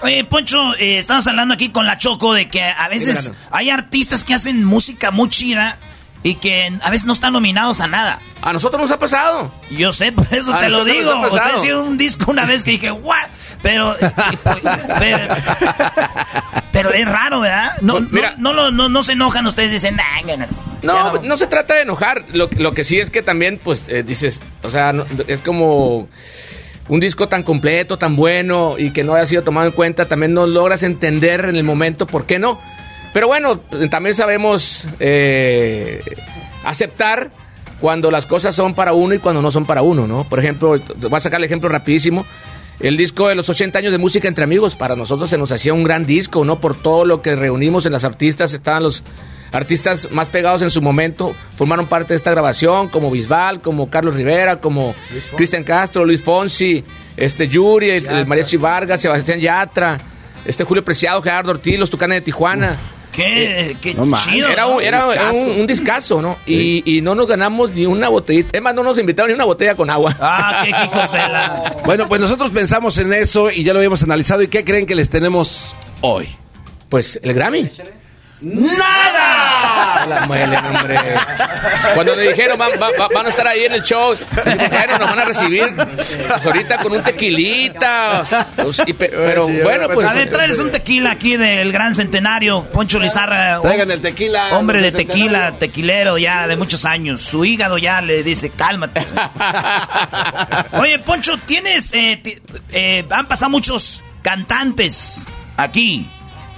Oye, 0.00 0.24
Poncho, 0.24 0.74
eh, 0.76 0.98
estamos 0.98 1.26
hablando 1.26 1.54
aquí 1.54 1.70
con 1.70 1.84
la 1.84 1.98
Choco 1.98 2.32
de 2.32 2.48
que 2.48 2.62
a 2.62 2.88
veces 2.88 3.32
hay 3.50 3.70
artistas 3.70 4.24
que 4.24 4.32
hacen 4.32 4.64
música 4.64 5.10
muy 5.10 5.28
chida 5.28 5.78
y 6.22 6.36
que 6.36 6.72
a 6.82 6.90
veces 6.90 7.06
no 7.06 7.12
están 7.12 7.32
nominados 7.32 7.80
a 7.80 7.88
nada. 7.88 8.20
A 8.42 8.52
nosotros 8.52 8.80
nos 8.80 8.90
ha 8.90 8.98
pasado. 8.98 9.52
Yo 9.70 9.92
sé, 9.92 10.12
por 10.12 10.32
eso 10.32 10.54
A 10.54 10.60
te 10.60 10.68
lo 10.68 10.84
digo. 10.84 11.20
Ustedes 11.26 11.56
hicieron 11.56 11.88
un 11.88 11.98
disco 11.98 12.30
una 12.30 12.44
vez 12.44 12.62
que 12.62 12.72
dije, 12.72 12.92
¿what? 12.92 13.26
Pero, 13.62 13.96
pero, 15.00 15.34
pero 16.72 16.90
es 16.92 17.04
raro, 17.06 17.40
¿verdad? 17.40 17.72
No, 17.80 18.00
Mira. 18.00 18.34
no, 18.38 18.52
no, 18.52 18.70
no, 18.70 18.88
no 18.88 19.02
se 19.02 19.12
enojan 19.12 19.46
ustedes, 19.46 19.70
dicen, 19.70 19.96
ganas". 20.26 20.50
No, 20.82 21.14
no, 21.22 21.36
se 21.36 21.46
trata 21.48 21.74
de 21.74 21.82
enojar. 21.82 22.24
Lo, 22.32 22.48
lo 22.56 22.72
que 22.72 22.84
sí 22.84 22.98
es 22.98 23.10
que 23.10 23.22
también, 23.22 23.58
pues, 23.62 23.88
eh, 23.88 24.02
dices, 24.02 24.42
o 24.62 24.70
sea, 24.70 24.92
no- 24.92 25.06
es 25.26 25.42
como... 25.42 26.08
un 26.88 27.00
disco 27.00 27.28
tan 27.28 27.42
completo, 27.42 27.98
tan 27.98 28.16
bueno 28.16 28.76
y 28.78 28.92
que 28.92 29.04
no 29.04 29.14
haya 29.14 29.26
sido 29.26 29.42
tomado 29.42 29.66
en 29.66 29.72
cuenta, 29.72 30.06
también 30.06 30.32
no 30.34 30.46
logras 30.46 30.82
entender 30.82 31.44
en 31.46 31.56
el 31.56 31.64
momento 31.64 32.06
por 32.06 32.24
qué 32.26 32.38
no. 32.38 32.58
Pero 33.12 33.26
bueno, 33.26 33.58
también 33.90 34.14
sabemos 34.14 34.84
eh, 35.00 36.00
aceptar 36.64 37.30
cuando 37.80 38.10
las 38.10 38.24
cosas 38.26 38.54
son 38.54 38.74
para 38.74 38.92
uno 38.92 39.14
y 39.14 39.18
cuando 39.18 39.42
no 39.42 39.50
son 39.50 39.66
para 39.66 39.82
uno, 39.82 40.06
¿no? 40.06 40.24
Por 40.24 40.38
ejemplo, 40.38 40.76
voy 40.96 41.16
a 41.16 41.20
sacar 41.20 41.40
el 41.40 41.44
ejemplo 41.44 41.68
rapidísimo. 41.68 42.24
El 42.80 42.96
disco 42.96 43.28
de 43.28 43.34
los 43.34 43.48
80 43.48 43.78
años 43.78 43.92
de 43.92 43.98
música 43.98 44.28
entre 44.28 44.44
amigos, 44.44 44.76
para 44.76 44.94
nosotros 44.94 45.28
se 45.28 45.36
nos 45.36 45.50
hacía 45.50 45.74
un 45.74 45.82
gran 45.82 46.06
disco, 46.06 46.44
¿no? 46.44 46.60
Por 46.60 46.80
todo 46.80 47.04
lo 47.04 47.22
que 47.22 47.34
reunimos 47.34 47.86
en 47.86 47.92
las 47.92 48.04
artistas, 48.04 48.54
estaban 48.54 48.84
los 48.84 49.02
artistas 49.50 50.08
más 50.12 50.28
pegados 50.28 50.62
en 50.62 50.70
su 50.70 50.80
momento, 50.80 51.34
formaron 51.56 51.86
parte 51.86 52.12
de 52.12 52.16
esta 52.16 52.30
grabación, 52.30 52.88
como 52.88 53.10
Bisbal, 53.10 53.60
como 53.60 53.90
Carlos 53.90 54.14
Rivera, 54.14 54.60
como 54.60 54.94
Cristian 55.36 55.64
Castro, 55.64 56.04
Luis 56.04 56.22
Fonsi, 56.22 56.84
este 57.16 57.48
Yuri, 57.48 57.90
el, 57.90 58.06
el 58.06 58.26
Mariachi 58.26 58.58
Vargas, 58.58 59.00
Sebastián 59.00 59.40
Yatra, 59.40 59.98
este 60.44 60.62
Julio 60.62 60.84
Preciado, 60.84 61.20
Gerardo 61.20 61.50
Ortiz, 61.50 61.78
los 61.78 61.90
Tucanes 61.90 62.18
de 62.18 62.20
Tijuana. 62.22 62.78
Qué, 63.18 63.76
qué 63.80 63.94
No 63.94 64.06
mames. 64.06 64.26
chido. 64.26 64.48
Era, 64.48 64.62
¿no? 64.62 64.76
un, 64.76 64.82
era 64.82 65.04
Discazo. 65.06 65.36
un, 65.36 65.60
un 65.60 65.66
discazo, 65.66 66.22
¿no? 66.22 66.38
Y, 66.46 66.98
y 66.98 67.00
no 67.02 67.14
nos 67.16 67.26
ganamos 67.26 67.70
ni 67.72 67.84
una 67.84 68.08
botellita. 68.08 68.56
Es 68.56 68.62
más, 68.62 68.74
no 68.74 68.82
nos 68.84 68.96
invitaron 68.98 69.28
ni 69.28 69.34
una 69.34 69.44
botella 69.44 69.74
con 69.74 69.90
agua. 69.90 70.16
Ah, 70.20 70.62
qué 70.64 70.70
hijos 70.70 71.12
de 71.12 71.18
la... 71.18 71.76
Bueno, 71.84 72.08
pues 72.08 72.20
nosotros 72.20 72.50
pensamos 72.50 72.96
en 72.98 73.12
eso 73.12 73.50
y 73.50 73.64
ya 73.64 73.72
lo 73.72 73.80
habíamos 73.80 74.02
analizado. 74.04 74.42
¿Y 74.42 74.48
qué 74.48 74.64
creen 74.64 74.86
que 74.86 74.94
les 74.94 75.10
tenemos 75.10 75.74
hoy? 76.00 76.28
Pues 76.88 77.18
el 77.22 77.34
Grammy. 77.34 77.70
¡Nada! 78.40 79.57
La 80.08 80.24
muele, 80.26 80.56
hombre. 80.58 80.96
Cuando 81.94 82.14
le 82.16 82.28
dijeron 82.28 82.58
van, 82.58 82.72
va- 82.72 82.90
va- 82.98 83.08
van 83.14 83.26
a 83.26 83.28
estar 83.28 83.46
ahí 83.46 83.64
en 83.64 83.72
el 83.72 83.82
show, 83.82 84.14
bueno, 84.44 84.98
nos 84.98 85.08
van 85.10 85.18
a 85.18 85.24
recibir 85.24 85.74
pues, 85.74 86.18
ahorita 86.46 86.78
con 86.78 86.92
un 86.92 87.02
tequilita. 87.02 88.22
pues, 88.56 88.82
y 88.86 88.92
pe- 88.92 89.08
pero 89.10 89.46
bueno, 89.48 89.88
pues. 89.88 90.06
a 90.06 90.12
ver, 90.14 90.30
tráeles 90.30 90.58
un 90.58 90.70
tequila 90.70 91.12
aquí 91.12 91.36
del 91.36 91.72
gran 91.72 91.94
centenario, 91.94 92.64
Poncho 92.70 92.98
Lizarra. 92.98 93.60
Traigan 93.60 93.90
el 93.90 94.00
tequila. 94.00 94.48
Hombre 94.58 94.80
de 94.80 94.92
tequila, 94.92 95.52
tequilero 95.58 96.18
ya 96.18 96.46
de 96.46 96.56
muchos 96.56 96.84
años. 96.84 97.22
Su 97.22 97.44
hígado 97.44 97.78
ya 97.78 98.00
le 98.00 98.22
dice, 98.22 98.50
cálmate. 98.50 99.06
Oye, 100.72 100.98
Poncho, 101.00 101.38
tienes... 101.46 101.92
eh, 101.94 102.20
eh, 102.72 103.04
han 103.10 103.26
pasado 103.26 103.50
muchos 103.50 104.02
cantantes 104.22 105.26
aquí. 105.56 106.06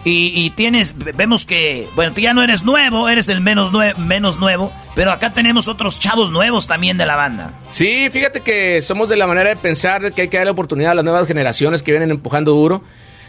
Y, 0.03 0.49
tienes, 0.57 0.95
vemos 0.97 1.45
que, 1.45 1.87
bueno, 1.95 2.15
tú 2.15 2.23
ya 2.23 2.33
no 2.33 2.43
eres 2.43 2.65
nuevo, 2.65 3.09
eres 3.11 3.29
el 3.29 3.43
menos, 3.43 3.71
menos 3.99 4.39
nuevo, 4.39 4.73
pero 4.95 5.13
acá 5.13 5.35
tenemos 5.35 5.69
otros 5.69 5.99
chavos 6.01 6.31
nuevos 6.31 6.67
también 6.67 6.97
de 6.97 7.05
la 7.05 7.17
banda. 7.17 7.53
Sí, 7.69 8.09
fíjate 8.11 8.41
que 8.41 8.81
somos 8.81 9.11
de 9.11 9.19
la 9.19 9.27
manera 9.27 9.51
de 9.51 9.57
pensar 9.57 10.13
que 10.13 10.23
hay 10.23 10.29
que 10.29 10.39
darle 10.39 10.53
oportunidad 10.53 10.93
a 10.93 10.95
las 10.95 11.05
nuevas 11.05 11.27
generaciones 11.29 11.83
que 11.83 11.91
vienen 11.93 12.11
empujando 12.11 12.53
duro. 12.53 12.83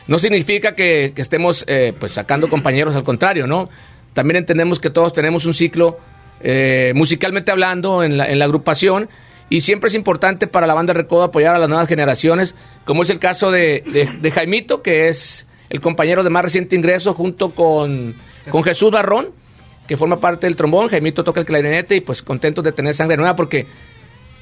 No 0.07 0.17
significa 0.17 0.73
que, 0.73 1.11
que 1.13 1.21
estemos 1.21 1.65
eh, 1.67 1.93
pues 1.99 2.13
sacando 2.13 2.47
compañeros, 2.47 2.95
al 2.95 3.03
contrario, 3.03 3.47
¿no? 3.47 3.69
También 4.13 4.37
entendemos 4.37 4.79
que 4.79 4.89
todos 4.89 5.11
tenemos 5.11 5.45
un 5.45 5.53
ciclo 5.53 5.97
eh, 6.39 6.93
musicalmente 6.95 7.51
hablando 7.51 8.01
en 8.01 8.15
la, 8.17 8.27
en 8.27 8.39
la 8.39 8.45
agrupación 8.45 9.09
y 9.49 9.59
siempre 9.61 9.89
es 9.89 9.95
importante 9.95 10.47
para 10.47 10.67
la 10.67 10.73
banda 10.73 10.93
Recodo 10.93 11.23
apoyar 11.23 11.53
a 11.53 11.59
las 11.59 11.67
nuevas 11.67 11.89
generaciones, 11.89 12.55
como 12.85 13.03
es 13.03 13.09
el 13.09 13.19
caso 13.19 13.51
de, 13.51 13.83
de- 13.87 14.05
de 14.21 14.31
Jaimito, 14.31 14.81
que 14.81 15.09
es 15.09 15.47
el 15.71 15.81
compañero 15.81 16.23
de 16.23 16.29
más 16.29 16.43
reciente 16.43 16.75
ingreso 16.75 17.15
junto 17.15 17.49
con, 17.55 18.13
con 18.51 18.63
Jesús 18.63 18.91
Barrón, 18.91 19.29
que 19.87 19.97
forma 19.97 20.19
parte 20.19 20.45
del 20.45 20.55
trombón, 20.55 20.87
Jaimito 20.89 21.23
toca 21.23 21.39
el 21.39 21.45
clarinete 21.47 21.95
y 21.95 22.01
pues 22.01 22.21
contentos 22.21 22.63
de 22.63 22.71
tener 22.71 22.93
sangre 22.93 23.17
nueva 23.17 23.35
porque 23.35 23.65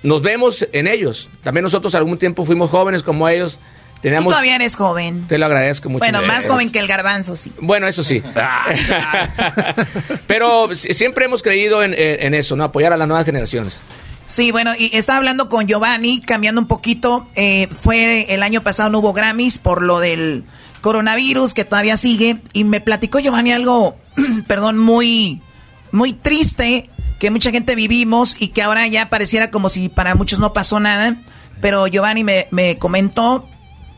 nos 0.03 0.21
vemos 0.21 0.67
en 0.73 0.87
ellos. 0.87 1.29
También 1.43 1.63
nosotros 1.63 1.95
algún 1.95 2.17
tiempo 2.17 2.43
fuimos 2.45 2.69
jóvenes 2.69 3.01
como 3.03 3.27
ellos. 3.29 3.59
Tú 3.95 4.03
Teníamos, 4.03 4.31
todavía 4.31 4.55
eres 4.55 4.75
joven. 4.77 5.27
te 5.27 5.37
lo 5.37 5.45
agradezco 5.45 5.89
mucho. 5.89 5.99
Bueno, 5.99 6.21
más 6.25 6.45
Eh, 6.45 6.49
joven 6.49 6.71
que 6.71 6.79
el 6.79 6.87
garbanzo, 6.87 7.35
sí. 7.35 7.51
Bueno, 7.59 7.85
eso 7.87 8.01
sí. 8.03 8.23
Pero 10.27 10.73
si- 10.75 10.93
siempre 10.93 11.25
hemos 11.25 11.41
creído 11.41 11.83
en, 11.83 11.93
en- 11.93 12.23
en 12.27 12.33
eso, 12.33 12.55
¿no? 12.55 12.63
Apoyar 12.63 12.93
a 12.93 12.97
las 12.97 13.07
nuevas 13.07 13.25
generaciones. 13.25 13.77
Sí, 14.27 14.51
bueno, 14.51 14.71
y 14.77 14.95
estaba 14.95 15.17
hablando 15.17 15.49
con 15.49 15.65
Giovanni, 15.67 16.21
cambiando 16.21 16.61
un 16.61 16.67
poquito. 16.67 17.27
eh, 17.35 17.67
fue 17.81 18.31
el 18.33 18.43
año 18.43 18.61
pasado, 18.61 18.89
no 18.89 18.99
hubo 18.99 19.11
Grammys 19.13 19.57
por 19.57 19.81
lo 19.81 19.99
del 19.99 20.43
coronavirus 20.81 21.53
que 21.53 21.65
todavía 21.65 21.97
sigue. 21.97 22.37
Y 22.53 22.63
me 22.63 22.81
platicó 22.81 23.19
Giovanni 23.19 23.51
algo, 23.51 23.95
perdón, 24.47 24.77
muy, 24.77 25.41
muy 25.91 26.13
triste 26.13 26.89
que 27.19 27.31
mucha 27.31 27.51
gente 27.51 27.75
vivimos 27.75 28.35
y 28.41 28.49
que 28.49 28.61
ahora 28.61 28.87
ya 28.87 29.09
pareciera 29.09 29.51
como 29.51 29.67
si 29.69 29.89
para 29.89 30.15
muchos 30.15 30.39
no 30.39 30.53
pasó 30.53 30.79
nada. 30.79 31.15
Pero 31.61 31.87
Giovanni 31.87 32.23
me, 32.23 32.47
me 32.51 32.77
comentó, 32.77 33.47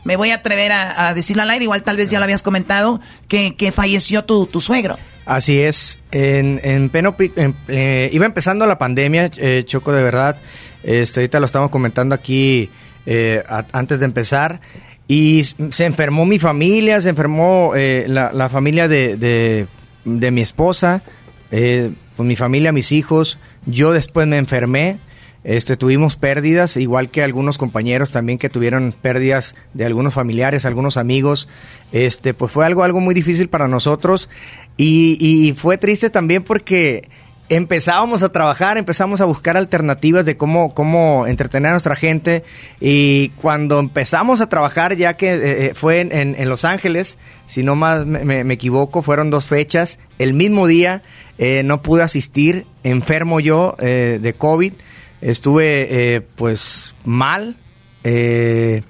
me 0.04 0.16
voy 0.16 0.30
a 0.30 0.36
atrever 0.36 0.72
a, 0.72 1.08
a 1.08 1.14
decirlo 1.14 1.42
al 1.42 1.50
aire, 1.50 1.64
igual 1.64 1.84
tal 1.84 1.96
vez 1.96 2.10
ya 2.10 2.18
lo 2.18 2.24
habías 2.24 2.42
comentado, 2.42 3.00
que, 3.28 3.54
que 3.54 3.70
falleció 3.70 4.24
tu, 4.24 4.46
tu 4.46 4.60
suegro. 4.60 4.98
Así 5.24 5.60
es. 5.60 5.98
En, 6.10 6.60
en 6.64 6.90
en- 6.92 7.56
eh, 7.68 8.10
iba 8.12 8.26
empezando 8.26 8.66
la 8.66 8.78
pandemia, 8.78 9.30
eh, 9.36 9.62
Choco, 9.64 9.92
de 9.92 10.02
verdad. 10.02 10.36
Este, 10.82 11.20
ahorita 11.20 11.38
lo 11.38 11.46
estamos 11.46 11.70
comentando 11.70 12.14
aquí 12.16 12.68
eh, 13.06 13.44
antes 13.72 14.00
de 14.00 14.04
empezar. 14.06 14.60
Y 15.08 15.44
se 15.44 15.84
enfermó 15.84 16.24
mi 16.26 16.38
familia, 16.38 17.00
se 17.00 17.10
enfermó 17.10 17.72
eh, 17.74 18.04
la, 18.08 18.32
la 18.32 18.48
familia 18.48 18.88
de, 18.88 19.16
de- 19.16 19.66
de 20.04 20.30
mi 20.30 20.40
esposa, 20.40 21.02
eh, 21.50 21.92
pues 22.16 22.26
mi 22.26 22.36
familia, 22.36 22.72
mis 22.72 22.92
hijos. 22.92 23.38
Yo 23.66 23.92
después 23.92 24.26
me 24.26 24.36
enfermé. 24.38 24.98
Este, 25.44 25.76
tuvimos 25.76 26.14
pérdidas, 26.14 26.76
igual 26.76 27.10
que 27.10 27.20
algunos 27.22 27.58
compañeros 27.58 28.12
también 28.12 28.38
que 28.38 28.48
tuvieron 28.48 28.94
pérdidas 29.02 29.56
de 29.74 29.84
algunos 29.84 30.14
familiares, 30.14 30.64
algunos 30.64 30.96
amigos. 30.96 31.48
Este, 31.90 32.32
pues 32.32 32.52
fue 32.52 32.64
algo, 32.64 32.84
algo 32.84 33.00
muy 33.00 33.12
difícil 33.12 33.48
para 33.48 33.66
nosotros 33.66 34.28
y, 34.76 35.18
y 35.20 35.52
fue 35.54 35.78
triste 35.78 36.10
también 36.10 36.44
porque 36.44 37.08
empezábamos 37.48 38.22
a 38.22 38.30
trabajar, 38.32 38.78
empezamos 38.78 39.20
a 39.20 39.24
buscar 39.26 39.56
alternativas 39.56 40.24
de 40.24 40.36
cómo, 40.36 40.72
cómo 40.74 41.26
entretener 41.26 41.68
a 41.68 41.72
nuestra 41.72 41.96
gente. 41.96 42.44
Y 42.80 43.28
cuando 43.30 43.78
empezamos 43.78 44.40
a 44.40 44.48
trabajar, 44.48 44.96
ya 44.96 45.16
que 45.16 45.34
eh, 45.34 45.66
eh, 45.66 45.72
fue 45.74 46.00
en, 46.00 46.12
en- 46.12 46.48
Los 46.48 46.64
Ángeles, 46.64 47.18
si 47.46 47.62
no 47.62 47.74
más 47.74 48.06
me, 48.06 48.24
me- 48.24 48.44
me 48.44 48.54
equivoco, 48.54 49.02
fueron 49.02 49.30
dos 49.30 49.46
fechas, 49.46 49.98
el 50.18 50.32
mismo 50.34 50.66
día 50.66 51.02
eh, 51.38 51.62
no 51.64 51.82
pude 51.82 52.02
asistir, 52.02 52.66
enfermo 52.84 53.40
yo 53.40 53.76
eh, 53.80 54.18
de 54.22 54.32
COVID, 54.32 54.72
estuve 55.20 56.14
eh, 56.16 56.20
pues 56.36 56.94
mal, 57.04 57.56
eh, 58.04 58.82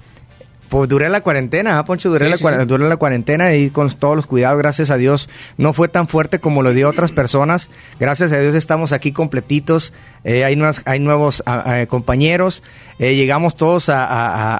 pues 0.73 0.89
duré 0.89 1.07
la 1.07 1.21
cuarentena, 1.21 1.77
¿ah, 1.77 1.85
Poncho? 1.85 2.09
Duré, 2.09 2.25
Sí, 2.25 2.31
la, 2.31 2.37
sí, 2.59 2.65
duré 2.65 2.89
la 2.89 2.97
cuarentena 2.97 3.53
y 3.53 3.69
con 3.69 3.91
todos 3.91 4.15
los 4.15 4.25
cuidados, 4.25 4.57
gracias 4.57 4.89
a 4.89 4.97
Dios, 4.97 5.29
no 5.57 5.71
fue 5.71 5.87
tan 5.87 6.07
fuerte 6.07 6.39
como 6.39 6.63
lo 6.63 6.73
dio 6.73 6.89
otras 6.89 7.11
personas. 7.11 7.69
Gracias 7.99 8.31
a 8.31 8.39
Dios 8.39 8.55
estamos 8.55 8.91
aquí 8.91 9.11
completitos. 9.11 9.93
eh, 10.23 10.43
hay, 10.43 10.55
nuevas- 10.55 10.81
hay 10.85 10.99
nuevos 10.99 11.43
ah, 11.45 11.63
ah, 11.63 11.85
compañeros. 11.85 12.63
eh, 12.97 13.13
llegamos 13.15 13.55
todos 13.55 13.89
a, 13.89 14.03
a- 14.03 14.55
a- 14.55 14.59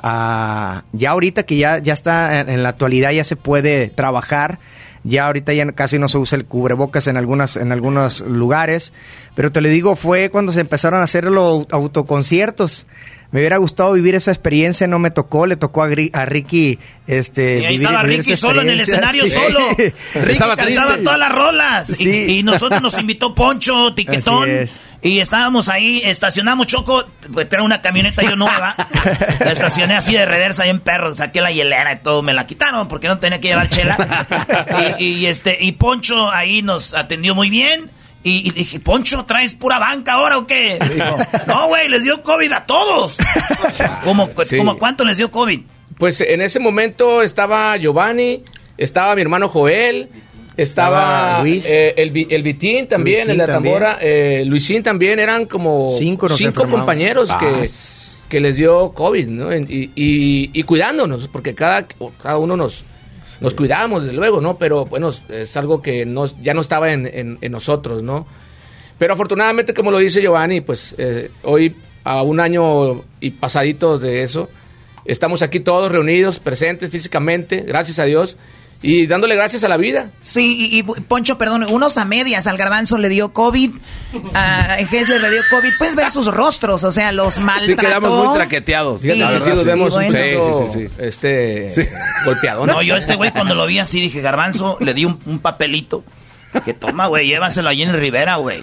a- 0.77 0.83
Ya 0.91 1.09
ahorita 1.11 1.43
que 1.47 1.57
ya, 1.57 1.79
ya 1.79 1.93
está 1.93 2.41
en, 2.41 2.49
en 2.49 2.61
la 2.61 2.69
actualidad, 2.69 3.09
ya 3.11 3.23
se 3.23 3.35
puede 3.35 3.87
trabajar. 3.89 4.59
Ya 5.05 5.25
ahorita 5.25 5.51
ya 5.53 5.69
casi 5.73 5.97
no 5.99 6.07
se 6.09 6.17
usa 6.17 6.37
el 6.37 6.45
cubrebocas 6.45 7.07
en 7.07 7.17
algunas 7.17 7.57
en 7.57 7.71
algunos 7.73 8.21
lugares, 8.21 8.93
pero 9.35 9.51
te 9.51 9.59
lo 9.59 9.67
digo 9.67 9.95
fue 9.97 10.29
cuando 10.29 10.53
se 10.53 10.61
empezaron 10.61 11.01
a 11.01 11.03
hacer 11.03 11.25
los 11.25 11.65
autoconciertos. 11.71 12.85
Me 13.33 13.39
hubiera 13.39 13.57
gustado 13.57 13.93
vivir 13.93 14.13
esa 14.13 14.29
experiencia, 14.31 14.85
no 14.85 14.99
me 14.99 15.09
tocó, 15.09 15.47
le 15.47 15.55
tocó 15.55 15.81
a, 15.81 15.89
Gri- 15.89 16.11
a 16.13 16.23
Ricky 16.23 16.77
este 17.07 17.59
Sí, 17.59 17.65
ahí 17.65 17.73
vivir- 17.77 17.81
estaba 17.87 18.03
vivir 18.03 18.19
Ricky 18.19 18.35
solo 18.35 18.61
en 18.61 18.69
el 18.69 18.79
escenario, 18.79 19.23
Sí. 19.25 19.31
solo. 19.31 19.59
Ricky 20.13 20.39
cantaba 20.39 20.97
todas 21.03 21.17
las 21.17 21.31
rolas. 21.31 21.89
Y- 21.89 21.95
Sí. 21.95 22.25
Y, 22.37 22.43
nosotros 22.43 22.79
nos 22.83 22.95
invitó 22.99 23.33
Poncho, 23.33 23.93
Tiquetón. 23.95 24.43
Así 24.43 24.51
es. 24.51 24.79
Y 25.01 25.19
estábamos 25.19 25.67
ahí, 25.67 26.01
estacionamos 26.05 26.67
Choco, 26.67 27.05
pues 27.33 27.47
era 27.51 27.63
una 27.63 27.81
camioneta 27.81 28.21
yo 28.21 28.35
nueva. 28.35 28.75
la 29.39 29.51
estacioné 29.51 29.95
así 29.95 30.13
de 30.13 30.25
reversa 30.25 30.63
ahí 30.63 30.69
en 30.69 30.79
perro, 30.79 31.13
saqué 31.15 31.41
la 31.41 31.51
hielera 31.51 31.91
y 31.91 32.03
todo, 32.03 32.21
me 32.21 32.33
la 32.35 32.45
quitaron 32.47 32.87
porque 32.87 33.07
no 33.07 33.17
tenía 33.19 33.41
que 33.41 33.47
llevar 33.49 33.67
chela. 33.67 33.97
y, 34.99 35.05
y, 35.05 35.25
este, 35.25 35.57
y 35.59 35.71
Poncho 35.73 36.29
ahí 36.31 36.61
nos 36.61 36.93
atendió 36.93 37.33
muy 37.35 37.49
bien. 37.49 37.89
Y, 38.23 38.47
y 38.47 38.51
dije, 38.51 38.79
Poncho, 38.79 39.25
¿traes 39.25 39.53
pura 39.53 39.79
banca 39.79 40.13
ahora 40.13 40.37
o 40.37 40.47
qué? 40.47 40.79
Dijo, 40.93 41.17
no, 41.47 41.67
güey, 41.67 41.89
les 41.89 42.03
dio 42.03 42.23
COVID 42.23 42.51
a 42.53 42.65
todos. 42.65 43.17
¿Cómo, 44.03 44.29
Sí. 44.45 44.57
¿Cómo 44.57 44.77
cuánto 44.77 45.03
les 45.03 45.17
dio 45.17 45.29
COVID? 45.31 45.59
Pues 45.97 46.21
en 46.21 46.41
ese 46.41 46.59
momento 46.59 47.21
estaba 47.21 47.75
Giovanni, 47.77 48.43
estaba 48.77 49.13
mi 49.15 49.21
hermano 49.21 49.47
Joel, 49.49 50.09
estaba 50.57 50.97
Estaba 50.97 51.43
Luis. 51.43 51.65
eh, 51.67 51.93
el, 51.97 52.27
el 52.29 52.43
Vitín 52.43 52.87
también, 52.87 53.27
Luisín 53.27 53.31
el 53.31 53.37
de 53.37 53.47
la 53.47 53.53
también. 53.53 53.73
tambora, 53.75 53.97
eh, 54.01 54.43
Luisín 54.45 54.83
también, 54.83 55.19
eran 55.19 55.45
como 55.45 55.89
Cinco 55.97 56.29
cinco 56.29 56.67
compañeros 56.69 57.29
Ah, 57.31 57.39
que, 57.39 57.67
que 58.29 58.39
les 58.39 58.55
dio 58.57 58.91
COVID, 58.93 59.27
¿no? 59.27 59.53
Y- 59.55 59.91
y 59.95 60.63
cuidándonos, 60.63 61.27
porque 61.27 61.53
cada, 61.55 61.85
cada 62.21 62.37
uno 62.37 62.55
nos, 62.57 62.83
nos 63.43 63.53
cuidábamos, 63.53 64.03
desde 64.03 64.15
luego, 64.17 64.41
¿no? 64.41 64.57
Pero 64.57 64.85
bueno, 64.85 65.09
es 65.29 65.55
algo 65.57 65.81
que 65.83 66.05
no, 66.07 66.25
ya 66.41 66.55
no 66.55 66.61
estaba 66.61 66.91
en, 66.91 67.05
en- 67.05 67.37
en 67.41 67.51
nosotros, 67.51 68.01
¿no? 68.01 68.25
Pero 68.97 69.13
afortunadamente, 69.13 69.73
como 69.75 69.91
lo 69.91 69.99
dice 69.99 70.21
Giovanni, 70.21 70.61
pues 70.61 70.95
eh, 70.97 71.29
hoy, 71.43 71.75
a 72.03 72.21
un 72.23 72.39
año 72.39 73.03
y 73.19 73.29
pasaditos 73.31 74.01
de 74.01 74.23
eso, 74.23 74.49
Estamos 75.05 75.41
aquí 75.41 75.59
todos 75.59 75.91
reunidos, 75.91 76.39
presentes 76.39 76.89
físicamente, 76.89 77.65
gracias 77.67 77.99
a 77.99 78.05
Dios. 78.05 78.37
Y 78.83 79.07
dándole 79.07 79.35
gracias 79.35 79.63
a 79.63 79.69
la 79.69 79.77
vida. 79.77 80.11
Sí, 80.23 80.69
y, 80.71 80.79
y, 80.79 80.83
Poncho, 80.83 81.37
perdón, 81.37 81.63
unos 81.69 81.97
a 81.97 82.05
medias. 82.05 82.45
Al 82.47 82.57
garbanzo 82.57 82.97
le 82.97 83.09
dio 83.09 83.31
COVID, 83.33 83.71
a 84.33 84.75
Gessler 84.89 85.21
le 85.21 85.31
dio 85.31 85.41
COVID. 85.49 85.71
Puedes 85.77 85.95
ver 85.95 86.11
sus 86.11 86.27
rostros, 86.27 86.83
o 86.83 86.91
sea, 86.91 87.11
los 87.13 87.39
maltrató. 87.39 87.81
Sí, 87.81 87.87
quedamos 87.87 88.25
muy 88.25 88.35
traqueteados. 88.35 89.01
Sí, 89.01 89.15
la 89.15 89.31
verdad, 89.31 89.55
sí, 89.55 89.65
vemos 89.65 89.95
un 89.95 90.03
sí, 90.03 90.09
sí, 90.11 90.79
sí, 90.79 90.87
Este, 90.97 91.69
golpeado. 92.25 92.67
No, 92.67 92.81
yo 92.81 92.97
este 92.97 93.15
güey 93.15 93.31
cuando 93.31 93.55
lo 93.55 93.65
vi 93.65 93.79
así 93.79 94.01
dije, 94.01 94.21
garbanzo, 94.21 94.77
le 94.81 94.93
di 94.93 95.05
un, 95.05 95.17
un 95.25 95.39
papelito. 95.39 96.03
Que 96.65 96.73
toma, 96.73 97.07
güey, 97.07 97.27
llévaselo 97.27 97.69
allí 97.69 97.83
en 97.83 97.93
Rivera, 97.93 98.35
güey. 98.35 98.61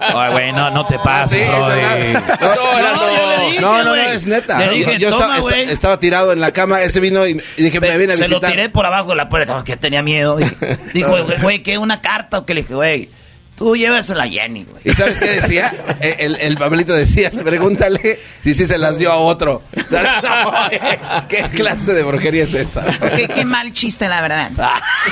Ay, 0.00 0.32
güey, 0.32 0.52
no, 0.52 0.70
no 0.70 0.86
te 0.86 0.98
pases, 0.98 1.42
Sí, 1.42 1.48
bro. 1.48 1.68
No, 1.68 1.74
yo 1.74 3.28
le 3.38 3.46
dije, 3.46 3.60
No, 3.60 3.78
no, 3.78 3.84
no, 3.84 3.90
güey. 3.90 4.06
es 4.14 4.26
neta. 4.26 4.58
Le 4.58 4.70
dije, 4.70 4.98
yo 4.98 5.10
toma, 5.10 5.22
estaba, 5.24 5.40
güey. 5.40 5.60
esta- 5.62 5.72
estaba 5.72 6.00
tirado 6.00 6.32
en 6.32 6.40
la 6.40 6.52
cama, 6.52 6.82
ese 6.82 7.00
vino 7.00 7.26
y, 7.26 7.40
y 7.56 7.62
dije, 7.62 7.80
me 7.80 7.96
viene 7.98 8.12
a 8.12 8.16
Se 8.16 8.22
lo 8.22 8.28
visitar. 8.28 8.50
tiré 8.50 8.68
por 8.68 8.86
abajo 8.86 9.10
de 9.10 9.16
la 9.16 9.28
puerta 9.28 9.54
porque 9.54 9.76
tenía 9.76 10.02
miedo. 10.02 10.38
Y 10.40 10.44
Dijo, 10.94 11.10
güey, 11.10 11.40
güey, 11.40 11.58
¿qué? 11.62 11.78
¿Una 11.78 12.00
carta 12.00 12.38
o 12.38 12.46
qué? 12.46 12.54
Le 12.54 12.62
dije, 12.62 12.74
güey, 12.74 13.10
tú 13.56 13.74
llévasela 13.74 14.24
a 14.24 14.28
Jenny, 14.28 14.64
güey. 14.64 14.82
¿Y 14.84 14.94
sabes 14.94 15.18
qué 15.18 15.32
decía? 15.40 15.74
El, 16.00 16.36
el 16.36 16.56
papelito 16.56 16.92
decía, 16.92 17.30
pregúntale 17.30 18.18
si 18.42 18.54
sí 18.54 18.66
se 18.66 18.78
las 18.78 18.98
dio 18.98 19.10
a 19.10 19.16
otro. 19.16 19.62
No, 19.90 19.98
¿Qué 21.28 21.42
clase 21.54 21.94
de 21.94 22.02
brujería 22.02 22.44
es 22.44 22.54
esa? 22.54 22.84
Qué, 23.16 23.26
qué 23.28 23.44
mal 23.44 23.72
chiste, 23.72 24.08
la 24.08 24.20
verdad. 24.20 24.50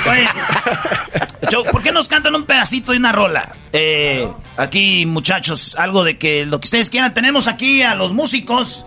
Oye, 0.09 0.27
¿por 1.71 1.81
qué 1.81 1.91
nos 1.91 2.07
cantan 2.07 2.35
un 2.35 2.45
pedacito 2.45 2.91
de 2.91 2.97
una 2.99 3.11
rola? 3.11 3.53
Eh, 3.73 4.27
aquí, 4.57 5.05
muchachos, 5.05 5.75
algo 5.77 6.03
de 6.03 6.17
que 6.17 6.45
lo 6.45 6.59
que 6.59 6.65
ustedes 6.65 6.89
quieran. 6.89 7.13
Tenemos 7.13 7.47
aquí 7.47 7.81
a 7.81 7.95
los 7.95 8.13
músicos. 8.13 8.85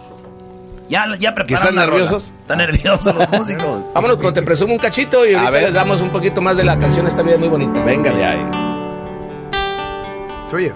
Ya, 0.89 1.05
ya 1.19 1.35
prepararon 1.35 1.69
están 1.69 1.75
la 1.77 1.85
rola. 1.85 1.99
nerviosos? 2.05 2.33
Están 2.41 2.59
nerviosos 2.59 3.15
los 3.15 3.29
músicos. 3.31 3.83
Vámonos, 3.95 4.17
con 4.17 4.33
te 4.33 4.43
presumo 4.43 4.73
un 4.73 4.79
cachito 4.79 5.27
y 5.27 5.35
ahorita 5.35 5.51
ver. 5.51 5.65
les 5.65 5.75
damos 5.75 6.01
un 6.01 6.09
poquito 6.11 6.41
más 6.41 6.57
de 6.57 6.65
la 6.65 6.79
canción. 6.79 7.07
Esta 7.07 7.21
vida 7.23 7.35
es 7.35 7.41
muy 7.41 7.49
bonita. 7.49 7.83
Venga 7.85 8.11
de 8.11 8.25
ahí. 8.25 8.68
Tuyo. 10.51 10.75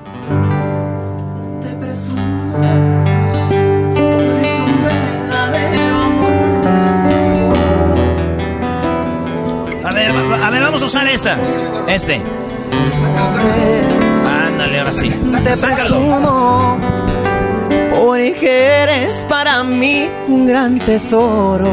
A 9.82 9.92
ver, 9.94 10.10
a 10.10 10.50
ver, 10.50 10.62
vamos 10.62 10.82
a 10.82 10.84
usar 10.84 11.06
esta. 11.08 11.38
Este. 11.88 12.20
Ándale, 14.26 14.78
ahora 14.78 14.92
sí. 14.92 15.10
Te 15.42 15.56
presumo 15.56 16.78
porque 17.94 18.66
eres 18.66 19.24
para 19.24 19.64
mí 19.64 20.08
un 20.28 20.46
gran 20.46 20.78
tesoro 20.78 21.68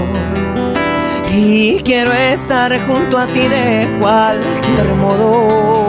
y 1.34 1.82
quiero 1.84 2.14
estar 2.14 2.80
junto 2.88 3.18
a 3.18 3.26
ti 3.28 3.42
de 3.42 3.98
cualquier 4.00 4.88
modo. 4.96 5.89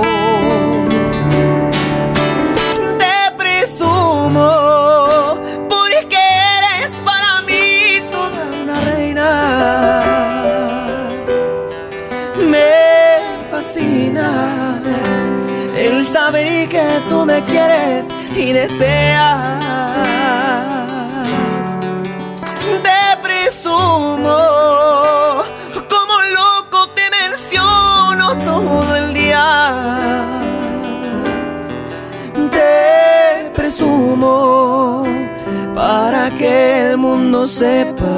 Me 17.31 17.43
quieres 17.43 18.07
y 18.36 18.52
deseas. 18.52 19.28
Te 22.86 23.02
presumo, 23.23 24.39
como 25.93 26.15
loco 26.39 26.78
te 26.97 27.05
menciono 27.19 28.24
todo 28.39 28.97
el 28.97 29.15
día. 29.15 29.47
Te 32.57 33.51
presumo 33.55 35.05
para 35.74 36.31
que 36.31 36.90
el 36.90 36.97
mundo 36.97 37.47
sepa 37.47 38.16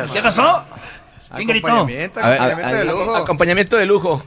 Gracias. 0.00 0.12
¿Qué 0.12 0.22
pasó? 0.22 0.64
¿Quién 1.36 1.48
gritó? 1.48 1.68
Acompañamiento, 1.68 2.20
acompañamiento 2.20 2.76
de 2.76 2.84
lujo. 2.84 3.16
Acompañamiento 3.16 3.76
de 3.76 3.86
lujo. 3.86 4.22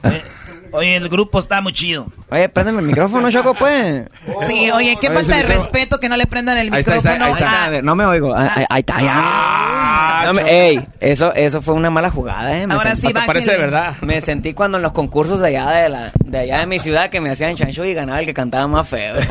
Oye, 0.72 0.96
el 0.96 1.08
grupo 1.08 1.38
está 1.38 1.60
muy 1.60 1.72
chido. 1.72 2.06
Oye, 2.30 2.48
préndeme 2.48 2.80
el 2.80 2.86
micrófono, 2.86 3.30
Choco, 3.30 3.54
pues. 3.54 4.06
Sí, 4.40 4.70
oye, 4.70 4.96
qué 5.00 5.10
falta 5.10 5.36
de 5.36 5.42
respeto 5.44 6.00
que 6.00 6.08
no 6.08 6.16
le 6.16 6.26
prendan 6.26 6.56
el 6.58 6.72
Ahí 6.72 6.80
está, 6.80 6.92
ahí 6.92 6.98
está, 6.98 7.12
micrófono. 7.12 7.36
ahí 7.36 7.42
está. 7.44 7.62
Ah, 7.62 7.64
A 7.66 7.70
ver, 7.70 7.84
no 7.84 7.94
me 7.94 8.06
oigo. 8.06 8.34
Ah, 8.34 8.50
Ahí, 8.56 8.64
ahí 8.70 8.80
está, 8.80 9.00
ya. 9.00 10.22
No 10.26 10.32
me- 10.32 10.42
ey, 10.68 10.80
eso, 11.00 11.34
eso 11.34 11.60
fue 11.60 11.74
una 11.74 11.90
mala 11.90 12.10
jugada, 12.10 12.56
¿eh? 12.58 12.66
Ahora 12.68 12.96
sí, 12.96 13.08
sentí- 13.08 13.26
Parece 13.26 13.52
de 13.52 13.58
verdad. 13.58 13.94
Me 14.00 14.20
sentí 14.22 14.54
cuando 14.54 14.78
en 14.78 14.82
los 14.82 14.92
concursos 14.92 15.38
de 15.40 15.48
allá 15.48 15.68
de, 15.70 15.88
la, 15.90 16.12
de 16.24 16.38
allá 16.38 16.60
de 16.60 16.66
mi 16.66 16.78
ciudad 16.78 17.10
que 17.10 17.20
me 17.20 17.30
hacían 17.30 17.54
chancho 17.56 17.84
y 17.84 17.92
ganaba 17.92 18.20
el 18.20 18.26
que 18.26 18.34
cantaba 18.34 18.66
más 18.66 18.88
feo. 18.88 19.14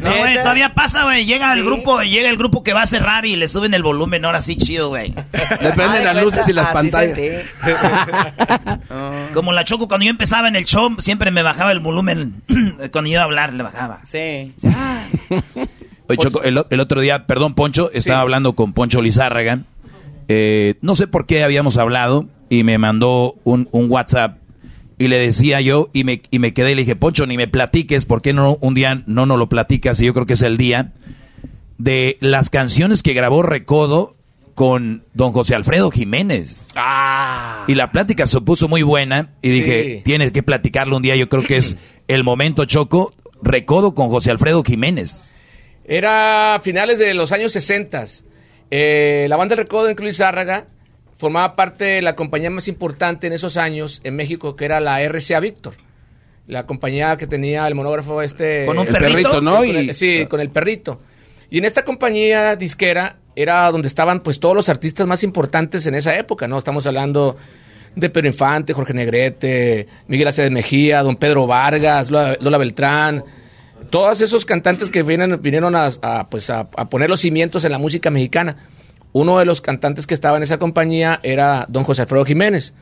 No, 0.00 0.10
güey, 0.18 0.34
todavía 0.34 0.74
pasa, 0.74 1.04
güey. 1.04 1.24
Llega 1.24 1.52
el 1.54 1.64
grupo, 1.64 2.02
llega 2.02 2.28
el 2.28 2.36
grupo 2.36 2.62
que 2.62 2.72
va 2.74 2.82
a 2.82 2.86
cerrar 2.86 3.24
y 3.24 3.36
le 3.36 3.48
suben 3.48 3.72
el 3.74 3.82
volumen. 3.82 4.24
Ahora 4.24 4.40
sí, 4.42 4.56
chido, 4.56 4.88
güey. 4.88 5.14
Le 5.60 5.70
prenden 5.72 6.04
las 6.04 6.16
luces 6.22 6.46
y 6.48 6.52
las 6.52 6.72
pantallas. 6.72 7.18
Como 9.32 9.52
la 9.52 9.64
Choco, 9.64 9.88
cuando 9.88 10.04
yo 10.04 10.10
empezaba 10.10 10.48
en 10.48 10.56
el 10.56 10.64
show, 10.64 10.94
siempre 11.04 11.30
me 11.30 11.42
bajaba 11.42 11.70
el 11.70 11.80
volumen. 11.80 12.42
cuando 12.92 13.08
yo 13.08 13.14
iba 13.14 13.20
a 13.20 13.24
hablar, 13.24 13.52
le 13.52 13.62
bajaba. 13.62 14.00
Sí. 14.04 14.54
Oye, 16.08 16.18
Choco, 16.18 16.42
el, 16.42 16.80
otro 16.80 17.00
día, 17.00 17.26
perdón, 17.26 17.54
Poncho, 17.54 17.90
estaba 17.92 18.20
hablando 18.20 18.54
con 18.54 18.72
Poncho 18.72 19.02
Lizárraga. 19.02 19.60
Eh, 20.28 20.74
no 20.80 20.94
sé 20.94 21.06
por 21.06 21.26
qué 21.26 21.44
habíamos 21.44 21.76
hablado 21.76 22.26
y 22.48 22.64
me 22.64 22.78
mandó 22.78 23.34
un, 23.44 23.68
un 23.72 23.90
WhatsApp 23.90 24.38
y 24.98 25.08
le 25.08 25.18
decía 25.18 25.60
yo 25.60 25.90
y 25.92 26.04
me, 26.04 26.22
y 26.30 26.38
me 26.38 26.54
quedé 26.54 26.72
y 26.72 26.74
le 26.74 26.82
dije, 26.82 26.96
Poncho, 26.96 27.26
ni 27.26 27.36
me 27.36 27.48
platiques, 27.48 28.06
¿por 28.06 28.22
qué 28.22 28.32
no 28.32 28.56
un 28.60 28.74
día 28.74 29.02
no 29.06 29.26
nos 29.26 29.38
lo 29.38 29.48
platicas? 29.48 30.00
Y 30.00 30.06
yo 30.06 30.14
creo 30.14 30.26
que 30.26 30.34
es 30.34 30.42
el 30.42 30.56
día 30.56 30.92
de 31.78 32.16
las 32.20 32.48
canciones 32.48 33.02
que 33.02 33.12
grabó 33.12 33.42
Recodo 33.42 34.16
con 34.54 35.04
don 35.14 35.32
José 35.32 35.54
Alfredo 35.54 35.90
Jiménez. 35.90 36.74
Y 37.66 37.74
la 37.74 37.90
plática 37.92 38.26
se 38.26 38.40
puso 38.40 38.68
muy 38.68 38.82
buena 38.82 39.30
y 39.42 39.50
Sí. 39.50 39.60
dije, 39.60 40.02
tienes 40.04 40.32
que 40.32 40.42
platicarlo 40.42 40.96
un 40.96 41.02
día, 41.02 41.16
yo 41.16 41.28
creo 41.28 41.42
que 41.42 41.56
es 41.56 41.76
el 42.08 42.24
momento, 42.24 42.64
Choco, 42.64 43.12
Recodo 43.42 43.94
con 43.94 44.08
José 44.08 44.30
Alfredo 44.30 44.62
Jiménez. 44.62 45.34
Era 45.84 46.60
finales 46.62 46.98
de 46.98 47.12
los 47.14 47.30
años 47.32 47.52
60. 47.52 48.04
Eh, 48.70 49.26
la 49.28 49.36
banda 49.36 49.54
de 49.56 49.62
Recodo 49.62 49.88
en 49.88 49.96
Cruz 49.96 50.16
Zárraga 50.16 50.66
formaba 51.16 51.54
parte 51.56 51.84
de 51.84 52.02
la 52.02 52.16
compañía 52.16 52.50
más 52.50 52.68
importante 52.68 53.26
en 53.26 53.32
esos 53.34 53.56
años 53.56 54.00
en 54.04 54.16
México, 54.16 54.56
que 54.56 54.64
era 54.64 54.80
la 54.80 55.02
RCA 55.02 55.40
Víctor. 55.40 55.74
La 56.46 56.66
compañía 56.66 57.16
que 57.16 57.26
tenía 57.26 57.66
el 57.66 57.74
monógrafo 57.74 58.20
este... 58.22 58.66
Con 58.66 58.78
un 58.78 58.86
perrito, 58.86 59.40
¿no? 59.40 59.56
con 59.56 59.66
el- 59.76 59.90
Y- 59.90 59.94
sí, 59.94 60.26
con 60.26 60.40
el 60.40 60.50
perrito. 60.50 61.00
Y 61.54 61.58
en 61.58 61.64
esta 61.64 61.84
compañía 61.84 62.56
disquera 62.56 63.18
era 63.36 63.70
donde 63.70 63.86
estaban 63.86 64.24
pues 64.24 64.40
todos 64.40 64.56
los 64.56 64.68
artistas 64.68 65.06
más 65.06 65.22
importantes 65.22 65.86
en 65.86 65.94
esa 65.94 66.18
época, 66.18 66.48
¿no? 66.48 66.58
Estamos 66.58 66.84
hablando 66.84 67.36
de 67.94 68.10
Pedro 68.10 68.26
Infante, 68.26 68.72
Jorge 68.72 68.92
Negrete, 68.92 69.86
Miguel 70.08 70.26
Aceves 70.26 70.50
Mejía, 70.50 71.04
don 71.04 71.14
Pedro 71.14 71.46
Vargas, 71.46 72.10
Lola, 72.10 72.58
Beltrán, 72.58 73.22
todos 73.88 74.20
esos 74.20 74.44
cantantes 74.44 74.90
que 74.90 75.04
vinieron 75.04 75.76
a, 75.76 76.28
pues 76.28 76.50
a 76.50 76.66
poner 76.66 77.08
los 77.08 77.20
cimientos 77.20 77.64
en 77.64 77.70
la 77.70 77.78
música 77.78 78.10
mexicana. 78.10 78.56
Uno 79.12 79.38
de 79.38 79.44
los 79.44 79.60
cantantes 79.60 80.08
que 80.08 80.14
estaba 80.14 80.36
en 80.36 80.42
esa 80.42 80.58
compañía 80.58 81.20
era 81.22 81.66
don 81.68 81.84
José 81.84 82.02
Alfredo 82.02 82.24
Jiménez. 82.24 82.74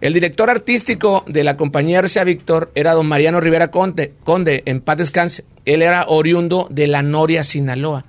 El 0.00 0.12
director 0.12 0.50
artístico 0.50 1.24
de 1.26 1.42
la 1.44 1.56
compañía 1.56 2.00
RCA 2.02 2.24
Víctor 2.24 2.70
era 2.74 2.92
don 2.94 3.06
Mariano 3.06 3.40
Rivera 3.40 3.70
Conde, 3.70 4.12
Conde, 4.24 4.62
en 4.66 4.80
paz 4.80 4.98
descanse. 4.98 5.44
Él 5.64 5.82
era 5.82 6.04
oriundo 6.08 6.68
de 6.70 6.86
La 6.86 7.02
Noria, 7.02 7.42
Sinaloa. 7.42 8.04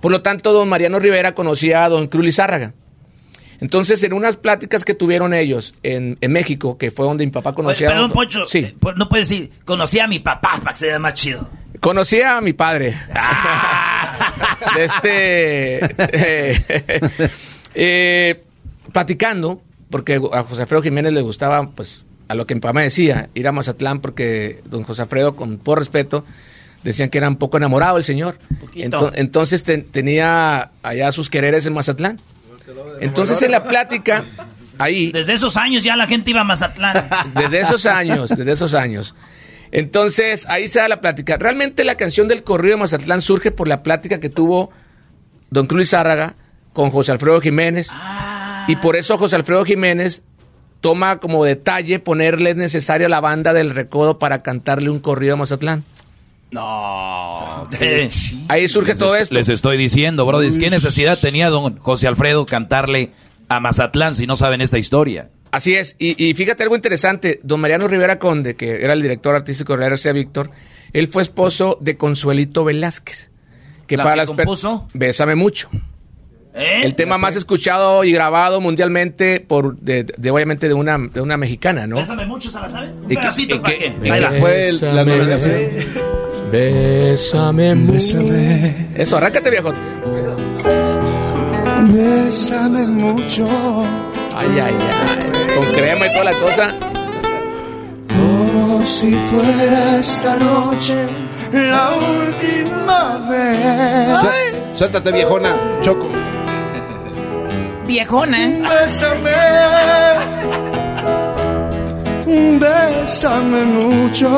Por 0.00 0.10
lo 0.12 0.22
tanto, 0.22 0.52
don 0.52 0.68
Mariano 0.68 0.98
Rivera 0.98 1.34
conocía 1.34 1.84
a 1.84 1.88
don 1.90 2.06
Cruz 2.08 2.24
Lizárraga. 2.24 2.72
Entonces, 3.60 4.02
en 4.02 4.14
unas 4.14 4.36
pláticas 4.36 4.86
que 4.86 4.94
tuvieron 4.94 5.34
ellos 5.34 5.74
en, 5.82 6.16
en 6.22 6.32
México, 6.32 6.78
que 6.78 6.90
fue 6.90 7.04
donde 7.04 7.26
mi 7.26 7.30
papá 7.30 7.50
Oye, 7.50 7.56
conocía 7.56 7.88
a 7.88 7.90
perdón, 7.90 8.08
don- 8.08 8.14
Poncho. 8.16 8.46
Sí. 8.46 8.60
eh, 8.60 8.74
pues, 8.80 8.96
No 8.96 9.08
puedes 9.10 9.28
decir, 9.28 9.50
conocí 9.66 9.98
a 10.00 10.06
mi 10.06 10.18
papá 10.20 10.58
para 10.62 10.72
que 10.72 10.78
se 10.78 10.86
vea 10.86 10.98
más 10.98 11.12
chido. 11.12 11.50
Conocía 11.80 12.38
a 12.38 12.40
mi 12.40 12.54
padre. 12.54 12.94
De 14.74 14.84
este. 14.84 15.84
eh, 15.98 17.30
eh, 17.74 18.42
platicando, 18.92 19.60
porque 19.90 20.20
a 20.32 20.42
José 20.44 20.62
Alfredo 20.62 20.82
Jiménez 20.82 21.12
le 21.12 21.20
gustaba, 21.22 21.68
pues, 21.70 22.04
a 22.28 22.34
lo 22.34 22.46
que 22.46 22.54
mi 22.54 22.60
papá 22.60 22.72
me 22.74 22.82
decía, 22.82 23.28
ir 23.34 23.46
a 23.48 23.52
Mazatlán 23.52 24.00
porque 24.00 24.60
don 24.64 24.84
José 24.84 25.02
Alfredo, 25.02 25.34
con 25.36 25.58
por 25.58 25.78
respeto, 25.78 26.24
decían 26.84 27.10
que 27.10 27.18
era 27.18 27.28
un 27.28 27.36
poco 27.36 27.56
enamorado 27.56 27.96
el 27.98 28.04
señor. 28.04 28.38
Ento- 28.74 29.12
entonces 29.14 29.64
ten- 29.64 29.84
tenía 29.90 30.70
allá 30.82 31.10
sus 31.12 31.28
quereres 31.28 31.66
en 31.66 31.74
Mazatlán. 31.74 32.18
Entonces 33.00 33.42
en 33.42 33.50
la 33.50 33.64
plática, 33.64 34.24
ahí... 34.78 35.10
Desde 35.12 35.32
esos 35.32 35.56
años 35.56 35.82
ya 35.82 35.96
la 35.96 36.06
gente 36.06 36.30
iba 36.30 36.42
a 36.42 36.44
Mazatlán. 36.44 37.04
Desde 37.34 37.60
esos 37.60 37.84
años, 37.86 38.30
desde 38.30 38.52
esos 38.52 38.74
años. 38.74 39.14
Entonces, 39.72 40.46
ahí 40.48 40.66
se 40.68 40.80
da 40.80 40.88
la 40.88 41.00
plática. 41.00 41.36
Realmente 41.36 41.84
la 41.84 41.96
canción 41.96 42.26
del 42.28 42.42
corrido 42.42 42.76
de 42.76 42.80
Mazatlán 42.80 43.22
surge 43.22 43.50
por 43.52 43.68
la 43.68 43.82
plática 43.82 44.18
que 44.20 44.28
tuvo 44.28 44.70
don 45.50 45.66
Cruz 45.66 45.80
Lizárraga 45.80 46.34
con 46.72 46.90
José 46.90 47.12
Alfredo 47.12 47.40
Jiménez. 47.40 47.88
Y 48.70 48.76
por 48.76 48.96
eso 48.96 49.16
José 49.18 49.36
Alfredo 49.36 49.64
Jiménez 49.64 50.22
toma 50.80 51.18
como 51.18 51.44
detalle 51.44 51.98
ponerle 51.98 52.54
necesario 52.54 53.06
a 53.06 53.10
la 53.10 53.20
banda 53.20 53.52
del 53.52 53.70
recodo 53.70 54.18
para 54.18 54.42
cantarle 54.42 54.90
un 54.90 55.00
corrido 55.00 55.34
a 55.34 55.36
Mazatlán. 55.36 55.84
No. 56.52 57.68
Ahí 58.48 58.68
surge 58.68 58.94
todo 58.94 59.14
esto. 59.16 59.34
Les 59.34 59.48
estoy 59.48 59.76
diciendo, 59.76 60.26
Brody, 60.26 60.56
¿qué 60.58 60.70
necesidad 60.70 61.18
tenía 61.18 61.48
don 61.50 61.78
José 61.78 62.08
Alfredo 62.08 62.46
cantarle 62.46 63.10
a 63.48 63.60
Mazatlán 63.60 64.14
si 64.14 64.26
no 64.26 64.36
saben 64.36 64.60
esta 64.60 64.78
historia? 64.78 65.28
Así 65.52 65.74
es, 65.74 65.96
y, 65.98 66.24
y 66.24 66.34
fíjate 66.34 66.62
algo 66.62 66.76
interesante, 66.76 67.40
don 67.42 67.60
Mariano 67.60 67.88
Rivera 67.88 68.20
Conde, 68.20 68.54
que 68.54 68.84
era 68.84 68.92
el 68.92 69.02
director 69.02 69.34
artístico 69.34 69.72
de 69.76 69.80
la 69.80 69.88
RCA 69.96 70.12
Víctor, 70.12 70.50
él 70.92 71.08
fue 71.08 71.22
esposo 71.22 71.76
de 71.80 71.96
Consuelito 71.96 72.64
Velázquez. 72.64 73.30
Que 73.88 73.96
¿La 73.96 74.04
para 74.04 74.14
que 74.14 74.18
las 74.18 74.30
per- 74.30 74.46
compuso? 74.46 74.88
Bésame 74.94 75.34
mucho. 75.34 75.68
¿Eh? 76.52 76.80
El 76.82 76.94
tema 76.96 77.16
más 77.16 77.36
escuchado 77.36 78.02
y 78.02 78.10
grabado 78.12 78.60
mundialmente 78.60 79.38
por 79.40 79.76
de, 79.76 80.04
de- 80.16 80.30
obviamente 80.30 80.66
de 80.66 80.74
una 80.74 80.98
de 80.98 81.20
una 81.20 81.36
mexicana, 81.36 81.86
¿no? 81.86 81.96
Bésame 81.96 82.26
mucho, 82.26 82.50
¿se 82.50 82.58
la 82.58 82.68
sabe? 82.68 82.88
Un 82.90 83.04
¿Y 83.12 83.14
pedacito, 83.16 83.54
y 83.54 83.58
¿para 83.60 83.76
qué- 83.78 83.94
y 84.02 84.10
Ahí 84.10 84.20
la 84.20 84.30
Bésame, 84.30 85.04
nominación? 85.16 85.54
Bésame 86.50 87.74
mucho. 87.76 88.18
Eso, 88.96 89.16
arráncate, 89.16 89.50
viejo. 89.50 89.72
Bésame 91.88 92.86
mucho. 92.86 93.48
Ay, 94.34 94.48
ay, 94.60 94.74
ay. 94.74 95.56
Con 95.56 95.66
crema 95.72 96.06
y 96.06 96.12
toda 96.12 96.24
la 96.24 96.32
cosa. 96.32 96.74
Como 98.08 98.84
si 98.84 99.12
fuera 99.12 99.98
esta 99.98 100.36
noche 100.36 100.94
la 101.52 101.90
última 101.94 103.28
vez. 103.30 104.76
Suéltate, 104.76 105.12
viejona. 105.12 105.54
Choco. 105.80 106.08
Viejona. 107.90 108.38
Bésame. 108.70 109.40
Bésame 112.62 113.62
mucho. 113.64 114.30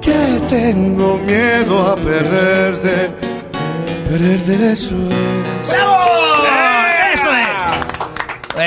Que 0.00 0.20
tengo 0.48 1.18
miedo 1.26 1.74
a 1.90 1.96
perderte. 1.96 2.94
Perderte 4.08 4.72
eso 4.74 4.94
es. 4.94 5.70
¡Bravo! 5.70 6.23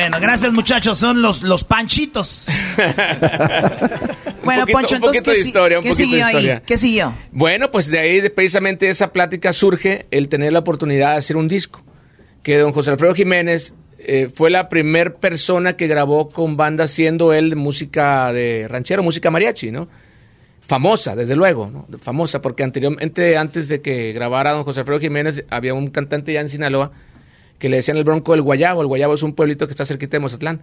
Bueno, 0.09 0.21
gracias 0.25 0.53
muchachos, 0.53 0.97
son 0.97 1.21
los, 1.21 1.41
los 1.43 1.63
panchitos. 1.63 2.45
Bueno, 4.43 4.61
poquito- 4.61 4.77
Poncho, 4.79 4.95
un 4.95 5.01
entonces, 5.03 5.21
poquito 5.23 5.31
¿qué, 5.31 5.31
de 5.31 5.39
historia, 5.45 5.77
un 5.79 5.83
qué 5.83 5.89
poquito 5.89 6.07
de 6.07 6.13
siguió 6.13 6.25
ahí? 6.25 6.35
historia. 6.35 6.61
¿Qué 6.65 6.77
siguió? 6.77 7.13
Bueno, 7.33 7.69
pues 7.69 7.87
de 7.87 7.99
ahí 7.99 8.21
de- 8.21 8.29
precisamente 8.29 8.87
esa 8.87 9.11
plática 9.11 9.51
surge 9.51 10.05
el 10.09 10.29
tener 10.29 10.53
la 10.53 10.59
oportunidad 10.59 11.11
de 11.11 11.17
hacer 11.17 11.35
un 11.35 11.49
disco. 11.49 11.83
Que 12.43 12.57
don 12.57 12.71
José 12.71 12.91
Alfredo 12.91 13.13
Jiménez 13.13 13.73
eh, 13.99 14.29
fue 14.33 14.49
la 14.49 14.69
primer 14.69 15.15
persona 15.15 15.73
que 15.75 15.87
grabó 15.87 16.29
con 16.29 16.55
banda 16.55 16.87
siendo 16.87 17.33
él 17.33 17.49
de 17.49 17.55
música 17.57 18.31
de 18.31 18.67
ranchero, 18.69 19.03
música 19.03 19.29
mariachi, 19.29 19.71
¿no? 19.71 19.89
Famosa, 20.61 21.13
desde 21.17 21.35
luego, 21.35 21.69
¿no? 21.69 21.85
Famosa, 21.99 22.39
porque 22.41 22.63
anteriormente, 22.63 23.35
antes 23.37 23.67
de 23.67 23.81
que 23.81 24.13
grabara 24.13 24.51
don 24.53 24.63
José 24.63 24.79
Alfredo 24.79 25.01
Jiménez, 25.01 25.43
había 25.49 25.73
un 25.73 25.89
cantante 25.89 26.31
ya 26.31 26.39
en 26.39 26.47
Sinaloa 26.49 26.91
que 27.59 27.69
le 27.69 27.77
decían 27.77 27.97
el 27.97 28.03
Bronco 28.03 28.31
del 28.33 28.41
Guayabo. 28.41 28.81
El 28.81 28.87
Guayabo 28.87 29.13
es 29.15 29.23
un 29.23 29.33
pueblito 29.33 29.67
que 29.67 29.71
está 29.73 29.85
cerquita 29.85 30.11
de 30.17 30.19
Mozatlán, 30.21 30.61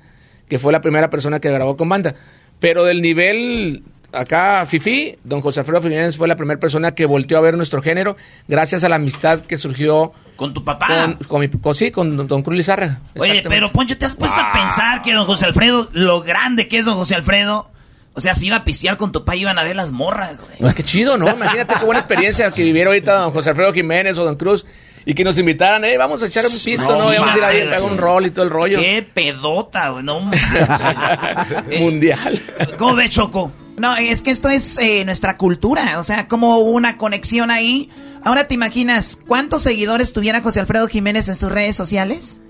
que 0.49 0.59
fue 0.59 0.73
la 0.73 0.81
primera 0.81 1.11
persona 1.11 1.41
que 1.41 1.51
grabó 1.51 1.77
con 1.77 1.89
banda. 1.89 2.15
Pero 2.61 2.85
del 2.85 3.03
nivel 3.03 3.83
acá, 4.13 4.65
Fifi, 4.65 5.17
don 5.25 5.41
José 5.41 5.61
Alfredo 5.61 5.83
Jiménez 5.83 6.17
fue 6.17 6.29
la 6.29 6.37
primera 6.37 6.61
persona 6.61 6.95
que 6.95 7.05
volteó 7.05 7.37
a 7.37 7.41
ver 7.41 7.57
nuestro 7.57 7.83
género 7.83 8.17
gracias 8.47 8.85
a 8.85 8.89
la 8.89 8.95
amistad 8.97 9.41
que 9.41 9.59
surgió 9.59 10.13
con 10.37 10.55
tu 10.55 10.63
papá. 10.65 10.87
Con, 10.87 11.15
con 11.27 11.41
mi- 11.41 11.49
con- 11.49 11.75
sí, 11.75 11.91
con 11.91 12.17
don, 12.17 12.29
don 12.29 12.43
Cruz 12.43 12.57
Lizárraga. 12.57 13.01
Oye, 13.19 13.43
pero 13.49 13.73
Poncho, 13.73 13.99
¿te 13.99 14.05
has 14.07 14.15
puesto 14.15 14.41
a 14.41 14.53
pensar 14.53 15.03
que 15.03 15.13
don 15.15 15.27
José 15.27 15.47
Alfredo, 15.47 15.89
lo 15.93 16.21
grande 16.21 16.69
que 16.69 16.79
es 16.79 16.85
don 16.85 16.95
José 16.95 17.17
Alfredo? 17.17 17.69
O 18.17 18.21
sea, 18.21 18.37
si 18.37 18.47
iba 18.47 18.55
a 18.57 18.65
pistear 18.65 18.97
con 18.97 19.11
tu 19.11 19.25
papá, 19.25 19.35
iban 19.35 19.59
a 19.59 19.65
ver 19.65 19.75
las 19.75 19.91
morras, 19.91 20.37
güey. 20.41 20.59
Pues 20.61 20.75
qué 20.75 20.85
chido, 20.85 21.19
¿no? 21.19 21.29
Imagínate 21.29 21.75
qué 21.81 21.85
buena 21.85 21.99
experiencia 21.99 22.53
que 22.53 22.63
viviera 22.63 22.91
ahorita 22.91 23.15
don 23.17 23.33
José 23.33 23.51
Alfredo 23.51 23.73
Jiménez 23.73 24.17
o 24.19 24.25
don 24.25 24.37
Cruz 24.37 24.65
y 25.07 25.15
que 25.15 25.25
nos 25.25 25.39
invitaran, 25.39 25.85
eh, 25.85 25.97
vamos 25.99 26.23
a 26.23 26.27
echar 26.27 26.45
un 26.47 26.53
pisto, 26.65 26.97
¿no? 26.97 27.13
Y 27.13 27.19
vamos 27.19 27.35
a 27.35 27.39
ir 27.39 27.45
ahí, 27.45 27.61
pegar 27.65 27.83
un 27.83 27.99
rol 27.99 28.27
y 28.27 28.31
todo 28.31 28.45
el 28.45 28.51
rollo. 28.51 28.79
Qué 28.79 29.07
pedota, 29.13 29.91
güey. 29.91 30.05
No, 30.05 30.21
Mundial. 31.79 32.41
¿Cómo 32.79 32.95
ves, 32.97 33.11
Choco? 33.11 33.53
No, 33.77 33.97
es 33.97 34.23
que 34.23 34.31
esto 34.31 34.49
es 34.49 34.79
eh, 34.79 35.05
nuestra 35.05 35.37
cultura, 35.37 35.99
o 35.99 36.05
sea, 36.05 36.29
como 36.29 36.59
hubo 36.59 36.71
una 36.71 36.97
conexión 36.97 37.51
ahí. 37.51 37.91
Ahora 38.23 38.47
te 38.49 38.55
imaginas 38.55 39.19
cuántos 39.27 39.63
seguidores 39.63 40.13
tuviera 40.13 40.41
José 40.41 40.61
Alfredo 40.61 40.87
Jiménez 40.87 41.29
en 41.29 41.35
sus 41.35 41.51
redes 41.51 41.77
sociales. 41.77 42.41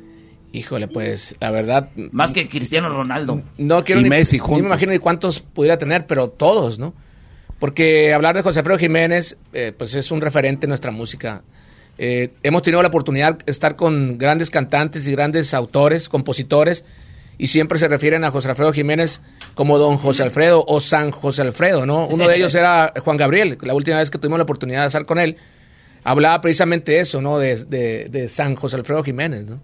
Híjole, 0.52 0.86
pues, 0.86 1.34
la 1.40 1.50
verdad. 1.50 1.88
Más 2.12 2.32
que 2.32 2.48
Cristiano 2.48 2.88
Ronaldo. 2.88 3.42
No 3.58 3.82
quiero 3.82 4.00
Y 4.00 4.04
ni, 4.04 4.10
Messi 4.10 4.36
ni 4.36 4.42
me 4.42 4.46
juntos. 4.46 4.66
imagino 4.66 4.92
ni 4.92 4.98
cuántos 5.00 5.40
pudiera 5.40 5.78
tener, 5.78 6.06
pero 6.06 6.28
todos, 6.28 6.78
¿no? 6.78 6.94
Porque 7.58 8.12
hablar 8.14 8.36
de 8.36 8.42
José 8.42 8.60
Alfredo 8.60 8.78
Jiménez, 8.78 9.36
eh, 9.52 9.72
pues 9.76 9.94
es 9.94 10.10
un 10.12 10.20
referente 10.20 10.66
en 10.66 10.68
nuestra 10.68 10.92
música. 10.92 11.42
Eh, 11.98 12.30
hemos 12.42 12.62
tenido 12.62 12.82
la 12.82 12.88
oportunidad 12.88 13.38
de 13.38 13.50
estar 13.52 13.76
con 13.76 14.18
grandes 14.18 14.50
cantantes 14.50 15.06
y 15.06 15.12
grandes 15.12 15.54
autores, 15.54 16.08
compositores, 16.08 16.84
y 17.38 17.48
siempre 17.48 17.78
se 17.78 17.88
refieren 17.88 18.24
a 18.24 18.30
José 18.30 18.48
Alfredo 18.48 18.72
Jiménez 18.72 19.20
como 19.54 19.78
don 19.78 19.96
José 19.96 20.22
Alfredo 20.22 20.64
o 20.66 20.80
San 20.80 21.10
José 21.10 21.42
Alfredo, 21.42 21.84
¿no? 21.86 22.06
Uno 22.06 22.28
de 22.28 22.36
ellos 22.36 22.54
era 22.54 22.92
Juan 23.04 23.16
Gabriel, 23.16 23.58
la 23.62 23.74
última 23.74 23.98
vez 23.98 24.10
que 24.10 24.18
tuvimos 24.18 24.38
la 24.38 24.44
oportunidad 24.44 24.82
de 24.82 24.86
estar 24.88 25.04
con 25.06 25.18
él, 25.18 25.36
hablaba 26.04 26.40
precisamente 26.40 27.00
eso, 27.00 27.20
¿no? 27.20 27.38
De, 27.38 27.64
de- 27.64 28.08
de 28.10 28.28
San 28.28 28.54
José 28.56 28.76
Alfredo 28.76 29.02
Jiménez, 29.02 29.46
¿no? 29.46 29.60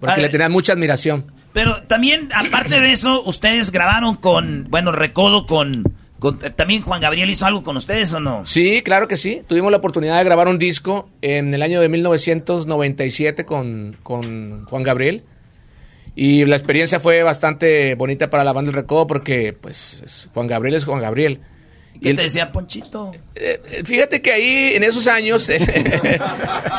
Porque 0.00 0.12
A 0.14 0.16
le 0.16 0.22
ver. 0.22 0.30
tenía 0.30 0.48
mucha 0.48 0.72
admiración. 0.74 1.24
Pero 1.52 1.82
también, 1.84 2.28
aparte 2.34 2.78
de 2.80 2.92
eso, 2.92 3.22
ustedes 3.24 3.72
grabaron 3.72 4.14
con, 4.16 4.66
bueno, 4.70 4.92
Recodo 4.92 5.44
con, 5.46 5.82
con- 6.18 6.38
también 6.38 6.82
Juan 6.82 7.00
Gabriel 7.00 7.30
hizo 7.30 7.46
algo 7.46 7.62
con 7.62 7.76
ustedes 7.76 8.12
o 8.12 8.20
no? 8.20 8.44
Sí, 8.46 8.82
claro 8.82 9.06
que 9.08 9.16
sí. 9.16 9.42
Tuvimos 9.46 9.70
la 9.70 9.78
oportunidad 9.78 10.18
de 10.18 10.24
grabar 10.24 10.48
un 10.48 10.58
disco 10.58 11.08
en 11.22 11.54
el 11.54 11.62
año 11.62 11.80
de 11.80 11.88
1997 11.88 13.44
con, 13.44 13.96
con 14.02 14.64
Juan 14.66 14.82
Gabriel. 14.82 15.24
Y 16.14 16.44
la 16.46 16.56
experiencia 16.56 16.98
fue 16.98 17.22
bastante 17.22 17.94
bonita 17.94 18.28
para 18.28 18.42
la 18.42 18.52
banda 18.52 18.70
del 18.72 18.80
Recodo 18.82 19.06
porque, 19.06 19.52
pues, 19.52 20.02
es- 20.04 20.28
Juan 20.34 20.46
Gabriel 20.48 20.74
es 20.74 20.84
Juan 20.84 21.00
Gabriel. 21.00 21.40
¿Qué 22.02 22.10
él- 22.10 22.16
te 22.16 22.22
decía 22.22 22.52
Ponchito? 22.52 23.12
eh, 23.34 23.60
eh, 23.70 23.82
fíjate 23.84 24.20
que 24.22 24.32
ahí, 24.32 24.74
en 24.76 24.84
esos 24.84 25.06
años, 25.08 25.48
eh, 25.48 25.58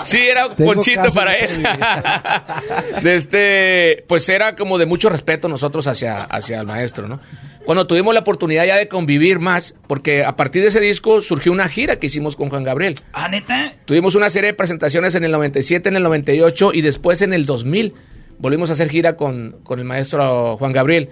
sí 0.03 0.18
era 0.18 0.53
Tengo 0.56 0.74
ponchito 0.74 1.11
para 1.14 1.34
él. 1.34 1.61
De 3.03 3.16
este, 3.16 4.06
pues 4.07 4.28
era 4.30 4.56
como 4.56 4.78
de 4.78 4.86
mucho 4.86 5.10
respeto 5.10 5.48
nosotros 5.49 5.88
hacia, 5.88 6.24
hacia 6.24 6.60
el 6.61 6.68
maestro, 6.68 7.07
¿no? 7.07 7.20
Cuando 7.69 7.85
tuvimos 7.85 8.15
la 8.15 8.21
oportunidad 8.21 8.65
ya 8.65 8.77
de 8.77 8.87
convivir 8.87 9.37
más, 9.37 9.75
porque 9.85 10.23
a 10.23 10.35
partir 10.35 10.63
de 10.63 10.69
ese 10.69 10.79
disco 10.79 11.21
surgió 11.21 11.51
una 11.51 11.69
gira 11.69 11.97
que 11.97 12.07
hicimos 12.07 12.35
con 12.35 12.49
Juan 12.49 12.63
Gabriel. 12.63 12.95
¿Ah, 13.13 13.27
neta? 13.27 13.73
Tuvimos 13.85 14.15
una 14.15 14.31
serie 14.31 14.47
de 14.47 14.53
presentaciones 14.55 15.13
en 15.13 15.23
el 15.23 15.31
97, 15.31 15.87
en 15.87 15.95
el 15.95 16.01
98 16.01 16.71
y 16.73 16.81
después 16.81 17.21
en 17.21 17.31
el 17.31 17.45
2000. 17.45 17.93
Volvimos 18.39 18.71
a 18.71 18.73
hacer 18.73 18.89
gira 18.89 19.15
con, 19.15 19.57
con 19.61 19.77
el 19.77 19.85
maestro 19.85 20.57
Juan 20.57 20.71
Gabriel. 20.71 21.09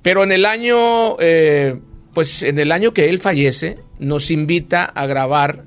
Pero 0.00 0.24
en 0.24 0.32
el 0.32 0.46
año, 0.46 1.18
eh, 1.20 1.78
pues 2.14 2.42
en 2.42 2.58
el 2.58 2.72
año 2.72 2.94
que 2.94 3.10
él 3.10 3.18
fallece, 3.18 3.76
nos 3.98 4.30
invita 4.30 4.86
a 4.86 5.04
grabar 5.04 5.64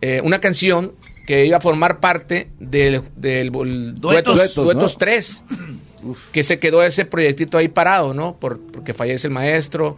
eh, 0.00 0.20
una 0.22 0.38
canción 0.38 0.92
que 1.26 1.44
iba 1.44 1.56
a 1.56 1.60
formar 1.60 1.98
parte 1.98 2.50
del, 2.60 3.02
del, 3.16 3.50
del 3.50 3.50
Duetos. 3.50 4.00
Duetos, 4.00 4.36
Duetos, 4.36 4.64
Duetos 4.64 4.92
¿no? 4.92 4.98
3. 4.98 5.44
Que 6.32 6.42
se 6.42 6.58
quedó 6.58 6.82
ese 6.82 7.04
proyectito 7.04 7.58
ahí 7.58 7.68
parado, 7.68 8.14
¿no? 8.14 8.36
Por- 8.36 8.60
porque 8.60 8.92
fallece 8.94 9.28
el 9.28 9.32
maestro. 9.34 9.96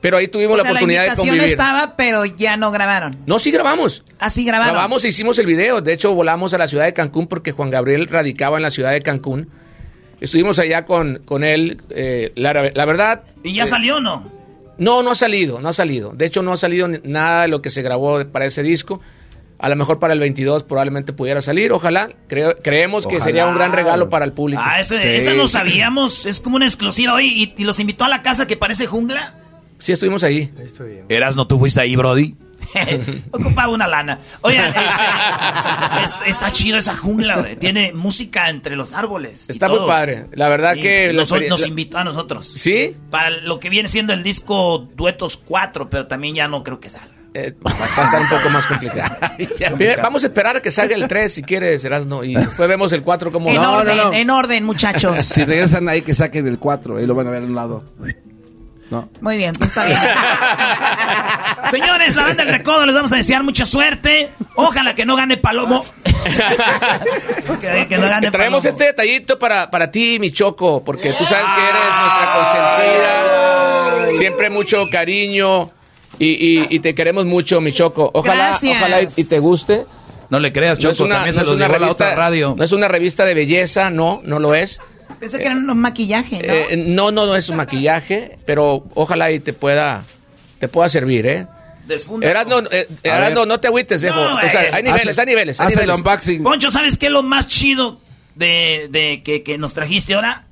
Pero 0.00 0.16
ahí 0.16 0.28
tuvimos 0.28 0.54
O 0.54 0.56
la 0.58 0.62
sea, 0.62 0.70
oportunidad 0.72 1.06
la 1.06 1.10
de 1.10 1.16
convivir. 1.16 1.42
estaba, 1.42 1.96
pero 1.96 2.24
ya 2.24 2.56
no 2.56 2.70
grabaron. 2.70 3.16
No, 3.26 3.38
sí 3.40 3.50
grabamos. 3.50 4.04
Así 4.20 4.44
grabaron. 4.44 4.74
Grabamos 4.74 5.04
e 5.04 5.08
hicimos 5.08 5.38
el 5.40 5.46
video. 5.46 5.80
De 5.80 5.92
hecho, 5.92 6.14
volamos 6.14 6.54
a 6.54 6.58
la 6.58 6.68
ciudad 6.68 6.84
de 6.84 6.92
Cancún 6.94 7.26
porque 7.26 7.50
Juan 7.50 7.70
Gabriel 7.70 8.06
radicaba 8.06 8.58
en 8.58 8.62
la 8.62 8.70
ciudad 8.70 8.92
de 8.92 9.00
Cancún. 9.02 9.48
Estuvimos 10.20 10.58
allá 10.60 10.84
con, 10.84 11.20
con 11.24 11.42
él. 11.44 11.80
eh, 11.90 12.32
la, 12.36 12.52
la 12.74 12.84
verdad. 12.84 13.24
¿Y 13.42 13.54
ya 13.54 13.64
eh, 13.64 13.66
salió 13.66 13.96
o 13.96 14.00
no? 14.00 14.30
No, 14.78 15.02
no 15.02 15.10
ha 15.10 15.14
salido, 15.16 15.60
no 15.60 15.68
ha 15.70 15.72
salido. 15.72 16.12
De 16.12 16.26
hecho, 16.26 16.42
no 16.42 16.52
ha 16.52 16.56
salido 16.56 16.86
nada 17.02 17.42
de 17.42 17.48
lo 17.48 17.60
que 17.60 17.70
se 17.70 17.82
grabó 17.82 18.24
para 18.28 18.46
ese 18.46 18.62
disco. 18.62 19.00
A 19.58 19.68
lo 19.68 19.74
mejor 19.76 19.98
para 19.98 20.12
el 20.12 20.20
22 20.20 20.62
probablemente 20.62 21.12
pudiera 21.12 21.40
salir. 21.40 21.72
Ojalá. 21.72 22.10
Creo- 22.28 22.56
creemos 22.62 23.06
que 23.06 23.20
sería 23.20 23.46
un 23.46 23.54
gran 23.56 23.72
regalo 23.72 24.08
para 24.08 24.24
el 24.24 24.32
público. 24.32 24.62
Ah, 24.64 24.78
ese- 24.80 25.16
esa 25.18 25.34
no 25.34 25.46
sabíamos. 25.48 26.26
Es 26.26 26.40
como 26.40 26.56
una 26.56 26.66
exclusiva. 26.66 27.14
Oye, 27.14 27.26
¿y, 27.26 27.54
y 27.56 27.64
los 27.64 27.80
invitó 27.80 28.04
a 28.04 28.08
la 28.08 28.22
casa 28.22 28.46
que 28.46 28.56
parece 28.56 28.86
jungla? 28.86 29.34
Sí, 29.80 29.92
estuvimos 29.92 30.22
ahí. 30.24 30.52
Erasno, 31.08 31.46
¿tú 31.46 31.58
fuiste 31.58 31.80
ahí, 31.80 31.96
Brody? 31.96 32.34
Ocupaba 33.30 33.72
una 33.72 33.86
lana. 33.86 34.18
Oigan, 34.42 34.66
este, 34.68 36.04
est- 36.04 36.26
está 36.28 36.52
chido 36.52 36.78
esa 36.78 36.94
jungla, 36.96 37.38
güey. 37.40 37.56
Tiene 37.56 37.92
música 37.92 38.50
entre 38.50 38.76
los 38.76 38.92
árboles. 38.92 39.46
y 39.48 39.52
Está 39.52 39.68
muy 39.68 39.86
padre. 39.86 40.26
La 40.32 40.48
verdad 40.48 40.74
Sí, 40.74 40.80
que... 40.82 41.06
la 41.12 41.20
nos, 41.22 41.32
experien- 41.32 41.48
nos 41.48 41.60
la- 41.62 41.68
invitó 41.68 41.98
a 41.98 42.04
nosotros. 42.04 42.46
¿Sí? 42.46 42.96
Para 43.10 43.30
lo 43.30 43.58
que 43.60 43.70
viene 43.70 43.88
siendo 43.88 44.12
el 44.12 44.22
disco 44.22 44.86
Duetos 44.96 45.36
4, 45.36 45.88
pero 45.88 46.06
también 46.06 46.34
ya 46.34 46.48
no 46.48 46.62
creo 46.62 46.78
que 46.80 46.90
salga. 46.90 47.14
Eh, 47.38 47.54
va 47.64 47.70
a 47.70 48.04
estar 48.04 48.20
un 48.20 48.28
poco 48.28 48.50
más 48.50 48.66
complicado. 48.66 49.16
Vamos 50.02 50.24
a 50.24 50.26
esperar 50.26 50.56
a 50.56 50.60
que 50.60 50.72
salga 50.72 50.96
el 50.96 51.06
3 51.06 51.32
si 51.32 51.42
quieres, 51.42 51.84
Erasno. 51.84 52.24
Y 52.24 52.34
después 52.36 52.68
vemos 52.68 52.92
el 52.92 53.02
4 53.02 53.30
como... 53.30 53.48
En 53.48 53.58
orden, 53.58 53.98
en 54.12 54.30
orden, 54.30 54.64
muchachos. 54.64 55.20
Si 55.20 55.44
regresan 55.44 55.88
ahí, 55.88 56.02
que 56.02 56.14
saquen 56.16 56.48
el 56.48 56.58
4. 56.58 56.96
Ahí 56.96 57.06
lo 57.06 57.14
van 57.14 57.28
a 57.28 57.30
ver 57.30 57.42
a 57.44 57.46
un 57.46 57.54
lado. 57.54 57.84
No. 58.90 59.08
Muy 59.20 59.36
bien, 59.36 59.52
pues 59.54 59.68
está 59.68 59.84
bien. 59.84 59.98
Señores, 61.70 62.16
la 62.16 62.22
banda 62.24 62.44
del 62.44 62.54
recodo, 62.54 62.86
les 62.86 62.94
vamos 62.94 63.12
a 63.12 63.16
desear 63.16 63.44
mucha 63.44 63.66
suerte. 63.66 64.30
Ojalá 64.56 64.94
que 64.94 65.04
no 65.04 65.14
gane 65.14 65.36
Palomo. 65.36 65.84
que, 67.60 67.86
que 67.86 67.98
no 67.98 68.08
gane 68.08 68.30
Traemos 68.30 68.62
Palomo. 68.64 68.68
este 68.68 68.84
detallito 68.84 69.38
para, 69.38 69.70
para 69.70 69.90
ti, 69.90 70.18
mi 70.18 70.32
Choco, 70.32 70.82
porque 70.82 71.12
tú 71.12 71.24
sabes 71.24 71.46
que 71.54 71.60
eres 71.60 71.84
nuestra 72.00 72.34
consentida. 72.34 74.18
Siempre 74.18 74.50
mucho 74.50 74.86
cariño 74.90 75.70
y, 76.18 76.26
y- 76.60 76.66
y 76.70 76.80
te 76.80 76.94
queremos 76.94 77.24
mucho, 77.26 77.60
mi 77.60 77.72
Choco. 77.72 78.10
Ojalá, 78.14 78.48
Gracias. 78.48 78.76
ojalá 78.76 79.02
y, 79.02 79.08
y 79.16 79.24
te 79.24 79.38
guste. 79.38 79.86
No 80.30 80.38
le 80.40 80.52
creas, 80.52 80.78
Choco, 80.78 81.08
también 81.08 81.32
se 81.32 81.38
no 81.40 81.42
es 81.44 81.48
los 81.48 81.56
una 81.56 81.66
llevó 81.66 81.76
a 81.76 81.78
la 81.80 81.90
otra 81.90 82.06
revista- 82.08 82.16
radio. 82.16 82.54
No 82.56 82.64
es 82.64 82.72
una 82.72 82.88
revista 82.88 83.24
de 83.24 83.34
belleza, 83.34 83.88
no, 83.90 84.20
no 84.24 84.38
lo 84.38 84.54
es. 84.54 84.78
Pensé 85.18 85.38
que 85.38 85.46
era 85.46 85.54
un 85.56 85.66
maquillaje, 85.78 86.36
¿no? 86.46 86.52
Eh, 86.52 86.76
no, 86.76 87.10
no, 87.10 87.24
no 87.26 87.34
es 87.34 87.48
un 87.48 87.56
maquillaje, 87.56 88.38
pero 88.44 88.84
ojalá 88.94 89.32
y 89.32 89.40
te 89.40 89.52
pueda, 89.52 90.04
te 90.58 90.68
pueda 90.68 90.88
servir, 90.88 91.26
¿eh? 91.26 91.46
Eh, 91.88 91.96
A 92.20 92.26
Erasno, 92.26 93.40
ver. 93.40 93.48
no 93.48 93.58
te 93.60 93.66
agüites, 93.68 94.02
viejo. 94.02 94.16
No, 94.16 94.36
O 94.36 94.40
sea, 94.40 94.64
eh. 94.64 94.70
hay 94.72 94.82
niveles, 94.82 95.18
hay 95.18 95.26
niveles, 95.26 95.58
hay 95.60 95.68
Haz 95.68 95.76
el 95.78 95.90
unboxing. 95.90 96.42
Poncho, 96.42 96.70
¿sabes 96.70 96.98
qué 96.98 97.06
es 97.06 97.12
lo 97.12 97.22
más 97.22 97.48
chido 97.48 97.98
de, 98.34 98.88
de 98.90 99.22
que, 99.24 99.42
que 99.42 99.56
nos 99.56 99.72
trajiste 99.72 100.12
ahora? 100.14 100.44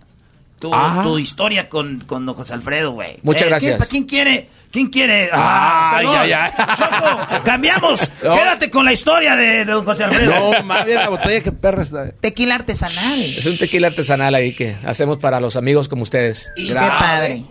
Tu, 0.59 0.70
tu 1.02 1.18
historia 1.18 1.68
con, 1.68 2.01
con 2.06 2.26
José 2.32 2.55
Alfredo, 2.55 2.93
güey. 2.93 3.18
Muchas 3.22 3.43
Eh, 3.43 3.47
gracias. 3.48 3.76
¿quién, 3.76 3.88
¿Quién 3.88 4.05
quiere? 4.05 4.48
¿Quién 4.70 4.88
quiere? 4.88 5.28
Ah, 5.32 5.97
Ay, 5.97 6.06
ay, 6.06 6.32
ay. 6.32 6.51
Choco, 6.76 7.44
cambiamos. 7.44 8.09
No. 8.22 8.34
Quédate 8.34 8.70
con 8.70 8.84
la 8.84 8.93
historia 8.93 9.36
de, 9.36 9.47
de 9.47 9.64
don 9.66 9.84
José 9.84 10.05
Alfredo. 10.05 10.52
No, 10.52 10.62
más 10.64 10.84
bien 10.84 10.98
la 10.98 11.09
botella 11.10 11.40
que 11.43 11.52
perra 11.52 11.82
está. 11.82 12.10
Tequila 12.20 12.56
artesanal. 12.56 13.20
Es 13.20 13.47
un 13.47 13.56
tequila 13.56 13.86
artesanal 13.88 14.34
ahí 14.34 14.52
que 14.52 14.76
hacemos 14.84 15.18
para 15.18 15.38
los 15.38 15.55
amigos 15.56 15.88
como 15.88 16.02
ustedes. 16.02 16.51
Qué 16.56 16.74
padre. 16.74 17.44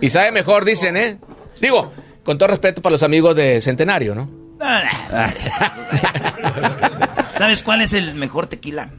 Y 0.00 0.10
sabe 0.10 0.30
mejor, 0.30 0.64
dicen, 0.64 0.96
¿eh? 0.96 1.18
Digo, 1.60 1.92
con 2.24 2.38
todo 2.38 2.48
respeto 2.48 2.80
para 2.80 2.92
los 2.92 3.02
amigos 3.02 3.34
de 3.34 3.60
Centenario, 3.60 4.14
¿no? 4.14 4.30
¿Sabes 7.38 7.62
cuál 7.62 7.80
es 7.80 7.92
el 7.92 8.14
mejor 8.14 8.46
tequila? 8.46 8.90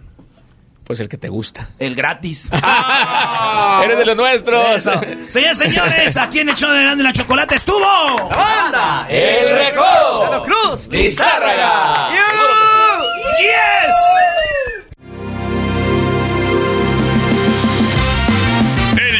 Pues 0.90 0.99
el 1.02 1.07
que 1.07 1.20
te 1.20 1.30
gusta. 1.30 1.70
El 1.78 1.94
gratis. 1.94 2.49
Eres 3.84 3.95
de 3.95 4.06
los 4.07 4.16
nuestros. 4.18 4.82
Señores, 5.28 5.60
señores, 5.60 6.18
aquí 6.18 6.40
en 6.40 6.49
el 6.49 6.56
show 6.56 6.72
de 6.72 6.82
Grande 6.82 7.03
la 7.03 7.14
Chocolate 7.14 7.53
estuvo. 7.53 8.28
¡Banda! 8.28 9.06
El 9.07 9.56
Recodo. 9.68 10.44
Cruz. 10.45 10.88
Lizárraga. 10.88 12.10
¡Yes! 13.38 14.19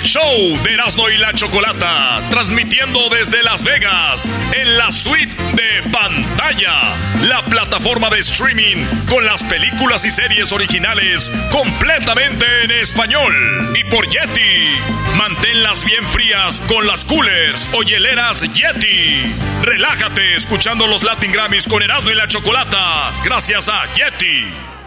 Show 0.10 0.58
de 0.64 0.74
Erasmo 0.74 1.08
y 1.08 1.18
la 1.20 1.34
Chocolata, 1.34 2.20
transmitiendo 2.32 3.10
desde 3.10 3.44
Las 3.44 3.64
Vegas, 3.64 4.28
en 4.54 4.76
la 4.76 4.92
suite 4.92 5.32
de 5.54 5.88
pantalla, 5.92 6.96
la 7.22 7.46
plataforma 7.46 8.10
de 8.10 8.18
streaming 8.22 8.88
con 9.08 9.24
las 9.24 9.44
películas 9.44 10.04
y 10.06 10.10
series 10.10 10.52
originales 10.52 11.30
completamente 11.52 12.44
en 12.64 12.72
español. 12.72 13.32
Y 13.80 13.84
por 13.84 14.10
Yeti, 14.10 14.80
manténlas 15.16 15.86
bien 15.86 16.04
frías 16.06 16.60
con 16.62 16.88
las 16.88 17.06
coolers 17.06 17.70
o 17.74 17.84
hieleras 17.84 18.42
Yeti. 18.42 19.32
Relájate 19.62 20.36
escuchando 20.36 20.88
los 20.88 21.04
Latin 21.04 21.32
Grammys 21.32 21.68
con 21.68 21.84
Erasmo 21.84 22.10
y 22.10 22.16
la 22.16 22.28
Chocolata, 22.28 23.12
gracias 23.24 23.70
a 23.70 23.86
Yeti. 23.94 24.79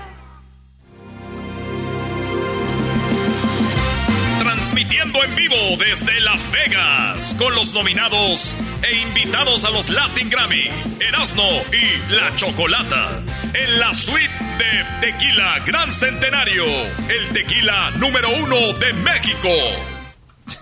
Transmitiendo 4.62 5.24
en 5.24 5.34
vivo 5.34 5.56
desde 5.76 6.20
Las 6.20 6.48
Vegas 6.52 7.34
con 7.36 7.52
los 7.52 7.74
nominados 7.74 8.54
e 8.88 8.96
invitados 8.96 9.64
a 9.64 9.70
los 9.70 9.90
Latin 9.90 10.30
Grammy, 10.30 10.68
Erasmo 11.00 11.64
y 11.72 12.12
La 12.12 12.32
Chocolata. 12.36 13.10
En 13.54 13.80
la 13.80 13.92
suite 13.92 14.30
de 14.58 14.84
Tequila 15.00 15.58
Gran 15.66 15.92
Centenario, 15.92 16.64
el 17.08 17.28
tequila 17.30 17.90
número 17.96 18.28
uno 18.40 18.72
de 18.74 18.92
México. 18.92 19.48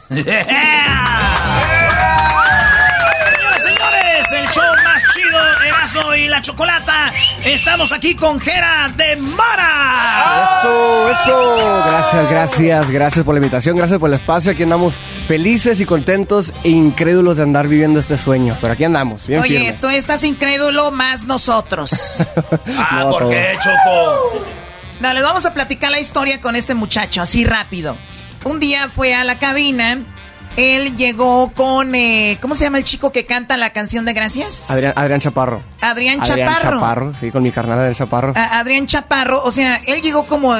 Señoras, 3.30 3.62
señores, 3.62 4.32
el 4.32 4.48
show 4.50 4.74
más 4.84 5.02
chido, 5.14 5.38
Erasmo 5.66 6.14
y 6.14 6.28
la 6.28 6.40
Chocolata. 6.40 7.12
Estamos 7.44 7.92
aquí 7.92 8.14
con 8.14 8.38
Jera 8.40 8.90
de 8.96 9.16
Mara. 9.16 10.58
Eso, 10.60 11.10
eso. 11.10 11.82
Gracias, 11.86 12.30
gracias, 12.30 12.90
gracias 12.90 13.24
por 13.24 13.34
la 13.34 13.38
invitación, 13.38 13.76
gracias 13.76 13.98
por 13.98 14.08
el 14.08 14.14
espacio. 14.14 14.52
Aquí 14.52 14.62
andamos 14.62 14.98
felices 15.26 15.80
y 15.80 15.86
contentos 15.86 16.52
e 16.64 16.68
incrédulos 16.70 17.36
de 17.36 17.42
andar 17.44 17.68
viviendo 17.68 17.98
este 18.00 18.16
sueño. 18.18 18.56
Pero 18.60 18.72
aquí 18.74 18.84
andamos, 18.84 19.26
bien 19.26 19.40
Oye, 19.40 19.58
firmes. 19.58 19.80
tú 19.80 19.88
estás 19.88 20.24
incrédulo 20.24 20.90
más 20.90 21.24
nosotros. 21.24 21.90
Ah, 22.78 23.00
No, 23.04 23.10
¿por 23.10 23.20
todo. 23.22 23.30
qué, 23.30 23.58
Choco? 23.60 24.44
No, 25.00 25.12
les 25.12 25.22
vamos 25.22 25.44
a 25.46 25.54
platicar 25.54 25.90
la 25.90 25.98
historia 26.00 26.40
con 26.40 26.56
este 26.56 26.74
muchacho, 26.74 27.22
así 27.22 27.44
rápido. 27.44 27.96
Un 28.44 28.58
día 28.60 28.90
fue 28.94 29.14
a 29.14 29.24
la 29.24 29.38
cabina, 29.38 29.98
él 30.56 30.96
llegó 30.96 31.52
con, 31.52 31.94
eh, 31.94 32.38
¿cómo 32.40 32.54
se 32.54 32.64
llama 32.64 32.78
el 32.78 32.84
chico 32.84 33.12
que 33.12 33.24
canta 33.26 33.56
la 33.56 33.70
canción 33.70 34.04
de 34.04 34.12
Gracias? 34.12 34.70
Adrián, 34.70 34.92
Adrián 34.96 35.20
Chaparro. 35.20 35.62
Adrián 35.80 36.20
Adrián 36.20 36.48
Chaparro. 36.48 36.78
Chaparro, 36.80 37.14
sí, 37.18 37.30
con 37.30 37.42
mi 37.42 37.50
carnal 37.52 37.78
Adrián 37.78 37.94
Chaparro. 37.94 38.32
A- 38.36 38.58
Adrián 38.58 38.86
Chaparro, 38.86 39.42
o 39.44 39.50
sea, 39.52 39.76
él 39.86 40.02
llegó 40.02 40.26
como, 40.26 40.54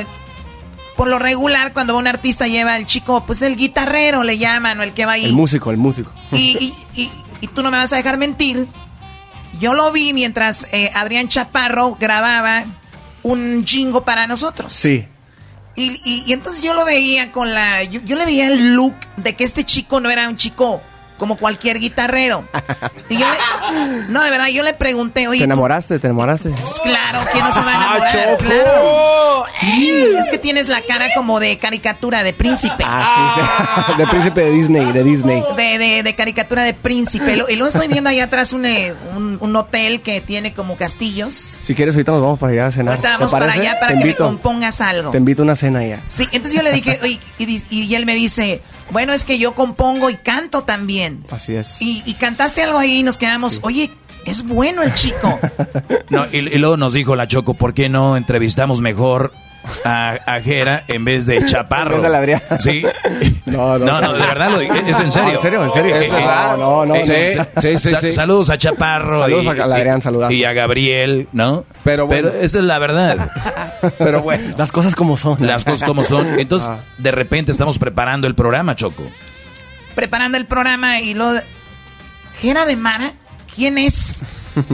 por 0.97 1.09
lo 1.09 1.19
regular, 1.19 1.73
cuando 1.73 1.97
un 1.99 2.07
artista 2.07 2.47
lleva 2.47 2.75
al 2.75 2.87
chico, 2.87 3.25
pues 3.27 3.43
el 3.43 3.57
guitarrero 3.57 4.23
le 4.23 4.39
llaman, 4.39 4.79
o 4.81 4.83
el 4.83 4.93
que 4.95 5.07
va 5.07 5.13
ahí. 5.13 5.25
El 5.27 5.33
músico, 5.35 5.71
el 5.71 5.77
músico. 5.77 6.11
Y, 6.33 6.57
y- 6.95 7.03
y- 7.03 7.11
y 7.43 7.47
tú 7.49 7.63
no 7.63 7.71
me 7.71 7.79
vas 7.79 7.93
a 7.93 7.97
dejar 7.97 8.17
mentir. 8.19 8.67
Yo 9.61 9.75
lo 9.75 9.91
vi 9.93 10.13
mientras 10.13 10.67
eh, 10.73 10.91
Adrián 10.95 11.29
Chaparro 11.29 11.97
grababa 11.99 12.65
un 13.23 13.65
jingo 13.67 14.05
para 14.05 14.27
nosotros. 14.27 14.73
Sí. 14.73 15.07
Y, 15.81 16.01
y- 16.05 16.23
y 16.27 16.33
entonces 16.33 16.63
yo 16.63 16.75
lo 16.75 16.85
veía 16.85 17.33
con 17.33 17.53
la. 17.55 17.83
Yo, 17.85 18.01
yo 18.03 18.17
le 18.17 18.25
veía 18.27 18.49
el 18.49 18.75
look 18.75 18.95
de 19.17 19.35
que 19.35 19.45
este 19.45 19.65
chico 19.65 20.01
no 20.01 20.11
era 20.11 20.29
un 20.29 20.37
chico 20.37 20.83
como 21.21 21.37
cualquier 21.37 21.79
guitarrero. 21.79 22.45
Y 23.11 23.19
yo 23.19 23.27
le- 23.29 24.07
no, 24.09 24.25
de 24.25 24.31
verdad, 24.31 24.49
yo 24.49 24.63
le 24.65 24.73
pregunté, 24.75 25.29
oye. 25.29 25.39
¿Te 25.41 25.45
enamoraste? 25.45 25.99
¿Te 25.99 26.07
enamoraste? 26.09 26.49
pues 26.51 26.81
claro, 26.81 27.21
¿quién 27.31 27.45
no 27.45 27.53
se 27.53 27.61
va 27.61 27.71
a 27.71 27.75
enamorar? 27.77 28.09
¡Ah, 28.09 28.13
Choco! 28.13 28.39
Claro. 28.39 29.45
Sí, 29.61 29.93
es 30.19 30.31
que 30.31 30.39
tienes 30.39 30.69
la 30.69 30.81
cara 30.81 31.09
como 31.15 31.39
de 31.39 31.59
caricatura 31.59 32.23
de 32.23 32.33
príncipe. 32.33 32.83
Ah, 32.87 33.35
sí, 33.37 33.93
sí. 33.93 33.99
De 33.99 34.07
príncipe 34.07 34.41
de 34.47 34.51
Disney, 34.53 34.93
de 34.93 35.05
Disney. 35.05 35.45
De, 35.57 35.79
de- 35.79 36.03
de 36.03 36.15
caricatura 36.15 36.63
de 36.63 36.73
príncipe. 36.75 37.35
Y 37.49 37.57
luego 37.57 37.67
estoy 37.69 37.89
viendo 37.89 38.09
ahí 38.09 38.21
atrás 38.21 38.53
un, 38.55 38.65
eh, 38.65 38.95
un, 39.15 39.37
un 39.41 39.57
hotel 39.57 40.01
que 40.01 40.21
tiene 40.23 40.55
como 40.55 40.77
castillos. 40.77 41.35
Si 41.63 41.75
quieres, 41.75 41.95
ahorita 41.95 42.13
nos 42.13 42.23
vamos 42.23 42.39
para 42.39 42.53
allá 42.53 42.67
a 42.69 42.71
cenar. 42.73 42.95
Ahorita 42.95 43.09
¿Te 43.09 43.17
vamos 43.19 43.33
para 43.33 43.53
allá 43.53 43.75
para 43.79 43.89
Te 43.89 43.95
que 43.95 44.01
invito. 44.01 44.25
me 44.25 44.29
compongas 44.31 44.81
algo. 44.81 45.11
Te 45.11 45.19
invito 45.19 45.43
a 45.43 45.45
una 45.45 45.55
cena 45.55 45.85
ya. 45.85 46.01
Sí, 46.09 46.25
entonces 46.33 46.53
yo 46.57 46.63
le 46.63 46.73
dije, 46.73 46.99
oye, 47.03 47.21
y, 47.39 47.63
y 47.71 47.95
él 47.95 48.07
me 48.07 48.15
dice, 48.15 48.63
bueno, 48.93 49.13
es 49.13 49.25
que 49.25 49.39
yo 49.39 49.55
compongo 49.55 50.11
y 50.11 50.17
canto 50.17 50.63
también. 50.63 51.25
Así 51.31 51.55
es. 51.55 51.81
Y, 51.81 52.03
y 52.07 52.15
cantaste 52.15 52.63
algo 52.63 52.79
ahí 52.79 52.99
y 52.99 53.03
nos 53.03 53.19
quedamos, 53.19 53.61
oye, 53.63 53.91
es 54.27 54.45
bueno 54.47 54.83
el 54.83 54.93
chico. 54.95 55.39
No, 56.11 56.27
y, 56.33 56.39
y 56.39 56.59
luego 56.59 56.77
nos 56.77 56.93
dijo 56.93 57.15
la 57.15 57.29
Choco, 57.29 57.55
¿por 57.55 57.73
qué 57.73 57.89
no 57.89 58.17
entrevistamos 58.17 58.81
mejor 58.81 59.33
a, 59.85 60.19
a 60.27 60.41
Jera 60.41 60.83
en 60.89 61.05
vez 61.05 61.25
de 61.27 61.45
Chaparro? 61.45 61.95
En 61.97 62.03
vez 62.03 62.11
de 62.11 62.17
Adrián. 62.17 62.43
Sí. 62.59 62.83
No, 63.47 63.79
No, 63.79 64.01
no, 64.01 64.13
de 64.13 64.19
verdad 64.27 64.51
lo 64.51 64.59
digo, 64.59 64.75
es 64.75 64.99
en 64.99 65.11
serio. 65.11 65.31
En 65.37 65.41
serio, 65.43 65.65
en 65.65 65.73
serio. 65.73 65.97
Es 65.97 66.11
verdad. 66.13 66.57
No, 66.59 66.85
no, 66.87 66.95
eh, 66.95 67.35
no. 67.37 67.43
eh, 67.43 67.49
Sí, 67.61 67.79
sí, 67.79 67.91
sa- 67.95 68.01
sí. 68.01 68.13
Saludos 68.13 68.51
a 68.51 68.59
Chaparro. 68.59 69.21
Saludos 69.23 69.57
y- 69.57 69.61
a 69.61 69.65
Adrián, 69.65 70.01
saludazos. 70.01 70.35
Y 70.35 70.45
a 70.45 70.53
Gabriel, 70.53 71.29
¿no? 71.33 71.65
Pero 71.85 72.07
bueno. 72.07 72.29
esa 72.29 72.59
es 72.59 72.65
la 72.65 72.79
verdad. 72.79 73.31
Pero 73.99 74.23
bueno. 74.23 74.55
Las 74.59 74.71
cosas 74.73 74.95
como 74.95 75.17
son. 75.17 75.39
Las 75.47 75.65
cosas 75.65 75.87
como 75.89 76.05
son. 76.05 76.27
Entonces, 76.39 76.69
Ah. 76.71 76.85
de 76.99 77.11
repente 77.11 77.51
estamos 77.53 77.79
preparando 77.79 78.27
el 78.27 78.35
programa, 78.35 78.77
Choco. 78.77 79.05
Preparando 79.95 80.37
el 80.39 80.47
programa 80.47 81.01
y 81.01 81.15
lo... 81.15 81.33
¿Jera 82.41 82.65
de 82.67 82.77
Mara? 82.77 83.13
¿Quién 83.55 83.77
es? 83.79 84.23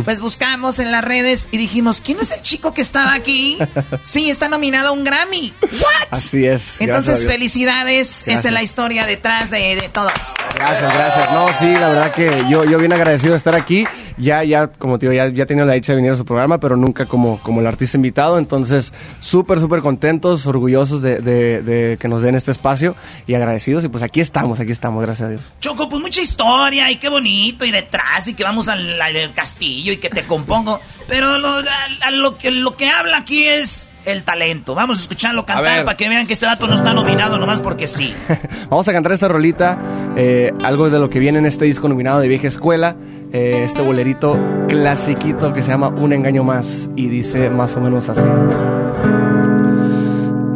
Pues 0.05 0.21
buscamos 0.21 0.79
en 0.79 0.91
las 0.91 1.05
redes 1.05 1.49
y 1.51 1.59
dijimos, 1.59 2.01
¿quién 2.01 2.19
es 2.21 2.31
el 2.31 2.41
chico 2.43 2.75
que 2.75 2.81
estaba 2.83 3.15
aquí? 3.15 3.59
Sí, 4.03 4.31
está 4.31 4.49
nominado 4.49 4.89
a 4.89 4.93
un 4.93 5.05
Grammy. 5.05 5.53
¿What? 5.63 6.09
Así 6.11 6.47
es. 6.47 6.81
Entonces, 6.81 7.27
felicidades. 7.27 8.27
Esa 8.29 8.49
es 8.49 8.55
la 8.55 8.63
historia 8.63 9.07
detrás 9.07 9.51
de, 9.51 9.77
de 9.77 9.89
todo 9.89 10.09
esto. 10.09 10.41
Gracias, 10.55 10.95
gracias. 10.95 11.33
No, 11.33 11.49
sí, 11.59 11.73
la 11.73 11.89
verdad 11.89 12.13
que 12.13 12.45
yo, 12.49 12.65
yo 12.65 12.79
bien 12.79 12.93
agradecido 12.93 13.33
de 13.33 13.39
estar 13.39 13.55
aquí. 13.55 13.87
Ya, 14.19 14.43
ya, 14.45 14.69
como 14.69 14.99
te 14.99 15.07
digo, 15.09 15.13
ya, 15.13 15.29
ya 15.29 15.45
tenido 15.45 15.67
la 15.67 15.75
dicha 15.75 15.93
de 15.93 15.97
venir 15.97 16.11
a 16.13 16.17
su 16.17 16.25
programa, 16.25 16.59
pero 16.59 16.77
nunca 16.77 17.05
como, 17.05 17.39
como 17.43 17.61
el 17.61 17.67
artista 17.67 17.97
invitado. 17.99 18.39
Entonces, 18.39 18.93
súper, 19.21 19.61
súper 19.61 19.81
contentos, 19.81 20.47
orgullosos 20.47 21.03
de, 21.03 21.21
de- 21.21 21.63
de 21.63 21.97
que 21.99 22.09
nos 22.09 22.23
den 22.23 22.35
este 22.35 22.51
espacio 22.51 22.97
y 23.27 23.35
agradecidos. 23.35 23.85
Y 23.85 23.89
pues 23.89 24.03
aquí 24.03 24.21
estamos, 24.21 24.59
aquí 24.59 24.73
estamos, 24.73 25.03
gracias 25.03 25.27
a 25.27 25.31
Dios. 25.31 25.53
Choco, 25.61 25.89
pues 25.89 26.01
mucha 26.01 26.23
historia 26.23 26.91
y 26.91 26.97
qué 26.97 27.09
bonito 27.11 27.65
y 27.67 27.71
detrás 27.71 28.27
y 28.29 28.35
que 28.35 28.43
vamos 28.45 28.69
al, 28.69 29.01
al 29.01 29.33
castillo 29.35 29.93
y 29.93 29.99
que 29.99 30.09
te 30.09 30.23
compongo. 30.23 30.81
Pero 31.09 31.39
lo, 31.39 31.49
a- 31.49 31.63
a 32.07 32.11
lo, 32.11 32.39
que, 32.39 32.51
lo 32.51 32.75
que 32.77 32.89
habla 32.89 33.19
aquí 33.19 33.45
es 33.45 33.93
el 34.07 34.23
talento. 34.23 34.75
Vamos 34.75 34.99
a 34.99 35.03
escucharlo 35.03 35.45
cantar 35.45 35.85
para 35.85 35.97
que 35.97 36.09
vean 36.09 36.27
que 36.27 36.33
este 36.33 36.47
dato 36.47 36.67
no 36.69 36.75
está 36.75 36.95
nominado 36.95 37.39
nomás 37.39 37.61
porque 37.61 37.87
sí. 37.87 38.15
Vamos 38.71 38.87
a 38.89 38.93
cantar 38.93 39.13
esta 39.13 39.29
rolita, 39.29 39.79
eh, 40.17 40.53
algo 40.65 40.89
de 40.89 40.99
lo 41.01 41.11
que 41.11 41.19
viene 41.19 41.39
en 41.41 41.47
este 41.47 41.65
disco 41.65 41.89
nominado 41.89 42.21
de 42.21 42.29
Vieja 42.29 42.47
Escuela, 42.47 42.95
eh, 43.37 43.65
este 43.65 43.83
bolerito 43.83 44.39
clasiquito 44.67 45.53
que 45.53 45.63
se 45.63 45.69
llama 45.69 45.89
Un 45.89 46.15
Engaño 46.15 46.43
Más 46.43 46.89
y 46.97 47.09
dice 47.09 47.51
más 47.51 47.77
o 47.77 47.83
menos 47.83 48.09
así. 48.09 48.23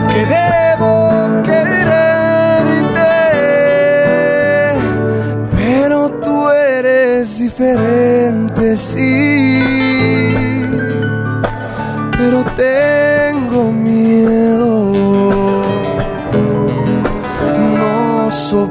que 0.10 0.22
debo 0.26 0.94
quererte, 1.44 3.14
pero 5.56 5.98
tú 6.24 6.50
eres 6.50 7.40
diferente, 7.40 8.78
sí. 8.78 9.64
Pero 12.18 12.44
tengo 12.56 13.72
miedo, 13.72 13.87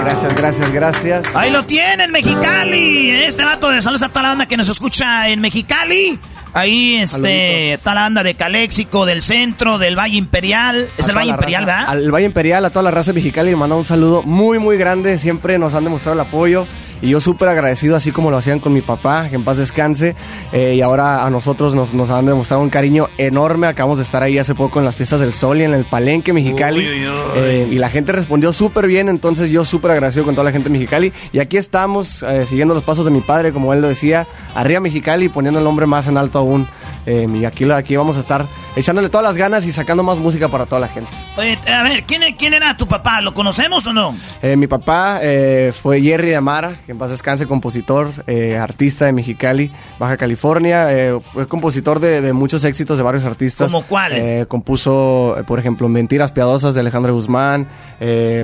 Gracias, 0.00 0.34
gracias, 0.34 0.72
gracias. 0.72 1.36
Ahí 1.36 1.52
lo 1.52 1.64
tienen, 1.64 2.10
Mexicali. 2.10 3.10
Este 3.10 3.44
vato 3.44 3.68
de 3.68 3.80
saludos 3.80 4.02
a 4.02 4.08
toda 4.08 4.22
la 4.22 4.28
banda 4.30 4.46
que 4.46 4.56
nos 4.56 4.68
escucha 4.68 5.28
en 5.28 5.40
Mexicali. 5.40 6.18
Ahí 6.56 6.96
este, 6.96 7.74
está 7.74 7.94
la 7.94 8.02
banda 8.02 8.22
de 8.22 8.34
Caléxico, 8.34 9.04
del 9.06 9.22
centro, 9.22 9.78
del 9.78 9.96
Valle 9.98 10.16
Imperial. 10.16 10.88
Es 10.96 11.06
A 11.06 11.10
el 11.10 11.16
Valle 11.18 11.30
Imperial, 11.30 11.64
raza- 11.66 11.76
¿verdad? 11.76 11.88
Al 11.90 12.10
Valle 12.14 12.26
Imperial, 12.26 12.64
a 12.64 12.70
toda 12.70 12.82
la 12.84 12.90
raza 12.90 13.12
mexicana, 13.12 13.50
le 13.50 13.56
mando 13.56 13.76
un 13.76 13.84
saludo 13.84 14.22
muy, 14.22 14.58
muy 14.58 14.76
grande. 14.78 15.18
Siempre 15.18 15.58
nos 15.58 15.74
han 15.74 15.84
demostrado 15.84 16.14
el 16.14 16.26
apoyo. 16.26 16.66
Y 17.02 17.10
yo 17.10 17.20
súper 17.20 17.48
agradecido, 17.48 17.96
así 17.96 18.10
como 18.12 18.30
lo 18.30 18.36
hacían 18.36 18.58
con 18.58 18.72
mi 18.72 18.80
papá, 18.80 19.28
que 19.28 19.36
en 19.36 19.44
paz 19.44 19.56
descanse. 19.56 20.14
Eh, 20.52 20.74
y 20.76 20.80
ahora 20.80 21.24
a 21.24 21.30
nosotros 21.30 21.74
nos, 21.74 21.94
nos 21.94 22.10
han 22.10 22.26
demostrado 22.26 22.62
un 22.62 22.70
cariño 22.70 23.08
enorme. 23.18 23.66
Acabamos 23.66 23.98
de 23.98 24.04
estar 24.04 24.22
ahí 24.22 24.38
hace 24.38 24.54
poco 24.54 24.78
en 24.78 24.84
las 24.84 24.96
fiestas 24.96 25.20
del 25.20 25.32
Sol 25.32 25.60
y 25.60 25.64
en 25.64 25.74
el 25.74 25.84
Palenque 25.84 26.32
Mexicali. 26.32 26.80
Uy, 26.80 26.86
uy, 26.86 27.06
uy. 27.06 27.14
Eh, 27.36 27.68
y 27.72 27.74
la 27.76 27.90
gente 27.90 28.12
respondió 28.12 28.52
súper 28.52 28.86
bien, 28.86 29.08
entonces 29.08 29.50
yo 29.50 29.64
súper 29.64 29.90
agradecido 29.92 30.24
con 30.24 30.34
toda 30.34 30.44
la 30.44 30.52
gente 30.52 30.68
de 30.68 30.72
Mexicali. 30.72 31.12
Y 31.32 31.38
aquí 31.38 31.56
estamos, 31.56 32.22
eh, 32.22 32.46
siguiendo 32.46 32.74
los 32.74 32.82
pasos 32.82 33.04
de 33.04 33.10
mi 33.10 33.20
padre, 33.20 33.52
como 33.52 33.72
él 33.72 33.82
lo 33.82 33.88
decía, 33.88 34.26
arriba 34.54 34.80
Mexicali, 34.80 35.28
poniendo 35.28 35.58
el 35.60 35.64
nombre 35.64 35.86
más 35.86 36.08
en 36.08 36.16
alto 36.16 36.38
aún. 36.38 36.66
Eh, 37.06 37.26
y 37.34 37.44
aquí, 37.44 37.70
aquí 37.70 37.96
vamos 37.96 38.16
a 38.16 38.20
estar 38.20 38.46
echándole 38.74 39.08
todas 39.08 39.24
las 39.24 39.36
ganas 39.36 39.64
y 39.64 39.72
sacando 39.72 40.02
más 40.02 40.18
música 40.18 40.48
para 40.48 40.66
toda 40.66 40.80
la 40.80 40.88
gente. 40.88 41.08
Oye, 41.36 41.58
a 41.72 41.82
ver, 41.84 42.02
¿quién, 42.02 42.22
¿quién 42.36 42.52
era 42.54 42.76
tu 42.76 42.86
papá? 42.88 43.20
¿Lo 43.20 43.32
conocemos 43.32 43.86
o 43.86 43.92
no? 43.92 44.16
Eh, 44.42 44.56
mi 44.56 44.66
papá 44.66 45.20
eh, 45.22 45.72
fue 45.80 46.00
Jerry 46.02 46.30
de 46.30 46.36
Amara, 46.36 46.74
que 46.84 46.92
en 46.92 46.98
paz 46.98 47.10
descanse, 47.10 47.46
compositor, 47.46 48.10
eh, 48.26 48.56
artista 48.58 49.04
de 49.04 49.12
Mexicali, 49.12 49.70
Baja 49.98 50.16
California. 50.16 50.86
eh, 50.90 51.18
fue 51.32 51.46
compositor 51.46 52.00
de, 52.00 52.20
de 52.20 52.32
muchos 52.32 52.64
éxitos 52.64 52.98
de 52.98 53.04
varios 53.04 53.24
artistas. 53.24 53.70
¿Cómo 53.70 53.86
cuáles? 53.86 54.22
Eh, 54.22 54.46
compuso, 54.48 55.36
por 55.46 55.58
ejemplo, 55.60 55.88
Mentiras 55.88 56.32
Piadosas 56.32 56.74
de 56.74 56.80
Alejandro 56.80 57.14
Guzmán, 57.14 57.68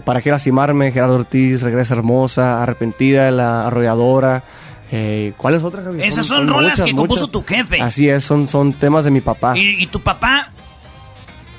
Para 0.04 0.20
qué 0.22 0.30
lastimarme, 0.30 0.92
Gerardo 0.92 1.16
Ortiz, 1.16 1.62
Regresa 1.62 1.94
Hermosa, 1.94 2.62
Arrepentida, 2.62 3.30
La 3.30 3.66
Arrolladora. 3.66 4.44
Eh, 4.94 5.32
¿Cuál 5.38 5.54
es 5.54 5.62
otra? 5.62 5.82
Javier? 5.82 6.06
Esas 6.06 6.26
son 6.26 6.46
rolas 6.46 6.82
que 6.82 6.94
compuso 6.94 7.26
tu 7.28 7.42
jefe. 7.44 7.80
Así 7.80 8.08
es, 8.08 8.22
son, 8.24 8.46
son 8.46 8.74
temas 8.74 9.04
de 9.04 9.10
mi 9.10 9.20
papá. 9.22 9.56
¿Y, 9.56 9.82
y 9.82 9.86
tu 9.86 10.00
papá? 10.00 10.52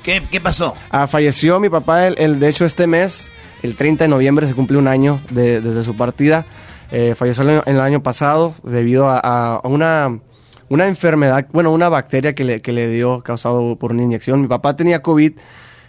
¿Qué, 0.02 0.22
qué 0.30 0.40
pasó? 0.40 0.74
Ah, 0.90 1.06
falleció 1.06 1.58
mi 1.60 1.68
papá, 1.68 2.06
el, 2.06 2.14
el- 2.18 2.38
de 2.38 2.48
hecho 2.48 2.64
este 2.64 2.86
mes, 2.86 3.30
el 3.62 3.74
30 3.74 4.04
de 4.04 4.08
noviembre, 4.08 4.46
se 4.46 4.54
cumple 4.54 4.78
un 4.78 4.86
año 4.86 5.20
de- 5.30 5.60
desde 5.60 5.82
su 5.82 5.96
partida. 5.96 6.46
Eh, 6.92 7.14
falleció 7.16 7.42
el 7.42 7.50
año, 7.50 7.62
el 7.66 7.80
año 7.80 8.02
pasado 8.02 8.54
debido 8.62 9.08
a, 9.08 9.18
a 9.18 9.60
una, 9.66 10.20
una 10.68 10.86
enfermedad, 10.86 11.46
bueno, 11.52 11.72
una 11.72 11.88
bacteria 11.88 12.34
que 12.34 12.44
le, 12.44 12.60
que 12.62 12.70
le 12.72 12.88
dio 12.88 13.22
causado 13.22 13.76
por 13.76 13.90
una 13.92 14.02
inyección. 14.02 14.42
Mi 14.42 14.46
papá 14.46 14.76
tenía 14.76 15.02
COVID 15.02 15.32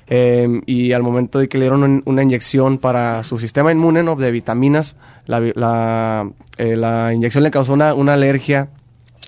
eh, 0.08 0.62
y 0.66 0.92
al 0.92 1.02
momento 1.04 1.40
de 1.40 1.50
que 1.50 1.58
le 1.58 1.66
dieron 1.66 1.84
un- 1.84 2.04
una 2.06 2.22
inyección 2.24 2.78
para 2.78 3.24
su 3.24 3.38
sistema 3.40 3.72
inmune 3.72 4.04
¿no? 4.04 4.16
de 4.16 4.32
vitaminas, 4.32 4.98
la, 5.26 6.30
eh, 6.58 7.12
inyección 7.14 7.44
le 7.44 7.52
causó 7.52 7.74
una, 7.74 7.92
alergia 8.14 8.70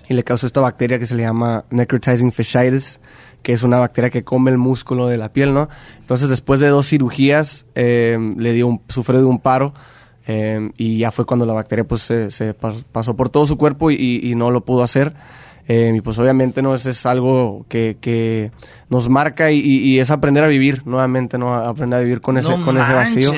y 0.07 0.13
le 0.13 0.23
causó 0.23 0.45
esta 0.45 0.61
bacteria 0.61 0.99
que 0.99 1.05
se 1.07 1.15
le 1.15 1.23
llama 1.23 1.65
necrotizing 1.71 2.31
fasciitis, 2.31 2.99
que 3.43 3.53
es 3.53 3.63
una 3.63 3.79
bacteria 3.79 4.09
que 4.09 4.23
come 4.23 4.51
el 4.51 4.57
músculo 4.57 5.07
de 5.07 5.17
la 5.17 5.33
piel, 5.33 5.53
¿no? 5.53 5.67
Entonces, 5.99 6.29
después 6.29 6.59
de 6.59 6.67
dos 6.67 6.87
cirugías, 6.87 7.65
eh, 7.75 8.17
le 8.37 8.53
dio 8.53 8.67
un, 8.67 8.81
sufrió 8.87 9.19
de 9.19 9.25
un 9.25 9.39
paro 9.39 9.73
eh, 10.27 10.71
y 10.77 10.97
ya 10.99 11.11
fue 11.11 11.25
cuando 11.25 11.45
la 11.45 11.53
bacteria 11.53 11.85
pues 11.85 12.01
se, 12.03 12.31
se 12.31 12.53
pa- 12.53 12.73
pasó 12.91 13.15
por 13.15 13.29
todo 13.29 13.47
su 13.47 13.57
cuerpo 13.57 13.89
y 13.91 14.33
no 14.35 14.51
lo 14.51 14.63
pudo 14.65 14.83
hacer. 14.83 15.13
Eh, 15.69 15.91
y 15.95 15.99
pues 16.01 16.17
obviamente 16.17 16.61
no 16.61 16.73
Eso 16.75 16.89
es 16.89 17.05
algo 17.05 17.65
que, 17.67 17.97
que 17.99 18.51
nos 18.89 19.09
marca 19.09 19.51
y, 19.51 19.59
y- 19.59 19.79
y 19.79 19.99
es 19.99 20.09
aprender 20.11 20.43
a 20.43 20.47
vivir 20.47 20.81
nuevamente, 20.85 21.37
¿no? 21.37 21.53
Aprender 21.55 21.99
a 21.99 22.03
vivir 22.03 22.21
con 22.21 22.37
ese, 22.37 22.55
No 22.57 22.63
con 22.63 22.77
ese 22.77 22.93
vacío. 22.93 23.33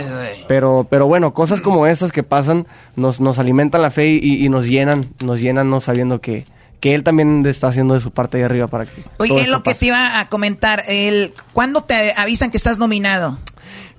Pero, 0.48 0.86
pero 0.90 1.08
bueno, 1.08 1.34
cosas 1.34 1.60
como 1.62 1.88
estas 1.88 2.12
que 2.12 2.22
pasan 2.24 2.68
nos, 2.96 3.20
nos 3.20 3.40
alimentan 3.40 3.82
la 3.82 3.90
fe 3.92 4.10
y, 4.10 4.46
y 4.46 4.50
nos 4.50 4.68
llenan, 4.68 5.08
nos 5.24 5.42
llenan 5.42 5.70
no 5.72 5.80
sabiendo 5.80 6.22
que, 6.22 6.46
que 6.80 6.94
él 6.96 7.04
también 7.04 7.44
está 7.48 7.68
haciendo 7.70 7.94
de 7.96 8.00
su 8.00 8.12
parte 8.12 8.38
ahí 8.38 8.44
arriba 8.44 8.68
para 8.68 8.86
que. 8.86 9.02
todo 9.02 9.12
Oye, 9.18 9.34
es 9.36 9.42
esto 9.42 9.52
lo 9.52 9.64
que 9.64 9.72
pase. 9.72 9.80
te 9.80 9.86
iba 9.88 10.20
a 10.20 10.30
comentar. 10.30 10.84
El, 10.88 11.34
¿Cuándo 11.54 11.84
te 11.84 12.14
avisan 12.16 12.52
que 12.52 12.58
estás 12.58 12.78
nominado? 12.78 13.38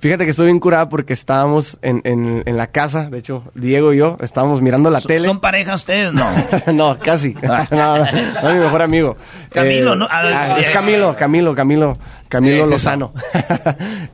Fíjate 0.00 0.24
que 0.24 0.30
estoy 0.30 0.46
bien 0.46 0.60
curada 0.60 0.88
porque 0.88 1.12
estábamos 1.12 1.78
en, 1.82 2.00
en, 2.04 2.42
en 2.46 2.56
la 2.56 2.68
casa, 2.68 3.10
de 3.10 3.18
hecho, 3.18 3.44
Diego 3.54 3.92
y 3.92 3.98
yo 3.98 4.16
estábamos 4.20 4.62
mirando 4.62 4.88
la 4.88 5.00
tele. 5.02 5.26
¿Son 5.26 5.40
pareja 5.40 5.74
ustedes? 5.74 6.12
No. 6.14 6.26
no, 6.72 6.98
casi. 6.98 7.34
no, 7.42 7.66
no, 7.70 7.98
no, 7.98 8.04
es 8.06 8.54
mi 8.54 8.60
mejor 8.60 8.80
amigo. 8.82 9.16
Camilo, 9.52 9.92
Eh, 9.92 9.96
¿no? 9.96 10.06
Ah, 10.10 10.22
ah, 10.54 10.56
es 10.58 10.70
Camilo, 10.70 11.14
Camilo, 11.16 11.54
Camilo, 11.54 11.98
Camilo 12.30 12.64
Es. 12.64 12.70
Lozano. 12.70 13.12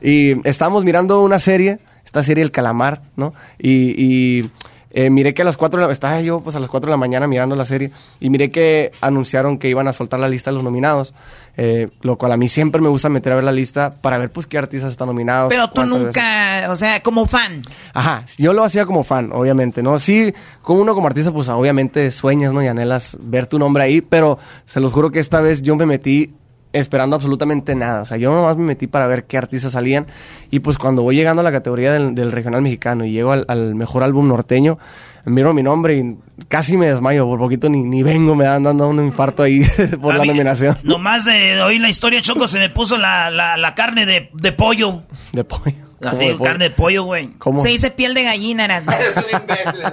y 0.01 0.47
estábamos 0.47 0.83
mirando 0.83 1.21
una 1.21 1.39
serie, 1.39 1.79
esta 2.05 2.21
serie 2.21 2.43
El 2.43 2.51
Calamar, 2.51 3.01
¿no? 3.15 3.33
Y, 3.57 3.93
y, 3.97 4.51
eh, 4.91 5.09
miré 5.09 5.33
que 5.33 5.41
a 5.41 5.45
las 5.45 5.57
4 5.57 5.79
de 5.79 5.87
la 5.87 5.93
estaba 5.93 6.21
yo 6.21 6.39
pues 6.41 6.55
a 6.55 6.59
las 6.59 6.69
4 6.69 6.87
de 6.87 6.91
la 6.91 6.97
mañana 6.97 7.27
mirando 7.27 7.55
la 7.55 7.65
serie 7.65 7.91
y 8.19 8.29
miré 8.29 8.51
que 8.51 8.91
anunciaron 9.01 9.57
que 9.57 9.69
iban 9.69 9.87
a 9.87 9.93
soltar 9.93 10.19
la 10.19 10.29
lista 10.29 10.49
de 10.49 10.55
los 10.55 10.63
nominados, 10.63 11.13
eh, 11.57 11.89
lo 12.01 12.17
cual 12.17 12.31
a 12.31 12.37
mí 12.37 12.49
siempre 12.49 12.81
me 12.81 12.89
gusta 12.89 13.09
meter 13.09 13.33
a 13.33 13.35
ver 13.35 13.43
la 13.43 13.51
lista 13.51 13.93
para 14.01 14.17
ver 14.17 14.31
pues 14.31 14.47
qué 14.47 14.57
artistas 14.57 14.91
están 14.91 15.07
nominados. 15.07 15.49
Pero 15.49 15.69
tú 15.69 15.81
veces. 15.81 15.97
nunca, 15.97 16.67
o 16.69 16.75
sea, 16.75 17.01
como 17.01 17.25
fan. 17.25 17.61
Ajá, 17.93 18.23
yo 18.37 18.53
lo 18.53 18.63
hacía 18.63 18.85
como 18.85 19.03
fan, 19.03 19.31
obviamente, 19.33 19.83
¿no? 19.83 19.99
Sí, 19.99 20.33
como 20.61 20.81
uno 20.81 20.93
como 20.95 21.07
artista, 21.07 21.31
pues 21.31 21.49
obviamente 21.49 22.11
sueñas, 22.11 22.53
¿no? 22.53 22.63
Y 22.63 22.67
anhelas 22.67 23.17
ver 23.21 23.47
tu 23.47 23.59
nombre 23.59 23.83
ahí, 23.83 24.01
pero 24.01 24.39
se 24.65 24.79
los 24.79 24.91
juro 24.91 25.11
que 25.11 25.19
esta 25.19 25.41
vez 25.41 25.61
yo 25.61 25.75
me 25.75 25.85
metí 25.85 26.33
esperando 26.79 27.15
absolutamente 27.15 27.75
nada. 27.75 28.01
O 28.01 28.05
sea, 28.05 28.17
yo 28.17 28.33
nomás 28.33 28.57
me 28.57 28.63
metí 28.65 28.87
para 28.87 29.07
ver 29.07 29.25
qué 29.25 29.37
artistas 29.37 29.71
salían. 29.73 30.07
Y 30.51 30.59
pues 30.59 30.77
cuando 30.77 31.01
voy 31.03 31.15
llegando 31.15 31.41
a 31.41 31.43
la 31.43 31.51
categoría 31.51 31.93
del, 31.93 32.15
del 32.15 32.31
regional 32.31 32.61
mexicano 32.61 33.05
y 33.05 33.11
llego 33.11 33.31
al, 33.31 33.45
al 33.47 33.75
mejor 33.75 34.03
álbum 34.03 34.27
norteño, 34.27 34.77
miro 35.25 35.53
mi 35.53 35.63
nombre 35.63 35.97
y 35.97 36.17
casi 36.47 36.77
me 36.77 36.87
desmayo. 36.87 37.25
Por 37.25 37.39
poquito 37.39 37.69
ni, 37.69 37.83
ni 37.83 38.03
vengo, 38.03 38.35
me 38.35 38.45
dan 38.45 38.63
dando 38.63 38.87
un 38.87 39.03
infarto 39.03 39.43
ahí 39.43 39.61
por 40.01 40.13
A 40.13 40.17
la 40.17 40.23
mí- 40.23 40.29
nominación 40.29 40.77
Nomás 40.83 41.25
de 41.25 41.61
oír 41.61 41.81
la 41.81 41.89
historia, 41.89 42.21
Choco, 42.21 42.47
se 42.47 42.59
me 42.59 42.69
puso 42.69 42.97
la, 42.97 43.29
la, 43.31 43.57
la 43.57 43.75
carne 43.75 44.05
de, 44.05 44.29
de 44.33 44.51
pollo. 44.51 45.03
de 45.33 45.43
pollo. 45.43 45.86
¿Cómo 45.99 46.11
Así, 46.11 46.27
carne 46.43 46.65
de 46.65 46.71
pollo, 46.75 47.03
güey. 47.05 47.29
¿Cómo? 47.39 47.59
Se 47.59 47.69
dice 47.69 47.89
piel 47.89 48.13
de 48.13 48.23
gallina. 48.23 48.67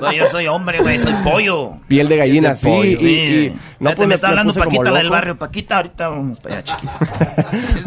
No, 0.01 0.13
yo 0.13 0.27
soy 0.31 0.47
hombre, 0.49 0.81
güey, 0.81 0.99
soy 0.99 1.13
pollo. 1.25 1.75
Piel 1.89 2.09
de 2.09 2.17
gallina, 2.17 2.51
De 2.51 2.57
sí. 2.57 2.67
pollo. 2.67 2.99
Sí. 2.99 3.07
y- 3.07 3.55
no, 3.81 3.95
pues, 3.95 4.09
me 4.09 4.15
está 4.15 4.29
me 4.29 4.31
hablando 4.33 4.55
Paquita, 4.55 4.91
la 4.91 4.99
del 4.99 5.11
barrio. 5.11 5.39
Paquita, 5.39 5.77
ahorita 5.77 6.09
vamos 6.09 6.41
para 6.41 6.57
allá, 6.57 6.65
chiquito. 6.65 6.93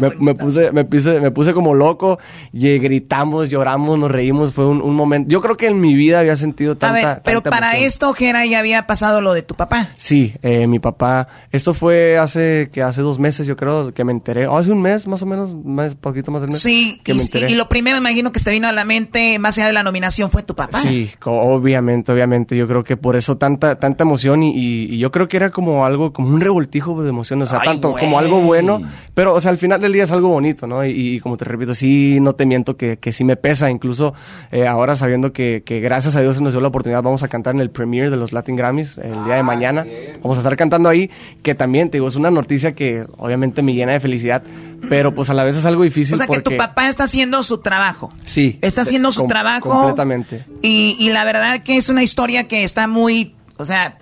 me, 0.00 0.10
me 0.32 0.34
puse, 0.34 0.70
me, 0.72 0.84
puse, 0.84 1.20
me 1.20 1.30
puse 1.30 1.52
como 1.52 1.74
loco 1.74 2.18
y 2.52 2.78
gritamos, 2.78 3.48
lloramos, 3.48 3.98
nos 3.98 4.10
reímos. 4.10 4.52
Fue 4.52 4.66
un, 4.66 4.80
un 4.80 4.94
momento. 4.94 5.30
Yo 5.30 5.40
creo 5.40 5.56
que 5.56 5.66
en 5.66 5.80
mi 5.80 5.94
vida 5.94 6.20
había 6.20 6.36
sentido 6.36 6.72
A 6.72 6.76
tanta. 6.76 7.14
ver, 7.14 7.22
pero 7.24 7.40
tanta 7.42 7.50
para 7.56 7.66
emoción. 7.70 7.86
esto, 7.86 8.12
Jera, 8.14 8.46
ya 8.46 8.58
había 8.60 8.86
pasado 8.86 9.20
lo 9.20 9.32
de 9.34 9.42
tu 9.42 9.54
papá. 9.54 9.88
Sí, 9.96 10.34
eh, 10.42 10.66
mi 10.66 10.78
papá. 10.78 11.28
Esto 11.50 11.74
fue 11.74 12.18
hace 12.18 12.70
que 12.72 12.82
hace 12.82 13.00
dos 13.00 13.18
meses, 13.18 13.46
yo 13.46 13.56
creo, 13.56 13.92
que 13.92 14.04
me 14.04 14.12
enteré. 14.12 14.46
Oh, 14.46 14.56
hace 14.58 14.70
un 14.70 14.80
mes, 14.82 15.06
más 15.08 15.22
o 15.22 15.26
menos, 15.26 15.52
más 15.64 15.94
poquito 15.94 16.30
más 16.30 16.42
del 16.42 16.50
mes. 16.50 16.60
Sí, 16.60 17.00
que 17.04 17.12
y, 17.12 17.16
me 17.16 17.22
enteré. 17.22 17.48
y- 17.50 17.52
y 17.52 17.56
lo 17.56 17.68
primero, 17.68 18.00
imagino 18.08 18.32
que 18.32 18.38
se 18.38 18.46
te 18.46 18.50
vino 18.52 18.66
a 18.68 18.72
la 18.72 18.84
mente, 18.84 19.38
más 19.38 19.56
allá 19.58 19.66
de 19.68 19.72
la 19.72 19.82
nominación, 19.82 20.30
fue 20.30 20.42
tu 20.42 20.54
papá. 20.54 20.80
Sí, 20.80 21.10
obviamente, 21.24 22.12
obviamente. 22.12 22.56
Yo 22.56 22.66
creo 22.68 22.84
que 22.84 22.96
por 22.96 23.16
eso 23.16 23.36
tanta, 23.36 23.78
tanta 23.78 24.04
emoción 24.04 24.42
y, 24.42 24.52
y- 24.56 24.94
y 24.94 24.98
yo 24.98 25.10
creo 25.10 25.28
que 25.28 25.36
era 25.36 25.50
como 25.50 25.84
algo, 25.84 26.12
como 26.12 26.28
un 26.28 26.40
revoltijo 26.40 27.02
de 27.02 27.08
emociones. 27.10 27.48
O 27.48 27.50
sea, 27.50 27.60
Ay, 27.62 27.68
tanto 27.68 27.90
güey. 27.90 28.04
como 28.04 28.18
algo 28.18 28.40
bueno, 28.40 28.80
pero, 29.14 29.34
o 29.34 29.40
sea, 29.40 29.50
al 29.50 29.58
final 29.58 29.80
del 29.80 29.92
día 29.92 30.04
es 30.04 30.10
algo 30.12 30.28
bonito, 30.28 30.66
¿no? 30.66 30.84
Y, 30.84 30.90
y 30.90 31.20
como 31.20 31.36
te 31.36 31.44
repito, 31.44 31.74
sí, 31.74 32.18
no 32.20 32.34
te 32.34 32.46
miento 32.46 32.76
que, 32.76 32.98
que 32.98 33.12
sí 33.12 33.24
me 33.24 33.36
pesa. 33.36 33.70
Incluso 33.70 34.14
eh, 34.50 34.66
ahora 34.66 34.96
sabiendo 34.96 35.32
que, 35.32 35.62
que 35.64 35.80
gracias 35.80 36.16
a 36.16 36.20
Dios 36.20 36.36
se 36.36 36.42
nos 36.42 36.52
dio 36.52 36.60
la 36.60 36.68
oportunidad, 36.68 37.02
vamos 37.02 37.22
a 37.22 37.28
cantar 37.28 37.54
en 37.54 37.60
el 37.60 37.70
premiere 37.70 38.10
de 38.10 38.16
los 38.16 38.32
Latin 38.32 38.56
Grammys 38.56 38.98
el 38.98 39.24
día 39.24 39.34
de 39.36 39.42
mañana. 39.42 39.84
Vamos 40.22 40.36
a 40.38 40.40
estar 40.40 40.56
cantando 40.56 40.88
ahí, 40.88 41.10
que 41.42 41.54
también, 41.54 41.90
te 41.90 41.98
digo, 41.98 42.08
es 42.08 42.16
una 42.16 42.30
noticia 42.30 42.74
que 42.74 43.04
obviamente 43.18 43.62
me 43.62 43.74
llena 43.74 43.92
de 43.92 44.00
felicidad, 44.00 44.42
pero 44.88 45.14
pues 45.14 45.30
a 45.30 45.34
la 45.34 45.44
vez 45.44 45.56
es 45.56 45.64
algo 45.64 45.82
difícil 45.82 46.14
O 46.14 46.18
sea, 46.18 46.26
que 46.26 46.40
tu 46.40 46.56
papá 46.56 46.88
está 46.88 47.04
haciendo 47.04 47.42
su 47.42 47.58
trabajo. 47.58 48.12
Sí. 48.24 48.58
Está 48.62 48.82
haciendo 48.82 49.12
su 49.12 49.20
Com- 49.20 49.28
trabajo. 49.28 49.68
Completamente. 49.70 50.44
Y, 50.62 50.96
y 50.98 51.10
la 51.10 51.24
verdad 51.24 51.62
que 51.62 51.76
es 51.76 51.88
una 51.88 52.02
historia 52.02 52.48
que 52.48 52.64
está 52.64 52.88
muy, 52.88 53.34
o 53.56 53.64
sea, 53.64 53.98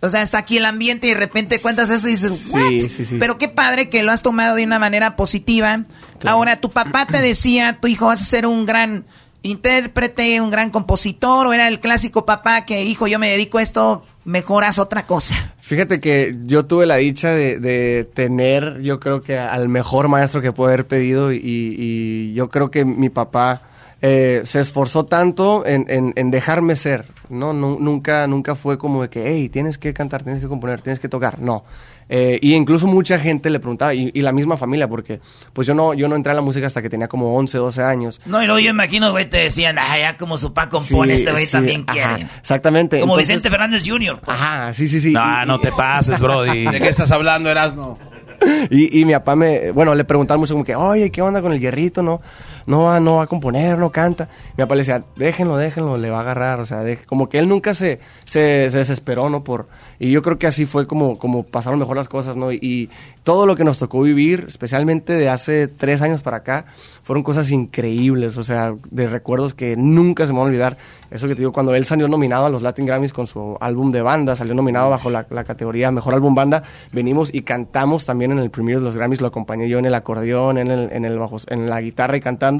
o 0.00 0.08
sea, 0.08 0.22
está 0.22 0.38
aquí 0.38 0.56
el 0.56 0.64
ambiente 0.64 1.06
y 1.06 1.10
de 1.10 1.16
repente 1.16 1.60
cuentas 1.60 1.88
eso 1.90 2.08
y 2.08 2.12
dices, 2.12 2.48
¿what? 2.50 2.68
Sí, 2.68 2.80
sí, 2.80 3.04
sí. 3.04 3.16
Pero 3.20 3.38
qué 3.38 3.48
padre 3.48 3.88
que 3.88 4.02
lo 4.02 4.10
has 4.10 4.22
tomado 4.22 4.56
de 4.56 4.64
una 4.64 4.78
manera 4.80 5.14
positiva. 5.16 5.84
Ahora, 6.24 6.60
tu 6.60 6.70
papá 6.70 7.06
te 7.06 7.18
decía, 7.22 7.78
tu 7.80 7.86
hijo 7.88 8.06
vas 8.06 8.20
a 8.20 8.24
ser 8.24 8.46
un 8.46 8.66
gran 8.66 9.04
intérprete, 9.44 10.40
un 10.40 10.50
gran 10.50 10.70
compositor, 10.70 11.46
o 11.46 11.52
era 11.52 11.68
el 11.68 11.80
clásico 11.80 12.24
papá 12.26 12.64
que, 12.64 12.82
hijo, 12.84 13.06
yo 13.06 13.18
me 13.18 13.28
dedico 13.28 13.58
a 13.58 13.62
esto, 13.62 14.04
mejoras 14.24 14.78
otra 14.78 15.06
cosa. 15.06 15.52
Fíjate 15.60 16.00
que 16.00 16.36
yo 16.46 16.64
tuve 16.66 16.86
la 16.86 16.96
dicha 16.96 17.30
de, 17.30 18.08
tener, 18.14 18.80
yo 18.82 19.00
creo 19.00 19.22
que 19.22 19.38
al 19.38 19.68
mejor 19.68 20.08
maestro 20.08 20.40
que 20.42 20.52
puedo 20.52 20.68
haber 20.68 20.86
pedido 20.86 21.32
y, 21.32 21.40
y 21.42 22.32
yo 22.34 22.48
creo 22.50 22.70
que 22.70 22.84
mi 22.84 23.08
papá 23.10 23.62
eh, 24.00 24.42
se 24.44 24.60
esforzó 24.60 25.04
tanto 25.06 25.64
en, 25.64 25.86
en- 25.88 26.12
en 26.16 26.30
dejarme 26.30 26.74
ser, 26.76 27.06
¿no? 27.28 27.52
Nu- 27.52 27.78
nunca, 27.80 28.26
nunca 28.26 28.54
fue 28.56 28.76
como 28.76 29.02
de 29.02 29.08
que, 29.08 29.28
hey, 29.28 29.48
tienes 29.48 29.78
que 29.78 29.94
cantar, 29.94 30.24
tienes 30.24 30.42
que 30.42 30.48
componer, 30.48 30.80
tienes 30.82 30.98
que 30.98 31.08
tocar, 31.08 31.38
no. 31.40 31.64
Eh, 32.14 32.38
y 32.42 32.52
incluso 32.52 32.86
mucha 32.86 33.18
gente 33.18 33.48
le 33.48 33.58
preguntaba, 33.58 33.94
y, 33.94 34.10
y 34.12 34.20
la 34.20 34.32
misma 34.32 34.58
familia, 34.58 34.86
porque 34.86 35.18
pues 35.54 35.66
yo 35.66 35.72
no, 35.74 35.94
yo 35.94 36.08
no 36.08 36.14
entré 36.14 36.32
a 36.32 36.34
la 36.34 36.42
música 36.42 36.66
hasta 36.66 36.82
que 36.82 36.90
tenía 36.90 37.08
como 37.08 37.34
11, 37.34 37.56
12 37.56 37.82
años. 37.82 38.20
No, 38.26 38.42
y 38.42 38.44
luego 38.46 38.60
yo 38.60 38.68
imagino, 38.68 39.10
güey, 39.12 39.26
te 39.30 39.38
decían, 39.38 39.78
ah, 39.78 39.96
ya 39.98 40.18
como 40.18 40.36
su 40.36 40.52
papá 40.52 40.68
compone, 40.68 41.14
Sí, 41.16 41.20
este 41.20 41.32
güey 41.32 41.46
sí, 41.46 41.52
también 41.52 41.84
ajá, 41.86 42.16
quiere. 42.16 42.30
Exactamente. 42.38 43.00
Como 43.00 43.14
entonces- 43.14 43.36
Vicente 43.36 43.48
Fernández 43.50 43.82
Jr. 43.86 44.20
Ajá, 44.26 44.74
sí, 44.74 44.88
sí, 44.88 45.00
sí. 45.00 45.12
No, 45.12 45.46
no 45.46 45.58
te 45.58 45.72
pases, 45.72 46.20
Brody. 46.20 46.66
¿De 46.66 46.80
qué 46.80 46.88
estás 46.88 47.10
hablando, 47.10 47.48
Erasno? 47.48 47.98
Y, 48.70 49.00
y 49.00 49.04
mi 49.04 49.12
papá 49.12 49.36
me, 49.36 49.70
bueno, 49.70 49.94
le 49.94 50.02
preguntaban 50.04 50.40
mucho 50.40 50.54
como 50.54 50.64
que, 50.64 50.74
oye, 50.74 51.12
¿qué 51.12 51.22
onda 51.22 51.40
con 51.40 51.52
el 51.52 51.60
hierrito? 51.60 52.02
No, 52.02 52.20
no 52.66 52.84
va, 52.84 53.00
no 53.00 53.16
va 53.16 53.24
a 53.24 53.26
componer, 53.26 53.78
no 53.78 53.90
canta. 53.90 54.28
Mi 54.56 54.62
papá 54.64 54.74
le 54.74 54.80
decía, 54.80 55.04
déjenlo, 55.16 55.56
déjenlo, 55.56 55.96
le 55.98 56.10
va 56.10 56.18
a 56.18 56.20
agarrar, 56.20 56.60
o 56.60 56.64
sea, 56.64 56.82
deje- 56.82 57.04
como 57.06 57.28
que 57.28 57.38
él 57.38 57.48
nunca 57.48 57.74
se, 57.74 58.00
se, 58.24 58.70
se 58.70 58.78
desesperó, 58.78 59.30
¿no? 59.30 59.44
Por, 59.44 59.68
y 59.98 60.10
yo 60.10 60.22
creo 60.22 60.38
que 60.38 60.46
así 60.46 60.66
fue 60.66 60.86
como, 60.86 61.18
como 61.18 61.44
pasaron 61.44 61.78
mejor 61.78 61.96
las 61.96 62.08
cosas, 62.08 62.36
¿no? 62.36 62.52
Y, 62.52 62.58
y 62.62 62.90
todo 63.24 63.46
lo 63.46 63.54
que 63.56 63.64
nos 63.64 63.78
tocó 63.78 64.00
vivir, 64.02 64.46
especialmente 64.48 65.12
de 65.14 65.28
hace 65.28 65.68
tres 65.68 66.02
años 66.02 66.22
para 66.22 66.38
acá, 66.38 66.66
fueron 67.04 67.22
cosas 67.24 67.50
increíbles, 67.50 68.36
o 68.36 68.44
sea, 68.44 68.74
de 68.90 69.08
recuerdos 69.08 69.54
que 69.54 69.76
nunca 69.76 70.26
se 70.26 70.32
me 70.32 70.38
van 70.38 70.46
a 70.46 70.50
olvidar. 70.50 70.76
Eso 71.10 71.26
que 71.28 71.34
te 71.34 71.40
digo, 71.40 71.52
cuando 71.52 71.74
él 71.74 71.84
salió 71.84 72.08
nominado 72.08 72.46
a 72.46 72.50
los 72.50 72.62
Latin 72.62 72.86
Grammys 72.86 73.12
con 73.12 73.26
su 73.26 73.56
álbum 73.60 73.90
de 73.92 74.02
banda, 74.02 74.34
salió 74.36 74.54
nominado 74.54 74.88
bajo 74.90 75.10
la, 75.10 75.26
la 75.30 75.44
categoría 75.44 75.90
Mejor 75.90 76.14
Álbum 76.14 76.34
Banda, 76.34 76.62
venimos 76.92 77.34
y 77.34 77.42
cantamos 77.42 78.06
también 78.06 78.32
en 78.32 78.38
el 78.38 78.50
premio 78.50 78.78
de 78.78 78.84
los 78.84 78.96
Grammys, 78.96 79.20
lo 79.20 79.26
acompañé 79.26 79.68
yo 79.68 79.78
en 79.78 79.84
el 79.86 79.94
acordeón, 79.94 80.58
en, 80.58 80.70
el, 80.70 80.88
en, 80.92 81.04
el 81.04 81.18
bajo, 81.18 81.36
en 81.48 81.68
la 81.68 81.80
guitarra 81.80 82.16
y 82.16 82.20
cantando. 82.20 82.51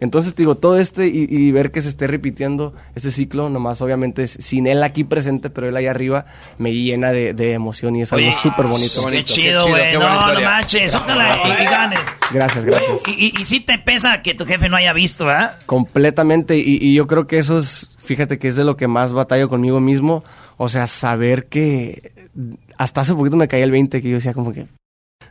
Entonces, 0.00 0.34
te 0.34 0.42
digo, 0.42 0.56
todo 0.56 0.78
este 0.78 1.06
y, 1.08 1.26
y 1.28 1.52
ver 1.52 1.70
que 1.70 1.82
se 1.82 1.88
esté 1.88 2.06
repitiendo 2.06 2.74
este 2.94 3.10
ciclo, 3.10 3.48
nomás 3.48 3.80
obviamente 3.82 4.22
es- 4.24 4.38
sin 4.40 4.66
él 4.66 4.82
aquí 4.82 5.04
presente, 5.04 5.50
pero 5.50 5.68
él 5.68 5.76
ahí 5.76 5.86
arriba, 5.86 6.26
me 6.58 6.72
llena 6.72 7.12
de, 7.12 7.34
de 7.34 7.52
emoción 7.52 7.96
y 7.96 8.02
es 8.02 8.12
algo 8.12 8.30
súper 8.32 8.66
bonito. 8.66 9.06
Qué 9.10 9.24
chido, 9.24 9.66
güey. 9.68 9.92
No, 9.94 10.32
no 10.34 10.40
manches. 10.40 10.94
Ojalá 10.94 11.36
y, 11.44 11.62
y 11.62 11.64
ganes. 11.64 12.00
Gracias, 12.32 12.64
gracias. 12.64 13.00
Y, 13.08 13.26
y, 13.36 13.40
y 13.40 13.44
sí 13.44 13.60
te 13.60 13.78
pesa 13.78 14.22
que 14.22 14.34
tu 14.34 14.46
jefe 14.46 14.68
no 14.68 14.76
haya 14.76 14.92
visto, 14.92 15.26
¿verdad? 15.26 15.58
Completamente, 15.66 16.56
y, 16.58 16.78
y 16.80 16.94
yo 16.94 17.06
creo 17.06 17.26
que 17.26 17.38
eso 17.38 17.58
es, 17.58 17.96
fíjate 17.98 18.38
que 18.38 18.48
es 18.48 18.56
de 18.56 18.64
lo 18.64 18.76
que 18.76 18.86
más 18.86 19.12
batallo 19.12 19.48
conmigo 19.48 19.80
mismo, 19.80 20.22
o 20.56 20.68
sea, 20.68 20.86
saber 20.86 21.46
que 21.48 22.12
hasta 22.78 23.00
hace 23.00 23.14
poquito 23.14 23.36
me 23.36 23.48
caía 23.48 23.64
el 23.64 23.70
20, 23.70 24.00
que 24.00 24.08
yo 24.08 24.14
decía 24.16 24.32
como 24.34 24.52
que 24.52 24.66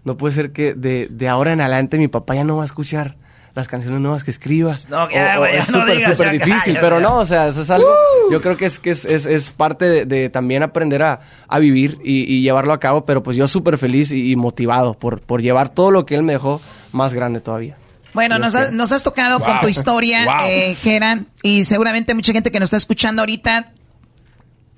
no 0.03 0.18
puede 0.18 0.34
ser 0.34 0.52
que 0.52 0.73
de, 0.73 1.07
de 1.10 1.27
ahora 1.30 1.53
en 1.53 1.61
adelante 1.61 1.98
mi 1.98 2.07
papá 2.07 2.36
ya 2.36 2.44
no 2.44 2.57
va 2.57 2.64
a 2.64 2.65
escuchar 2.65 3.15
las 3.60 3.68
canciones 3.68 3.99
nuevas 4.02 4.23
que 4.23 4.31
escriba. 4.31 4.76
No, 4.90 5.10
ya, 5.11 5.34
O- 5.34 5.38
o 5.38 5.40
güey, 5.40 5.53
ya 5.53 5.60
es 5.60 5.69
no 5.69 5.80
súper, 5.81 6.15
súper 6.15 6.38
ya, 6.40 6.45
difícil, 6.45 6.73
ya, 6.76 6.81
pero 6.81 6.99
no, 6.99 7.18
o 7.18 7.26
sea, 7.26 7.48
eso 7.49 7.61
es 7.61 7.69
algo, 7.69 7.88
yo 8.31 8.41
creo 8.41 8.57
que 8.57 8.65
es, 8.65 8.80
que 8.80 8.90
es, 8.91 9.06
es, 9.06 9.26
es 9.26 9.52
parte 9.52 9.86
de, 9.86 10.06
de 10.06 10.30
también 10.30 10.64
aprender 10.64 11.03
a, 11.03 11.19
a 11.48 11.60
vivir 11.60 11.99
y, 12.03 12.22
y 12.34 12.41
llevarlo 12.41 12.73
a 12.73 12.80
cabo, 12.80 13.06
pero 13.06 13.22
pues 13.23 13.38
yo 13.38 13.48
súper 13.48 13.77
feliz 13.77 14.11
y, 14.11 14.31
y 14.31 14.36
motivado 14.36 14.94
por, 14.95 15.22
por 15.22 15.41
llevar 15.41 15.69
todo 15.69 15.91
lo 15.91 16.06
que 16.06 16.15
él 16.15 16.23
me 16.23 16.34
dejó 16.34 16.61
más 16.91 17.14
grande 17.14 17.40
todavía. 17.41 17.77
Bueno, 18.14 18.40
nos, 18.40 18.56
ha- 18.56 18.60
quiera. 18.61 18.72
nos 18.76 18.91
has 18.91 19.03
tocado 19.03 19.40
con 19.40 19.60
tu 19.61 19.68
historia, 19.68 20.26
Wow. 20.26 20.48
eh, 20.48 20.76
Geran, 20.81 21.27
y 21.44 21.65
seguramente 21.65 22.15
mucha 22.15 22.34
gente 22.34 22.52
que 22.52 22.60
nos 22.60 22.68
está 22.68 22.77
escuchando 22.77 23.22
ahorita 23.22 23.72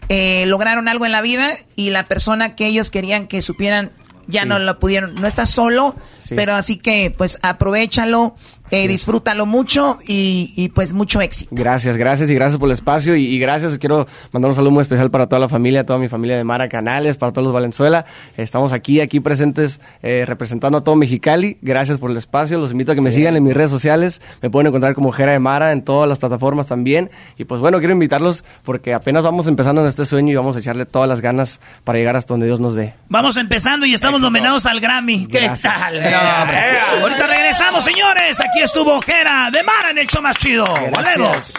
eh, 0.10 0.45
lograron 0.48 0.88
algo 0.88 1.06
en 1.06 1.12
la 1.12 1.22
vida 1.22 1.52
y 1.76 1.91
la 1.91 2.08
persona 2.08 2.56
que 2.56 2.68
ellos 2.68 2.90
querían 2.91 3.28
que 3.28 3.41
supieran 3.41 3.91
ya 4.28 4.44
Sí. 4.44 4.48
no 4.49 4.60
lo 4.60 4.80
pudieron. 4.80 5.16
No 5.16 5.28
estás 5.28 5.49
solo, 5.49 5.95
Sí. 6.20 6.36
pero 6.36 6.53
así 6.53 6.78
que 6.78 7.14
pues 7.18 7.40
aprovechalo, 7.41 8.36
eh, 8.72 8.88
disfrútalo 8.88 9.45
mucho 9.45 9.98
y, 10.07 10.53
y, 10.56 10.69
pues 10.69 10.93
mucho 10.93 11.22
éxito. 11.22 11.49
Gracias, 11.53 11.98
gracias 11.98 12.30
y 12.30 12.34
gracias 12.34 12.57
por 12.57 12.69
el 12.69 12.73
espacio 12.73 13.15
y, 13.15 13.26
y 13.26 13.38
gracias. 13.38 13.77
Quiero 13.77 14.07
mandar 14.31 14.49
un 14.49 14.56
saludo 14.56 14.72
muy 14.72 14.81
especial 14.81 15.11
para 15.11 15.27
toda 15.27 15.39
la 15.39 15.49
familia, 15.49 15.85
toda 15.85 15.99
mi 15.99 16.07
familia 16.07 16.38
de 16.38 16.43
Mara 16.43 16.69
Canales, 16.69 17.18
para 17.18 17.34
todos 17.34 17.43
los 17.45 17.53
Valenzuela. 17.53 18.06
Estamos 18.38 18.72
aquí, 18.72 19.02
aquí 19.02 19.19
presentes 19.19 19.81
eh, 20.02 20.23
representando 20.26 20.77
a 20.77 20.84
todo 20.84 20.95
Mexicali. 20.95 21.57
Gracias 21.61 21.98
por 21.98 22.11
el 22.11 22.18
espacio. 22.18 22.60
Los 22.60 22.72
invito 22.72 22.93
a 22.93 22.95
que 22.95 23.02
me 23.02 23.11
sigan 23.11 23.35
en 23.35 23.43
mis 23.43 23.53
redes 23.53 23.69
sociales. 23.69 24.22
Me 24.41 24.49
pueden 24.49 24.68
encontrar 24.68 24.93
como 24.93 25.11
Jera 25.11 25.34
de 25.34 25.39
Mara 25.39 25.72
en 25.72 25.84
todas 25.84 26.07
las 26.07 26.18
plataformas 26.18 26.68
también. 26.68 27.11
Y 27.38 27.45
pues 27.45 27.61
bueno, 27.61 27.80
quiero 27.80 27.93
invitarlos 27.93 28.43
porque 28.64 28.93
apenas 28.93 29.23
vamos 29.23 29.48
empezando 29.48 29.81
en 29.81 29.88
este 29.88 30.06
sueño 30.06 30.31
y 30.31 30.35
vamos 30.35 30.56
a 30.56 30.60
echarle 30.60 30.85
todas 30.85 31.10
las 31.10 31.22
ganas 31.22 31.60
para 31.84 31.99
llegar 31.99 32.15
hasta 32.15 32.34
donde 32.34 32.45
Dios 32.45 32.60
nos 32.60 32.76
dé. 32.76 32.93
Vamos 33.10 33.38
empezando 33.38 33.85
y 33.85 33.93
estamos 33.93 34.22
nominados 34.22 34.65
al 34.65 34.80
Grammy. 34.80 35.27
¿Qué 35.27 35.52
tal? 35.61 36.02
Eh. 36.52 36.80
Ahorita 37.02 37.27
regresamos, 37.27 37.84
señores, 37.84 38.39
aquí 38.39 38.61
Aquí 38.62 38.66
estuvo 38.66 39.02
Jera 39.02 39.50
de 39.52 39.64
Mara 39.64 39.90
en 39.90 39.98
el 39.98 40.06
show 40.06 40.22
más 40.22 40.38
chido. 40.38 40.64
¡Volvemos! 40.66 41.56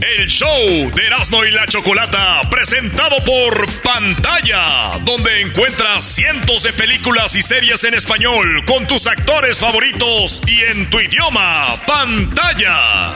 El 0.00 0.28
show 0.28 0.90
de 0.94 1.06
Erasmo 1.06 1.44
y 1.44 1.50
la 1.50 1.66
Chocolata, 1.66 2.40
presentado 2.48 3.22
por 3.22 3.70
Pantalla, 3.82 4.98
donde 5.02 5.42
encuentras 5.42 6.04
cientos 6.04 6.62
de 6.62 6.72
películas 6.72 7.34
y 7.34 7.42
series 7.42 7.84
en 7.84 7.92
español 7.92 8.64
con 8.64 8.86
tus 8.86 9.06
actores 9.06 9.58
favoritos 9.58 10.40
y 10.46 10.62
en 10.62 10.88
tu 10.88 11.00
idioma. 11.00 11.76
Pantalla. 11.86 13.14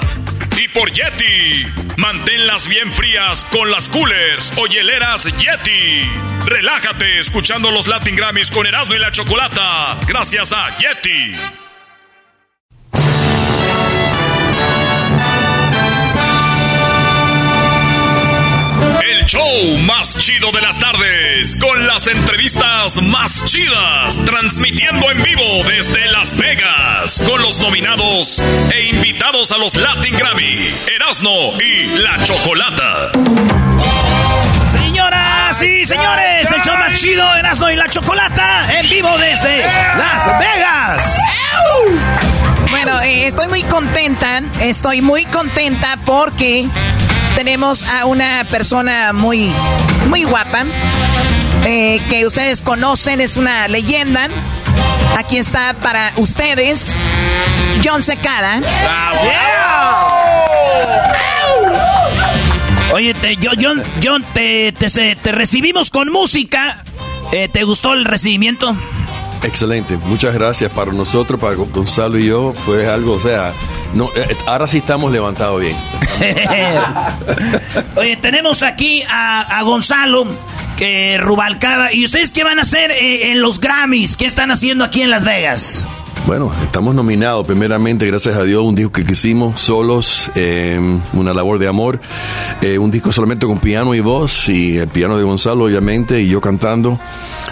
Y 0.58 0.68
por 0.68 0.92
Yeti, 0.92 1.66
manténlas 1.96 2.68
bien 2.68 2.92
frías 2.92 3.44
con 3.44 3.70
las 3.70 3.88
coolers 3.88 4.52
o 4.56 4.66
hieleras 4.66 5.24
Yeti. 5.24 6.06
Relájate 6.44 7.18
escuchando 7.18 7.70
los 7.70 7.86
Latin 7.86 8.14
Grammys 8.14 8.50
con 8.50 8.66
Erasmo 8.66 8.94
y 8.94 8.98
la 8.98 9.10
Chocolata, 9.10 9.96
gracias 10.06 10.52
a 10.52 10.76
Yeti. 10.76 11.63
El 19.24 19.30
show 19.30 19.78
más 19.86 20.18
chido 20.18 20.52
de 20.52 20.60
las 20.60 20.78
tardes, 20.78 21.56
con 21.56 21.86
las 21.86 22.06
entrevistas 22.06 23.00
más 23.00 23.42
chidas, 23.46 24.22
transmitiendo 24.26 25.10
en 25.10 25.22
vivo 25.22 25.64
desde 25.66 26.06
Las 26.08 26.36
Vegas, 26.36 27.22
con 27.26 27.40
los 27.40 27.58
nominados 27.58 28.42
e 28.70 28.82
invitados 28.84 29.50
a 29.50 29.56
los 29.56 29.76
Latin 29.76 30.14
Grammy, 30.18 30.68
Erasmo 30.94 31.54
y 31.58 31.98
La 32.00 32.22
Chocolata. 32.22 33.12
Señoras 34.72 35.62
y 35.62 35.86
señores, 35.86 36.50
el 36.50 36.60
show 36.60 36.76
más 36.76 37.00
chido, 37.00 37.34
Erasmo 37.34 37.70
y 37.70 37.76
la 37.76 37.88
Chocolata, 37.88 38.78
en 38.78 38.90
vivo 38.90 39.16
desde 39.16 39.62
Las 39.62 40.38
Vegas. 40.38 41.16
Bueno, 42.68 43.00
eh, 43.00 43.26
estoy 43.26 43.48
muy 43.48 43.62
contenta, 43.62 44.42
estoy 44.60 45.00
muy 45.00 45.24
contenta 45.24 45.98
porque 46.04 46.68
tenemos 47.34 47.84
a 47.84 48.06
una 48.06 48.44
persona 48.50 49.12
muy, 49.12 49.50
muy 50.08 50.24
guapa, 50.24 50.64
eh, 51.64 52.00
que 52.08 52.26
ustedes 52.26 52.62
conocen, 52.62 53.20
es 53.20 53.36
una 53.36 53.68
leyenda. 53.68 54.28
Aquí 55.16 55.36
está 55.38 55.74
para 55.74 56.12
ustedes, 56.16 56.94
John 57.84 58.02
Secada. 58.02 58.60
Oye, 62.92 63.14
te, 63.14 63.36
yo, 63.36 63.50
John, 63.60 63.82
John, 64.02 64.24
te, 64.34 64.72
te, 64.72 64.88
se- 64.88 65.16
te 65.16 65.32
recibimos 65.32 65.90
con 65.90 66.10
música. 66.12 66.84
Eh, 67.32 67.48
¿Te 67.48 67.64
gustó 67.64 67.92
el 67.92 68.04
recibimiento? 68.04 68.76
Excelente, 69.44 69.98
muchas 69.98 70.34
gracias 70.34 70.72
para 70.72 70.90
nosotros, 70.92 71.38
para 71.38 71.54
Gonzalo 71.54 72.18
y 72.18 72.26
yo, 72.26 72.54
fue 72.64 72.88
algo, 72.88 73.12
o 73.12 73.20
sea, 73.20 73.52
no, 73.92 74.08
eh, 74.16 74.36
ahora 74.46 74.66
sí 74.66 74.78
estamos 74.78 75.12
levantados 75.12 75.60
bien. 75.60 75.76
Oye, 77.96 78.16
tenemos 78.16 78.62
aquí 78.62 79.02
a, 79.08 79.58
a 79.58 79.62
Gonzalo 79.62 80.26
que 80.76 81.18
Rubalcaba. 81.18 81.92
¿Y 81.92 82.04
ustedes 82.04 82.32
qué 82.32 82.42
van 82.42 82.58
a 82.58 82.62
hacer 82.62 82.90
eh, 82.90 83.30
en 83.30 83.40
los 83.40 83.60
Grammys? 83.60 84.16
¿Qué 84.16 84.26
están 84.26 84.50
haciendo 84.50 84.82
aquí 84.84 85.02
en 85.02 85.10
Las 85.10 85.24
Vegas? 85.24 85.86
Bueno, 86.26 86.50
estamos 86.62 86.94
nominados 86.94 87.46
primeramente, 87.46 88.06
gracias 88.06 88.34
a 88.36 88.44
Dios, 88.44 88.62
un 88.62 88.74
disco 88.74 88.92
que 88.92 89.12
hicimos 89.12 89.60
solos, 89.60 90.30
eh, 90.34 90.80
una 91.12 91.34
labor 91.34 91.58
de 91.58 91.68
amor, 91.68 92.00
eh, 92.62 92.78
un 92.78 92.90
disco 92.90 93.12
solamente 93.12 93.44
con 93.46 93.58
piano 93.58 93.94
y 93.94 94.00
voz, 94.00 94.48
y 94.48 94.78
el 94.78 94.88
piano 94.88 95.18
de 95.18 95.22
Gonzalo 95.24 95.64
obviamente, 95.66 96.22
y 96.22 96.28
yo 96.28 96.40
cantando. 96.40 96.98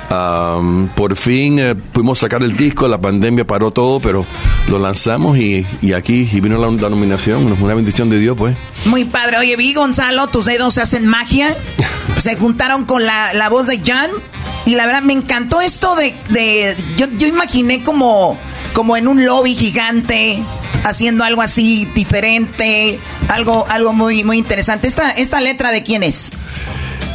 Am, 0.09 0.89
por 0.95 1.17
fin 1.17 1.59
eh, 1.59 1.75
pudimos 1.75 2.19
sacar 2.21 2.43
el 2.43 2.57
disco, 2.57 2.89
la 2.89 2.99
pandemia 2.99 3.47
paró 3.47 3.73
todo, 3.73 4.01
pero 4.01 4.25
lo 4.69 4.79
lanzamos 4.79 5.37
y, 5.37 5.67
y 5.83 5.93
aquí 5.93 6.27
y 6.33 6.41
vino 6.41 6.57
la, 6.59 6.71
la 6.71 6.89
nominación, 6.89 7.55
una 7.61 7.75
bendición 7.75 8.09
de 8.09 8.19
Dios 8.21 8.37
pues. 8.39 8.57
Muy 8.87 9.05
padre. 9.05 9.37
Oye, 9.37 9.55
vi 9.57 9.75
Gonzalo, 9.75 10.29
tus 10.29 10.47
dedos 10.47 10.79
hacen 10.79 11.07
magia. 11.07 11.59
Se 12.17 12.37
juntaron 12.37 12.87
con 12.87 13.05
la, 13.05 13.35
la 13.35 13.51
voz 13.51 13.67
de 13.67 13.83
John. 13.87 14.09
Y 14.65 14.77
la 14.77 14.87
verdad, 14.87 15.03
me 15.03 15.13
encantó 15.13 15.61
esto 15.61 15.97
de... 15.97 16.15
de- 16.31 16.77
yo, 16.97 17.07
yo 17.19 17.27
imaginé 17.27 17.83
como, 17.83 18.39
como 18.73 18.97
en 18.97 19.09
un 19.09 19.25
lobby 19.25 19.55
gigante, 19.55 20.43
haciendo 20.85 21.25
algo 21.25 21.43
así 21.43 21.87
diferente, 21.95 22.99
algo, 23.29 23.67
algo 23.69 23.93
muy, 23.93 24.25
muy 24.25 24.39
interesante. 24.39 24.87
Esta, 24.87 25.11
¿Esta 25.11 25.41
letra 25.41 25.73
de 25.73 25.83
quién 25.83 26.03
es? 26.03 26.31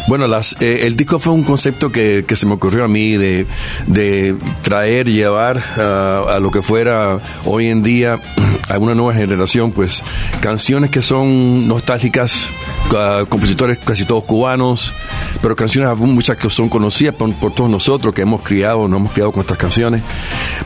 Bueno, 0.07 0.25
las, 0.25 0.55
eh, 0.61 0.87
el 0.87 0.95
disco 0.95 1.19
fue 1.19 1.33
un 1.33 1.43
concepto 1.43 1.91
que, 1.91 2.23
que 2.25 2.37
se 2.37 2.45
me 2.45 2.53
ocurrió 2.53 2.85
a 2.85 2.87
mí 2.87 3.17
de, 3.17 3.45
de 3.87 4.37
traer, 4.61 5.09
llevar 5.09 5.61
ah, 5.77 6.23
a 6.29 6.39
lo 6.39 6.49
que 6.49 6.61
fuera 6.61 7.19
hoy 7.43 7.67
en 7.67 7.83
día 7.83 8.17
a 8.69 8.77
una 8.77 8.95
nueva 8.95 9.13
generación, 9.13 9.73
pues 9.73 10.03
canciones 10.39 10.91
que 10.91 11.01
son 11.01 11.67
nostálgicas, 11.67 12.49
ah, 12.95 13.25
compositores 13.27 13.79
casi 13.79 14.05
todos 14.05 14.23
cubanos, 14.23 14.93
pero 15.41 15.57
canciones 15.57 15.97
muchas 15.97 16.37
que 16.37 16.49
son 16.49 16.69
conocidas 16.69 17.13
por, 17.13 17.33
por 17.35 17.53
todos 17.53 17.69
nosotros, 17.69 18.13
que 18.13 18.21
hemos 18.21 18.43
criado, 18.43 18.87
nos 18.87 19.01
hemos 19.01 19.11
criado 19.11 19.33
con 19.33 19.41
estas 19.41 19.57
canciones, 19.57 20.03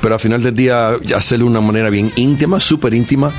pero 0.02 0.14
al 0.14 0.22
final 0.22 0.44
del 0.44 0.56
día 0.56 0.92
hacerlo 1.16 1.46
de 1.46 1.50
una 1.50 1.62
manera 1.62 1.90
bien 1.90 2.12
íntima, 2.16 2.60
súper 2.60 2.94
íntima, 2.94 3.32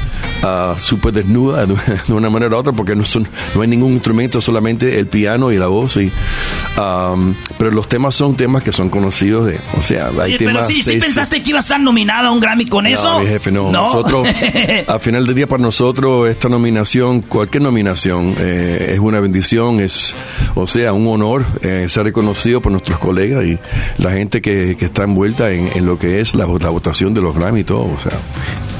ah, 0.42 0.74
súper 0.80 1.12
desnuda 1.12 1.64
de, 1.64 1.74
de 2.08 2.12
una 2.12 2.28
manera 2.28 2.56
u 2.56 2.58
otra, 2.58 2.72
porque 2.72 2.96
no, 2.96 3.04
son, 3.04 3.28
no 3.54 3.62
hay 3.62 3.68
ningún 3.68 3.92
instrumento, 3.92 4.42
solamente 4.42 4.98
el 4.98 5.06
piano 5.06 5.52
y 5.52 5.58
la 5.58 5.68
voz. 5.68 5.91
Um, 5.96 7.34
pero 7.58 7.70
los 7.70 7.86
temas 7.88 8.14
son 8.14 8.34
temas 8.36 8.62
que 8.62 8.72
son 8.72 8.88
conocidos 8.88 9.46
de, 9.46 9.60
o 9.78 9.82
sea, 9.82 10.08
hay 10.20 10.38
pero 10.38 10.52
temas. 10.52 10.66
sí, 10.66 10.74
sí 10.76 10.82
seis- 10.82 11.02
pensaste 11.02 11.42
que 11.42 11.50
ibas 11.50 11.64
a 11.64 11.74
estar 11.74 11.80
nominado 11.80 12.28
a 12.28 12.32
un 12.32 12.40
Grammy 12.40 12.64
con 12.66 12.86
eso. 12.86 13.04
no, 13.04 13.18
mi 13.20 13.26
jefe, 13.26 13.50
no. 13.52 13.70
Nosotros, 13.70 14.26
al 14.88 15.00
final 15.00 15.26
del 15.26 15.34
día, 15.34 15.46
para 15.46 15.62
nosotros, 15.62 16.28
esta 16.28 16.48
nominación, 16.48 17.20
cualquier 17.20 17.62
nominación, 17.62 18.34
eh, 18.38 18.90
es 18.94 18.98
una 18.98 19.20
bendición, 19.20 19.80
es, 19.80 20.14
o 20.54 20.66
sea, 20.66 20.92
un 20.92 21.06
honor 21.08 21.44
eh, 21.62 21.86
ser 21.88 22.04
reconocido 22.04 22.62
por 22.62 22.72
nuestros 22.72 22.98
colegas 22.98 23.44
y 23.44 23.58
la 23.98 24.12
gente 24.12 24.40
que, 24.40 24.76
que 24.78 24.86
está 24.86 25.04
envuelta 25.04 25.50
en, 25.52 25.70
en 25.74 25.84
lo 25.86 25.98
que 25.98 26.20
es 26.20 26.34
la, 26.34 26.46
la 26.46 26.70
votación 26.70 27.12
de 27.14 27.20
los 27.20 27.34
Grammy 27.34 27.60
y 27.60 27.64
todo, 27.64 27.82
o 27.82 27.98
sea. 28.00 28.12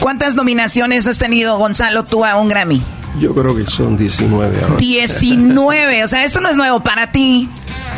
¿Cuántas 0.01 0.35
nominaciones 0.35 1.07
has 1.07 1.19
tenido, 1.19 1.59
Gonzalo, 1.59 2.05
tú 2.05 2.25
a 2.25 2.37
un 2.41 2.49
Grammy? 2.49 2.83
Yo 3.21 3.35
creo 3.35 3.55
que 3.55 3.67
son 3.67 3.97
19 3.97 4.59
ahora. 4.63 4.77
19. 4.77 6.05
O 6.05 6.09
sea, 6.09 6.25
esto 6.25 6.41
no 6.41 6.49
es 6.49 6.57
nuevo 6.57 6.81
para 6.83 7.13
ti. 7.13 7.49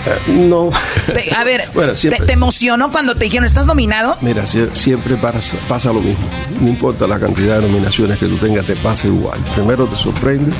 Eh, 0.07 0.33
no. 0.33 0.71
Te- 1.07 1.35
a 1.35 1.45
ver, 1.45 1.69
Bueno, 1.75 1.93
te, 1.93 1.99
siempre- 1.99 2.27
te 2.27 2.33
emocionó 2.33 2.91
cuando 2.93 3.15
te 3.15 3.25
dijeron, 3.25 3.45
¿estás 3.47 3.67
nominado? 3.67 4.17
Mira, 4.21 4.45
sie- 4.47 4.69
siempre 4.75 5.17
pasa, 5.17 5.41
pasa 5.69 5.93
lo 5.93 6.01
mismo. 6.01 6.25
No 6.61 6.69
importa 6.69 7.07
la 7.07 7.19
cantidad 7.19 7.57
de 7.61 7.69
nominaciones 7.69 8.19
que 8.19 8.27
tú 8.27 8.37
tengas, 8.37 8.65
te 8.67 8.77
pasa 8.77 9.07
igual. 9.07 9.39
Primero 9.55 9.87
te 9.87 9.97
sorprende, 9.97 10.53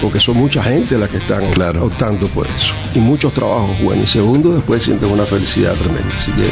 porque 0.00 0.20
son 0.20 0.36
mucha 0.36 0.62
gente 0.62 0.96
la 0.96 1.08
que 1.08 1.16
están 1.18 1.42
optando 1.78 2.26
por 2.28 2.46
eso. 2.46 2.72
Y 2.94 3.00
muchos 3.00 3.32
trabajos 3.34 3.78
buenos. 3.82 4.08
Y 4.08 4.12
segundo, 4.12 4.54
después 4.54 4.82
sientes 4.84 5.10
una 5.10 5.24
felicidad 5.24 5.74
tremenda. 5.74 6.14
Así 6.16 6.30
que 6.32 6.48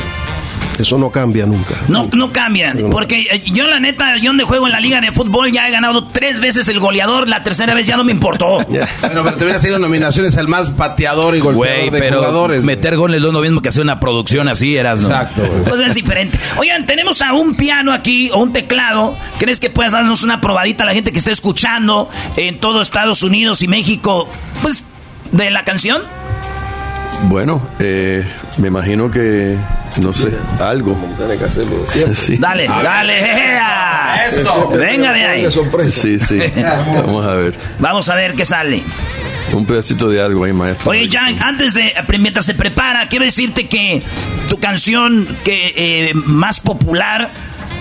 eso 0.82 0.98
no 0.98 1.10
cambia 1.10 1.46
nunca. 1.46 1.74
No, 1.88 2.08
no 2.14 2.32
cambian, 2.32 2.78
porque 2.90 3.22
eh, 3.30 3.42
yo 3.52 3.66
la 3.66 3.80
neta, 3.80 4.16
yo 4.18 4.30
donde 4.30 4.44
juego 4.44 4.66
en 4.66 4.72
la 4.72 4.80
liga 4.80 5.00
de 5.00 5.12
fútbol 5.12 5.50
ya 5.50 5.68
he 5.68 5.70
ganado 5.70 6.06
tres 6.06 6.40
veces 6.40 6.68
el 6.68 6.78
goleador, 6.80 7.28
la 7.28 7.42
tercera 7.42 7.74
vez 7.74 7.86
ya 7.86 7.96
no 7.96 8.04
me 8.04 8.12
importó. 8.12 8.58
Bueno, 9.02 9.24
pero 9.24 9.36
te 9.36 9.44
hubieran 9.44 9.60
sido 9.60 9.78
nominaciones 9.78 10.36
al 10.36 10.48
más 10.48 10.68
pateador 10.68 11.36
y 11.36 11.40
golpeador 11.40 11.90
de 11.90 11.98
pero 11.98 12.18
jugadores. 12.18 12.64
meter 12.64 12.96
goles 12.96 13.20
no 13.20 13.28
es 13.28 13.34
lo 13.34 13.40
mismo 13.40 13.60
que 13.60 13.68
hacer 13.68 13.82
una 13.82 14.00
producción 14.00 14.48
así, 14.48 14.76
eras, 14.76 15.00
¿no? 15.00 15.08
Exacto. 15.08 15.42
Pues 15.68 15.86
es 15.86 15.94
diferente. 15.94 16.38
Oigan, 16.56 16.86
tenemos 16.86 17.20
a 17.22 17.32
un 17.34 17.54
piano 17.54 17.92
aquí 17.92 18.30
o 18.32 18.38
un 18.38 18.52
teclado. 18.52 19.16
¿Crees 19.38 19.60
que 19.60 19.70
puedas 19.70 19.92
darnos 19.92 20.22
una 20.22 20.40
probadita 20.40 20.84
a 20.84 20.86
la 20.86 20.94
gente 20.94 21.12
que 21.12 21.18
está 21.18 21.30
escuchando 21.30 22.08
en 22.36 22.58
todo 22.58 22.80
Estados 22.80 23.22
Unidos 23.22 23.62
y 23.62 23.68
México? 23.68 24.28
Pues, 24.62 24.84
de 25.32 25.50
la 25.50 25.64
canción. 25.64 26.02
Bueno, 27.22 27.66
eh, 27.78 28.24
me 28.58 28.68
imagino 28.68 29.10
que, 29.10 29.56
no 30.00 30.12
sé, 30.12 30.32
algo. 30.60 30.96
Tiene 31.16 31.36
que 31.38 31.44
hacerlo. 31.44 31.84
Sí. 32.14 32.36
Dale, 32.36 32.66
dale. 32.66 33.20
¡ea! 33.20 34.30
Venga 34.76 35.12
de 35.12 35.24
ahí. 35.24 35.48
Sí, 35.90 36.18
sí. 36.18 36.38
Vamos 36.94 37.26
a 37.26 37.34
ver. 37.34 37.58
Vamos 37.78 38.08
a 38.08 38.14
ver 38.14 38.34
qué 38.34 38.44
sale. 38.44 38.82
Un 39.52 39.66
pedacito 39.66 40.08
de 40.08 40.20
algo 40.20 40.44
ahí, 40.44 40.52
maestro. 40.52 40.90
Oye, 40.90 41.08
Jan, 41.10 41.40
antes 41.42 41.74
de, 41.74 41.92
mientras 42.18 42.46
se 42.46 42.54
prepara, 42.54 43.08
quiero 43.08 43.24
decirte 43.24 43.68
que 43.68 44.02
tu 44.48 44.58
canción 44.58 45.28
que 45.44 45.74
eh, 45.76 46.14
más 46.14 46.60
popular, 46.60 47.30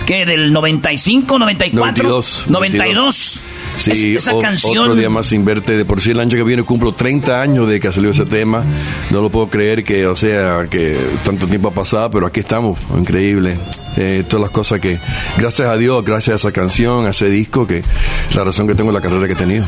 que 0.06 0.26
del 0.26 0.52
95, 0.52 1.38
94, 1.38 2.04
92. 2.04 2.44
92. 2.48 3.40
Sí, 3.76 3.90
Es- 3.90 4.24
esa 4.24 4.34
o- 4.34 4.40
canción. 4.40 4.78
otro 4.78 4.94
día 4.94 5.08
más 5.10 5.26
sin 5.26 5.44
verte. 5.44 5.76
De 5.76 5.84
por 5.84 6.00
sí 6.00 6.10
el 6.10 6.20
año 6.20 6.36
que 6.36 6.42
viene 6.42 6.62
cumplo 6.62 6.92
30 6.92 7.40
años 7.42 7.68
de 7.68 7.80
que 7.80 7.92
salió 7.92 8.10
ese 8.10 8.26
tema. 8.26 8.64
No 9.10 9.20
lo 9.20 9.30
puedo 9.30 9.48
creer 9.48 9.82
que, 9.84 10.06
o 10.06 10.16
sea, 10.16 10.66
que 10.70 10.96
tanto 11.24 11.46
tiempo 11.46 11.68
ha 11.68 11.72
pasado, 11.72 12.10
pero 12.10 12.26
aquí 12.26 12.40
estamos. 12.40 12.78
Increíble. 12.96 13.56
Eh, 13.96 14.24
todas 14.26 14.42
las 14.42 14.50
cosas 14.50 14.80
que, 14.80 14.98
gracias 15.36 15.68
a 15.68 15.76
Dios, 15.76 16.02
gracias 16.04 16.32
a 16.34 16.36
esa 16.36 16.52
canción, 16.52 17.06
a 17.06 17.10
ese 17.10 17.28
disco, 17.28 17.66
que 17.66 17.78
es 17.78 18.34
la 18.34 18.44
razón 18.44 18.66
que 18.66 18.74
tengo 18.74 18.90
en 18.90 18.94
la 18.94 19.00
carrera 19.02 19.26
que 19.26 19.34
he 19.34 19.36
tenido. 19.36 19.64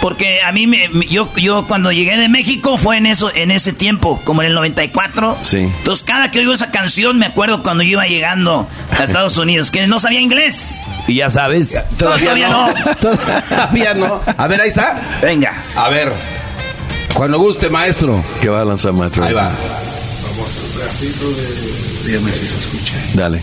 Porque 0.00 0.40
a 0.42 0.50
mí, 0.52 0.66
me, 0.66 0.88
me- 0.88 1.06
yo, 1.06 1.30
yo 1.36 1.66
cuando 1.66 1.92
llegué 1.92 2.16
de 2.16 2.28
México 2.28 2.78
fue 2.78 2.96
en 2.96 3.04
eso, 3.06 3.30
en 3.34 3.50
ese 3.50 3.72
tiempo, 3.74 4.20
como 4.24 4.42
en 4.42 4.48
el 4.48 4.54
94. 4.54 5.36
Sí. 5.42 5.58
Entonces 5.58 6.04
cada 6.04 6.30
que 6.30 6.38
oigo 6.40 6.52
esa 6.54 6.70
canción 6.70 7.18
me 7.18 7.26
acuerdo 7.26 7.62
cuando 7.62 7.82
yo 7.82 7.90
iba 7.90 8.06
llegando 8.06 8.66
a 8.98 9.04
Estados 9.04 9.36
Unidos, 9.36 9.70
que 9.70 9.86
no 9.86 9.98
sabía 9.98 10.20
inglés. 10.20 10.70
Y 11.06 11.16
ya 11.16 11.28
sabes. 11.28 11.84
Todavía 11.98 12.48
no. 12.48 12.68
Todavía 13.00 13.94
no. 13.94 14.20
A 14.36 14.46
ver, 14.46 14.60
ahí 14.62 14.68
está. 14.70 15.00
Venga. 15.22 15.64
A 15.76 15.88
ver. 15.90 16.12
Cuando 17.14 17.38
guste, 17.38 17.68
maestro. 17.68 18.22
¿Qué 18.40 18.48
va 18.48 18.62
a 18.62 18.64
lanzar, 18.64 18.92
maestro? 18.92 19.24
Ahí 19.24 19.34
va. 19.34 19.50
Dígame 22.06 22.30
si 22.32 22.46
se 22.46 22.58
escucha. 22.58 22.94
Dale. 23.14 23.42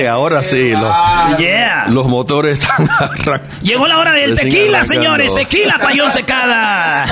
ok, 0.00 0.06
ahora 0.08 0.42
sí. 0.42 0.70
Los, 0.70 0.92
Yeah. 1.38 1.86
los 1.88 2.06
motores 2.06 2.58
están 2.58 2.88
Llegó 3.62 3.86
la 3.86 3.98
hora 3.98 4.12
del 4.12 4.34
tequila, 4.34 4.84
señores. 4.84 5.34
Tequila, 5.34 5.78
payón 5.80 6.10
secada. 6.10 7.04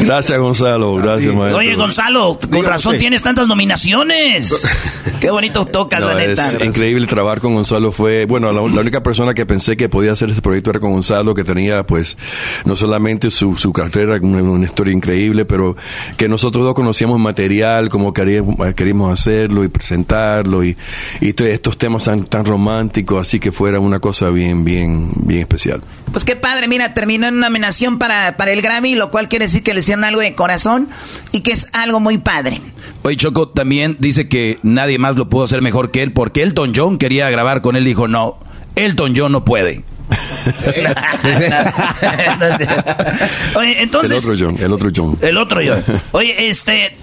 Gracias, 0.00 0.38
Gonzalo. 0.38 0.94
Gracias, 0.96 1.34
maestro. 1.34 1.58
Oye, 1.58 1.74
Gonzalo, 1.74 2.38
con 2.50 2.64
razón 2.64 2.90
usted. 2.92 3.00
tienes 3.00 3.22
tantas 3.22 3.46
nominaciones. 3.48 4.54
Qué 5.26 5.30
bonito 5.32 5.66
tocas, 5.66 5.98
No, 6.00 6.06
la 6.14 6.22
es 6.22 6.38
neta. 6.38 6.64
increíble 6.64 7.04
trabajar 7.08 7.40
con 7.40 7.52
Gonzalo. 7.52 7.90
Fue, 7.90 8.26
bueno, 8.26 8.52
la, 8.52 8.60
la 8.60 8.80
única 8.80 9.02
persona 9.02 9.34
que 9.34 9.44
pensé 9.44 9.76
que 9.76 9.88
podía 9.88 10.12
hacer 10.12 10.28
este 10.30 10.40
proyecto 10.40 10.70
era 10.70 10.78
con 10.78 10.92
Gonzalo, 10.92 11.34
que 11.34 11.42
tenía, 11.42 11.84
pues, 11.84 12.16
no 12.64 12.76
solamente 12.76 13.32
su, 13.32 13.56
su 13.56 13.72
carrera, 13.72 14.20
una, 14.22 14.40
una 14.40 14.64
historia 14.64 14.92
increíble, 14.94 15.44
pero 15.44 15.76
que 16.16 16.28
nosotros 16.28 16.62
dos 16.64 16.74
conocíamos 16.74 17.18
material, 17.18 17.88
como 17.88 18.12
queríamos, 18.12 18.54
queríamos 18.76 19.12
hacerlo 19.18 19.64
y 19.64 19.68
presentarlo, 19.68 20.62
y, 20.62 20.76
y 21.20 21.32
to- 21.32 21.44
estos 21.44 21.76
temas 21.76 22.04
tan, 22.04 22.24
tan 22.26 22.44
románticos, 22.44 23.20
así 23.26 23.40
que 23.40 23.50
fuera 23.50 23.80
una 23.80 23.98
cosa 23.98 24.30
bien, 24.30 24.64
bien, 24.64 25.10
bien 25.16 25.40
especial. 25.40 25.80
Pues 26.12 26.24
qué 26.24 26.36
padre, 26.36 26.68
mira, 26.68 26.94
terminó 26.94 27.26
en 27.26 27.34
una 27.38 27.48
nominación 27.48 27.98
para, 27.98 28.36
para 28.36 28.52
el 28.52 28.62
Grammy, 28.62 28.94
lo 28.94 29.10
cual 29.10 29.28
quiere 29.28 29.46
decir 29.46 29.64
que 29.64 29.74
le 29.74 29.80
hicieron 29.80 30.04
algo 30.04 30.20
de 30.20 30.36
corazón 30.36 30.88
y 31.32 31.40
que 31.40 31.50
es 31.50 31.66
algo 31.72 31.98
muy 31.98 32.18
padre. 32.18 32.60
Oye, 33.06 33.16
Choco 33.16 33.48
también 33.48 33.96
dice 34.00 34.28
que 34.28 34.58
nadie 34.64 34.98
más 34.98 35.14
lo 35.14 35.28
pudo 35.28 35.44
hacer 35.44 35.62
mejor 35.62 35.92
que 35.92 36.02
él, 36.02 36.12
porque 36.12 36.42
Elton 36.42 36.72
John 36.74 36.98
quería 36.98 37.30
grabar 37.30 37.62
con 37.62 37.76
él, 37.76 37.84
dijo, 37.84 38.08
no, 38.08 38.36
Elton 38.74 39.14
John 39.16 39.30
no 39.30 39.44
puede. 39.44 39.84
Oye, 43.54 43.80
entonces, 43.80 44.10
el 44.10 44.32
otro 44.32 44.46
John, 44.48 44.56
el 44.60 44.72
otro 44.72 44.90
John. 44.92 45.18
el 45.20 45.36
otro 45.36 45.62
yo. 45.62 45.76
Oye, 46.10 46.48
este, 46.48 46.96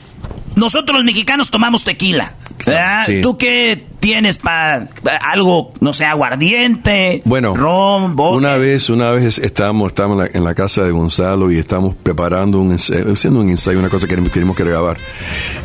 nosotros 0.58 0.98
los 0.98 1.06
mexicanos 1.06 1.50
tomamos 1.50 1.86
tequila. 1.86 2.36
¿Verdad? 2.72 3.04
Sí. 3.06 3.22
¿Tú 3.22 3.38
qué 3.38 3.84
tienes 4.00 4.38
para 4.38 4.88
algo, 5.22 5.74
no 5.80 5.94
sé, 5.94 6.06
aguardiente? 6.06 7.22
Bueno, 7.26 7.56
ron, 7.56 8.16
vodka? 8.16 8.38
una 8.38 8.56
vez, 8.56 8.90
una 8.90 9.12
vez 9.12 9.38
estábamos, 9.38 9.88
estábamos 9.88 10.26
en 10.26 10.32
la, 10.32 10.38
en 10.40 10.44
la 10.44 10.54
casa 10.56 10.84
de 10.84 10.92
Gonzalo 10.92 11.52
y 11.52 11.58
estábamos 11.60 11.96
preparando 12.02 12.60
un 12.60 12.72
ensayo, 12.74 13.12
haciendo 13.14 13.40
un 13.40 13.50
ensayo, 13.50 13.80
una 13.80 13.90
cosa 13.90 14.08
que 14.08 14.16
teníamos 14.16 14.56
que 14.58 14.64
grabar. 14.64 14.98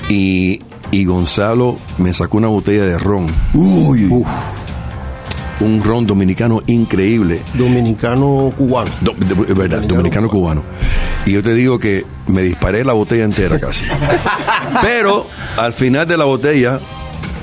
Y, 0.08 0.60
y 0.90 1.04
Gonzalo 1.04 1.76
me 1.98 2.12
sacó 2.14 2.38
una 2.38 2.48
botella 2.48 2.84
de 2.84 2.98
ron. 2.98 3.26
Uf. 3.54 4.26
un 5.60 5.82
ron 5.82 6.06
dominicano 6.06 6.60
increíble. 6.68 7.42
Dominicano 7.54 8.52
cubano. 8.56 8.90
Do- 9.00 9.14
de- 9.14 9.54
verdad, 9.54 9.82
dominicano 9.82 10.28
cubano. 10.28 10.62
Y 11.28 11.32
yo 11.32 11.42
te 11.42 11.52
digo 11.52 11.78
que 11.78 12.06
me 12.26 12.40
disparé 12.40 12.86
la 12.86 12.94
botella 12.94 13.24
entera 13.24 13.60
casi. 13.60 13.84
Pero 14.82 15.28
al 15.58 15.74
final 15.74 16.08
de 16.08 16.16
la 16.16 16.24
botella 16.24 16.80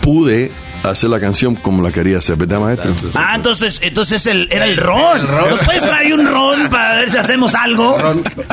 pude 0.02 0.52
hacer 0.82 1.12
la 1.12 1.20
canción 1.20 1.54
como 1.54 1.84
la 1.84 1.92
quería 1.92 2.18
hacer, 2.18 2.36
¿verdad, 2.36 2.62
maestro? 2.62 2.96
Ah, 3.14 3.34
entonces, 3.36 3.78
entonces 3.84 4.26
el, 4.26 4.48
era 4.52 4.66
el 4.66 4.78
ron. 4.78 5.28
¿Nos 5.30 5.60
puedes 5.62 5.84
traer 5.84 6.16
un 6.16 6.26
ron 6.26 6.68
para 6.70 6.96
ver 6.96 7.12
si 7.12 7.18
hacemos 7.20 7.54
algo? 7.54 7.96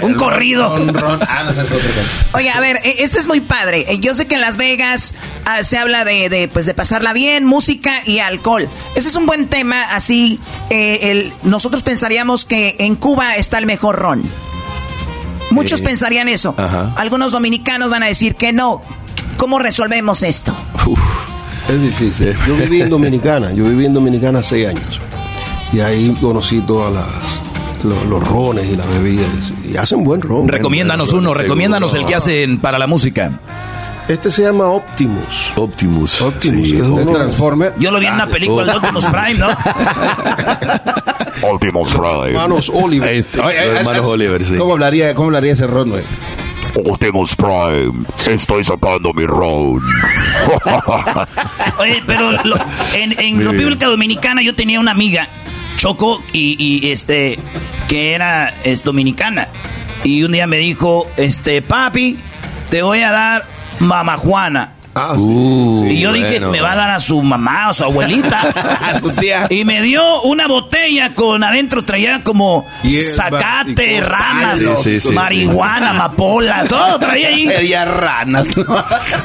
un 0.03 0.15
corrido. 0.17 0.75
Oye, 2.35 2.51
a 2.51 2.61
ver, 2.61 2.77
eh, 2.85 2.97
este 2.99 3.19
es 3.19 3.27
muy 3.27 3.41
padre. 3.41 3.87
Eh, 3.89 4.01
Yo 4.01 4.13
sé 4.13 4.27
que 4.27 4.35
en 4.35 4.43
Las 4.43 4.59
Vegas 4.59 5.15
ah, 5.47 5.65
se 5.65 5.79
habla 5.79 6.05
de, 6.05 6.29
de, 6.29 6.49
pues, 6.49 6.67
de 6.67 6.75
pasarla 6.75 7.15
bien, 7.15 7.47
música 7.47 8.03
y 8.05 8.19
alcohol. 8.19 8.69
Ese 8.97 9.09
es 9.09 9.17
un 9.17 9.25
buen 9.25 9.49
tema, 9.49 9.83
así 9.95 10.41
eh, 10.69 11.11
el, 11.11 11.33
nosotros 11.43 11.83
pensaríamos 11.83 12.45
que 12.45 12.77
en 12.81 12.97
Cuba 12.97 13.37
está 13.37 13.57
el 13.57 13.65
mejor 13.65 13.97
ron. 13.97 14.52
Muchos 15.53 15.81
Eh, 15.81 15.85
pensarían 15.85 16.29
eso. 16.29 16.55
ajá. 16.57 16.93
Algunos 16.97 17.33
dominicanos 17.33 17.91
van 17.91 18.03
a 18.03 18.07
decir 18.07 18.35
que 18.35 18.53
no. 18.53 18.81
¿Cómo 19.37 19.59
resolvemos 19.59 20.23
esto? 20.23 20.55
Es 21.69 21.81
difícil. 21.81 22.35
Yo 22.47 22.57
viví 22.57 22.83
en 22.83 22.91
Dominicana, 22.91 23.53
yo 23.53 23.65
viví 23.65 23.87
en 23.87 23.95
Dominicana 23.95 24.43
seis 24.43 24.69
años. 24.69 25.01
Y 25.73 25.81
ahí 25.81 26.15
conocí 26.21 26.61
todas 26.61 26.93
las 26.93 27.41
lo- 27.85 28.05
los, 28.05 28.27
rones 28.29 28.67
y 28.71 28.77
las 28.77 28.87
bebidas. 28.89 29.53
Y 29.65 29.77
hacen 29.77 30.05
buen 30.05 30.21
ron. 30.21 30.47
Recomiéndanos 30.49 31.11
ron, 31.11 31.21
uno, 31.21 31.31
seguro. 31.31 31.43
recomiéndanos 31.43 31.95
el 31.95 32.05
que 32.07 32.15
hacen 32.15 32.61
para 32.61 32.79
la 32.79 32.87
música. 32.87 33.33
Este 34.13 34.31
se 34.31 34.43
llama 34.43 34.67
Optimus. 34.67 35.53
Optimus. 35.57 36.21
Optimus. 36.21 36.61
sí, 36.63 36.79
es 37.01 37.11
Transformer. 37.11 37.73
Yo 37.79 37.91
lo 37.91 37.99
vi 37.99 38.07
en 38.07 38.15
una 38.15 38.27
película 38.27 38.73
de 38.73 38.79
Optimus 38.79 39.07
Prime, 39.07 39.35
¿no? 39.39 39.49
Optimus 41.51 41.95
Prime. 41.95 42.29
Hermanos 42.29 42.71
Oliver. 42.73 43.11
Este, 43.11 43.41
hermanos 43.41 44.05
Oliver, 44.05 44.45
sí. 44.45 44.57
¿Cómo 44.59 44.75
hablaría, 44.75 45.15
cómo 45.15 45.29
hablaría 45.29 45.53
ese 45.55 45.67
ron, 45.67 45.91
güey? 45.91 46.03
Optimus 46.75 47.35
Prime, 47.37 48.05
estoy 48.29 48.65
sacando 48.65 49.15
mi 49.15 49.25
road. 49.25 49.81
Oye, 51.79 52.03
pero 52.07 52.33
lo- 52.33 52.57
en. 52.95 53.47
República 53.47 53.87
Dominicana 53.87 54.43
yo 54.43 54.55
tenía 54.55 54.79
una 54.79 54.91
amiga, 54.91 55.29
Choco, 55.77 56.23
y, 56.33 56.57
y, 56.59 56.91
este, 56.91 57.39
que 57.89 58.13
era 58.13 58.53
es 58.65 58.85
dominicana. 58.85 59.49
Y 60.05 60.23
un 60.23 60.33
día 60.33 60.47
me 60.47 60.59
dijo, 60.59 61.07
este, 61.17 61.63
papi, 61.63 62.19
te 62.71 62.83
voy 62.83 63.01
a 63.01 63.11
dar 63.11 63.45
mamá 63.83 64.17
Juana. 64.17 64.71
Ah, 64.95 65.15
Uh, 65.17 65.87
y 65.87 66.01
yo 66.01 66.13
dije, 66.13 66.33
bueno. 66.33 66.51
me 66.51 66.61
va 66.61 66.73
a 66.73 66.77
dar 66.77 66.91
a 66.91 67.01
su 67.01 67.23
mamá 67.23 67.71
o 67.71 67.75
su 67.75 67.85
abuelita. 67.85 68.41
A 68.83 69.01
su 69.01 69.11
tía. 69.13 69.47
Y 69.49 69.65
me 69.65 69.81
dio 69.83 70.23
una 70.23 70.47
botella 70.47 71.15
con 71.15 71.43
adentro 71.43 71.83
traía 71.85 72.23
como 72.23 72.67
zacate, 73.15 74.03
Sí, 74.83 75.01
sí, 75.01 75.13
marihuana, 75.13 75.91
amapola, 75.91 76.65
todo 76.69 76.99
traía 76.99 77.29
ahí. 77.29 77.47
Sería 77.57 77.85
ranas. 77.85 78.47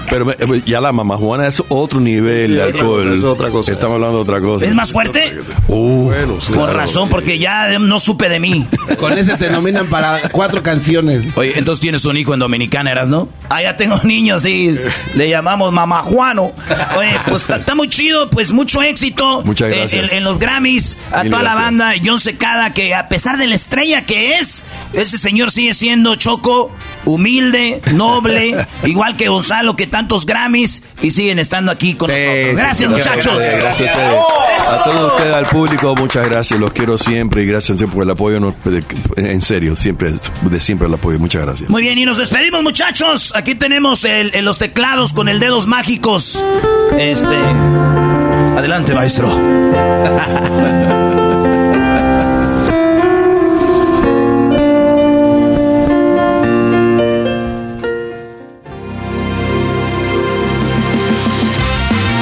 Pero 0.10 0.32
eh, 0.32 0.62
ya 0.66 0.80
la 0.80 0.92
mamá 0.92 1.18
Juana 1.18 1.48
es 1.48 1.62
otro 1.70 2.00
nivel 2.00 2.56
de 2.56 2.64
alcohol. 2.64 3.04
cosa, 3.04 3.16
es 3.16 3.24
otra 3.24 3.50
cosa. 3.50 3.72
Estamos 3.74 3.96
hablando 3.96 4.18
de 4.18 4.22
otra 4.24 4.40
cosa. 4.42 4.66
¿Es 4.66 4.74
más 4.74 4.92
fuerte? 4.92 5.38
Uh, 5.68 6.06
Bueno, 6.06 6.40
sí. 6.40 6.48
Con 6.54 6.64
claro, 6.64 6.74
razón, 6.80 7.04
sí. 7.06 7.12
porque 7.12 7.40
ya 7.40 7.78
no 7.80 8.00
supe 8.00 8.30
de 8.30 8.40
mí. 8.40 8.66
Con 9.00 9.18
ese 9.18 9.36
te 9.38 9.50
nominan 9.50 9.88
para 9.88 10.30
cuatro 10.30 10.64
canciones. 10.64 11.26
Oye, 11.36 11.54
entonces 11.58 11.82
tienes 11.82 12.06
un 12.06 12.16
hijo 12.18 12.34
en 12.34 12.40
Dominicana, 12.40 12.92
¿eras, 12.92 13.10
no? 13.10 13.28
Ah, 13.50 13.62
ya 13.62 13.76
tengo 13.76 14.00
niños, 14.04 14.44
sí. 14.44 14.78
Le 15.16 15.30
llamamos 15.30 15.57
mamá 15.72 16.04
Juano. 16.04 16.54
Oye, 16.98 17.20
pues 17.28 17.50
está 17.50 17.76
muy 17.76 17.90
chido, 17.90 18.30
pues 18.30 18.52
mucho 18.52 18.82
éxito. 18.82 19.42
Muchas 19.44 19.72
En- 19.72 19.80
gracias. 19.80 20.12
En, 20.12 20.18
en 20.20 20.24
los 20.24 20.40
Grammys, 20.40 20.98
a 21.12 21.24
Mil 21.24 21.32
toda 21.32 21.44
la 21.44 21.56
banda, 21.56 21.94
John 22.04 22.20
Secada, 22.20 22.74
que 22.74 22.94
a 22.94 23.10
pesar 23.10 23.38
de 23.38 23.48
la 23.48 23.56
estrella 23.56 24.06
que 24.06 24.38
es, 24.38 24.64
ese 24.94 25.18
señor 25.18 25.52
sigue 25.52 25.74
siendo 25.74 26.16
Choco 26.16 26.72
humilde, 27.06 27.82
noble, 27.94 28.56
igual 28.84 29.16
que 29.18 29.28
Gonzalo, 29.30 29.76
que 29.76 29.88
tantos 29.88 30.26
Grammys 30.26 30.84
y 31.02 31.12
siguen 31.12 31.40
estando 31.40 31.72
aquí 31.72 31.96
con 31.96 32.10
nosotros. 32.10 32.56
Gracias, 32.56 32.90
muchachos. 32.90 33.38
Gracias 33.38 33.90
a 33.90 33.94
ustedes. 33.94 34.22
A 34.70 34.84
todos 34.84 35.12
ustedes, 35.14 35.34
al 35.36 35.46
público, 35.46 35.96
muchas 35.96 36.30
gracias. 36.30 36.60
Los 36.60 36.72
quiero 36.74 36.98
siempre 36.98 37.44
y 37.44 37.46
gracias 37.46 37.78
siempre 37.78 37.96
por 37.96 38.04
el 38.04 38.12
apoyo. 38.12 38.54
En 39.16 39.42
serio, 39.42 39.76
siempre, 39.76 40.14
de 40.42 40.60
siempre 40.62 40.88
el 40.88 40.94
apoyo. 40.94 41.18
Muchas 41.20 41.44
gracias. 41.46 41.70
Muy 41.70 41.82
bien, 41.84 41.98
y 41.98 42.06
nos 42.06 42.18
despedimos, 42.18 42.62
muchachos. 42.64 43.32
Aquí 43.36 43.56
tenemos 43.56 44.04
el- 44.04 44.34
el- 44.36 44.44
los 44.46 44.58
teclados 44.60 45.14
con 45.14 45.30
el 45.30 45.40
dedos 45.40 45.68
mágicos. 45.68 46.44
Este. 46.98 47.38
Adelante, 48.58 48.94
maestro. 48.94 49.30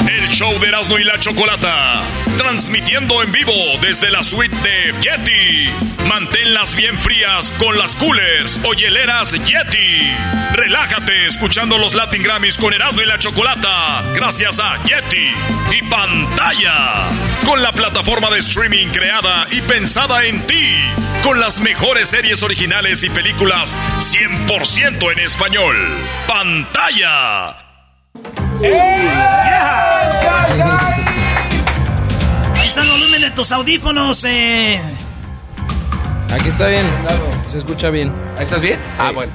El 0.07 0.29
show 0.29 0.51
de 0.59 0.67
Erasmo 0.67 0.97
y 0.97 1.03
la 1.03 1.19
Chocolata. 1.19 2.01
Transmitiendo 2.37 3.23
en 3.23 3.31
vivo 3.31 3.53
desde 3.81 4.11
la 4.11 4.21
suite 4.23 4.55
de 4.57 4.93
Yeti. 5.01 5.69
Manténlas 6.07 6.75
bien 6.75 6.99
frías 6.99 7.51
con 7.57 7.77
las 7.77 7.95
coolers 7.95 8.59
o 8.63 8.73
hieleras 8.73 9.31
Yeti. 9.31 10.13
Relájate 10.53 11.27
escuchando 11.27 11.77
los 11.77 11.93
Latin 11.93 12.23
Grammys 12.23 12.57
con 12.57 12.73
Erasmo 12.73 13.01
y 13.01 13.05
la 13.05 13.17
Chocolata. 13.19 14.03
Gracias 14.13 14.59
a 14.59 14.83
Yeti. 14.83 15.33
Y 15.77 15.81
pantalla. 15.89 17.07
Con 17.45 17.61
la 17.61 17.71
plataforma 17.71 18.29
de 18.29 18.39
streaming 18.39 18.87
creada 18.87 19.47
y 19.51 19.61
pensada 19.61 20.25
en 20.25 20.45
ti. 20.45 20.75
Con 21.23 21.39
las 21.39 21.59
mejores 21.59 22.09
series 22.09 22.43
originales 22.43 23.03
y 23.03 23.09
películas 23.09 23.75
100% 23.99 25.11
en 25.11 25.19
español. 25.19 25.75
Pantalla. 26.27 27.57
Ahí 30.47 30.84
está 32.75 32.83
el 32.83 32.99
volumen 32.99 33.21
de 33.21 33.31
tus 33.31 33.51
audífonos. 33.53 34.25
Eh. 34.25 34.81
Aquí 36.33 36.49
está 36.49 36.67
bien, 36.67 36.85
se 37.49 37.59
escucha 37.59 37.89
bien. 37.89 38.11
¿Ahí 38.37 38.43
estás 38.43 38.59
bien? 38.59 38.77
Ah, 38.99 39.11
bueno. 39.11 39.31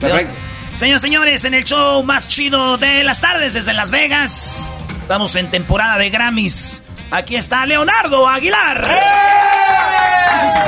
Perfecto. 0.00 0.32
Señoras 0.72 1.02
y 1.02 1.06
señores, 1.06 1.44
en 1.44 1.52
el 1.54 1.64
show 1.64 2.02
más 2.02 2.28
chido 2.28 2.78
de 2.78 3.04
las 3.04 3.20
tardes 3.20 3.52
desde 3.52 3.74
Las 3.74 3.90
Vegas. 3.90 4.66
Estamos 5.00 5.36
en 5.36 5.50
temporada 5.50 5.98
de 5.98 6.08
Grammys. 6.08 6.82
Aquí 7.10 7.36
está 7.36 7.66
Leonardo 7.66 8.26
Aguilar. 8.26 8.88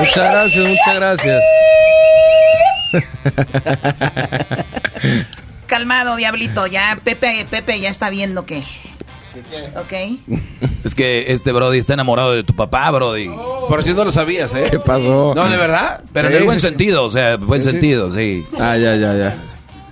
Muchas 0.00 0.30
gracias, 0.30 0.68
muchas 0.68 0.94
gracias. 0.94 1.42
Calmado, 5.66 6.16
diablito. 6.16 6.66
Ya, 6.66 6.98
Pepe, 7.02 7.46
Pepe 7.48 7.80
ya 7.80 7.88
está 7.88 8.10
viendo 8.10 8.44
que. 8.44 8.62
Ok. 9.76 9.92
Es 10.84 10.94
que 10.94 11.32
este 11.32 11.52
Brody 11.52 11.78
está 11.78 11.94
enamorado 11.94 12.32
de 12.32 12.42
tu 12.42 12.54
papá, 12.54 12.90
Brody. 12.90 13.28
Por 13.68 13.82
si 13.82 13.92
no 13.92 14.04
lo 14.04 14.10
sabías, 14.10 14.54
¿eh? 14.54 14.68
¿Qué 14.70 14.78
pasó? 14.78 15.34
No, 15.34 15.48
¿de 15.48 15.56
verdad? 15.56 16.02
Pero 16.12 16.28
en 16.28 16.36
el 16.36 16.44
buen 16.44 16.58
sentido, 16.58 17.04
o 17.04 17.10
sea, 17.10 17.36
buen 17.36 17.62
sentido, 17.62 18.10
sí. 18.10 18.46
Ah, 18.58 18.76
ya, 18.76 18.96
ya, 18.96 19.14
ya. 19.14 19.36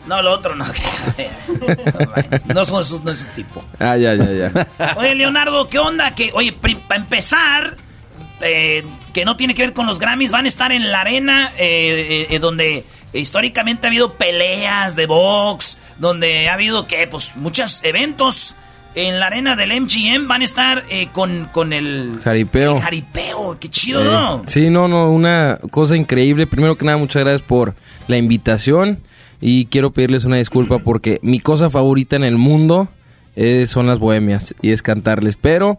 No, 0.06 0.22
lo 0.22 0.32
otro 0.32 0.54
no. 0.54 0.64
no 2.54 2.64
son 2.64 2.80
esos, 2.80 3.04
no 3.04 3.10
es 3.10 3.18
su 3.18 3.26
tipo. 3.36 3.62
Ah, 3.78 3.96
ya, 3.98 4.14
ya, 4.14 4.32
ya. 4.32 4.94
Oye, 4.96 5.14
Leonardo, 5.14 5.68
¿qué 5.68 5.78
onda? 5.78 6.14
Que, 6.14 6.30
oye, 6.32 6.52
para 6.52 6.98
empezar, 6.98 7.76
eh, 8.40 8.84
que 9.12 9.26
no 9.26 9.36
tiene 9.36 9.54
que 9.54 9.62
ver 9.62 9.74
con 9.74 9.86
los 9.86 9.98
Grammys, 9.98 10.30
van 10.30 10.46
a 10.46 10.48
estar 10.48 10.72
en 10.72 10.90
la 10.90 11.02
arena 11.02 11.52
eh, 11.58 12.26
eh, 12.30 12.34
eh, 12.34 12.38
donde 12.38 12.84
históricamente 13.12 13.86
ha 13.86 13.90
habido 13.90 14.14
peleas 14.14 14.96
de 14.96 15.04
box, 15.04 15.76
donde 15.98 16.48
ha 16.48 16.54
habido, 16.54 16.86
que 16.86 17.06
Pues 17.06 17.36
muchos 17.36 17.80
eventos. 17.84 18.56
En 19.00 19.20
la 19.20 19.26
arena 19.28 19.54
del 19.54 19.70
MGM 19.80 20.26
van 20.26 20.40
a 20.40 20.44
estar 20.44 20.82
eh, 20.90 21.06
con, 21.12 21.48
con 21.52 21.72
el... 21.72 22.18
Jaripeo. 22.24 22.74
el 22.76 22.82
jaripeo, 22.82 23.56
qué 23.60 23.68
chido, 23.68 24.00
Eh, 24.02 24.04
¿no? 24.04 24.42
Sí, 24.46 24.70
no, 24.70 24.88
no, 24.88 25.12
una 25.12 25.60
cosa 25.70 25.96
increíble. 25.96 26.48
Primero 26.48 26.76
que 26.76 26.84
nada, 26.84 26.98
muchas 26.98 27.22
gracias 27.22 27.42
por 27.42 27.76
la 28.08 28.16
invitación 28.16 28.98
y 29.40 29.66
quiero 29.66 29.92
pedirles 29.92 30.24
una 30.24 30.34
disculpa 30.38 30.80
porque 30.80 31.20
mi 31.22 31.38
cosa 31.38 31.70
favorita 31.70 32.16
en 32.16 32.24
el 32.24 32.38
mundo 32.38 32.88
eh, 33.36 33.68
son 33.68 33.86
las 33.86 34.00
bohemias 34.00 34.52
y 34.62 34.72
es 34.72 34.82
cantarles. 34.82 35.36
Pero, 35.36 35.78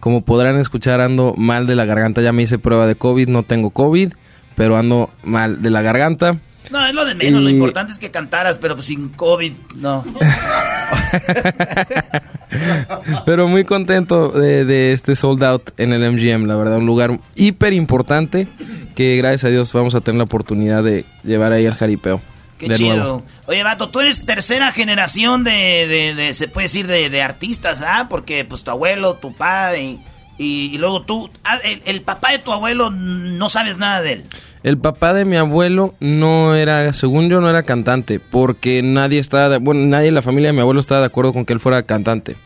como 0.00 0.24
podrán 0.24 0.58
escuchar, 0.58 1.00
ando 1.00 1.34
mal 1.36 1.68
de 1.68 1.76
la 1.76 1.84
garganta. 1.84 2.20
Ya 2.20 2.32
me 2.32 2.42
hice 2.42 2.58
prueba 2.58 2.88
de 2.88 2.96
COVID, 2.96 3.28
no 3.28 3.44
tengo 3.44 3.70
COVID, 3.70 4.12
pero 4.56 4.76
ando 4.76 5.10
mal 5.22 5.62
de 5.62 5.70
la 5.70 5.82
garganta. 5.82 6.38
No, 6.70 6.84
es 6.86 6.94
lo 6.94 7.04
de 7.04 7.14
menos, 7.14 7.42
lo 7.42 7.50
importante 7.50 7.92
es 7.92 7.98
que 7.98 8.10
cantaras, 8.10 8.58
pero 8.58 8.74
pues 8.74 8.86
sin 8.86 9.08
COVID, 9.10 9.52
no. 9.76 10.04
Pero 13.24 13.48
muy 13.48 13.64
contento 13.64 14.28
de, 14.28 14.64
de 14.64 14.92
este 14.92 15.16
sold 15.16 15.42
out 15.44 15.70
en 15.78 15.92
el 15.92 16.10
MGM, 16.12 16.46
la 16.46 16.56
verdad, 16.56 16.78
un 16.78 16.86
lugar 16.86 17.18
hiper 17.34 17.72
importante 17.72 18.46
que 18.94 19.16
gracias 19.16 19.44
a 19.44 19.48
Dios 19.48 19.72
vamos 19.72 19.94
a 19.94 20.00
tener 20.00 20.18
la 20.18 20.24
oportunidad 20.24 20.82
de 20.82 21.04
llevar 21.24 21.52
ahí 21.52 21.66
al 21.66 21.74
jaripeo. 21.74 22.20
Qué 22.58 22.68
de 22.68 22.74
chido. 22.76 22.96
nuevo. 22.96 23.22
Oye, 23.46 23.62
Vato, 23.62 23.90
tú 23.90 24.00
eres 24.00 24.24
tercera 24.24 24.72
generación 24.72 25.44
de, 25.44 25.50
de, 25.86 26.14
de- 26.14 26.34
se 26.34 26.48
puede 26.48 26.64
decir, 26.66 26.86
de, 26.86 27.10
de 27.10 27.20
artistas, 27.22 27.82
¿ah? 27.82 28.06
Porque 28.08 28.44
pues 28.46 28.64
tu 28.64 28.70
abuelo, 28.70 29.14
tu 29.14 29.34
padre 29.34 29.82
y, 29.82 30.00
y, 30.38 30.70
y 30.74 30.78
luego 30.78 31.02
tú, 31.02 31.30
ah, 31.44 31.58
el, 31.64 31.82
el 31.86 32.02
papá 32.02 32.32
de 32.32 32.38
tu 32.38 32.52
abuelo, 32.52 32.90
no 32.90 33.48
sabes 33.48 33.78
nada 33.78 34.02
de 34.02 34.12
él. 34.14 34.24
El 34.62 34.78
papá 34.78 35.12
de 35.14 35.24
mi 35.24 35.36
abuelo 35.36 35.94
no 36.00 36.54
era, 36.54 36.92
según 36.92 37.28
yo, 37.28 37.40
no 37.40 37.48
era 37.48 37.62
cantante, 37.62 38.18
porque 38.20 38.82
nadie 38.82 39.18
estaba, 39.20 39.48
de- 39.48 39.58
bueno, 39.58 39.86
nadie 39.86 40.08
en 40.08 40.14
la 40.14 40.22
familia 40.22 40.48
de 40.48 40.54
mi 40.54 40.60
abuelo 40.60 40.80
estaba 40.80 41.00
de 41.00 41.06
acuerdo 41.06 41.32
con 41.32 41.44
que 41.44 41.52
él 41.52 41.60
fuera 41.60 41.82
cantante. 41.84 42.36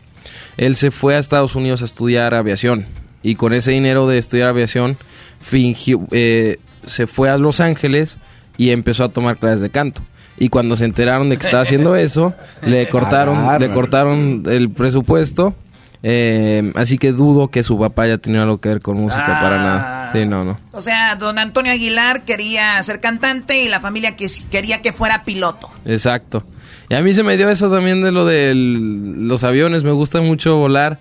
Él 0.57 0.75
se 0.75 0.91
fue 0.91 1.15
a 1.15 1.19
Estados 1.19 1.55
Unidos 1.55 1.81
a 1.81 1.85
estudiar 1.85 2.33
aviación 2.35 2.85
y 3.23 3.35
con 3.35 3.53
ese 3.53 3.71
dinero 3.71 4.07
de 4.07 4.17
estudiar 4.19 4.49
aviación 4.49 4.97
fingió, 5.39 5.99
eh, 6.11 6.57
se 6.85 7.07
fue 7.07 7.29
a 7.29 7.37
Los 7.37 7.59
Ángeles 7.59 8.19
y 8.57 8.69
empezó 8.69 9.03
a 9.03 9.09
tomar 9.09 9.37
clases 9.37 9.61
de 9.61 9.69
canto. 9.69 10.01
Y 10.37 10.49
cuando 10.49 10.75
se 10.75 10.85
enteraron 10.85 11.29
de 11.29 11.37
que 11.37 11.45
estaba 11.45 11.63
haciendo 11.63 11.95
eso, 11.97 12.33
le 12.65 12.87
cortaron, 12.87 13.59
le 13.59 13.69
cortaron 13.71 14.43
el 14.47 14.69
presupuesto. 14.71 15.55
Eh, 16.03 16.71
así 16.75 16.97
que 16.97 17.11
dudo 17.11 17.49
que 17.49 17.63
su 17.63 17.77
papá 17.77 18.03
haya 18.03 18.17
tenido 18.17 18.43
algo 18.43 18.59
que 18.59 18.69
ver 18.69 18.81
con 18.81 18.97
música 18.97 19.39
para 19.41 19.57
nada. 19.57 20.09
Sí, 20.11 20.25
no, 20.25 20.43
no. 20.43 20.59
O 20.71 20.81
sea, 20.81 21.15
don 21.15 21.37
Antonio 21.37 21.71
Aguilar 21.71 22.23
quería 22.23 22.81
ser 22.83 22.99
cantante 22.99 23.63
y 23.63 23.69
la 23.69 23.79
familia 23.79 24.15
que 24.15 24.27
quería 24.49 24.81
que 24.81 24.93
fuera 24.93 25.23
piloto. 25.23 25.69
Exacto. 25.85 26.43
Y 26.89 26.95
a 26.95 27.01
mí 27.01 27.13
se 27.13 27.23
me 27.23 27.37
dio 27.37 27.49
eso 27.49 27.71
también 27.71 28.01
de 28.01 28.11
lo 28.11 28.25
de 28.25 28.53
los 28.55 29.43
aviones. 29.43 29.83
Me 29.83 29.91
gusta 29.91 30.21
mucho 30.21 30.57
volar. 30.57 30.99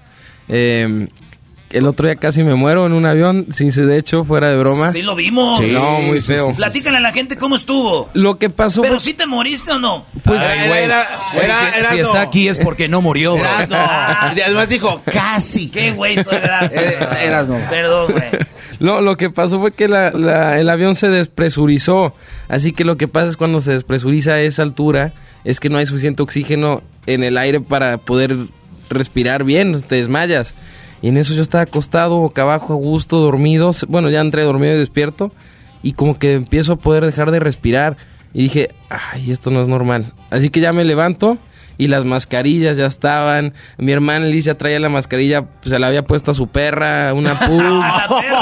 Eh, 0.49 1.09
el 1.71 1.87
otro 1.87 2.07
día 2.07 2.17
casi 2.17 2.43
me 2.43 2.55
muero 2.55 2.87
en 2.87 2.93
un 2.93 3.07
avión, 3.07 3.47
sin 3.53 3.71
de 3.71 3.97
hecho, 3.99 4.25
fuera 4.25 4.49
de 4.49 4.57
broma. 4.57 4.93
Sí, 4.93 5.03
lo 5.03 5.15
vimos. 5.15 5.59
Sí, 5.61 5.71
no, 5.73 6.01
muy 6.01 6.21
feo. 6.21 6.51
Platícale 6.53 6.99
a 6.99 7.01
la 7.01 7.13
gente 7.13 7.37
cómo 7.37 7.57
estuvo. 7.57 8.11
Lo 8.15 8.39
que 8.39 8.51
pasó 8.51 8.83
Pero 8.83 8.99
si 8.99 9.15
te 9.15 9.27
moriste 9.27 9.71
o 9.73 9.79
no. 9.79 10.05
Pues, 10.25 10.41
Ay, 10.41 10.69
güey. 10.69 10.87
Güey, 11.35 11.47
si, 11.49 11.95
si 11.95 12.01
está 12.01 12.21
aquí 12.23 12.49
es 12.49 12.59
porque 12.59 12.89
no 12.89 13.01
murió, 13.01 13.37
además 13.71 14.69
dijo, 14.69 15.03
casi. 15.05 15.71
Qué 15.71 15.93
güey 15.93 16.17
soy, 16.23 16.39
gracias. 16.39 16.85
Perdón, 17.71 18.13
güey. 18.13 18.25
No, 18.81 19.03
lo 19.03 19.19
que 19.19 19.29
pasó 19.29 19.61
fue 19.61 19.73
que 19.73 19.89
la- 19.89 20.11
la- 20.11 20.59
el 20.59 20.71
avión 20.71 20.95
se 20.95 21.09
despresurizó. 21.11 22.15
Así 22.49 22.73
que 22.73 22.85
lo 22.85 22.97
que 22.97 23.09
pasa 23.09 23.29
es 23.29 23.37
cuando 23.37 23.61
se 23.61 23.73
despresuriza 23.73 24.33
a 24.33 24.41
esa 24.41 24.63
altura, 24.63 25.13
es 25.45 25.61
que 25.61 25.69
no 25.69 25.77
hay 25.77 25.85
suficiente 25.85 26.23
oxígeno 26.23 26.83
en 27.07 27.23
el 27.23 27.37
aire 27.37 27.61
para 27.61 27.99
poder 27.99 28.37
respirar 28.89 29.45
bien, 29.45 29.83
te 29.83 29.97
desmayas. 29.97 30.55
Y 31.03 31.09
en 31.09 31.17
eso 31.17 31.35
yo 31.35 31.43
estaba 31.43 31.63
acostado, 31.63 32.19
boca 32.19 32.43
abajo, 32.43 32.75
a 32.75 32.77
gusto, 32.77 33.21
dormido. 33.21 33.71
Bueno, 33.89 34.11
ya 34.11 34.21
entré 34.21 34.43
dormido 34.43 34.75
y 34.75 34.79
despierto. 34.79 35.33
Y 35.83 35.93
como 35.93 36.19
que 36.19 36.35
empiezo 36.35 36.75
a 36.75 36.77
poder 36.77 37.05
dejar 37.05 37.31
de 37.31 37.41
respirar. 37.41 37.97
Y 38.35 38.43
dije, 38.43 38.71
ay, 38.91 39.31
esto 39.31 39.51
no 39.51 39.61
es 39.63 39.69
normal. 39.69 40.13
Así 40.31 40.51
que 40.51 40.61
ya 40.61 40.73
me 40.73 40.85
levanto 40.85 41.39
y 41.81 41.89
las 41.89 42.05
mascarillas 42.05 42.77
ya 42.77 42.85
estaban. 42.85 43.55
Mi 43.79 43.93
hermana 43.93 44.27
Alicia 44.27 44.59
traía 44.59 44.79
la 44.79 44.91
mascarilla, 44.91 45.47
pues, 45.47 45.71
se 45.71 45.79
la 45.79 45.87
había 45.87 46.05
puesto 46.05 46.33
a 46.33 46.35
su 46.35 46.47
perra, 46.47 47.15
una 47.15 47.33
pug. 47.41 47.83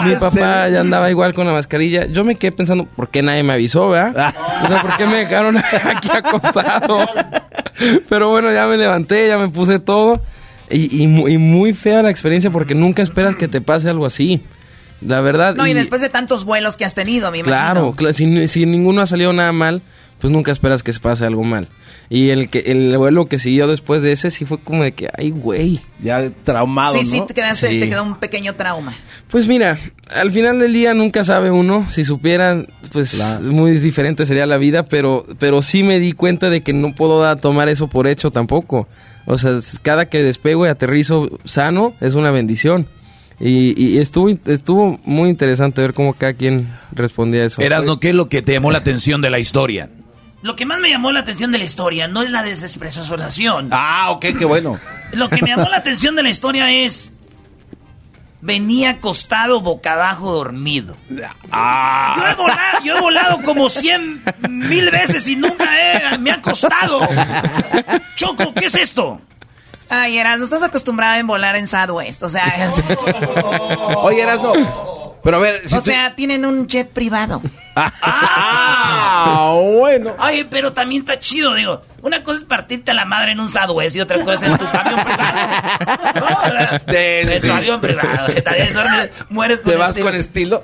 Mi 0.05 0.17
papá 0.17 0.69
ya 0.69 0.81
andaba 0.81 1.09
igual 1.09 1.35
con 1.35 1.47
la 1.47 1.53
mascarilla. 1.53 2.07
Yo 2.07 2.25
me 2.25 2.35
quedé 2.35 2.51
pensando, 2.51 2.87
¿por 2.87 3.11
qué 3.11 3.23
nadie 3.23 3.45
me 3.45 3.53
avisó, 3.53 3.91
verdad? 3.91 4.35
O 4.65 4.67
sea, 4.67 4.83
¿por 4.83 4.97
qué 4.97 5.07
me 5.07 5.19
dejaron 5.19 5.57
aquí 5.85 6.09
acostado? 6.13 6.99
Pero 8.09 8.29
bueno, 8.29 8.53
ya 8.53 8.67
me 8.67 8.77
levanté, 8.77 9.29
ya 9.29 9.39
me 9.39 9.49
puse 9.49 9.79
todo. 9.79 10.21
Y, 10.71 11.03
y 11.03 11.03
y 11.05 11.39
muy 11.39 11.73
fea 11.73 12.03
la 12.03 12.11
experiencia 12.11 12.51
porque 12.51 12.75
nunca 12.75 13.03
esperas 13.03 13.37
que 13.37 13.49
te 13.49 13.61
pase 13.61 13.89
algo 13.89 14.07
así. 14.07 14.43
La 15.01 15.21
verdad. 15.21 15.55
No, 15.55 15.67
y 15.67 15.75
después 15.75 16.01
de 16.01 16.09
tantos 16.09 16.45
vuelos 16.45 16.77
que 16.77 16.85
has 16.85 16.95
tenido, 16.95 17.31
mi 17.31 17.43
Claro, 17.43 17.95
cla- 17.95 18.13
si, 18.13 18.49
si 18.49 18.67
ninguno 18.67 19.01
ha 19.01 19.07
salido 19.07 19.33
nada 19.33 19.53
mal, 19.53 19.81
pues 20.21 20.33
nunca 20.33 20.51
esperas 20.51 20.83
que 20.83 20.93
se 20.93 20.99
pase 20.99 21.25
algo 21.25 21.45
mal. 21.45 21.69
Y 22.11 22.31
el 22.31 22.49
que 22.49 22.61
el 22.61 22.97
vuelo 22.99 23.27
que 23.27 23.39
siguió 23.39 23.69
después 23.69 24.03
de 24.03 24.13
ese 24.13 24.31
sí 24.33 24.45
fue 24.47 24.59
como 24.59 24.83
de 24.83 24.93
que, 24.93 25.09
ay, 25.17 25.31
güey. 25.31 25.81
Ya 26.03 26.29
traumado, 26.43 26.95
Sí, 26.99 27.05
sí, 27.05 27.23
te, 27.27 27.35
quedaste, 27.35 27.69
Sí. 27.71 27.81
te 27.81 27.89
quedó 27.89 28.03
un 28.03 28.17
pequeño 28.17 28.55
trauma. 28.55 28.93
Pues 29.31 29.47
mira, 29.47 29.79
al 30.17 30.33
final 30.33 30.59
del 30.59 30.73
día 30.73 30.95
nunca 30.95 31.23
sabe 31.23 31.51
uno. 31.51 31.87
Si 31.91 32.05
supieran, 32.05 32.67
pues 32.91 33.21
muy 33.43 33.73
diferente 33.79 34.25
sería 34.27 34.47
la 34.47 34.57
vida, 34.57 34.85
pero, 34.87 35.27
pero 35.39 35.61
sí 35.63 35.83
me 35.85 36.01
di 36.01 36.13
cuenta 36.13 36.49
de 36.51 36.63
que 36.63 36.73
no 36.73 36.93
puedo 36.95 37.21
da- 37.23 37.37
tomar 37.37 37.69
eso 37.69 37.87
por 37.89 38.07
hecho 38.09 38.31
tampoco. 38.33 38.89
O 39.31 39.37
sea, 39.37 39.59
cada 39.83 40.09
que 40.09 40.23
despego 40.23 40.65
y 40.65 40.71
aterrizo 40.71 41.29
sano 41.45 41.93
es 42.01 42.15
una 42.15 42.31
bendición. 42.31 42.87
Y, 43.39 43.81
y 43.81 43.99
estuvo, 43.99 44.31
estuvo 44.47 44.99
muy 45.05 45.29
interesante 45.29 45.83
ver 45.83 45.93
cómo 45.93 46.15
cada 46.15 46.33
quien 46.33 46.69
respondía 46.93 47.43
a 47.43 47.45
eso. 47.45 47.61
Erasno, 47.61 48.01
¿qué 48.01 48.09
es 48.09 48.15
lo 48.15 48.31
que 48.31 48.41
te 48.41 48.55
llamó 48.55 48.71
la 48.71 48.79
atención 48.79 49.21
de 49.21 49.29
la 49.29 49.39
historia? 49.39 49.91
Lo 50.41 50.57
que 50.57 50.65
más 50.65 50.81
me 50.81 50.89
llamó 50.89 51.13
la 51.13 51.21
atención 51.21 51.53
de 51.53 51.59
la 51.59 51.65
historia 51.65 52.09
no 52.09 52.23
es 52.23 52.31
la 52.31 52.43
despresurización. 52.43 53.69
Ah, 53.71 54.11
ok, 54.13 54.27
qué 54.39 54.47
bueno. 54.47 54.81
Lo 55.13 55.29
que 55.29 55.43
me 55.43 55.51
llamó 55.51 55.69
la 55.69 55.77
atención 55.77 56.17
de 56.17 56.23
la 56.23 56.31
historia 56.31 56.73
es. 56.73 57.13
Venía 58.49 58.91
acostado 58.93 59.61
boca 59.61 59.93
abajo 59.93 60.33
dormido. 60.33 60.97
Ah. 61.53 62.15
Yo, 62.17 62.27
he 62.27 62.35
volado, 62.35 62.83
yo 62.83 62.97
he 62.97 63.01
volado 63.03 63.43
como 63.43 63.69
cien 63.69 64.23
mil 64.49 64.91
veces 64.91 65.27
y 65.29 65.37
nunca 65.37 65.67
he- 65.79 66.17
me 66.17 66.31
ha 66.31 66.37
acostado. 66.37 67.07
Choco, 68.17 68.55
¿qué 68.55 68.65
es 68.67 68.75
esto? 68.75 69.21
Ay, 69.91 70.17
Eras, 70.17 70.39
no 70.39 70.45
estás 70.45 70.63
acostumbrada 70.63 71.19
en 71.19 71.27
volar 71.27 71.57
en 71.57 71.67
Southwest. 71.69 72.23
O 72.23 72.29
sea, 72.31 72.47
es- 72.47 72.83
Oye, 73.97 74.23
Erasno, 74.23 74.53
pero 75.23 75.37
a 75.39 75.41
ver, 75.41 75.63
si 75.69 75.75
o 75.75 75.79
tú- 75.79 75.85
sea, 75.85 76.15
tienen 76.15 76.45
un 76.45 76.67
jet 76.67 76.89
privado. 76.91 77.43
Ah, 77.81 79.55
bueno. 79.79 80.15
Ay, 80.19 80.45
pero 80.51 80.73
también 80.73 81.03
está 81.03 81.19
chido, 81.19 81.55
digo. 81.55 81.83
Una 82.03 82.23
cosa 82.25 82.39
es 82.39 82.45
partirte 82.45 82.91
a 82.91 82.95
la 82.95 83.05
madre 83.05 83.33
en 83.33 83.41
un 83.41 83.49
Southwest 83.49 83.95
y 83.97 84.01
otra 84.01 84.23
cosa 84.25 84.47
es 84.47 84.53
en 84.53 84.59
tu 84.59 84.65
avión 84.67 85.01
privado. 85.05 86.81
En 86.89 87.41
tu 87.43 87.53
avión 87.53 87.81
privado. 87.81 88.33
también 88.43 88.69
mueres 89.31 89.61
con 89.63 89.73
¿Te 89.73 89.79
vas 89.79 89.91
estilo. 89.91 90.07
con 90.07 90.15
estilo? 90.17 90.63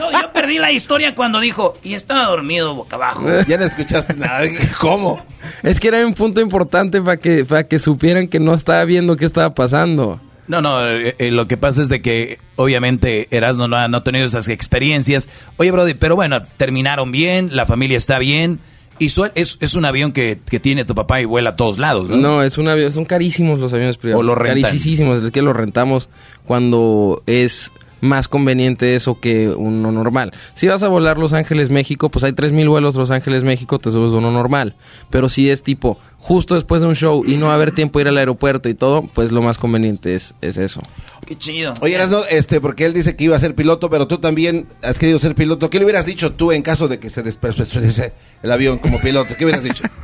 Yo, 0.00 0.10
yo 0.20 0.32
perdí 0.32 0.58
la 0.58 0.72
historia 0.72 1.14
cuando 1.14 1.40
dijo, 1.40 1.76
y 1.82 1.94
estaba 1.94 2.24
dormido 2.24 2.74
boca 2.74 2.96
abajo. 2.96 3.24
Ya 3.46 3.56
no 3.58 3.64
escuchaste 3.64 4.14
nada. 4.14 4.42
¿Cómo? 4.80 5.24
Es 5.62 5.78
que 5.80 5.88
era 5.88 6.04
un 6.06 6.14
punto 6.14 6.40
importante 6.40 7.00
para 7.02 7.16
que, 7.18 7.44
para 7.44 7.64
que 7.64 7.78
supieran 7.78 8.28
que 8.28 8.40
no 8.40 8.54
estaba 8.54 8.84
viendo 8.84 9.16
qué 9.16 9.26
estaba 9.26 9.54
pasando. 9.54 10.20
No, 10.48 10.62
no, 10.62 10.86
eh, 10.88 11.14
eh, 11.18 11.30
lo 11.30 11.48
que 11.48 11.56
pasa 11.56 11.82
es 11.82 11.88
de 11.88 12.00
que 12.02 12.38
obviamente 12.56 13.28
Erasmo 13.30 13.68
no 13.68 13.76
ha, 13.76 13.88
no 13.88 13.98
ha 13.98 14.04
tenido 14.04 14.24
esas 14.26 14.48
experiencias. 14.48 15.28
Oye, 15.56 15.70
Brody, 15.72 15.94
pero 15.94 16.14
bueno, 16.16 16.42
terminaron 16.56 17.10
bien, 17.12 17.50
la 17.54 17.66
familia 17.66 17.96
está 17.96 18.18
bien. 18.18 18.60
Y 18.98 19.10
su- 19.10 19.28
es, 19.34 19.58
es 19.60 19.74
un 19.74 19.84
avión 19.84 20.12
que, 20.12 20.38
que 20.48 20.58
tiene 20.58 20.86
tu 20.86 20.94
papá 20.94 21.20
y 21.20 21.26
vuela 21.26 21.50
a 21.50 21.56
todos 21.56 21.76
lados, 21.76 22.08
¿no? 22.08 22.16
No, 22.16 22.42
es 22.42 22.56
un 22.56 22.66
avión, 22.68 22.90
son 22.90 23.04
carísimos 23.04 23.58
los 23.60 23.72
aviones 23.74 23.98
privados. 23.98 24.24
O 24.24 24.26
lo 24.26 24.34
rentan. 24.34 24.62
Carísimos, 24.70 25.22
es 25.22 25.30
que 25.32 25.42
los 25.42 25.54
rentamos 25.54 26.08
cuando 26.46 27.22
es 27.26 27.72
más 28.00 28.28
conveniente 28.28 28.94
eso 28.94 29.20
que 29.20 29.48
uno 29.48 29.92
normal. 29.92 30.32
Si 30.54 30.66
vas 30.66 30.82
a 30.82 30.88
volar 30.88 31.18
Los 31.18 31.32
Ángeles, 31.32 31.70
México, 31.70 32.10
pues 32.10 32.24
hay 32.24 32.32
3000 32.32 32.68
vuelos 32.68 32.96
Los 32.96 33.10
Ángeles, 33.10 33.44
México, 33.44 33.78
te 33.78 33.90
subes 33.90 34.12
uno 34.12 34.30
normal. 34.30 34.74
Pero 35.10 35.28
si 35.28 35.50
es 35.50 35.62
tipo 35.62 35.98
justo 36.18 36.54
después 36.54 36.80
de 36.80 36.88
un 36.88 36.96
show 36.96 37.24
y 37.24 37.36
no 37.36 37.46
va 37.46 37.52
a 37.52 37.54
haber 37.54 37.72
tiempo 37.72 37.98
de 37.98 38.04
ir 38.04 38.08
al 38.08 38.18
aeropuerto 38.18 38.68
y 38.68 38.74
todo, 38.74 39.02
pues 39.14 39.30
lo 39.32 39.42
más 39.42 39.58
conveniente 39.58 40.14
es, 40.14 40.34
es 40.40 40.56
eso. 40.56 40.80
Qué 41.24 41.36
chido. 41.36 41.74
Oye, 41.80 41.94
Erasno, 41.94 42.20
este, 42.28 42.60
porque 42.60 42.84
él 42.84 42.92
dice 42.92 43.16
que 43.16 43.24
iba 43.24 43.36
a 43.36 43.40
ser 43.40 43.54
piloto, 43.54 43.90
pero 43.90 44.06
tú 44.06 44.18
también 44.18 44.66
has 44.82 44.98
querido 44.98 45.18
ser 45.18 45.34
piloto. 45.34 45.70
¿Qué 45.70 45.78
le 45.78 45.84
hubieras 45.84 46.06
dicho 46.06 46.32
tú 46.32 46.52
en 46.52 46.62
caso 46.62 46.88
de 46.88 46.98
que 46.98 47.10
se 47.10 47.22
despresurice 47.22 48.12
el 48.42 48.52
avión 48.52 48.78
como 48.78 49.00
piloto? 49.00 49.34
¿Qué 49.36 49.44
hubieras 49.44 49.64
dicho? 49.64 49.84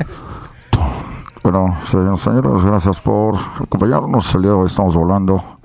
Bueno, 1.43 1.77
señoras 1.91 2.21
y 2.21 2.23
señores, 2.23 2.63
gracias 2.63 3.01
por 3.01 3.35
acompañarnos. 3.37 4.33
El 4.33 4.43
día 4.43 4.53
de 4.53 4.57
hoy 4.59 4.67
estamos 4.69 4.95
volando 4.95 5.39
a 5.39 5.59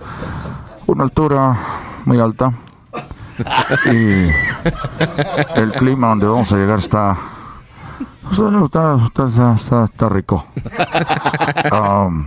una 0.87 1.03
altura 1.03 1.59
muy 2.07 2.19
alta. 2.19 2.51
Y 3.85 4.31
el 5.59 5.71
clima 5.73 6.07
donde 6.07 6.25
vamos 6.25 6.51
a 6.51 6.55
llegar 6.55 6.79
está. 6.79 7.15
sea, 8.33 8.97
está, 9.05 9.27
está, 9.55 9.83
está, 9.83 10.09
rico. 10.09 10.45
Um, 11.71 12.25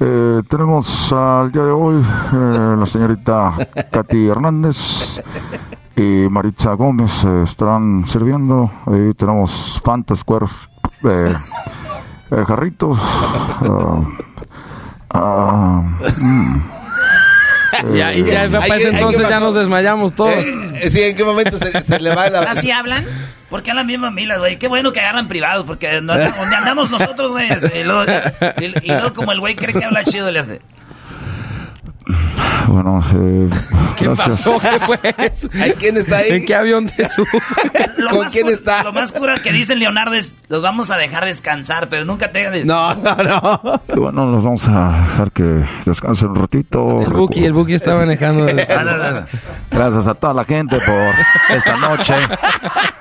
eh, 0.00 0.42
tenemos 0.48 1.12
al 1.12 1.52
día 1.52 1.62
de 1.62 1.70
hoy 1.70 2.02
eh, 2.02 2.76
la 2.78 2.84
señorita 2.84 3.54
Katy 3.90 4.28
Hernández 4.28 5.20
y 5.96 6.28
Maritza 6.28 6.74
Gómez 6.74 7.24
eh, 7.24 7.42
estarán 7.44 8.04
sirviendo. 8.06 8.70
Ahí 8.86 9.14
tenemos 9.14 9.80
Fanta 9.84 10.16
Square 10.16 10.46
eh, 11.04 11.34
eh, 12.30 12.44
jarritos. 12.46 12.98
mm. 16.20 16.83
Ya, 17.94 18.12
y 18.14 18.24
ya, 18.24 18.44
Eh, 18.44 18.50
para 18.50 18.66
ese 18.66 18.74
ay, 18.74 18.80
¿qué 18.82 18.88
entonces 18.88 19.28
ya 19.28 19.40
nos 19.40 19.54
desmayamos 19.54 20.14
todos. 20.14 20.34
Eh, 20.36 20.90
sí, 20.90 21.02
¿en 21.02 21.16
qué 21.16 21.24
momento 21.24 21.58
se, 21.58 21.82
se 21.82 21.98
le 22.00 22.14
va 22.14 22.28
la... 22.30 22.40
¿Así 22.42 22.70
hablan? 22.70 23.06
¿Por 23.50 23.62
qué 23.62 23.70
a 23.70 23.74
las 23.74 23.84
mismas 23.86 24.12
milas, 24.12 24.38
güey? 24.38 24.58
Qué 24.58 24.68
bueno 24.68 24.92
que 24.92 25.00
agarran 25.00 25.28
privados, 25.28 25.64
porque 25.64 26.00
no- 26.00 26.18
donde 26.36 26.56
andamos 26.56 26.90
nosotros, 26.90 27.30
güey. 27.30 27.50
es- 27.50 27.64
Y 27.74 27.84
luego, 27.84 28.04
y- 28.60 28.64
y 28.86 28.92
luego 28.92 29.12
como 29.12 29.32
el 29.32 29.40
güey 29.40 29.54
cree 29.54 29.72
que 29.74 29.84
habla 29.84 30.04
chido, 30.04 30.30
le 30.30 30.40
hace. 30.40 30.60
Bueno, 32.68 33.00
eh, 33.14 33.48
¿Qué 33.96 34.06
gracias. 34.06 34.28
pasó? 34.42 34.58
¿Qué 34.60 34.78
fue 34.80 35.74
¿Quién 35.78 35.96
está 35.98 36.18
ahí? 36.18 36.30
¿En 36.30 36.46
qué 36.46 36.54
avión 36.54 36.86
te 36.86 37.08
subes? 37.08 37.30
Lo 37.96 38.10
¿Con 38.10 38.18
más 38.20 38.32
quién 38.32 38.48
está? 38.48 38.82
Lo 38.82 38.92
más 38.92 39.12
cura 39.12 39.40
que 39.42 39.52
dicen 39.52 39.78
Leonardo 39.78 40.14
es, 40.14 40.38
los 40.48 40.62
vamos 40.62 40.90
a 40.90 40.96
dejar 40.96 41.24
descansar, 41.24 41.88
pero 41.88 42.04
nunca 42.04 42.32
te 42.32 42.40
dejan 42.50 42.66
No, 42.66 42.94
no, 42.94 43.14
no. 43.16 43.60
Y 43.94 43.98
bueno, 43.98 44.26
los 44.26 44.44
vamos 44.44 44.66
a 44.68 45.06
dejar 45.10 45.30
que 45.32 45.64
descansen 45.86 46.28
un 46.30 46.36
ratito. 46.36 47.00
El 47.02 47.12
Buki, 47.12 47.44
el 47.44 47.52
Buki 47.52 47.74
está 47.74 47.94
manejando. 47.94 48.46
Gracias 49.70 50.06
a 50.06 50.14
toda 50.14 50.34
la 50.34 50.44
gente 50.44 50.76
por 50.78 51.56
esta 51.56 51.76
noche. 51.76 52.14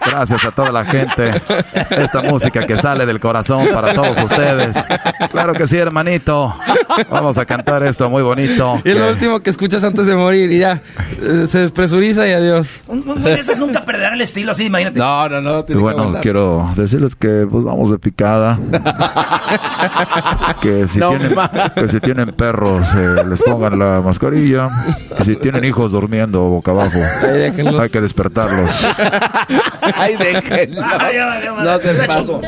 Gracias 0.06 0.45
a 0.45 0.52
toda 0.52 0.72
la 0.72 0.85
gente. 0.85 1.41
Esta 1.90 2.22
música 2.22 2.65
que 2.65 2.77
sale 2.77 3.06
del 3.06 3.19
corazón 3.19 3.68
para 3.73 3.94
todos 3.94 4.18
ustedes. 4.23 4.76
Claro 5.31 5.53
que 5.53 5.68
sí, 5.68 5.77
hermanito. 5.77 6.56
Vamos 7.10 7.38
a 7.38 7.45
cantar 7.45 7.84
esto 7.84 8.10
muy 8.10 8.22
bonito. 8.23 8.80
Y 8.84 8.90
es 8.91 8.98
lo 8.98 9.06
que- 9.06 9.11
último 9.14 9.40
que 9.40 9.49
escuchas 9.53 9.84
antes 9.84 10.05
de 10.05 10.15
morir 10.15 10.51
y 10.51 10.59
ya 10.59 10.81
eh, 11.21 11.45
se 11.47 11.59
despresuriza 11.59 12.27
y 12.27 12.31
adiós. 12.31 12.69
Un 12.88 13.03
un 13.07 13.21
güey 13.21 13.35
de 13.35 13.39
esos 13.39 13.57
nunca 13.57 13.84
perderá 13.85 14.13
el 14.13 14.21
estilo 14.21 14.51
así, 14.51 14.65
imagínate. 14.65 14.99
No, 14.99 15.30
no, 15.30 15.41
no. 15.41 15.65
Y 15.67 15.73
bueno, 15.73 16.15
quiero 16.21 16.71
decirles 16.75 17.15
que 17.15 17.47
pues 17.49 17.63
vamos 17.63 17.91
de 17.91 17.99
picada. 17.99 18.59
que, 20.61 20.88
si 20.88 20.99
No 20.99 21.09
tienen, 21.09 21.35
que 21.75 21.88
si 21.88 21.99
tienen 21.99 22.27
perros, 22.34 22.88
eh, 22.95 23.23
les 23.27 23.41
pongan 23.43 23.80
la 23.80 24.01
mascarilla. 24.01 24.69
Que 25.17 25.23
si 25.23 25.35
tienen 25.35 25.63
hijos 25.65 25.91
durmiendo 25.91 26.41
boca 26.41 26.71
abajo, 26.71 26.99
hay 27.23 27.89
que 27.89 28.01
despertarlos. 28.01 28.69
Ay, 29.95 30.15
déjenlo. 30.18 30.81
Ay. 30.99 31.15
No 31.64 31.80
te 31.80 31.93
paso. 31.93 32.23
Choco. 32.26 32.41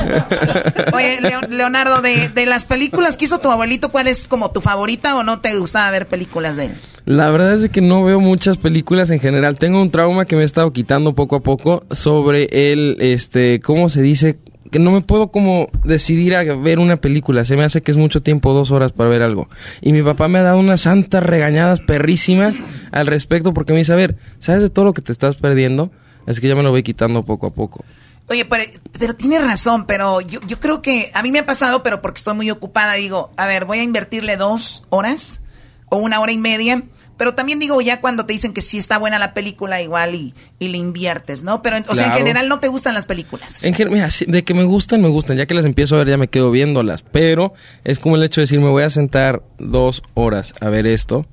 Oye, 0.96 1.20
Leo- 1.20 1.40
Leonardo, 1.48 2.00
de, 2.02 2.28
de 2.28 2.46
las 2.46 2.64
películas 2.64 3.16
que 3.16 3.24
hizo 3.26 3.38
tu 3.38 3.50
abuelito, 3.50 3.90
¿cuál 3.90 4.06
es 4.08 4.24
como 4.24 4.50
tu 4.50 4.60
favorita 4.60 5.16
o 5.16 5.22
no 5.22 5.40
te 5.40 5.56
gustaba 5.56 5.90
ver 5.90 6.06
películas 6.06 6.56
de 6.56 6.66
él? 6.66 6.72
La 7.04 7.30
verdad 7.30 7.62
es 7.62 7.70
que 7.70 7.80
no 7.80 8.02
veo 8.04 8.18
muchas 8.20 8.56
películas 8.56 9.10
en 9.10 9.20
general. 9.20 9.58
Tengo 9.58 9.80
un 9.80 9.90
trauma 9.90 10.24
que 10.24 10.34
me 10.36 10.42
he 10.42 10.44
estado 10.44 10.72
quitando 10.72 11.14
poco 11.14 11.36
a 11.36 11.40
poco 11.40 11.84
sobre 11.90 12.48
el, 12.72 12.96
este, 13.00 13.60
¿cómo 13.60 13.88
se 13.88 14.02
dice? 14.02 14.38
Que 14.72 14.80
no 14.80 14.90
me 14.90 15.00
puedo 15.02 15.28
como 15.30 15.68
decidir 15.84 16.34
a 16.34 16.42
ver 16.42 16.80
una 16.80 16.96
película. 16.96 17.44
Se 17.44 17.56
me 17.56 17.62
hace 17.62 17.80
que 17.82 17.92
es 17.92 17.96
mucho 17.96 18.22
tiempo, 18.22 18.52
dos 18.52 18.72
horas 18.72 18.90
para 18.90 19.08
ver 19.08 19.22
algo. 19.22 19.48
Y 19.80 19.92
mi 19.92 20.02
papá 20.02 20.26
me 20.26 20.40
ha 20.40 20.42
dado 20.42 20.58
unas 20.58 20.80
santas 20.80 21.22
regañadas 21.22 21.78
perrísimas 21.80 22.56
al 22.90 23.06
respecto 23.06 23.54
porque 23.54 23.72
me 23.72 23.78
dice, 23.78 23.92
a 23.92 23.96
ver, 23.96 24.16
¿sabes 24.40 24.62
de 24.62 24.70
todo 24.70 24.84
lo 24.86 24.92
que 24.92 25.02
te 25.02 25.12
estás 25.12 25.36
perdiendo? 25.36 25.92
Es 26.26 26.40
que 26.40 26.48
ya 26.48 26.54
me 26.54 26.62
lo 26.62 26.70
voy 26.70 26.82
quitando 26.82 27.24
poco 27.24 27.46
a 27.46 27.50
poco. 27.50 27.84
Oye, 28.28 28.44
pero, 28.44 28.64
pero 28.98 29.14
tienes 29.14 29.42
razón, 29.44 29.86
pero 29.86 30.20
yo, 30.20 30.40
yo 30.48 30.58
creo 30.58 30.82
que 30.82 31.10
a 31.14 31.22
mí 31.22 31.30
me 31.30 31.38
ha 31.38 31.46
pasado, 31.46 31.82
pero 31.84 32.02
porque 32.02 32.18
estoy 32.18 32.34
muy 32.34 32.50
ocupada, 32.50 32.94
digo, 32.94 33.30
a 33.36 33.46
ver, 33.46 33.66
voy 33.66 33.78
a 33.78 33.82
invertirle 33.84 34.36
dos 34.36 34.82
horas 34.88 35.42
o 35.90 35.98
una 35.98 36.18
hora 36.18 36.32
y 36.32 36.38
media, 36.38 36.82
pero 37.16 37.34
también 37.36 37.60
digo, 37.60 37.80
ya 37.80 38.00
cuando 38.00 38.26
te 38.26 38.32
dicen 38.32 38.52
que 38.52 38.60
sí 38.62 38.78
está 38.78 38.98
buena 38.98 39.20
la 39.20 39.32
película, 39.32 39.80
igual 39.80 40.16
y, 40.16 40.34
y 40.58 40.68
le 40.68 40.76
inviertes, 40.76 41.44
¿no? 41.44 41.62
Pero, 41.62 41.76
en- 41.76 41.84
o 41.88 41.94
sea, 41.94 42.06
en 42.08 42.12
general 42.18 42.48
no 42.48 42.58
te 42.58 42.66
gustan 42.68 42.94
las 42.94 43.06
películas. 43.06 43.62
En 43.64 43.74
mira, 43.90 44.08
de 44.26 44.44
que 44.44 44.52
me 44.54 44.64
gustan, 44.64 45.00
me 45.00 45.08
gustan. 45.08 45.36
Ya 45.38 45.46
que 45.46 45.54
las 45.54 45.64
empiezo 45.64 45.94
a 45.94 45.98
ver, 45.98 46.08
ya 46.08 46.16
me 46.18 46.28
quedo 46.28 46.50
viéndolas. 46.50 47.02
Pero 47.02 47.54
es 47.84 48.00
como 48.00 48.16
el 48.16 48.24
hecho 48.24 48.40
de 48.40 48.46
decir, 48.46 48.60
me 48.60 48.68
voy 48.68 48.82
a 48.82 48.90
sentar 48.90 49.42
dos 49.58 50.02
horas 50.14 50.52
a 50.60 50.68
ver 50.68 50.86
esto. 50.86 51.26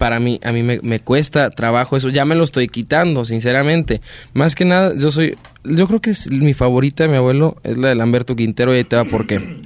Para 0.00 0.18
mí, 0.18 0.40
a 0.42 0.50
mí 0.50 0.62
me, 0.62 0.80
me 0.82 1.00
cuesta 1.00 1.50
trabajo 1.50 1.94
eso. 1.94 2.08
Ya 2.08 2.24
me 2.24 2.34
lo 2.34 2.44
estoy 2.44 2.68
quitando, 2.68 3.26
sinceramente. 3.26 4.00
Más 4.32 4.54
que 4.54 4.64
nada, 4.64 4.94
yo 4.96 5.10
soy... 5.12 5.36
Yo 5.62 5.86
creo 5.88 6.00
que 6.00 6.08
es 6.08 6.30
mi 6.30 6.54
favorita 6.54 7.04
de 7.04 7.10
mi 7.10 7.16
abuelo, 7.18 7.58
es 7.64 7.76
la 7.76 7.88
de 7.90 7.94
Lamberto 7.96 8.34
Quintero, 8.34 8.72
y 8.74 8.78
ahí 8.78 8.84
te 8.84 8.96
va 8.96 9.04
por 9.04 9.26
qué. 9.26 9.58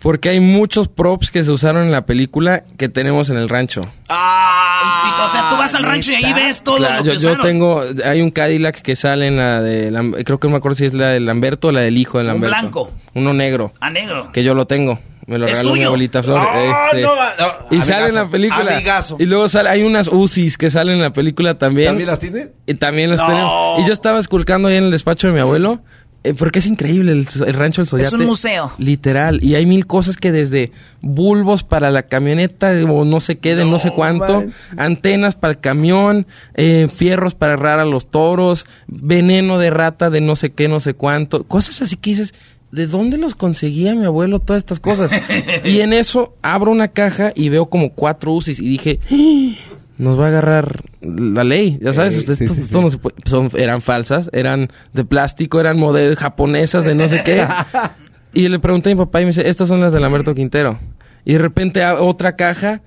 Porque 0.00 0.28
hay 0.28 0.38
muchos 0.38 0.86
props 0.86 1.30
que 1.32 1.42
se 1.42 1.50
usaron 1.50 1.84
en 1.86 1.90
la 1.90 2.06
película 2.06 2.62
que 2.76 2.88
tenemos 2.88 3.28
en 3.30 3.38
el 3.38 3.48
rancho. 3.48 3.80
Y- 3.80 4.12
y, 4.12 5.20
o 5.24 5.28
sea, 5.28 5.48
tú 5.50 5.56
vas 5.56 5.74
al 5.74 5.82
rancho 5.82 6.12
y 6.12 6.16
ahí 6.16 6.32
ves 6.34 6.62
todo 6.62 6.76
Claro, 6.76 6.98
lo 6.98 7.04
yo, 7.06 7.12
que 7.12 7.18
yo 7.18 7.28
usaron. 7.30 7.40
tengo, 7.46 7.82
hay 8.04 8.20
un 8.20 8.30
Cadillac 8.30 8.82
que 8.82 8.94
sale 8.96 9.26
en 9.28 9.36
la 9.38 9.62
de, 9.62 9.90
creo 10.24 10.38
que 10.38 10.46
no 10.46 10.52
me 10.52 10.58
acuerdo 10.58 10.76
si 10.76 10.84
es 10.84 10.94
la 10.94 11.08
de 11.08 11.20
Lamberto 11.20 11.68
o 11.68 11.72
la 11.72 11.80
del 11.80 11.96
hijo 11.96 12.18
de 12.18 12.24
Un 12.24 12.28
Lamberto. 12.28 12.56
blanco. 12.60 12.92
Uno 13.14 13.32
negro. 13.32 13.72
A 13.80 13.90
negro. 13.90 14.30
Que 14.32 14.44
yo 14.44 14.54
lo 14.54 14.66
tengo. 14.66 15.00
Me 15.26 15.38
lo 15.38 15.46
¿Es 15.46 15.52
regaló 15.52 15.72
mi 15.74 15.82
abuelita 15.82 16.22
Flor. 16.22 16.40
No, 16.42 16.60
este, 16.86 17.02
no, 17.02 17.14
no. 17.14 17.76
y 17.76 17.82
sale 17.82 18.08
en 18.08 18.14
la 18.14 18.20
Amigazo, 18.22 18.30
película. 18.30 18.74
amigazo. 18.76 19.16
Y 19.18 19.24
luego 19.26 19.48
sale, 19.48 19.70
hay 19.70 19.82
unas 19.82 20.08
UCIs 20.08 20.58
que 20.58 20.70
salen 20.70 20.96
en 20.96 21.02
la 21.02 21.12
película 21.12 21.56
también. 21.56 21.88
¿También 21.88 22.08
las 22.08 22.18
tiene? 22.20 22.48
Y 22.66 22.74
también 22.74 23.10
las 23.10 23.18
No. 23.20 23.26
tenemos. 23.26 23.80
Y 23.80 23.86
yo 23.86 23.92
estaba 23.92 24.18
esculcando 24.18 24.68
ahí 24.68 24.76
en 24.76 24.84
el 24.84 24.90
despacho 24.90 25.26
de 25.28 25.32
mi 25.32 25.40
abuelo. 25.40 25.80
eh, 26.26 26.32
porque 26.32 26.58
es 26.60 26.66
increíble 26.66 27.12
el, 27.12 27.26
el 27.46 27.52
rancho 27.54 27.82
del 27.82 27.86
Soyate. 27.86 28.08
Es 28.08 28.14
un 28.14 28.24
museo. 28.24 28.72
Literal. 28.78 29.44
Y 29.44 29.56
hay 29.56 29.66
mil 29.66 29.86
cosas 29.86 30.16
que 30.16 30.32
desde 30.32 30.72
bulbos 31.02 31.62
para 31.64 31.90
la 31.90 32.04
camioneta 32.04 32.72
o 32.88 33.04
no 33.04 33.20
sé 33.20 33.36
qué, 33.38 33.54
de 33.56 33.66
no, 33.66 33.78
sé 33.78 33.90
cuánto, 33.90 34.42
antenas 34.78 35.34
para 35.34 35.52
el 35.52 35.60
camión, 35.60 36.26
eh, 36.54 36.88
fierros 36.94 37.34
para 37.34 37.52
agarrar 37.54 37.80
a 37.80 37.84
los 37.84 38.10
toros, 38.10 38.64
veneno 38.86 39.58
de 39.58 39.68
rata 39.70 40.08
de 40.08 40.22
no 40.22 40.34
sé 40.34 40.52
qué, 40.52 40.66
no 40.66 40.80
sé 40.80 40.94
cuánto. 40.94 41.44
Cosas 41.44 41.82
así 41.82 41.96
que 41.96 42.10
dices, 42.10 42.32
¿de 42.74 42.86
dónde 42.86 43.18
los 43.18 43.34
conseguía 43.34 43.94
mi 43.94 44.04
abuelo 44.04 44.38
todas 44.40 44.60
estas 44.60 44.80
cosas? 44.80 45.10
y 45.64 45.80
en 45.80 45.92
eso 45.92 46.34
abro 46.42 46.70
una 46.70 46.88
caja 46.88 47.32
y 47.34 47.48
veo 47.48 47.66
como 47.66 47.92
cuatro 47.92 48.32
UCIs 48.32 48.58
y 48.60 48.68
dije, 48.68 49.00
"Ah, 49.10 49.54
nos 49.98 50.18
va 50.18 50.24
a 50.24 50.28
agarrar 50.28 50.82
la 51.00 51.44
ley, 51.44 51.78
ya 51.80 51.92
sabes, 51.94 52.14
Eh, 52.14 52.18
ustedes 52.18 52.38
sí, 52.38 52.44
esto- 52.44 52.54
sí, 52.56 52.60
esto 52.62 52.78
sí. 52.78 52.84
no 52.84 52.90
se 52.90 52.98
puede- 52.98 53.16
son, 53.26 53.50
eran 53.56 53.80
falsas, 53.80 54.28
eran 54.32 54.70
de 54.92 55.04
plástico, 55.04 55.60
eran 55.60 55.78
modelos 55.78 56.18
japonesas 56.18 56.84
de 56.84 56.94
no 56.94 57.08
sé 57.08 57.22
qué. 57.24 57.46
y 58.34 58.48
le 58.48 58.58
pregunté 58.58 58.90
a 58.90 58.94
mi 58.94 58.98
papá 58.98 59.20
y 59.20 59.24
me 59.24 59.28
dice, 59.30 59.48
estas 59.48 59.68
son 59.68 59.80
las 59.80 59.92
de 59.92 60.00
Lamberto 60.00 60.34
Quintero. 60.34 60.78
Y 61.24 61.34
de 61.34 61.38
repente 61.38 61.84
otra 61.86 62.34
caja, 62.36 62.82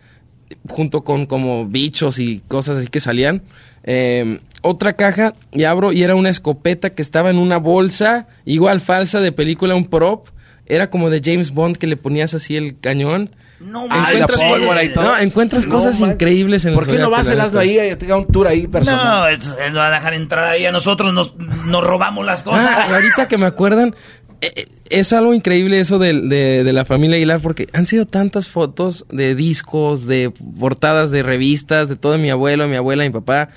junto 0.67 1.03
con 1.03 1.25
como 1.25 1.65
bichos 1.65 2.19
y 2.19 2.41
cosas 2.47 2.77
así 2.77 2.87
que 2.87 2.99
salían, 2.99 3.41
eh, 3.87 4.39
otra 4.61 4.93
caja 4.93 5.33
y 5.51 5.63
abro 5.63 5.91
y 5.93 6.03
era 6.03 6.13
una 6.15 6.29
escopeta 6.29 6.91
que 6.91 7.01
estaba 7.01 7.29
en 7.31 7.37
una 7.39 7.57
bolsa, 7.57 8.27
igual 8.45 8.81
falsa 8.81 9.19
de 9.21 9.31
película, 9.31 9.73
un 9.75 9.85
prop. 9.89 10.27
Era 10.67 10.89
como 10.89 11.09
de 11.09 11.21
James 11.23 11.51
Bond 11.51 11.77
que 11.77 11.87
le 11.87 11.95
ponías 11.97 12.33
así 12.33 12.57
el 12.57 12.77
cañón. 12.79 13.29
No 13.61 13.87
Ay, 13.89 14.19
la 14.19 14.27
pólvora 14.27 14.83
y 14.83 14.89
todo. 14.93 15.05
No, 15.05 15.17
encuentras 15.17 15.65
No, 15.65 15.75
cosas 15.75 15.99
man. 15.99 16.11
increíbles 16.11 16.65
en 16.65 16.71
el 16.71 16.75
¿Por 16.75 16.85
qué 16.87 16.99
no 16.99 17.09
vas 17.09 17.27
el 17.29 17.39
hazlo 17.39 17.59
ahí? 17.61 17.77
eh, 17.79 17.95
Tenga 17.95 18.17
un 18.17 18.27
tour 18.27 18.47
ahí 18.47 18.67
personal. 18.67 19.05
No, 19.07 19.27
es, 19.29 19.39
es- 19.39 19.71
no 19.71 19.79
va 19.79 19.87
a 19.87 19.91
dejar 19.91 20.13
entrar 20.13 20.43
ahí 20.43 20.65
a 20.65 20.71
nosotros, 20.71 21.13
nos, 21.13 21.35
nos 21.37 21.83
robamos 21.83 22.25
las 22.25 22.43
cosas. 22.43 22.67
Ah, 22.69 22.93
ahorita 22.93 23.27
que 23.29 23.37
me 23.39 23.45
acuerdan, 23.47 23.95
eh, 24.41 24.51
eh, 24.57 24.65
es 24.89 25.11
algo 25.13 25.33
increíble 25.33 25.79
eso 25.79 25.97
de, 25.97 26.13
de- 26.21 26.63
de 26.65 26.73
la 26.73 26.83
familia 26.85 27.15
Aguilar 27.15 27.39
porque 27.39 27.67
han 27.73 27.85
sido 27.87 28.05
tantas 28.05 28.49
fotos 28.49 29.05
de 29.09 29.33
discos, 29.33 30.05
de 30.05 30.31
portadas 30.59 31.09
de 31.11 31.23
revistas, 31.23 31.87
de 31.89 31.95
todo 31.95 32.17
mi 32.19 32.29
abuelo, 32.29 32.67
mi 32.67 32.75
abuela, 32.75 33.03
mi 33.05 33.09
papá, 33.09 33.49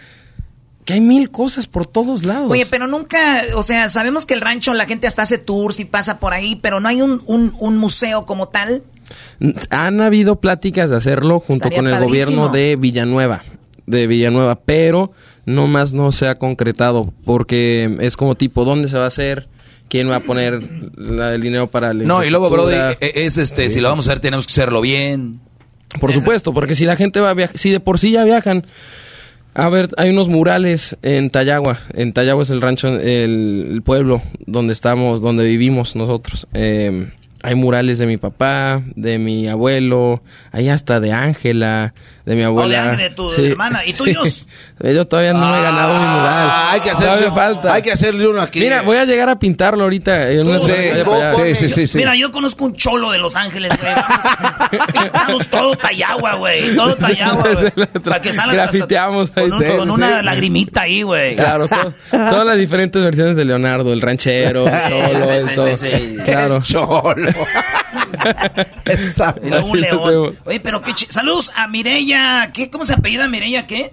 que 0.91 0.95
hay 0.95 1.01
mil 1.01 1.31
cosas 1.31 1.67
por 1.67 1.87
todos 1.87 2.25
lados. 2.25 2.51
Oye, 2.51 2.67
pero 2.67 2.87
nunca, 2.87 3.43
o 3.57 3.63
sea, 3.63 3.89
sabemos 3.89 4.27
que 4.27 4.35
el 4.35 4.41
rancho 4.41 4.75
la 4.75 4.87
gente 4.87 5.07
hasta 5.07 5.23
hace 5.23 5.39
tours 5.39 5.81
y 5.81 5.85
pasa 5.85 6.19
por 6.21 6.33
ahí, 6.33 6.57
pero 6.57 6.81
no 6.81 6.89
hay 6.89 7.03
un, 7.03 7.23
un, 7.27 7.55
un 7.59 7.77
museo 7.79 8.27
como 8.27 8.49
tal. 8.49 8.83
Han 9.71 10.01
habido 10.01 10.41
pláticas 10.41 10.91
de 10.91 10.97
hacerlo 10.97 11.41
junto 11.41 11.69
Estaría 11.69 11.79
con 11.79 11.87
el 11.87 11.93
padrísimo. 11.93 12.09
gobierno 12.43 12.49
de 12.51 12.77
Villanueva, 12.77 13.45
de 13.87 14.07
Villanueva, 14.07 14.57
pero 14.61 15.13
no 15.47 15.67
más 15.67 15.93
no 15.93 16.13
se 16.13 16.29
ha 16.29 16.39
concretado 16.39 17.13
porque 17.25 17.97
es 18.01 18.17
como 18.17 18.35
tipo, 18.37 18.65
¿dónde 18.65 18.89
se 18.89 18.99
va 18.99 19.05
a 19.05 19.09
hacer? 19.09 19.49
¿Quién 19.89 20.09
va 20.09 20.17
a 20.17 20.21
poner 20.21 20.63
la- 20.97 21.35
el 21.35 21.41
dinero 21.41 21.69
para 21.69 21.93
la 21.93 22.05
No, 22.05 22.23
y 22.23 22.31
luego, 22.31 22.49
Brody, 22.51 22.75
infraestructura? 22.77 23.11
e- 23.21 23.25
es 23.27 23.39
este, 23.39 23.71
si 23.71 23.81
lo 23.81 23.89
vamos 23.89 24.07
a 24.07 24.13
hacer, 24.13 24.21
tenemos 24.21 24.47
que 24.47 24.53
hacerlo 24.53 24.81
bien. 24.81 25.41
Por 25.99 26.13
supuesto, 26.13 26.53
porque 26.55 26.77
si 26.77 26.85
la 26.85 26.95
gente 26.95 27.19
va 27.19 27.31
a 27.31 27.35
viajar, 27.35 27.59
si 27.59 27.71
de 27.71 27.81
por 27.81 27.99
sí 27.99 28.13
ya 28.13 28.23
viajan, 28.23 28.65
a 29.55 29.69
ver, 29.69 29.89
hay 29.97 30.11
unos 30.11 30.29
murales 30.29 30.97
en 31.03 31.31
Tayagua. 31.31 31.81
En 31.93 32.13
Tayagua 32.13 32.43
es 32.43 32.51
el 32.51 32.61
rancho, 32.61 32.89
el, 32.89 33.69
el 33.73 33.83
pueblo 33.83 34.23
donde 34.47 34.73
estamos, 34.73 35.21
donde 35.21 35.45
vivimos 35.45 35.97
nosotros. 35.97 36.47
Eh, 36.55 37.11
hay 37.43 37.55
murales 37.55 37.99
de 37.99 38.07
mi 38.07 38.17
papá, 38.17 38.83
de 38.97 39.19
mi 39.19 39.49
abuelo, 39.49 40.23
hay 40.53 40.69
hasta 40.69 41.01
de 41.01 41.13
Ángela, 41.13 41.95
de 42.27 42.37
mi 42.37 42.43
abuela. 42.43 42.97
de 42.97 43.11
tu 43.11 43.33
hermana. 43.33 43.85
¿Y 43.87 43.93
tuyos? 43.95 44.47
Yo 44.83 45.07
todavía 45.07 45.33
no 45.33 45.51
me 45.53 45.59
he 45.59 45.63
ganado 45.63 45.93
mi 45.95 45.99
mural. 46.07 46.49
Ah, 46.51 46.71
hay 46.73 46.81
que 46.81 46.91
hacerle- 46.91 47.31
falta. 47.35 47.73
hay 47.75 47.83
que 47.83 47.93
hacerle 47.93 48.27
uno 48.29 48.41
aquí. 48.41 48.61
Mira, 48.61 48.83
voy 48.83 48.97
a 48.99 49.05
llegar 49.05 49.29
a 49.29 49.39
pintarlo 49.39 49.85
ahorita. 49.85 50.31
en 50.31 50.47
una 50.47 50.59
Sí, 50.61 50.73
sí, 50.73 51.55
sí, 51.55 51.69
sí, 51.69 51.87
sí. 51.87 51.99
Mira, 51.99 52.15
yo 52.15 52.31
conozco 52.31 52.65
un 52.65 52.75
cholo 52.75 53.11
de 53.11 53.19
Los 53.19 53.37
Ángeles, 53.37 53.71
güey. 53.81 53.93
Vamos, 53.95 54.87
pintamos 54.93 55.49
todo 55.49 55.77
Tayagua, 55.77 56.35
güey. 56.37 56.75
Todo 56.77 56.97
Tayagua, 56.97 57.45
güey. 57.75 57.87
Para 58.05 58.21
que 58.21 58.33
salgas 58.33 58.59
hasta 58.59 58.73
Grafiteamos 58.79 59.33
ahí. 59.35 59.49
con, 59.51 59.63
un- 59.63 59.77
con 59.77 59.91
una 59.91 60.23
lagrimita 60.23 60.83
ahí, 60.83 61.03
güey. 61.03 61.37
Claro, 61.37 61.69
to- 61.69 61.93
todas 62.11 62.47
las 62.47 62.57
diferentes 62.59 63.03
versiones 63.03 63.37
de 63.37 63.45
Leonardo, 63.45 63.93
el 63.93 64.01
ranchero, 64.01 64.67
el 64.67 64.89
cholo, 64.89 65.25
Sí, 65.25 65.31
el 65.31 65.43
sí, 65.49 65.55
todo. 65.55 65.77
sí, 65.77 65.87
sí. 65.91 66.17
Claro. 66.25 66.63
Y 69.43 69.51
luego 69.51 69.67
un 69.69 69.81
león. 69.81 70.37
Oye, 70.45 70.61
pero 70.61 70.83
qué 70.83 70.95
chi- 70.95 71.07
Saludos 71.09 71.53
a 71.57 71.67
Mireya. 71.69 72.51
¿Qué? 72.53 72.71
¿Cómo 72.71 72.85
se 72.85 72.95
apellida 72.95 73.29
Mireya? 73.29 73.67
¿Qué? 73.67 73.93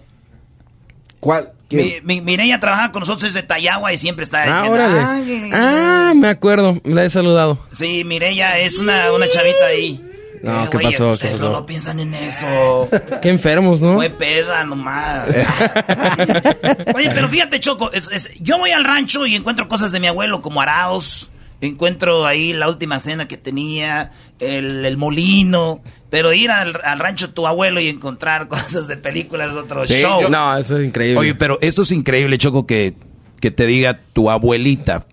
¿Cuál? 1.20 1.52
Mi, 1.70 1.96
mi- 2.04 2.22
Mireya 2.22 2.60
trabaja 2.60 2.92
con 2.92 3.02
nosotros 3.02 3.34
desde 3.34 3.46
Tayagua 3.46 3.92
y 3.94 3.98
siempre 3.98 4.24
está 4.24 4.44
Ah, 4.44 4.46
diciendo. 4.46 4.72
órale. 4.72 5.00
"Ay, 5.00 5.50
Ah, 5.54 6.14
me 6.16 6.30
acuerdo, 6.30 6.80
la 6.84 7.04
he 7.04 7.10
saludado. 7.10 7.60
Sí, 7.72 8.04
Mireya 8.06 8.58
es 8.60 8.80
una, 8.80 9.12
una 9.12 9.28
chavita 9.28 9.66
ahí. 9.68 10.02
No, 10.44 10.66
Eh, 10.66 10.68
¿qué 10.72 10.80
pasó? 10.80 11.18
¿Qué 11.20 11.30
pasó? 11.30 11.44
no, 11.46 11.52
no 11.52 11.66
piensan 11.66 12.00
en 12.00 12.14
eso. 12.14 12.88
Qué 13.22 13.30
enfermos, 13.30 13.82
¿no? 13.82 13.96
Fue 13.96 14.10
peda 14.12 14.64
nomás. 14.64 15.28
Oye, 16.96 17.10
pero 17.14 17.28
fíjate, 17.28 17.60
Choco, 17.60 17.92
es- 17.92 18.10
es- 18.14 18.40
yo 18.40 18.58
voy 18.60 18.70
al 18.72 18.86
rancho 18.86 19.26
y 19.26 19.36
encuentro 19.36 19.68
cosas 19.68 19.92
de 19.92 20.00
mi 20.00 20.08
abuelo 20.08 20.42
como 20.42 20.62
araos. 20.62 21.32
Encuentro 21.62 22.26
ahí 22.26 22.54
la 22.54 22.70
última 22.70 23.00
cena 23.00 23.28
que 23.28 23.38
tenía, 23.38 24.12
el, 24.40 24.86
el 24.86 24.98
molino. 24.98 25.82
Pero 26.10 26.32
ir 26.34 26.52
al, 26.52 26.80
al 26.84 27.00
rancho 27.00 27.28
de 27.28 27.34
tu 27.34 27.48
abuelo 27.48 27.82
y 27.82 27.90
encontrar 27.90 28.48
cosas 28.50 28.88
de 28.88 28.98
películas 28.98 29.52
es 29.52 29.56
otro 29.58 29.86
Sí, 29.88 29.96
show. 30.02 30.22
yo- 30.22 30.30
No, 30.30 30.56
eso 30.58 30.78
es 30.78 30.86
increíble. 30.86 31.20
Oye, 31.20 31.36
pero 31.36 31.58
esto 31.62 31.82
es 31.82 31.92
increíble, 31.92 32.38
Choco, 32.38 32.66
que, 32.68 32.94
que 33.42 33.52
te 33.52 33.66
diga 33.66 34.00
tu 34.14 34.30
abuelita, 34.30 35.06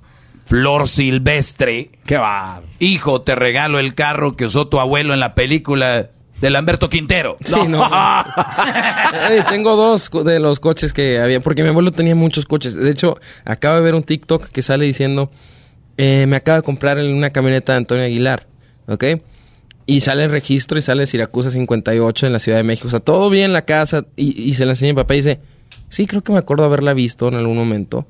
Flor 0.47 0.87
Silvestre. 0.89 1.91
Qué 2.07 2.17
va. 2.19 2.63
Hijo, 2.79 3.23
te 3.23 3.35
regalo 3.35 3.79
el 3.79 3.95
carro 3.95 4.37
que 4.37 4.45
usó 4.45 4.69
tu 4.69 4.79
abuelo 4.79 5.15
en 5.15 5.21
la 5.21 5.35
película 5.35 6.11
de 6.41 6.51
Lamberto 6.51 6.91
Quintero. 6.91 7.39
Sí, 7.43 7.55
no. 7.67 7.89
Tengo 9.49 9.77
dos 9.77 10.11
de 10.25 10.41
los 10.41 10.61
coches 10.61 10.93
que 10.93 11.19
había, 11.19 11.41
porque 11.41 11.63
mi 11.63 11.71
abuelo 11.71 11.93
tenía 11.93 12.15
muchos 12.15 12.45
coches. 12.45 12.75
De 12.75 12.91
hecho, 12.91 13.19
acabo 13.45 13.77
de 13.77 13.83
ver 13.83 13.95
un 13.95 14.03
TikTok 14.03 14.49
que 14.49 14.63
sale 14.63 14.85
diciendo, 14.85 15.31
eh, 15.97 16.27
me 16.27 16.37
acaba 16.37 16.59
de 16.59 16.63
comprar 16.63 16.99
una 16.99 17.31
camioneta 17.31 17.73
de 17.73 17.79
Antonio 17.79 18.05
Aguilar, 18.05 18.47
¿ok? 18.87 19.05
Y 19.87 20.01
sale 20.01 20.25
el 20.25 20.31
registro 20.31 20.79
y 20.79 20.83
sale 20.83 21.07
Siracusa 21.07 21.51
58 21.51 22.27
en 22.27 22.33
la 22.33 22.39
Ciudad 22.39 22.59
de 22.59 22.65
México. 22.65 22.89
O 22.89 22.91
sea, 22.91 23.01
todo 23.01 23.29
bien 23.31 23.47
en 23.47 23.53
la 23.53 23.65
casa 23.65 24.07
y, 24.17 24.43
y 24.43 24.55
se 24.55 24.65
la 24.65 24.73
enseña 24.73 24.93
mi 24.93 24.97
papá 24.97 25.15
y 25.15 25.19
dice, 25.19 25.41
sí, 25.89 26.07
creo 26.07 26.23
que 26.23 26.33
me 26.33 26.39
acuerdo 26.39 26.65
haberla 26.65 26.95
visto 26.95 27.29
en 27.29 27.35
algún 27.35 27.57
momento. 27.57 28.07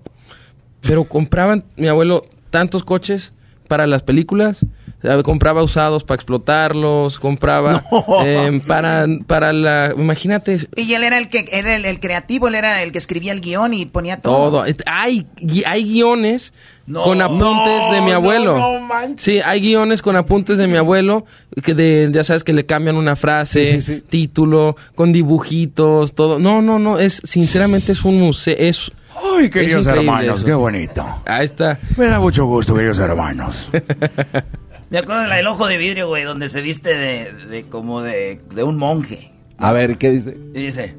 Pero 0.81 1.05
compraban, 1.05 1.65
mi 1.77 1.89
abuelo, 1.89 2.25
tantos 2.51 2.85
coches 2.85 3.33
para 3.69 3.87
las 3.87 4.03
películas. 4.03 4.65
Eh, 5.05 5.23
Compraba 5.23 5.63
usados 5.63 6.03
para 6.03 6.17
explotarlos, 6.17 7.19
compraba 7.21 7.85
eh, 8.25 8.61
para, 8.67 9.07
para 9.27 9.53
la... 9.53 9.93
Imagínate, 9.97 10.67
Y 10.77 10.93
él 10.95 11.05
era 11.05 11.19
el 11.19 11.29
que 11.29 11.45
era 11.53 11.77
el, 11.77 11.85
el 11.85 12.01
creativo, 12.01 12.49
él 12.49 12.55
era 12.57 12.83
el 12.83 12.91
que 12.91 12.99
escribía 12.99 13.33
el 13.33 13.41
guion 13.41 13.75
y 13.75 13.87
ponía 13.87 14.21
todo. 14.21 14.51
todo. 14.51 14.67
Eh, 14.67 14.77
Hay, 14.87 15.27
hay 15.67 15.85
guiones 15.85 16.53
No, 16.87 17.03
con 17.03 17.21
apuntes 17.23 17.91
de 17.93 18.01
mi 18.01 18.11
no, 18.11 18.17
abuelo. 18.17 18.59
no 18.59 18.81
manches. 18.81 19.23
sí, 19.23 19.41
hay 19.45 19.61
guiones 19.61 20.03
con 20.03 20.17
apuntes 20.17 20.59
de 20.59 20.67
mi 20.67 20.77
abuelo 20.77 21.25
que 21.63 21.75
de, 21.75 22.09
ya 22.13 22.25
sabes 22.25 22.43
que 22.43 22.53
le 22.53 22.67
cambian 22.67 22.97
una 22.97 23.15
frase, 23.17 24.03
título, 24.09 24.77
con 24.95 25.13
dibujitos, 25.13 26.15
todo. 26.15 26.39
No, 26.39 26.61
no, 26.63 26.79
no, 26.79 26.99
es 26.99 27.21
sinceramente 27.25 27.93
es 27.93 28.05
un 28.05 28.19
museo, 28.21 28.57
es 28.59 28.91
Ay, 29.37 29.49
queridos 29.49 29.87
hermanos, 29.87 30.39
eso. 30.39 30.47
qué 30.47 30.55
bonito. 30.55 31.07
Ahí 31.25 31.45
está. 31.45 31.79
Me 31.97 32.07
da 32.07 32.19
mucho 32.19 32.47
gusto, 32.47 32.75
queridos 32.75 32.99
hermanos. 32.99 33.69
Me 34.95 35.01
acuerdo 35.01 35.23
de 35.23 35.29
la 35.29 35.35
del 35.35 35.49
ojo 35.49 35.67
de 35.67 35.77
vidrio, 35.77 36.07
güey, 36.07 36.23
donde 36.23 36.49
se 36.49 36.61
viste 36.61 36.97
de, 36.97 37.33
de 37.33 37.65
como 37.65 38.01
de, 38.01 38.41
de 38.55 38.63
un 38.63 38.79
monje. 38.79 39.33
A 39.59 39.73
ver, 39.73 39.99
¿qué 39.99 40.11
dice? 40.13 40.39
Y 40.55 40.67
dice, 40.67 40.97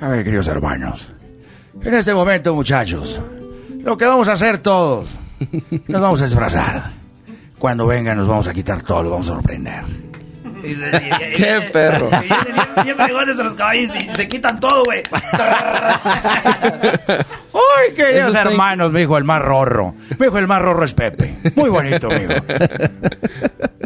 A 0.00 0.08
ver, 0.08 0.24
queridos 0.24 0.48
hermanos. 0.48 1.12
En 1.80 1.94
este 1.94 2.12
momento, 2.12 2.52
muchachos, 2.56 3.20
lo 3.84 3.96
que 3.96 4.04
vamos 4.04 4.26
a 4.26 4.32
hacer 4.32 4.58
todos, 4.58 5.10
nos 5.86 6.00
vamos 6.00 6.20
a 6.20 6.24
disfrazar. 6.24 6.90
Cuando 7.56 7.86
vengan, 7.86 8.16
nos 8.16 8.26
vamos 8.26 8.48
a 8.48 8.52
quitar 8.52 8.82
todo, 8.82 9.04
lo 9.04 9.10
vamos 9.10 9.28
a 9.28 9.34
sorprender. 9.34 9.84
¡Qué 10.62 11.68
perro! 11.72 12.08
Y 12.08 12.26
vienen 12.28 12.54
bien, 12.54 12.68
bien 12.84 12.96
fregones 12.96 13.36
los 13.36 13.54
caballos 13.54 13.92
y 13.94 14.14
se 14.14 14.28
quitan 14.28 14.58
todo, 14.60 14.82
güey. 14.84 15.02
¡Ay, 17.52 17.94
queridos 17.96 18.28
Eso 18.28 18.38
está 18.38 18.42
hermanos! 18.50 18.92
Me 18.92 19.00
dijo 19.00 19.18
el 19.18 19.24
más 19.24 19.40
rorro. 19.42 19.94
Me 20.18 20.26
dijo 20.26 20.38
el 20.38 20.46
más 20.46 20.62
rorro 20.62 20.84
es 20.84 20.94
Pepe. 20.94 21.36
Muy 21.56 21.70
bonito, 21.70 22.08
amigo. 22.10 22.34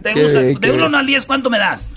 ¿Te 0.03 0.13
Qué 0.13 0.23
gusta? 0.23 0.41
bien, 0.41 0.55
De 0.55 0.61
qué 0.61 0.71
uno 0.73 0.83
bien. 0.89 0.95
al 0.97 1.07
10, 1.07 1.27
¿cuánto 1.27 1.51
me 1.51 1.59
das? 1.59 1.95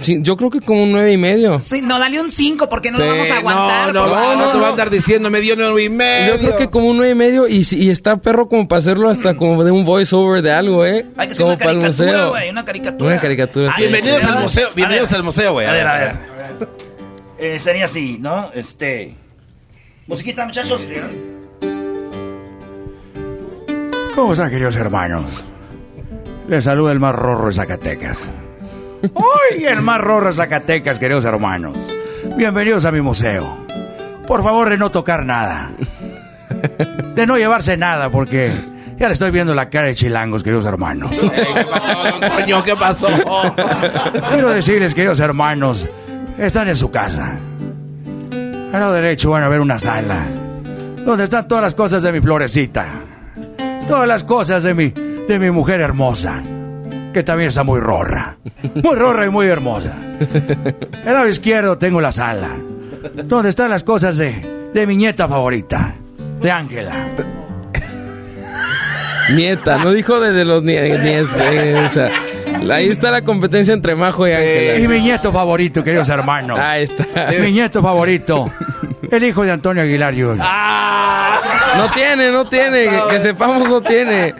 Sí, 0.00 0.18
yo 0.22 0.36
creo 0.36 0.50
que 0.50 0.60
como 0.60 0.82
un 0.82 0.90
nueve 0.92 1.12
y 1.12 1.16
medio. 1.16 1.60
Sí, 1.60 1.80
no, 1.80 1.98
dale 1.98 2.20
un 2.20 2.30
5 2.30 2.68
porque 2.68 2.90
no 2.90 2.98
lo 2.98 3.06
vamos 3.06 3.30
a 3.30 3.36
aguantar. 3.36 3.94
No, 3.94 4.06
no, 4.06 4.14
No, 4.14 4.34
no, 4.36 4.46
no, 4.46 4.52
te 4.52 4.58
va 4.58 4.66
a 4.66 4.70
andar 4.70 4.90
diciendo, 4.90 5.30
me 5.30 5.40
dio 5.40 5.54
nueve 5.56 5.84
y 5.84 5.88
medio. 5.88 6.34
Yo 6.34 6.38
creo 6.40 6.56
que 6.56 6.70
como 6.70 6.88
un 6.88 6.96
nueve 6.96 7.12
y 7.12 7.14
medio 7.14 7.46
y, 7.48 7.62
si- 7.64 7.78
y 7.84 7.88
está 7.90 8.16
perro 8.16 8.48
como 8.48 8.66
para 8.66 8.80
hacerlo 8.80 9.08
hasta 9.08 9.36
como 9.36 9.62
de 9.62 9.70
un 9.70 9.84
voiceover 9.84 10.42
de 10.42 10.52
algo, 10.52 10.84
¿eh? 10.84 11.06
Hay 11.16 11.28
que 11.28 11.32
hacer 11.32 11.44
como 11.44 11.54
una 11.54 11.58
para 11.58 11.70
el 11.72 11.78
caricatura, 11.78 12.10
museo. 12.12 12.30
güey, 12.30 12.50
una 12.50 12.64
caricatura. 12.64 13.10
Una 13.12 13.20
caricatura. 13.20 13.72
Ay, 13.76 13.82
Bienvenidos 13.88 14.24
al 14.24 14.40
museo, 14.42 14.68
bienvenidos 14.74 15.10
ver, 15.10 15.16
al 15.16 15.22
museo, 15.24 15.52
güey. 15.52 15.66
A 15.66 15.72
ver, 15.72 15.86
a 15.86 15.94
ver. 15.98 16.14
Eh, 17.38 17.58
sería 17.60 17.84
así, 17.86 18.18
¿no? 18.20 18.50
Este. 18.52 19.14
Musiquita, 20.08 20.44
muchachos. 20.44 20.80
¿Cómo 24.14 24.32
están, 24.32 24.50
queridos 24.50 24.76
hermanos? 24.76 25.44
Les 26.48 26.64
saluda 26.64 26.92
el 26.92 26.98
más 26.98 27.14
rorro 27.14 27.46
de 27.46 27.54
Zacatecas. 27.54 28.30
¡Uy! 29.02 29.64
El 29.64 29.82
más 29.82 30.00
rorro 30.00 30.28
de 30.28 30.34
Zacatecas, 30.34 30.98
queridos 30.98 31.24
hermanos. 31.24 31.76
Bienvenidos 32.36 32.84
a 32.84 32.92
mi 32.92 33.00
museo. 33.00 33.66
Por 34.26 34.42
favor, 34.42 34.68
de 34.70 34.76
no 34.78 34.90
tocar 34.90 35.24
nada. 35.24 35.72
De 37.14 37.26
no 37.26 37.38
llevarse 37.38 37.76
nada, 37.76 38.10
porque 38.10 38.52
ya 38.98 39.06
le 39.08 39.14
estoy 39.14 39.30
viendo 39.30 39.54
la 39.54 39.70
cara 39.70 39.86
de 39.86 39.94
chilangos, 39.94 40.42
queridos 40.42 40.66
hermanos. 40.66 41.10
¿Qué 41.10 41.64
pasó, 41.64 42.20
don 42.20 42.20
Toño? 42.20 42.64
¿Qué 42.64 42.76
pasó? 42.76 43.08
Quiero 44.30 44.50
decirles, 44.50 44.94
queridos 44.94 45.20
hermanos, 45.20 45.88
están 46.38 46.68
en 46.68 46.76
su 46.76 46.90
casa. 46.90 47.38
A 48.72 48.78
lo 48.78 48.92
derecho 48.92 49.30
van 49.30 49.42
a 49.42 49.48
ver 49.48 49.60
una 49.60 49.78
sala 49.78 50.26
donde 51.04 51.24
están 51.24 51.48
todas 51.48 51.64
las 51.64 51.74
cosas 51.74 52.02
de 52.02 52.12
mi 52.12 52.20
florecita. 52.20 52.86
Todas 53.88 54.06
las 54.06 54.22
cosas 54.22 54.62
de 54.62 54.74
mi, 54.74 54.90
de 54.90 55.38
mi 55.38 55.50
mujer 55.50 55.80
hermosa, 55.80 56.42
que 57.12 57.22
también 57.22 57.48
está 57.48 57.64
muy 57.64 57.80
rorra. 57.80 58.36
Muy 58.82 58.96
rorra 58.96 59.26
y 59.26 59.30
muy 59.30 59.46
hermosa. 59.46 59.94
Al 61.06 61.14
lado 61.14 61.28
izquierdo 61.28 61.76
tengo 61.78 62.00
la 62.00 62.12
sala, 62.12 62.50
donde 63.24 63.48
están 63.50 63.70
las 63.70 63.82
cosas 63.84 64.16
de, 64.16 64.70
de 64.72 64.86
mi 64.86 64.96
nieta 64.96 65.28
favorita, 65.28 65.94
de 66.40 66.50
Ángela. 66.50 66.92
Nieta, 69.34 69.78
no 69.78 69.92
dijo 69.92 70.18
de, 70.20 70.32
de 70.32 70.44
los 70.44 70.62
nie- 70.62 70.98
nietos. 71.00 71.30
eh, 71.40 71.82
o 71.86 71.88
sea, 71.88 72.10
ahí 72.74 72.88
está 72.88 73.10
la 73.12 73.22
competencia 73.22 73.72
entre 73.72 73.94
Majo 73.94 74.26
y 74.26 74.32
Ángela. 74.32 74.78
Y 74.78 74.88
mi 74.88 75.00
nieto 75.00 75.32
favorito, 75.32 75.84
queridos 75.84 76.08
hermanos. 76.08 76.58
Ahí 76.58 76.84
está. 76.84 77.06
Mi 77.40 77.52
nieto 77.52 77.80
favorito, 77.80 78.50
el 79.10 79.22
hijo 79.24 79.44
de 79.44 79.52
Antonio 79.52 79.82
Aguilar 79.84 80.14
Jr. 80.14 80.38
No 81.76 81.90
tiene, 81.94 82.30
no 82.32 82.48
tiene. 82.48 82.86
Que, 82.88 83.00
que 83.10 83.20
sepamos, 83.20 83.68
no 83.68 83.80
tiene. 83.80 84.34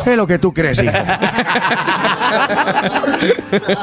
Es 0.06 0.16
lo 0.16 0.26
que 0.26 0.38
tú 0.38 0.52
crees, 0.52 0.82
hijo. 0.82 0.92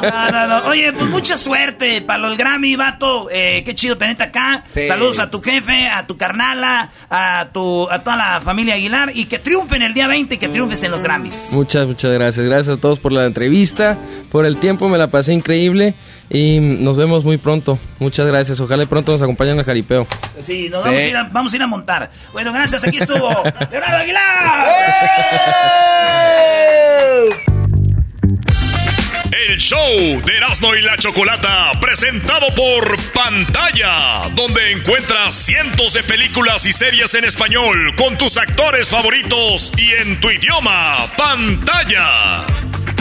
No, 0.01 0.31
no, 0.31 0.47
no. 0.47 0.57
Oye, 0.67 0.93
pues 0.93 1.09
mucha 1.09 1.37
suerte 1.37 2.01
para 2.01 2.27
el 2.27 2.37
Grammy, 2.37 2.75
vato. 2.75 3.27
Eh, 3.31 3.63
qué 3.63 3.73
chido 3.75 3.97
tenerte 3.97 4.23
acá. 4.23 4.63
Sí. 4.73 4.85
Saludos 4.85 5.19
a 5.19 5.29
tu 5.29 5.41
jefe, 5.41 5.87
a 5.87 6.05
tu 6.07 6.17
carnala, 6.17 6.89
a 7.09 7.47
tu, 7.53 7.89
a 7.89 8.03
toda 8.03 8.15
la 8.15 8.41
familia 8.41 8.75
Aguilar 8.75 9.11
y 9.13 9.25
que 9.25 9.39
triunfen 9.39 9.81
el 9.81 9.93
día 9.93 10.07
20 10.07 10.35
y 10.35 10.37
que 10.37 10.47
triunfes 10.47 10.83
en 10.83 10.91
los 10.91 11.03
Grammys. 11.03 11.49
Muchas, 11.51 11.87
muchas 11.87 12.11
gracias. 12.11 12.45
Gracias 12.45 12.77
a 12.77 12.81
todos 12.81 12.99
por 12.99 13.11
la 13.11 13.25
entrevista, 13.25 13.97
por 14.31 14.45
el 14.45 14.57
tiempo, 14.57 14.89
me 14.89 14.97
la 14.97 15.09
pasé 15.09 15.33
increíble 15.33 15.95
y 16.33 16.59
nos 16.59 16.95
vemos 16.95 17.25
muy 17.25 17.37
pronto. 17.37 17.77
Muchas 17.99 18.25
gracias. 18.25 18.59
Ojalá 18.59 18.83
y 18.83 18.85
pronto 18.85 19.11
nos 19.11 19.21
acompañen 19.21 19.59
al 19.59 19.65
jaripeo. 19.65 20.07
Sí, 20.39 20.69
nos 20.69 20.83
Vamos, 20.83 20.99
a 20.99 21.03
ir 21.03 21.17
a, 21.17 21.23
vamos 21.23 21.53
a 21.53 21.55
ir 21.57 21.61
a 21.61 21.67
montar. 21.67 22.09
Bueno, 22.31 22.53
gracias. 22.53 22.85
Aquí 22.85 22.97
estuvo 22.97 23.29
Leonardo 23.71 23.97
Aguilar. 23.97 24.67
El 29.49 29.57
show 29.57 30.21
de 30.25 30.37
Erasmo 30.37 30.73
y 30.75 30.81
la 30.81 30.95
Chocolata, 30.95 31.71
presentado 31.81 32.47
por 32.55 32.95
Pantalla, 33.11 34.29
donde 34.33 34.71
encuentras 34.71 35.35
cientos 35.35 35.91
de 35.93 36.03
películas 36.03 36.65
y 36.65 36.71
series 36.71 37.13
en 37.15 37.25
español 37.25 37.93
con 37.97 38.17
tus 38.17 38.37
actores 38.37 38.89
favoritos 38.89 39.73
y 39.77 39.91
en 39.91 40.21
tu 40.21 40.29
idioma, 40.29 41.11
Pantalla. 41.17 42.45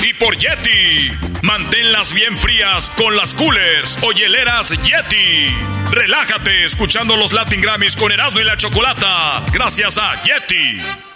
Y 0.03 0.15
por 0.15 0.37
Yeti, 0.37 1.13
manténlas 1.43 2.13
bien 2.13 2.37
frías 2.37 2.91
con 2.91 3.17
las 3.17 3.35
coolers 3.35 3.99
o 4.03 4.13
hieleras 4.13 4.71
Yeti. 4.71 5.55
Relájate 5.91 6.65
escuchando 6.65 7.17
los 7.17 7.33
Latin 7.33 7.61
Grammys 7.61 7.97
con 7.97 8.11
Erasmo 8.11 8.41
y 8.41 8.45
la 8.45 8.57
Chocolata, 8.57 9.43
gracias 9.53 9.99
a 9.99 10.23
Yeti. 10.23 11.10